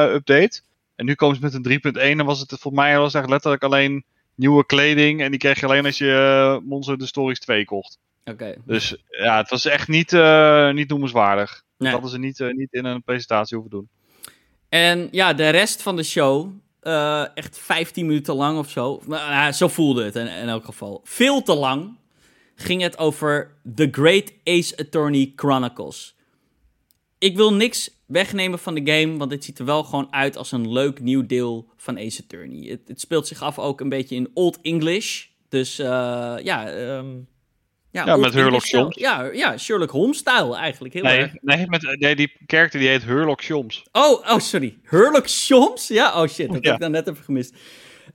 3.0 0.09 0.15
update. 0.15 0.61
En 0.95 1.05
nu 1.05 1.13
komen 1.15 1.35
ze 1.35 1.41
met 1.41 1.83
een 1.83 1.93
3.1 1.95 2.01
en 2.01 2.25
was 2.25 2.39
het 2.39 2.55
voor 2.59 2.73
mij 2.73 2.97
was 2.97 3.13
echt 3.13 3.29
letterlijk 3.29 3.63
alleen 3.63 4.03
nieuwe 4.35 4.65
kleding. 4.65 5.21
En 5.21 5.31
die 5.31 5.39
kreeg 5.39 5.59
je 5.59 5.65
alleen 5.65 5.85
als 5.85 5.97
je 5.97 6.61
Monster 6.63 6.97
the 6.97 7.07
Stories 7.07 7.39
2 7.39 7.65
kocht. 7.65 7.97
Oké. 8.25 8.55
Dus 8.65 8.95
ja, 9.09 9.37
het 9.37 9.49
was 9.49 9.65
echt 9.65 9.87
niet, 9.87 10.11
niet 10.73 10.89
noemenswaardig. 10.89 11.63
Dat 11.77 11.91
hadden 11.91 12.09
ze 12.09 12.19
niet, 12.19 12.39
niet 12.55 12.73
in 12.73 12.85
een 12.85 13.03
presentatie 13.03 13.57
hoeven 13.57 13.77
doen. 13.77 13.89
En 14.69 15.07
ja, 15.11 15.33
de 15.33 15.49
rest 15.49 15.81
van 15.81 15.95
de 15.95 16.03
show, 16.03 16.49
uh, 16.83 17.25
echt 17.37 17.57
15 17.57 18.05
minuten 18.05 18.35
lang 18.35 18.57
of 18.57 18.69
zo. 18.69 19.01
Zo 19.51 19.67
voelde 19.67 20.03
het 20.03 20.15
in, 20.15 20.27
elk 20.27 20.65
geval. 20.65 21.01
Veel 21.03 21.41
te 21.41 21.55
lang 21.55 21.97
ging 22.55 22.81
het 22.81 22.97
over 22.97 23.55
The 23.75 23.87
Great 23.91 24.33
Ace 24.43 24.77
Attorney 24.77 25.33
Chronicles. 25.35 26.15
Ik 27.17 27.35
wil 27.35 27.53
niks 27.53 27.91
wegnemen 28.05 28.59
van 28.59 28.73
de 28.73 28.91
game, 28.91 29.17
want 29.17 29.31
het 29.31 29.43
ziet 29.43 29.59
er 29.59 29.65
wel 29.65 29.83
gewoon 29.83 30.13
uit 30.13 30.37
als 30.37 30.51
een 30.51 30.71
leuk 30.71 30.99
nieuw 30.99 31.25
deel 31.25 31.69
van 31.77 31.97
Ace 31.97 32.21
Attorney. 32.23 32.69
Het, 32.69 32.81
het 32.87 32.99
speelt 32.99 33.27
zich 33.27 33.41
af 33.41 33.59
ook 33.59 33.81
een 33.81 33.89
beetje 33.89 34.15
in 34.15 34.31
Old 34.33 34.61
English. 34.61 35.25
Dus 35.49 35.75
ja, 35.75 36.73
um, 36.97 37.27
ja, 37.91 38.05
ja 38.05 38.15
met 38.15 38.31
Sherlock 38.31 38.69
Holmes. 38.69 38.95
Ja, 38.95 39.29
ja, 39.33 39.57
Sherlock 39.57 39.89
Holmes-stijl 39.89 40.57
eigenlijk. 40.57 40.93
Heel 40.93 41.03
nee, 41.03 41.19
erg. 41.19 41.33
Nee, 41.41 41.67
met, 41.67 41.97
nee, 41.99 42.15
die 42.15 42.35
character 42.45 42.79
die 42.79 42.89
heet 42.89 43.01
Sherlock 43.01 43.45
Holmes. 43.45 43.83
Oh, 43.91 44.29
oh, 44.29 44.39
sorry. 44.39 44.77
Sherlock 44.89 45.27
Holmes? 45.47 45.87
Ja, 45.87 46.21
oh 46.21 46.27
shit, 46.27 46.47
dat 46.47 46.63
heb 46.63 46.73
ik 46.73 46.79
dan 46.79 46.91
net 46.91 47.07
even 47.07 47.23
gemist. 47.23 47.55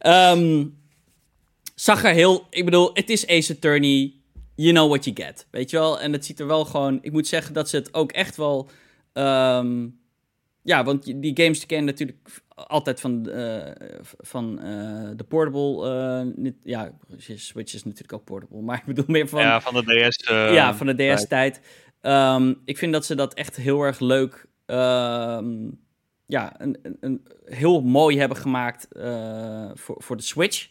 Um, 0.07 0.79
zag 1.75 2.05
er 2.05 2.13
heel... 2.13 2.47
Ik 2.51 2.65
bedoel, 2.65 2.91
het 2.93 3.11
is 3.11 3.27
Ace 3.27 3.53
Attorney. 3.53 4.15
You 4.55 4.73
know 4.73 4.89
what 4.89 5.05
you 5.05 5.17
get. 5.17 5.47
Weet 5.51 5.71
je 5.71 5.77
wel? 5.77 6.01
En 6.01 6.13
het 6.13 6.25
ziet 6.25 6.41
er 6.41 6.47
wel 6.47 6.65
gewoon... 6.65 6.99
Ik 7.03 7.13
moet 7.13 7.27
zeggen 7.27 7.55
dat 7.55 7.69
ze 7.69 7.77
het 7.77 7.95
ook 7.95 8.13
echt 8.13 8.37
wel... 8.37 8.71
Um, 9.13 9.99
ja, 10.67 10.85
want 10.85 11.05
die 11.05 11.37
games 11.43 11.67
kennen 11.67 11.87
natuurlijk 11.87 12.19
altijd 12.55 13.01
van, 13.01 13.29
uh, 13.29 13.71
van 14.19 14.59
uh, 14.65 15.11
de 15.17 15.25
portable. 15.29 15.89
Uh, 15.89 16.35
niet, 16.37 16.55
ja, 16.63 16.93
Switch 17.19 17.75
is 17.75 17.85
natuurlijk 17.85 18.13
ook 18.13 18.25
portable, 18.25 18.61
maar 18.61 18.79
ik 18.81 18.85
bedoel 18.85 19.05
meer 19.09 19.29
van. 19.29 19.41
Ja, 19.41 19.61
van 19.61 19.75
de 19.75 20.09
DS. 20.09 20.29
ja, 20.29 20.75
van 20.75 20.87
de 20.87 21.15
DS-tijd. 21.15 21.61
Um, 22.03 22.61
ik 22.65 22.79
vind 22.79 22.93
dat 22.93 23.07
ze 23.07 23.15
dat 23.15 23.35
echt 23.35 23.57
heel 23.57 23.83
erg 23.83 24.01
leuk. 24.01 24.47
Um, 24.67 25.81
ja, 26.27 26.61
een, 26.61 26.79
een, 26.83 26.97
een, 27.01 27.27
heel 27.45 27.83
mooi 27.83 28.19
hebben 28.19 28.37
gemaakt 28.37 28.89
voor, 29.75 29.97
voor 29.99 30.17
de 30.17 30.23
Switch. 30.23 30.69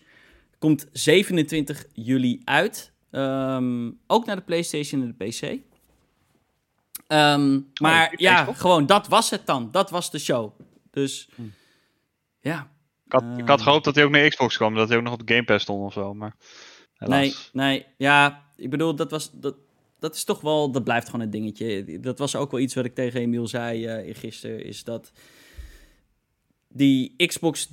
Komt 0.58 0.88
27 0.92 1.86
juli 1.94 2.42
uit. 2.44 2.94
Um, 3.12 4.00
ook 4.08 4.26
naar 4.26 4.36
de 4.36 4.42
PlayStation 4.42 5.02
en 5.02 5.16
de 5.18 5.26
PC. 5.26 5.60
Um, 7.08 7.72
maar 7.82 8.08
oh, 8.08 8.20
ja, 8.20 8.54
gewoon 8.54 8.86
dat 8.86 9.08
was 9.08 9.30
het 9.30 9.46
dan. 9.46 9.72
Dat 9.72 9.90
was 9.90 10.12
de 10.12 10.20
show. 10.20 10.60
Dus 10.92 11.30
hm. 11.36 11.42
ja. 12.40 12.72
Ik 13.06 13.12
had, 13.12 13.24
ik 13.38 13.48
had, 13.48 13.62
gehoopt 13.62 13.86
dat 13.86 13.96
hij 13.96 14.04
ook 14.04 14.12
naar 14.12 14.28
Xbox 14.28 14.56
kwam. 14.58 14.76
Dat 14.76 14.88
hij 14.88 14.98
ook 14.98 15.04
nog 15.04 15.14
op 15.14 15.28
de 15.28 15.34
Game 15.34 15.46
Pass 15.46 15.64
stond 15.64 15.84
of 15.84 15.94
zo. 15.94 16.14
Maar 16.14 16.36
helaas. 16.94 17.50
Nee, 17.54 17.68
nee. 17.68 17.86
Ja, 17.98 18.44
ik 18.56 18.70
bedoel, 18.70 18.96
dat 18.96 19.12
was... 19.12 19.32
Dat, 19.32 19.56
dat 20.00 20.16
is 20.16 20.24
toch 20.24 20.42
wel... 20.42 20.72
Dat 20.72 20.84
blijft 20.84 21.10
gewoon 21.10 21.26
een 21.26 21.32
dingetje. 21.32 22.00
Dat 22.00 22.20
was 22.20 22.36
ook 22.36 22.52
wel 22.52 22.60
iets 22.60 22.74
wat 22.74 22.86
ik 22.86 22.96
tegen 22.96 23.20
Emiel 23.20 23.48
zei 23.48 24.06
uh, 24.08 24.16
gisteren. 24.16 24.66
Is 24.66 24.84
dat 24.84 25.12
die 26.68 27.14
Xbox 27.26 27.70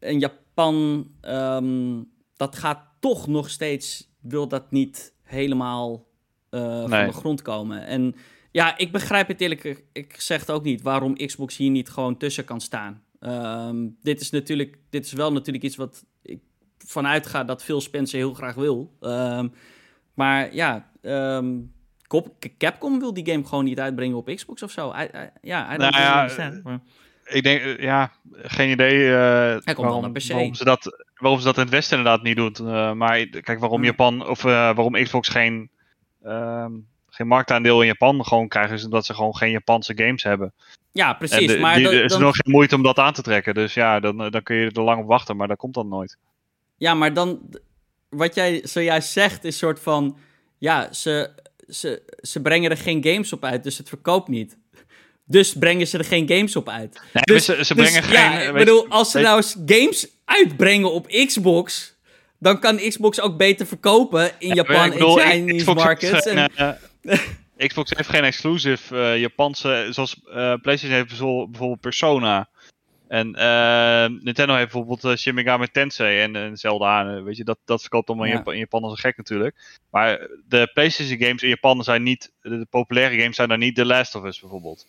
in 0.00 0.18
Japan... 0.18 1.06
Um, 1.22 2.10
dat 2.36 2.56
gaat 2.56 2.80
toch 3.00 3.26
nog 3.26 3.50
steeds... 3.50 4.08
Wil 4.20 4.48
dat 4.48 4.70
niet 4.70 5.12
helemaal 5.22 6.06
uh, 6.50 6.80
van 6.80 7.06
de 7.06 7.12
grond 7.12 7.42
komen. 7.42 7.86
En 7.86 8.14
ja, 8.58 8.78
ik 8.78 8.92
begrijp 8.92 9.28
het 9.28 9.40
eerlijk 9.40 9.84
ik 9.92 10.20
zeg 10.20 10.40
het 10.40 10.50
ook 10.50 10.62
niet 10.62 10.82
waarom 10.82 11.16
Xbox 11.16 11.56
hier 11.56 11.70
niet 11.70 11.88
gewoon 11.88 12.16
tussen 12.16 12.44
kan 12.44 12.60
staan. 12.60 13.02
Um, 13.20 13.96
dit 14.02 14.20
is 14.20 14.30
natuurlijk, 14.30 14.78
dit 14.90 15.04
is 15.04 15.12
wel 15.12 15.32
natuurlijk 15.32 15.64
iets 15.64 15.76
wat 15.76 16.04
ik 16.22 16.40
vanuit 16.78 17.26
ga 17.26 17.44
dat 17.44 17.64
Phil 17.64 17.80
Spencer 17.80 18.18
heel 18.18 18.34
graag 18.34 18.54
wil. 18.54 18.96
Um, 19.00 19.52
maar 20.14 20.54
ja, 20.54 20.90
um, 21.02 21.72
Capcom 22.58 22.98
wil 22.98 23.14
die 23.14 23.26
game 23.26 23.44
gewoon 23.44 23.64
niet 23.64 23.80
uitbrengen 23.80 24.16
op 24.16 24.32
Xbox 24.34 24.62
of 24.62 24.70
zo. 24.70 24.92
I, 24.92 25.02
I, 25.02 25.30
ja, 25.40 25.74
I 25.74 25.78
don't 25.78 25.90
nou 25.90 26.02
ja, 26.02 26.20
understand. 26.20 26.80
Ik 27.24 27.42
denk, 27.42 27.60
eh, 27.60 27.78
ja, 27.78 28.12
geen 28.32 28.70
idee 28.70 28.98
uh, 28.98 29.10
waarom, 29.76 30.12
waarom, 30.28 30.54
ze 30.54 30.64
dat, 30.64 31.04
waarom 31.16 31.38
ze 31.38 31.46
dat 31.46 31.56
in 31.56 31.62
het 31.62 31.70
Westen 31.70 31.98
inderdaad 31.98 32.22
niet 32.22 32.36
doet. 32.36 32.58
Uh, 32.58 32.92
maar 32.92 33.26
kijk, 33.26 33.58
waarom 33.58 33.84
Japan 33.84 34.26
of 34.26 34.44
uh, 34.44 34.52
waarom 34.52 34.92
Xbox 34.92 35.28
geen 35.28 35.70
geen 37.18 37.26
marktaandeel 37.26 37.80
in 37.80 37.86
Japan 37.86 38.24
gewoon 38.24 38.48
krijgen, 38.48 38.74
is 38.74 38.84
omdat 38.84 39.06
ze 39.06 39.14
gewoon 39.14 39.36
geen 39.36 39.50
Japanse 39.50 39.92
games 39.96 40.22
hebben. 40.22 40.52
Ja, 40.92 41.12
precies. 41.12 41.56
maar 41.56 41.76
er 41.76 42.04
is 42.04 42.16
nog 42.16 42.36
geen 42.36 42.52
moeite 42.52 42.74
om 42.74 42.82
dat 42.82 42.98
aan 42.98 43.12
te 43.12 43.22
trekken. 43.22 43.54
Dus 43.54 43.74
ja, 43.74 44.00
dan, 44.00 44.16
dan 44.16 44.42
kun 44.42 44.56
je 44.56 44.70
er 44.70 44.82
lang 44.82 45.00
op 45.00 45.06
wachten, 45.06 45.36
maar 45.36 45.48
dat 45.48 45.56
komt 45.56 45.74
dan 45.74 45.88
nooit. 45.88 46.16
Ja, 46.76 46.94
maar 46.94 47.14
dan, 47.14 47.40
wat 48.08 48.34
jij 48.34 48.60
zojuist 48.64 49.12
zegt, 49.12 49.44
is 49.44 49.58
soort 49.58 49.80
van, 49.80 50.16
ja, 50.58 50.92
ze, 50.92 51.30
ze, 51.68 52.02
ze 52.20 52.40
brengen 52.40 52.70
er 52.70 52.76
geen 52.76 53.04
games 53.04 53.32
op 53.32 53.44
uit, 53.44 53.64
dus 53.64 53.78
het 53.78 53.88
verkoopt 53.88 54.28
niet. 54.28 54.56
Dus 55.24 55.52
brengen 55.52 55.86
ze 55.86 55.98
er 55.98 56.04
geen 56.04 56.28
games 56.28 56.56
op 56.56 56.68
uit. 56.68 57.00
Nee, 57.12 57.22
dus, 57.22 57.44
ze, 57.44 57.64
ze 57.64 57.74
brengen 57.74 58.02
dus, 58.02 58.10
geen... 58.10 58.30
Ja, 58.30 58.40
ik 58.40 58.52
bedoel, 58.52 58.88
als 58.88 59.10
ze 59.10 59.20
nou 59.20 59.36
eens 59.36 59.56
games 59.66 60.08
uitbrengen 60.24 60.92
op 60.92 61.06
Xbox, 61.06 61.96
dan 62.38 62.60
kan 62.60 62.76
Xbox 62.76 63.20
ook 63.20 63.36
beter 63.36 63.66
verkopen 63.66 64.30
in 64.38 64.54
Japan 64.54 64.92
en 64.92 65.18
Chinese 65.18 65.74
markets. 65.74 66.26
En, 66.26 66.50
uh, 66.58 66.70
Xbox 67.66 67.90
heeft 67.90 68.08
geen 68.08 68.24
exclusive 68.24 68.94
uh, 68.94 69.18
Japanse, 69.20 69.88
zoals 69.90 70.20
uh, 70.26 70.54
PlayStation 70.62 70.90
heeft 70.90 71.18
bijvoorbeeld 71.18 71.80
Persona. 71.80 72.48
En 73.08 73.28
uh, 73.28 74.22
Nintendo 74.22 74.54
heeft 74.54 74.72
bijvoorbeeld 74.72 75.18
Shin 75.18 75.34
Megami 75.34 75.68
Tensei 75.68 76.20
en, 76.20 76.36
en 76.36 76.56
Zelda. 76.56 77.22
weet 77.22 77.36
je, 77.36 77.44
dat, 77.44 77.58
dat 77.64 77.80
verkoopt 77.80 78.08
allemaal 78.08 78.26
in, 78.26 78.32
Japan, 78.32 78.52
in 78.52 78.58
Japan 78.58 78.82
als 78.82 78.92
een 78.92 78.98
gek 78.98 79.16
natuurlijk. 79.16 79.56
Maar 79.90 80.28
de 80.48 80.70
PlayStation 80.74 81.18
games 81.18 81.42
in 81.42 81.48
Japan 81.48 81.84
zijn 81.84 82.02
niet, 82.02 82.32
de, 82.42 82.66
populaire 82.70 83.18
games 83.18 83.36
zijn 83.36 83.48
daar 83.48 83.58
niet 83.58 83.74
The 83.74 83.84
Last 83.84 84.14
of 84.14 84.24
Us 84.24 84.40
bijvoorbeeld. 84.40 84.86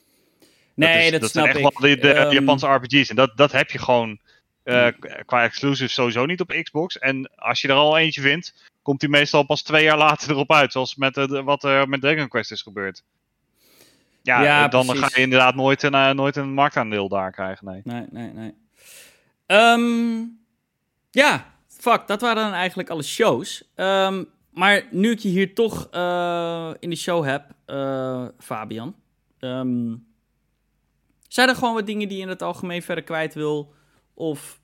Nee, 0.74 0.96
dat, 0.96 1.04
is, 1.04 1.12
dat, 1.12 1.22
dat 1.22 1.32
zijn 1.32 1.48
echt 1.48 1.60
wel 1.60 1.90
de, 1.90 1.98
de 1.98 2.14
ehm, 2.14 2.34
Japanse 2.34 2.68
RPG's. 2.68 3.10
En 3.10 3.16
dat, 3.16 3.38
dat 3.38 3.52
heb 3.52 3.72
je 3.72 3.80
gewoon 3.80 4.20
Uh, 4.64 4.88
qua 5.26 5.44
exclusive 5.44 5.90
sowieso 5.90 6.26
niet 6.26 6.42
op 6.42 6.60
Xbox. 6.64 6.98
En 6.98 7.32
als 7.36 7.62
je 7.62 7.68
er 7.68 7.74
al 7.74 7.98
eentje 7.98 8.22
vindt, 8.22 8.69
komt 8.82 9.00
die 9.00 9.10
meestal 9.10 9.44
pas 9.44 9.62
twee 9.62 9.84
jaar 9.84 9.98
later 9.98 10.30
erop 10.30 10.52
uit. 10.52 10.72
Zoals 10.72 10.96
met, 10.96 11.16
wat 11.44 11.64
er 11.64 11.90
met 11.90 12.02
Dragon 12.02 12.28
Quest 12.28 12.52
is 12.52 12.62
gebeurd. 12.62 13.04
Ja, 14.22 14.68
dan 14.68 14.98
ga 14.98 15.10
je 15.14 15.22
inderdaad 15.22 15.56
nooit 15.56 15.84
een, 15.84 16.16
nooit 16.16 16.36
een 16.36 16.54
marktaandeel 16.54 17.10
daar 17.10 17.32
krijgen. 17.32 17.66
Nee, 17.66 17.82
nee, 17.84 18.08
nee. 18.12 18.32
nee. 18.34 18.54
Ehm, 19.46 20.26
ja, 21.12 21.54
fuck, 21.68 22.08
dat 22.08 22.22
waren 22.22 22.44
dan 22.44 22.54
eigenlijk 22.54 22.90
alle 22.90 23.04
shows. 23.04 23.64
Um, 23.76 24.28
maar 24.50 24.88
nu 24.92 25.12
ik 25.12 25.20
je 25.20 25.30
hier 25.30 25.54
toch 25.54 25.88
uh, 25.94 26.72
in 26.80 26.90
de 26.90 26.96
show 26.96 27.26
heb, 27.26 27.52
uh, 27.68 28.28
Fabian. 28.40 28.96
Um, 29.40 30.08
zijn 31.28 31.50
er 31.50 31.56
gewoon 31.56 31.74
wat 31.74 31.86
dingen 31.86 32.08
die 32.08 32.18
je 32.18 32.24
in 32.24 32.30
het 32.30 32.42
algemeen 32.42 32.82
verder 32.82 33.04
kwijt 33.04 33.34
wil? 33.34 33.74
Of 34.14 34.60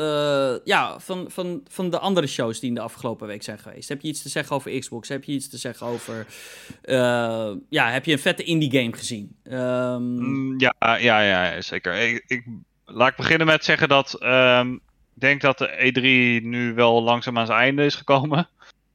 uh, 0.00 0.54
ja, 0.64 0.98
van, 0.98 1.30
van, 1.30 1.60
van 1.68 1.90
de 1.90 1.98
andere 1.98 2.26
shows 2.26 2.60
die 2.60 2.68
in 2.68 2.74
de 2.74 2.80
afgelopen 2.80 3.26
week 3.26 3.42
zijn 3.42 3.58
geweest. 3.58 3.88
Heb 3.88 4.00
je 4.00 4.08
iets 4.08 4.22
te 4.22 4.28
zeggen 4.28 4.56
over 4.56 4.78
Xbox? 4.78 5.08
Heb 5.08 5.24
je 5.24 5.32
iets 5.32 5.48
te 5.48 5.56
zeggen 5.56 5.86
over. 5.86 6.26
ja, 7.68 7.90
heb 7.90 8.04
je 8.04 8.12
een 8.12 8.18
vette 8.18 8.42
indie 8.42 8.70
game 8.70 8.96
gezien? 8.96 9.36
Um... 9.44 10.60
ja, 10.60 10.74
ja, 10.98 11.20
ja, 11.20 11.60
zeker. 11.60 11.94
Ik, 11.94 12.24
ik, 12.26 12.44
laat 12.84 13.10
ik 13.10 13.16
beginnen 13.16 13.46
met 13.46 13.64
zeggen 13.64 13.88
dat. 13.88 14.22
Um, 14.22 14.80
ik 15.14 15.26
denk 15.26 15.40
dat 15.40 15.58
de 15.58 15.92
E3 15.92 16.44
nu 16.46 16.74
wel 16.74 17.02
langzaam 17.02 17.38
aan 17.38 17.46
zijn 17.46 17.58
einde 17.58 17.84
is 17.84 17.94
gekomen. 17.94 18.48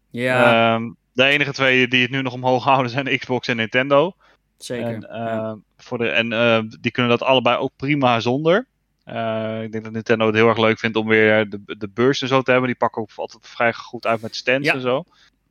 Ja. 0.09 0.73
Um, 0.73 0.95
de 1.13 1.23
enige 1.23 1.51
twee 1.51 1.87
die 1.87 2.01
het 2.01 2.11
nu 2.11 2.21
nog 2.21 2.33
omhoog 2.33 2.63
houden 2.63 2.91
zijn 2.91 3.17
Xbox 3.17 3.47
en 3.47 3.55
Nintendo. 3.55 4.15
Zeker. 4.57 4.87
En, 4.87 5.07
uh, 5.11 5.53
voor 5.77 5.97
de, 5.97 6.09
en 6.09 6.31
uh, 6.31 6.59
die 6.81 6.91
kunnen 6.91 7.11
dat 7.17 7.27
allebei 7.27 7.57
ook 7.57 7.71
prima 7.75 8.19
zonder. 8.19 8.67
Uh, 9.05 9.63
ik 9.63 9.71
denk 9.71 9.83
dat 9.83 9.93
Nintendo 9.93 10.25
het 10.25 10.35
heel 10.35 10.47
erg 10.47 10.57
leuk 10.57 10.79
vindt 10.79 10.97
om 10.97 11.07
weer 11.07 11.49
de, 11.49 11.61
de 11.77 11.89
beurs 11.89 12.21
en 12.21 12.27
zo 12.27 12.41
te 12.41 12.51
hebben. 12.51 12.69
Die 12.69 12.77
pakken 12.77 13.01
ook 13.01 13.09
altijd 13.15 13.47
vrij 13.47 13.73
goed 13.73 14.05
uit 14.05 14.21
met 14.21 14.35
stands 14.35 14.67
ja. 14.67 14.73
en 14.73 14.81
zo. 14.81 15.03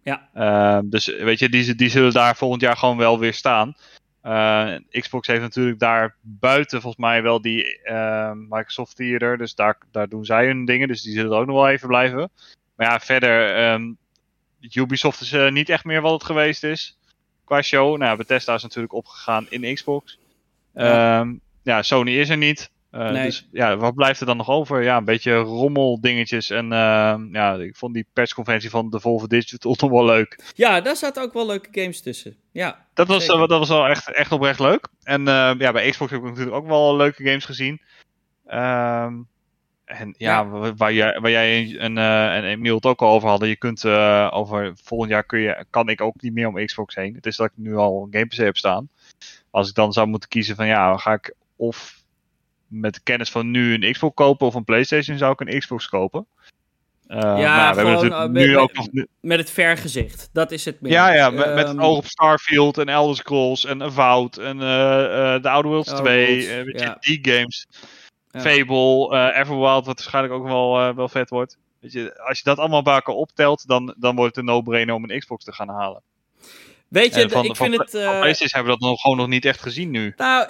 Ja. 0.02 0.28
Ehm, 0.34 0.88
dus 0.88 1.06
weet 1.06 1.38
je, 1.38 1.48
die, 1.48 1.74
die 1.74 1.88
zullen 1.88 2.12
daar 2.12 2.36
volgend 2.36 2.60
jaar 2.60 2.76
gewoon 2.76 2.96
wel 2.96 3.18
weer 3.18 3.34
staan. 3.34 3.74
Uh, 4.22 4.74
Xbox 4.90 5.26
heeft 5.26 5.40
natuurlijk 5.40 5.78
daar 5.78 6.16
buiten 6.20 6.80
volgens 6.80 7.02
mij 7.02 7.22
wel 7.22 7.40
die 7.40 7.80
Microsoft 8.34 8.96
Theater. 8.96 9.38
Dus 9.38 9.54
daar, 9.54 9.78
daar 9.90 10.08
doen 10.08 10.24
zij 10.24 10.46
hun 10.46 10.64
dingen. 10.64 10.88
Dus 10.88 11.02
die 11.02 11.12
zullen 11.12 11.38
ook 11.38 11.46
nog 11.46 11.56
wel 11.56 11.68
even 11.68 11.88
blijven. 11.88 12.30
Maar 12.76 12.86
ja, 12.86 13.00
verder, 13.00 13.72
um, 13.72 13.96
Ubisoft 14.60 15.20
is 15.20 15.50
niet 15.50 15.68
echt 15.68 15.84
meer 15.84 16.00
wat 16.00 16.12
het 16.12 16.24
geweest 16.24 16.64
is 16.64 16.98
qua 17.44 17.62
show. 17.62 17.96
Nou, 17.96 18.16
Bethesda 18.16 18.54
is 18.54 18.62
natuurlijk 18.62 18.92
opgegaan 18.92 19.46
in 19.48 19.74
Xbox. 19.74 20.18
Ja, 20.74 21.20
um, 21.20 21.40
ja 21.62 21.82
Sony 21.82 22.18
is 22.18 22.28
er 22.28 22.36
niet. 22.36 22.70
Uh, 22.94 23.10
nee. 23.10 23.24
Dus 23.24 23.48
ja, 23.52 23.76
wat 23.76 23.94
blijft 23.94 24.20
er 24.20 24.26
dan 24.26 24.36
nog 24.36 24.50
over? 24.50 24.82
Ja, 24.82 24.96
een 24.96 25.04
beetje 25.04 25.36
rommeldingetjes. 25.36 26.50
En 26.50 26.64
uh, 26.64 27.14
ja, 27.32 27.54
ik 27.54 27.76
vond 27.76 27.94
die 27.94 28.06
persconferentie 28.12 28.70
van 28.70 28.90
de 28.90 29.00
Volvo 29.00 29.26
Digital 29.26 29.74
toch 29.84 29.90
wel 29.90 30.04
leuk. 30.04 30.52
Ja, 30.54 30.80
daar 30.80 30.96
zaten 30.96 31.22
ook 31.22 31.32
wel 31.32 31.46
leuke 31.46 31.68
games 31.80 32.02
tussen. 32.02 32.36
Ja, 32.52 32.86
dat 32.94 33.06
was, 33.06 33.28
uh, 33.28 33.38
dat 33.38 33.58
was 33.58 33.68
wel 33.68 33.86
echt, 33.86 34.12
echt 34.12 34.32
oprecht 34.32 34.58
leuk. 34.58 34.88
En 35.02 35.24
ja, 35.58 35.72
bij 35.72 35.90
Xbox 35.90 36.10
heb 36.10 36.20
ik 36.20 36.26
natuurlijk 36.26 36.56
ook 36.56 36.66
wel 36.66 36.96
leuke 36.96 37.24
games 37.24 37.44
gezien. 37.44 37.80
Um, 38.46 39.28
en 39.84 40.14
ja, 40.16 40.40
ja, 40.40 40.74
Waar, 40.74 40.92
jij, 40.92 41.20
waar 41.20 41.30
jij 41.30 41.78
en, 41.78 41.96
uh, 41.96 42.36
en 42.36 42.44
Emiel 42.44 42.74
het 42.74 42.86
ook 42.86 43.02
al 43.02 43.12
over 43.12 43.28
hadden, 43.28 43.48
je 43.48 43.56
kunt 43.56 43.84
over 44.30 44.72
volgend 44.82 45.10
jaar 45.10 45.24
kun 45.24 45.40
je, 45.40 45.64
kan 45.70 45.88
ik 45.88 46.00
ook 46.00 46.22
niet 46.22 46.34
meer 46.34 46.48
om 46.48 46.64
Xbox 46.64 46.94
heen. 46.94 47.14
Het 47.14 47.26
is 47.26 47.36
dat 47.36 47.46
ik 47.46 47.52
nu 47.54 47.76
al 47.76 48.02
een 48.02 48.18
Game 48.18 48.26
PC 48.26 48.36
heb 48.36 48.56
staan. 48.56 48.88
Als 49.50 49.68
ik 49.68 49.74
dan 49.74 49.92
zou 49.92 50.06
moeten 50.06 50.28
kiezen 50.28 50.56
van 50.56 50.66
ja, 50.66 50.96
ga 50.96 51.12
ik 51.12 51.34
of 51.56 52.02
met 52.68 52.94
de 52.94 53.00
kennis 53.02 53.30
van 53.30 53.50
nu 53.50 53.74
een 53.74 53.92
Xbox 53.92 54.14
kopen 54.14 54.46
of 54.46 54.54
een 54.54 54.64
PlayStation, 54.64 55.18
zou 55.18 55.32
ik 55.32 55.40
een 55.40 55.58
Xbox 55.58 55.88
kopen. 55.88 56.26
Uh, 57.08 57.20
ja, 57.20 57.74
we 57.74 57.80
gewoon, 57.80 58.12
hebben 58.12 58.32
nu 58.32 58.46
met, 58.48 58.56
ook 58.56 58.72
nog... 58.72 58.88
met 59.20 59.38
het 59.38 59.50
vergezicht. 59.50 60.28
Dat 60.32 60.50
is 60.50 60.64
het 60.64 60.80
meer. 60.80 60.92
Ja, 60.92 61.14
ja 61.14 61.30
met, 61.30 61.46
um, 61.46 61.54
met 61.54 61.68
het 61.68 61.78
oog 61.78 61.96
op 61.96 62.06
Starfield 62.06 62.78
en 62.78 62.88
Elder 62.88 63.16
Scrolls 63.16 63.64
en 63.64 63.82
Avowed 63.82 64.38
en 64.38 64.56
uh, 64.56 64.62
The 65.34 65.48
Outer 65.48 65.70
Worlds 65.70 65.92
2. 65.92 66.64
weet 66.64 66.80
ja. 66.80 66.98
je, 67.00 67.20
die 67.20 67.34
games. 67.34 67.66
Ja. 68.30 68.40
Fable, 68.40 69.14
uh, 69.14 69.38
Everwild, 69.38 69.86
wat 69.86 69.96
waarschijnlijk 69.96 70.34
ook 70.34 70.46
wel, 70.46 70.80
uh, 70.80 70.96
wel 70.96 71.08
vet 71.08 71.30
wordt. 71.30 71.58
Weet 71.80 71.92
je, 71.92 72.20
als 72.22 72.38
je 72.38 72.44
dat 72.44 72.58
allemaal 72.58 72.82
bij 72.82 72.94
elkaar 72.94 73.14
optelt, 73.14 73.66
dan, 73.66 73.94
dan 73.98 74.16
wordt 74.16 74.36
het 74.36 74.44
een 74.44 74.52
no-brainer 74.52 74.94
om 74.94 75.10
een 75.10 75.18
Xbox 75.18 75.44
te 75.44 75.52
gaan 75.52 75.68
halen. 75.68 76.02
Weet 76.94 77.14
je, 77.14 77.28
van, 77.28 77.44
ik 77.44 77.56
van, 77.56 77.66
vind 77.66 77.78
het... 77.78 77.94
Uh... 77.94 78.18
PlayStation 78.20 78.48
hebben 78.50 78.72
we 78.72 78.78
dat 78.78 78.88
nog, 78.88 79.00
gewoon 79.00 79.16
nog 79.16 79.28
niet 79.28 79.44
echt 79.44 79.60
gezien 79.60 79.90
nu. 79.90 80.12
Nou, 80.16 80.48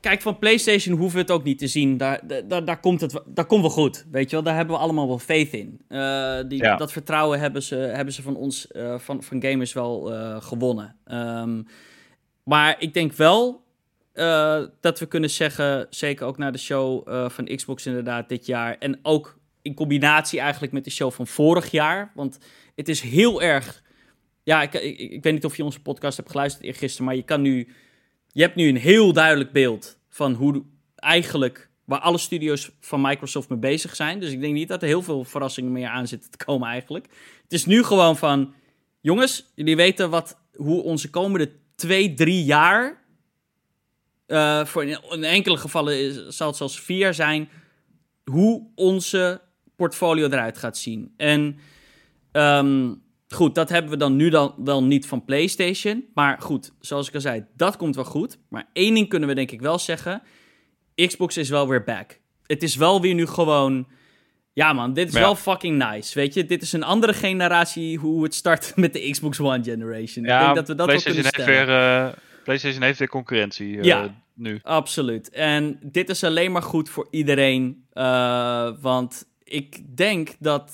kijk, 0.00 0.22
van 0.22 0.38
PlayStation 0.38 0.96
hoeven 0.96 1.16
we 1.16 1.22
het 1.22 1.30
ook 1.30 1.44
niet 1.44 1.58
te 1.58 1.66
zien. 1.66 1.96
Daar, 1.96 2.20
daar, 2.44 2.64
daar, 2.64 2.80
komt, 2.80 3.00
het, 3.00 3.20
daar 3.26 3.46
komt 3.46 3.60
wel 3.60 3.70
goed, 3.70 4.06
weet 4.10 4.30
je 4.30 4.36
wel. 4.36 4.44
Daar 4.44 4.54
hebben 4.54 4.74
we 4.74 4.80
allemaal 4.80 5.06
wel 5.08 5.18
faith 5.18 5.52
in. 5.52 5.80
Uh, 5.88 6.38
die, 6.48 6.62
ja. 6.62 6.76
Dat 6.76 6.92
vertrouwen 6.92 7.40
hebben 7.40 7.62
ze, 7.62 7.74
hebben 7.74 8.14
ze 8.14 8.22
van 8.22 8.36
ons, 8.36 8.66
uh, 8.72 8.98
van, 8.98 9.22
van 9.22 9.42
gamers 9.42 9.72
wel 9.72 10.12
gewonnen. 10.40 10.96
Um, 11.06 11.66
maar 12.42 12.76
ik 12.78 12.94
denk 12.94 13.12
wel 13.12 13.64
dat 14.80 14.98
we 14.98 15.06
kunnen 15.06 15.30
zeggen, 15.30 15.86
zeker 15.90 16.26
ook 16.26 16.38
na 16.38 16.50
de 16.50 16.58
show 16.58 17.08
van 17.30 17.44
Xbox 17.44 17.86
inderdaad 17.86 18.28
dit 18.28 18.46
jaar. 18.46 18.76
En 18.78 18.98
ook 19.02 19.38
in 19.62 19.74
combinatie 19.74 20.40
eigenlijk 20.40 20.72
met 20.72 20.84
de 20.84 20.90
show 20.90 21.12
van 21.12 21.26
vorig 21.26 21.70
jaar. 21.70 22.12
Want 22.14 22.38
het 22.74 22.88
is 22.88 23.00
heel 23.00 23.42
erg... 23.42 23.84
Ja, 24.46 24.62
ik, 24.62 24.74
ik, 24.74 24.98
ik 24.98 25.22
weet 25.22 25.32
niet 25.32 25.44
of 25.44 25.56
je 25.56 25.64
onze 25.64 25.80
podcast 25.82 26.16
hebt 26.16 26.30
geluisterd 26.30 26.76
gisteren, 26.76 27.06
maar 27.06 27.16
je 27.16 27.22
kan 27.22 27.42
nu... 27.42 27.68
Je 28.32 28.42
hebt 28.42 28.54
nu 28.54 28.68
een 28.68 28.76
heel 28.76 29.12
duidelijk 29.12 29.52
beeld 29.52 29.98
van 30.08 30.34
hoe 30.34 30.62
eigenlijk... 30.94 31.70
Waar 31.84 32.00
alle 32.00 32.18
studio's 32.18 32.70
van 32.80 33.00
Microsoft 33.00 33.48
mee 33.48 33.58
bezig 33.58 33.96
zijn. 33.96 34.20
Dus 34.20 34.32
ik 34.32 34.40
denk 34.40 34.54
niet 34.54 34.68
dat 34.68 34.82
er 34.82 34.88
heel 34.88 35.02
veel 35.02 35.24
verrassingen 35.24 35.72
meer 35.72 35.88
aan 35.88 36.06
zitten 36.06 36.30
te 36.30 36.44
komen 36.44 36.68
eigenlijk. 36.68 37.06
Het 37.42 37.52
is 37.52 37.64
nu 37.64 37.82
gewoon 37.82 38.16
van... 38.16 38.54
Jongens, 39.00 39.52
jullie 39.54 39.76
weten 39.76 40.10
wat, 40.10 40.38
hoe 40.54 40.82
onze 40.82 41.10
komende 41.10 41.52
twee, 41.74 42.14
drie 42.14 42.44
jaar 42.44 43.02
uh, 44.26 44.64
voor 44.64 44.84
in, 44.84 45.24
enkele 45.24 45.56
gevallen 45.56 46.32
zal 46.32 46.46
het 46.46 46.56
zelfs 46.56 46.80
vier 46.80 47.14
zijn, 47.14 47.48
hoe 48.24 48.70
onze 48.74 49.40
portfolio 49.76 50.26
eruit 50.26 50.58
gaat 50.58 50.78
zien. 50.78 51.14
En 51.16 51.58
um, 52.32 53.04
goed, 53.28 53.54
dat 53.54 53.68
hebben 53.68 53.90
we 53.90 53.96
dan 53.96 54.16
nu 54.16 54.28
dan 54.28 54.54
wel 54.56 54.84
niet 54.84 55.06
van 55.06 55.24
PlayStation. 55.24 56.04
Maar 56.14 56.40
goed, 56.40 56.72
zoals 56.80 57.08
ik 57.08 57.14
al 57.14 57.20
zei, 57.20 57.44
dat 57.56 57.76
komt 57.76 57.94
wel 57.94 58.04
goed. 58.04 58.38
Maar 58.48 58.68
één 58.72 58.94
ding 58.94 59.08
kunnen 59.08 59.28
we 59.28 59.34
denk 59.34 59.50
ik 59.50 59.60
wel 59.60 59.78
zeggen. 59.78 60.22
Xbox 60.94 61.36
is 61.36 61.48
wel 61.48 61.68
weer 61.68 61.84
back. 61.84 62.20
Het 62.46 62.62
is 62.62 62.76
wel 62.76 63.00
weer 63.00 63.14
nu 63.14 63.26
gewoon... 63.26 63.86
Ja 64.52 64.72
man, 64.72 64.92
dit 64.92 65.08
is 65.08 65.14
ja. 65.14 65.20
wel 65.20 65.34
fucking 65.34 65.90
nice, 65.90 66.18
weet 66.18 66.34
je. 66.34 66.46
Dit 66.46 66.62
is 66.62 66.72
een 66.72 66.82
andere 66.82 67.12
generatie 67.12 67.98
hoe 67.98 68.22
het 68.22 68.34
start 68.34 68.72
met 68.76 68.92
de 68.92 69.10
Xbox 69.10 69.40
One 69.40 69.64
generation. 69.64 70.24
Ja, 70.24 70.38
ik 70.38 70.44
denk 70.44 70.56
dat 70.56 70.68
we 70.68 70.74
dat 70.74 70.86
PlayStation 70.86 71.22
wel 71.22 71.30
kunnen 71.30 71.54
heeft 71.54 71.66
weer, 71.68 72.08
uh, 72.08 72.12
PlayStation 72.44 72.82
heeft 72.82 72.98
weer 72.98 73.08
concurrentie 73.08 73.76
uh, 73.76 73.82
ja, 73.82 74.14
nu. 74.34 74.58
absoluut. 74.62 75.30
En 75.30 75.78
dit 75.82 76.08
is 76.08 76.24
alleen 76.24 76.52
maar 76.52 76.62
goed 76.62 76.88
voor 76.88 77.08
iedereen. 77.10 77.86
Uh, 77.94 78.70
want 78.80 79.26
ik 79.44 79.96
denk 79.96 80.34
dat 80.38 80.72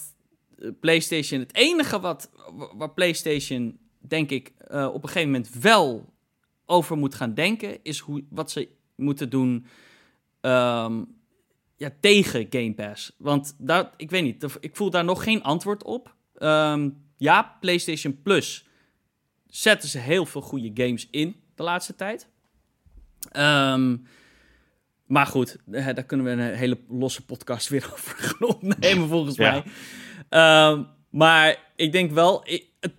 PlayStation... 0.81 1.41
Het 1.41 1.55
enige 1.55 2.01
wat, 2.01 2.31
waar 2.75 2.91
PlayStation, 2.91 3.79
denk 3.99 4.31
ik, 4.31 4.53
op 4.69 5.03
een 5.03 5.09
gegeven 5.09 5.31
moment 5.31 5.51
wel 5.61 6.13
over 6.67 6.97
moet 6.97 7.15
gaan 7.15 7.35
denken... 7.35 7.79
is 7.83 7.99
hoe, 7.99 8.25
wat 8.31 8.51
ze 8.51 8.69
moeten 8.95 9.31
doen... 9.31 9.67
Um, 10.41 11.21
ja, 11.83 11.91
tegen 12.01 12.47
Game 12.51 12.75
Pass. 12.75 13.15
Want 13.19 13.55
daar, 13.59 13.91
ik 13.97 14.11
weet 14.11 14.23
niet, 14.23 14.47
ik 14.61 14.77
voel 14.77 14.91
daar 14.91 15.05
nog 15.05 15.23
geen 15.23 15.43
antwoord 15.43 15.83
op. 15.83 16.15
Um, 16.39 17.03
ja, 17.17 17.57
PlayStation 17.61 18.23
Plus 18.23 18.67
zetten 19.47 19.89
ze 19.89 19.99
heel 19.99 20.27
veel 20.27 20.41
goede 20.41 20.71
games 20.75 21.09
in 21.11 21.37
de 21.55 21.63
laatste 21.63 21.95
tijd. 21.95 22.29
Um, 23.37 24.07
maar 25.07 25.27
goed, 25.27 25.57
daar 25.67 26.05
kunnen 26.05 26.27
we 26.27 26.43
een 26.43 26.55
hele 26.55 26.79
losse 26.89 27.25
podcast 27.25 27.69
weer 27.69 27.91
over 27.93 28.17
gaan 28.17 28.49
opnemen, 28.49 29.09
volgens 29.09 29.37
ja. 29.37 29.51
mij. 29.51 29.63
Um, 30.35 30.89
maar 31.11 31.73
ik 31.77 31.93
denk 31.93 32.11
wel. 32.11 32.45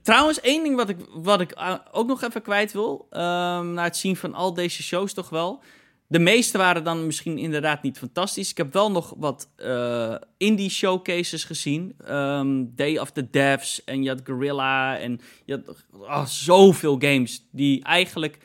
Trouwens, 0.02 0.42
één 0.42 0.64
ding 0.64 0.76
wat 0.76 0.90
ik, 0.90 0.98
wat 1.10 1.42
ik 1.42 1.56
ook 1.92 2.08
nog 2.08 2.24
even 2.24 2.42
kwijt 2.42 2.72
wil. 2.72 3.08
Um, 3.12 3.74
na 3.74 3.84
het 3.84 3.98
zien 3.98 4.16
van 4.16 4.34
al 4.34 4.54
deze 4.54 4.84
shows, 4.84 5.14
toch 5.14 5.30
wel. 5.30 5.64
De 6.08 6.20
meeste 6.20 6.58
waren 6.58 6.84
dan 6.84 7.06
misschien 7.06 7.38
inderdaad 7.38 7.84
niet 7.84 7.98
fantastisch. 7.98 8.50
Ik 8.50 8.58
heb 8.58 8.74
wel 8.74 8.92
nog 8.92 9.14
wat 9.18 9.50
uh, 9.58 10.16
indie 10.38 10.70
showcases 10.70 11.44
gezien. 11.44 11.96
Um, 12.10 12.76
Day 12.76 12.98
of 12.98 13.12
the 13.12 13.30
Devs 13.30 13.84
en 13.84 14.04
je 14.04 14.10
had 14.10 14.22
Gorilla 14.24 14.98
en 14.98 15.20
je 15.46 15.54
had 15.54 15.86
oh, 15.92 16.26
zoveel 16.26 16.96
games 17.00 17.48
die 17.52 17.84
eigenlijk 17.84 18.38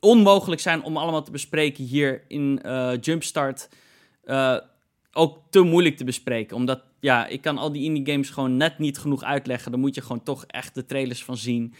onmogelijk 0.00 0.60
zijn 0.60 0.82
om 0.82 0.96
allemaal 0.96 1.22
te 1.22 1.30
bespreken 1.30 1.84
hier 1.84 2.24
in 2.28 2.60
uh, 2.66 2.92
Jumpstart. 3.00 3.68
Ook 5.12 5.38
te 5.50 5.60
moeilijk 5.60 5.96
te 5.96 6.04
bespreken, 6.04 6.56
omdat 6.56 6.82
ja, 7.00 7.26
ik 7.26 7.40
kan 7.40 7.58
al 7.58 7.72
die 7.72 7.84
indie 7.84 8.12
games 8.12 8.30
gewoon 8.30 8.56
net 8.56 8.78
niet 8.78 8.98
genoeg 8.98 9.22
uitleggen. 9.22 9.70
Daar 9.70 9.80
moet 9.80 9.94
je 9.94 10.00
gewoon 10.00 10.22
toch 10.22 10.44
echt 10.44 10.74
de 10.74 10.86
trailers 10.86 11.24
van 11.24 11.36
zien 11.36 11.74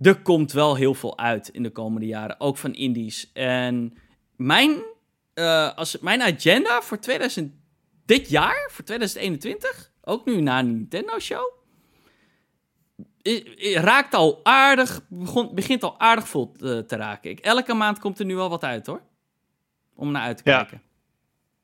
er 0.00 0.22
komt 0.22 0.52
wel 0.52 0.76
heel 0.76 0.94
veel 0.94 1.18
uit 1.18 1.48
in 1.48 1.62
de 1.62 1.70
komende 1.70 2.06
jaren, 2.06 2.40
ook 2.40 2.56
van 2.56 2.74
indies. 2.74 3.30
En 3.32 3.94
mijn, 4.36 4.82
uh, 5.34 5.76
als, 5.76 5.98
mijn 5.98 6.22
agenda 6.22 6.82
voor 6.82 6.98
2023 6.98 7.58
dit 8.04 8.30
jaar, 8.30 8.68
voor 8.72 8.84
2021, 8.84 9.92
ook 10.02 10.24
nu 10.24 10.40
na 10.40 10.58
een 10.58 10.76
Nintendo 10.76 11.18
Show, 11.18 11.52
raakt 13.74 14.14
al 14.14 14.40
aardig, 14.42 15.00
begon, 15.08 15.54
begint 15.54 15.82
al 15.82 16.00
aardig 16.00 16.28
vol 16.28 16.52
te, 16.52 16.84
te 16.86 16.96
raken. 16.96 17.30
Ik, 17.30 17.38
elke 17.38 17.74
maand 17.74 17.98
komt 17.98 18.18
er 18.18 18.24
nu 18.24 18.36
al 18.36 18.48
wat 18.48 18.64
uit 18.64 18.86
hoor, 18.86 19.02
om 19.94 20.10
naar 20.10 20.22
uit 20.22 20.36
te 20.36 20.42
kijken. 20.42 20.82
Ja, 20.82 20.89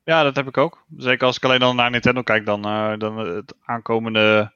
dat 0.06 0.36
heb 0.36 0.46
ik 0.46 0.56
ook. 0.56 0.84
Zeker 0.96 1.26
als 1.26 1.36
ik 1.36 1.44
alleen 1.44 1.62
al 1.62 1.74
naar 1.74 1.90
Nintendo 1.90 2.22
kijk, 2.22 2.46
dan, 2.46 2.66
uh, 2.66 2.92
dan 2.98 3.18
het 3.18 3.54
aankomende. 3.64 4.52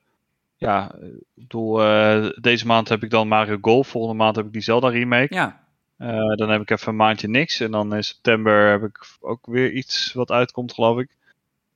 Ja, 0.56 0.94
ik 1.00 1.22
bedoel, 1.34 1.84
uh, 1.84 2.30
deze 2.40 2.66
maand 2.66 2.88
heb 2.88 3.02
ik 3.02 3.10
dan 3.10 3.28
Mario 3.28 3.58
Golf. 3.60 3.88
Volgende 3.88 4.16
maand 4.16 4.36
heb 4.36 4.46
ik 4.46 4.52
die 4.52 4.62
Zelda 4.62 4.88
remake. 4.88 5.34
Ja. 5.34 5.60
Uh, 5.98 6.34
dan 6.34 6.48
heb 6.48 6.60
ik 6.60 6.70
even 6.70 6.88
een 6.88 6.96
maandje 6.96 7.28
niks. 7.28 7.60
En 7.60 7.70
dan 7.70 7.94
in 7.94 8.04
september 8.04 8.70
heb 8.70 8.82
ik 8.82 9.06
ook 9.20 9.46
weer 9.46 9.72
iets 9.72 10.12
wat 10.12 10.30
uitkomt, 10.30 10.72
geloof 10.72 10.98
ik. 10.98 11.08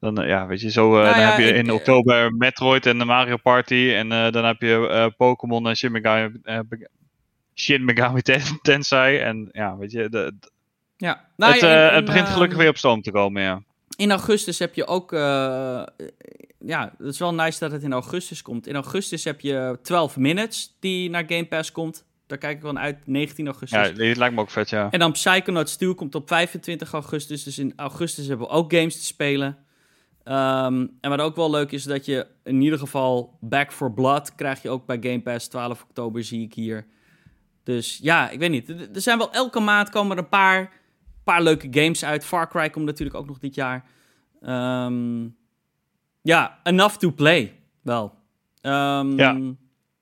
Dan, 0.01 0.27
ja, 0.27 0.47
weet 0.47 0.61
je, 0.61 0.71
zo 0.71 0.91
nou 0.91 1.05
dan 1.05 1.21
ja, 1.21 1.31
heb 1.31 1.39
je 1.39 1.53
in 1.53 1.67
ik, 1.67 1.73
oktober 1.73 2.33
Metroid 2.33 2.87
en 2.87 2.99
de 2.99 3.05
Mario 3.05 3.37
Party. 3.37 3.93
En 3.95 4.09
dan 4.09 4.45
heb 4.45 4.61
je 4.61 5.13
Pokémon 5.17 5.69
en 5.69 5.77
Shin 5.77 5.93
Megami, 5.93 6.31
Shin 7.55 7.85
Megami 7.85 8.23
Tensei. 8.63 9.19
En 9.19 9.49
ja, 9.53 9.77
weet 9.77 9.91
je, 9.91 10.09
de, 10.09 10.35
ja. 10.97 11.29
Nou, 11.37 11.53
het, 11.53 11.63
uh, 11.63 11.95
het 11.95 12.05
begint 12.05 12.29
gelukkig 12.29 12.53
ehm, 12.53 12.59
weer 12.59 12.69
op 12.69 12.77
stoom 12.77 13.03
te 13.03 13.11
komen, 13.11 13.43
ja. 13.43 13.63
In 13.97 14.11
augustus 14.11 14.59
heb 14.59 14.75
je 14.75 14.87
ook... 14.87 15.13
Uh, 15.13 15.83
ja, 16.67 16.95
het 16.99 17.07
is 17.07 17.19
wel 17.19 17.35
nice 17.35 17.59
dat 17.59 17.73
het 17.73 17.83
in 17.83 17.93
augustus 17.93 18.43
komt. 18.43 18.67
In 18.67 18.75
augustus 18.75 19.25
heb 19.25 19.41
je 19.41 19.79
12 19.83 20.17
Minutes 20.17 20.77
die 20.81 21.11
naar 21.11 21.25
Game 21.27 21.47
Pass 21.47 21.73
komt. 21.73 22.05
Daar 22.27 22.39
kijk 22.39 22.57
ik 22.57 22.63
wel 22.63 22.77
uit, 22.77 23.07
19 23.07 23.47
augustus. 23.47 23.87
Ja, 23.87 23.93
die 23.93 24.17
lijkt 24.17 24.35
me 24.35 24.41
ook 24.41 24.51
vet, 24.51 24.71
ja. 24.71 24.91
En 24.91 24.99
dan 24.99 25.13
Psychonauts 25.13 25.77
2 25.77 25.95
komt 25.95 26.15
op 26.15 26.29
25 26.29 26.93
augustus. 26.93 27.43
Dus 27.43 27.59
in 27.59 27.73
augustus 27.77 28.27
hebben 28.27 28.47
we 28.47 28.53
ook 28.53 28.73
games 28.73 28.97
te 28.97 29.05
spelen. 29.05 29.57
Um, 30.25 30.99
en 31.01 31.11
wat 31.11 31.21
ook 31.21 31.37
wel 31.37 31.51
leuk 31.51 31.73
is, 31.73 31.83
dat 31.83 32.05
je 32.05 32.27
in 32.45 32.61
ieder 32.61 32.79
geval 32.79 33.39
Back 33.41 33.73
for 33.73 33.93
Blood 33.93 34.35
krijg 34.35 34.63
je 34.63 34.71
ook 34.71 34.87
bij 34.87 34.99
Game 35.01 35.21
Pass. 35.21 35.49
12 35.49 35.83
oktober 35.83 36.25
zie 36.25 36.43
ik 36.43 36.55
hier. 36.55 36.87
Dus 37.65 37.99
ja, 38.03 38.31
ik 38.31 38.39
weet 38.39 38.51
niet. 38.51 38.69
Er 38.69 39.01
zijn 39.01 39.19
wel 39.19 39.33
elke 39.33 39.61
maand 39.61 39.91
komen 39.91 40.17
er 40.17 40.23
een 40.23 40.29
paar 40.29 40.73
paar 41.25 41.43
leuke 41.43 41.69
games 41.71 42.05
uit. 42.05 42.25
Far 42.25 42.49
Cry 42.49 42.71
komt 42.71 42.85
natuurlijk 42.85 43.17
ook 43.17 43.27
nog 43.27 43.39
dit 43.39 43.55
jaar. 43.55 43.85
Um, 44.43 45.37
ja, 46.23 46.59
enough 46.63 46.97
to 46.97 47.11
play. 47.11 47.61
Wel. 47.83 48.15
Um, 48.63 49.19
ja, 49.19 49.41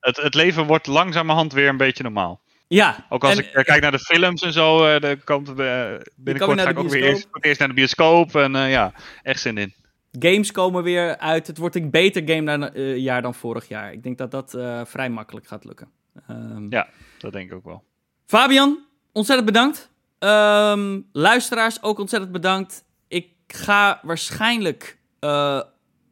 het, 0.00 0.16
het 0.16 0.34
leven 0.34 0.66
wordt 0.66 0.86
langzamerhand 0.86 1.52
weer 1.52 1.68
een 1.68 1.76
beetje 1.76 2.02
normaal. 2.02 2.40
Ja. 2.68 3.06
Ook 3.08 3.24
als 3.24 3.38
ik 3.38 3.54
uh, 3.54 3.62
kijk 3.62 3.82
naar 3.82 3.90
de 3.90 3.98
films 3.98 4.42
en 4.42 4.52
zo, 4.52 4.94
uh, 4.94 5.00
dan 5.00 5.24
komt 5.24 5.48
uh, 5.48 5.94
binnenkort 6.16 6.60
ga 6.60 6.68
ik 6.68 6.78
ook 6.78 6.88
weer 6.88 7.02
eerst, 7.02 7.28
eerst, 7.40 7.58
naar 7.58 7.68
de 7.68 7.74
bioscoop. 7.74 8.34
En 8.34 8.52
ja, 8.52 8.92
echt 9.22 9.40
zin 9.40 9.58
in. 9.58 9.74
Games 10.18 10.52
komen 10.52 10.82
weer 10.82 11.18
uit. 11.18 11.46
Het 11.46 11.58
wordt 11.58 11.76
een 11.76 11.90
beter 11.90 12.22
game 12.26 12.58
dan, 12.58 12.82
jaar 13.00 13.22
dan 13.22 13.34
vorig 13.34 13.68
jaar. 13.68 13.92
Ik 13.92 14.02
denk 14.02 14.18
dat 14.18 14.30
dat 14.30 14.50
vrij 14.88 15.10
makkelijk 15.10 15.46
gaat 15.46 15.64
lukken. 15.64 15.88
Um, 16.30 16.66
ja, 16.70 16.88
dat 17.18 17.32
denk 17.32 17.50
ik 17.50 17.56
ook 17.56 17.64
wel. 17.64 17.84
Fabian, 18.26 18.78
ontzettend 19.12 19.46
bedankt. 19.46 19.91
Um, 20.24 21.08
luisteraars, 21.12 21.82
ook 21.82 21.98
ontzettend 21.98 22.32
bedankt. 22.32 22.84
Ik 23.08 23.34
ga 23.46 24.00
waarschijnlijk 24.02 24.98
uh, 25.20 25.62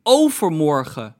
overmorgen 0.02 1.16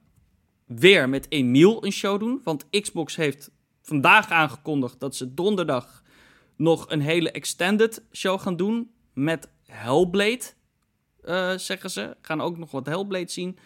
weer 0.67 1.09
met 1.09 1.27
Emiel 1.29 1.85
een 1.85 1.93
show 1.93 2.21
doen. 2.21 2.41
Want 2.45 2.71
Xbox 2.71 3.17
heeft 3.17 3.51
vandaag 3.83 4.31
aangekondigd 4.31 5.01
dat 5.01 5.17
ze 5.17 5.35
donderdag 5.35 6.03
nog 6.57 6.91
een 6.91 7.01
hele 7.01 7.31
extended 7.31 8.03
show 8.13 8.41
gaan 8.41 8.57
doen. 8.57 8.91
Met 9.15 9.49
Hellblade, 9.67 10.43
uh, 11.25 11.53
zeggen 11.57 11.91
ze. 11.91 12.17
Gaan 12.21 12.41
ook 12.41 12.59
nog 12.59 12.71
wat 12.71 12.87
Hellblade 12.87 13.31
zien. 13.31 13.59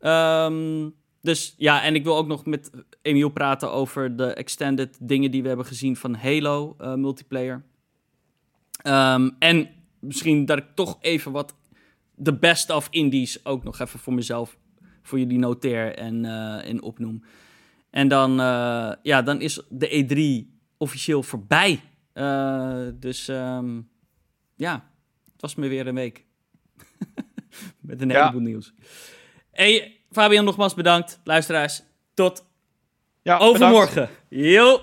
Um, 0.00 0.94
dus 1.20 1.54
ja, 1.56 1.82
en 1.82 1.94
ik 1.94 2.04
wil 2.04 2.16
ook 2.16 2.26
nog 2.26 2.46
met 2.46 2.70
Emiel 3.02 3.28
praten 3.28 3.72
over 3.72 4.16
de 4.16 4.32
extended 4.32 4.96
dingen 5.00 5.30
die 5.30 5.42
we 5.42 5.48
hebben 5.48 5.66
gezien 5.66 5.96
van 5.96 6.14
Halo 6.14 6.76
uh, 6.80 6.94
multiplayer. 6.94 7.64
Um, 8.86 9.36
en 9.38 9.68
misschien 9.98 10.44
dat 10.44 10.58
ik 10.58 10.66
toch 10.74 10.98
even 11.00 11.32
wat 11.32 11.54
de 12.14 12.34
best 12.34 12.70
of 12.70 12.88
indies 12.90 13.44
ook 13.44 13.64
nog 13.64 13.78
even 13.78 13.98
voor 13.98 14.14
mezelf, 14.14 14.58
voor 15.02 15.18
jullie 15.18 15.38
noteer 15.38 15.94
en, 15.94 16.24
uh, 16.24 16.68
en 16.68 16.82
opnoem. 16.82 17.24
En 17.90 18.08
dan, 18.08 18.30
uh, 18.40 18.92
ja, 19.02 19.22
dan 19.22 19.40
is 19.40 19.62
de 19.68 19.88
E3 19.88 20.56
officieel 20.76 21.22
voorbij. 21.22 21.80
Uh, 22.14 22.86
dus 22.94 23.28
um, 23.28 23.88
ja, 24.56 24.90
het 25.32 25.40
was 25.40 25.54
me 25.54 25.68
weer 25.68 25.86
een 25.86 25.94
week. 25.94 26.24
Met 27.80 28.00
een 28.00 28.10
heleboel 28.10 28.40
nieuws. 28.40 28.72
Hey, 29.50 30.00
Fabian, 30.10 30.44
nogmaals 30.44 30.74
bedankt. 30.74 31.20
Luisteraars, 31.24 31.82
tot 32.14 32.44
ja, 33.22 33.38
overmorgen. 33.38 34.08
Yo! 34.28 34.80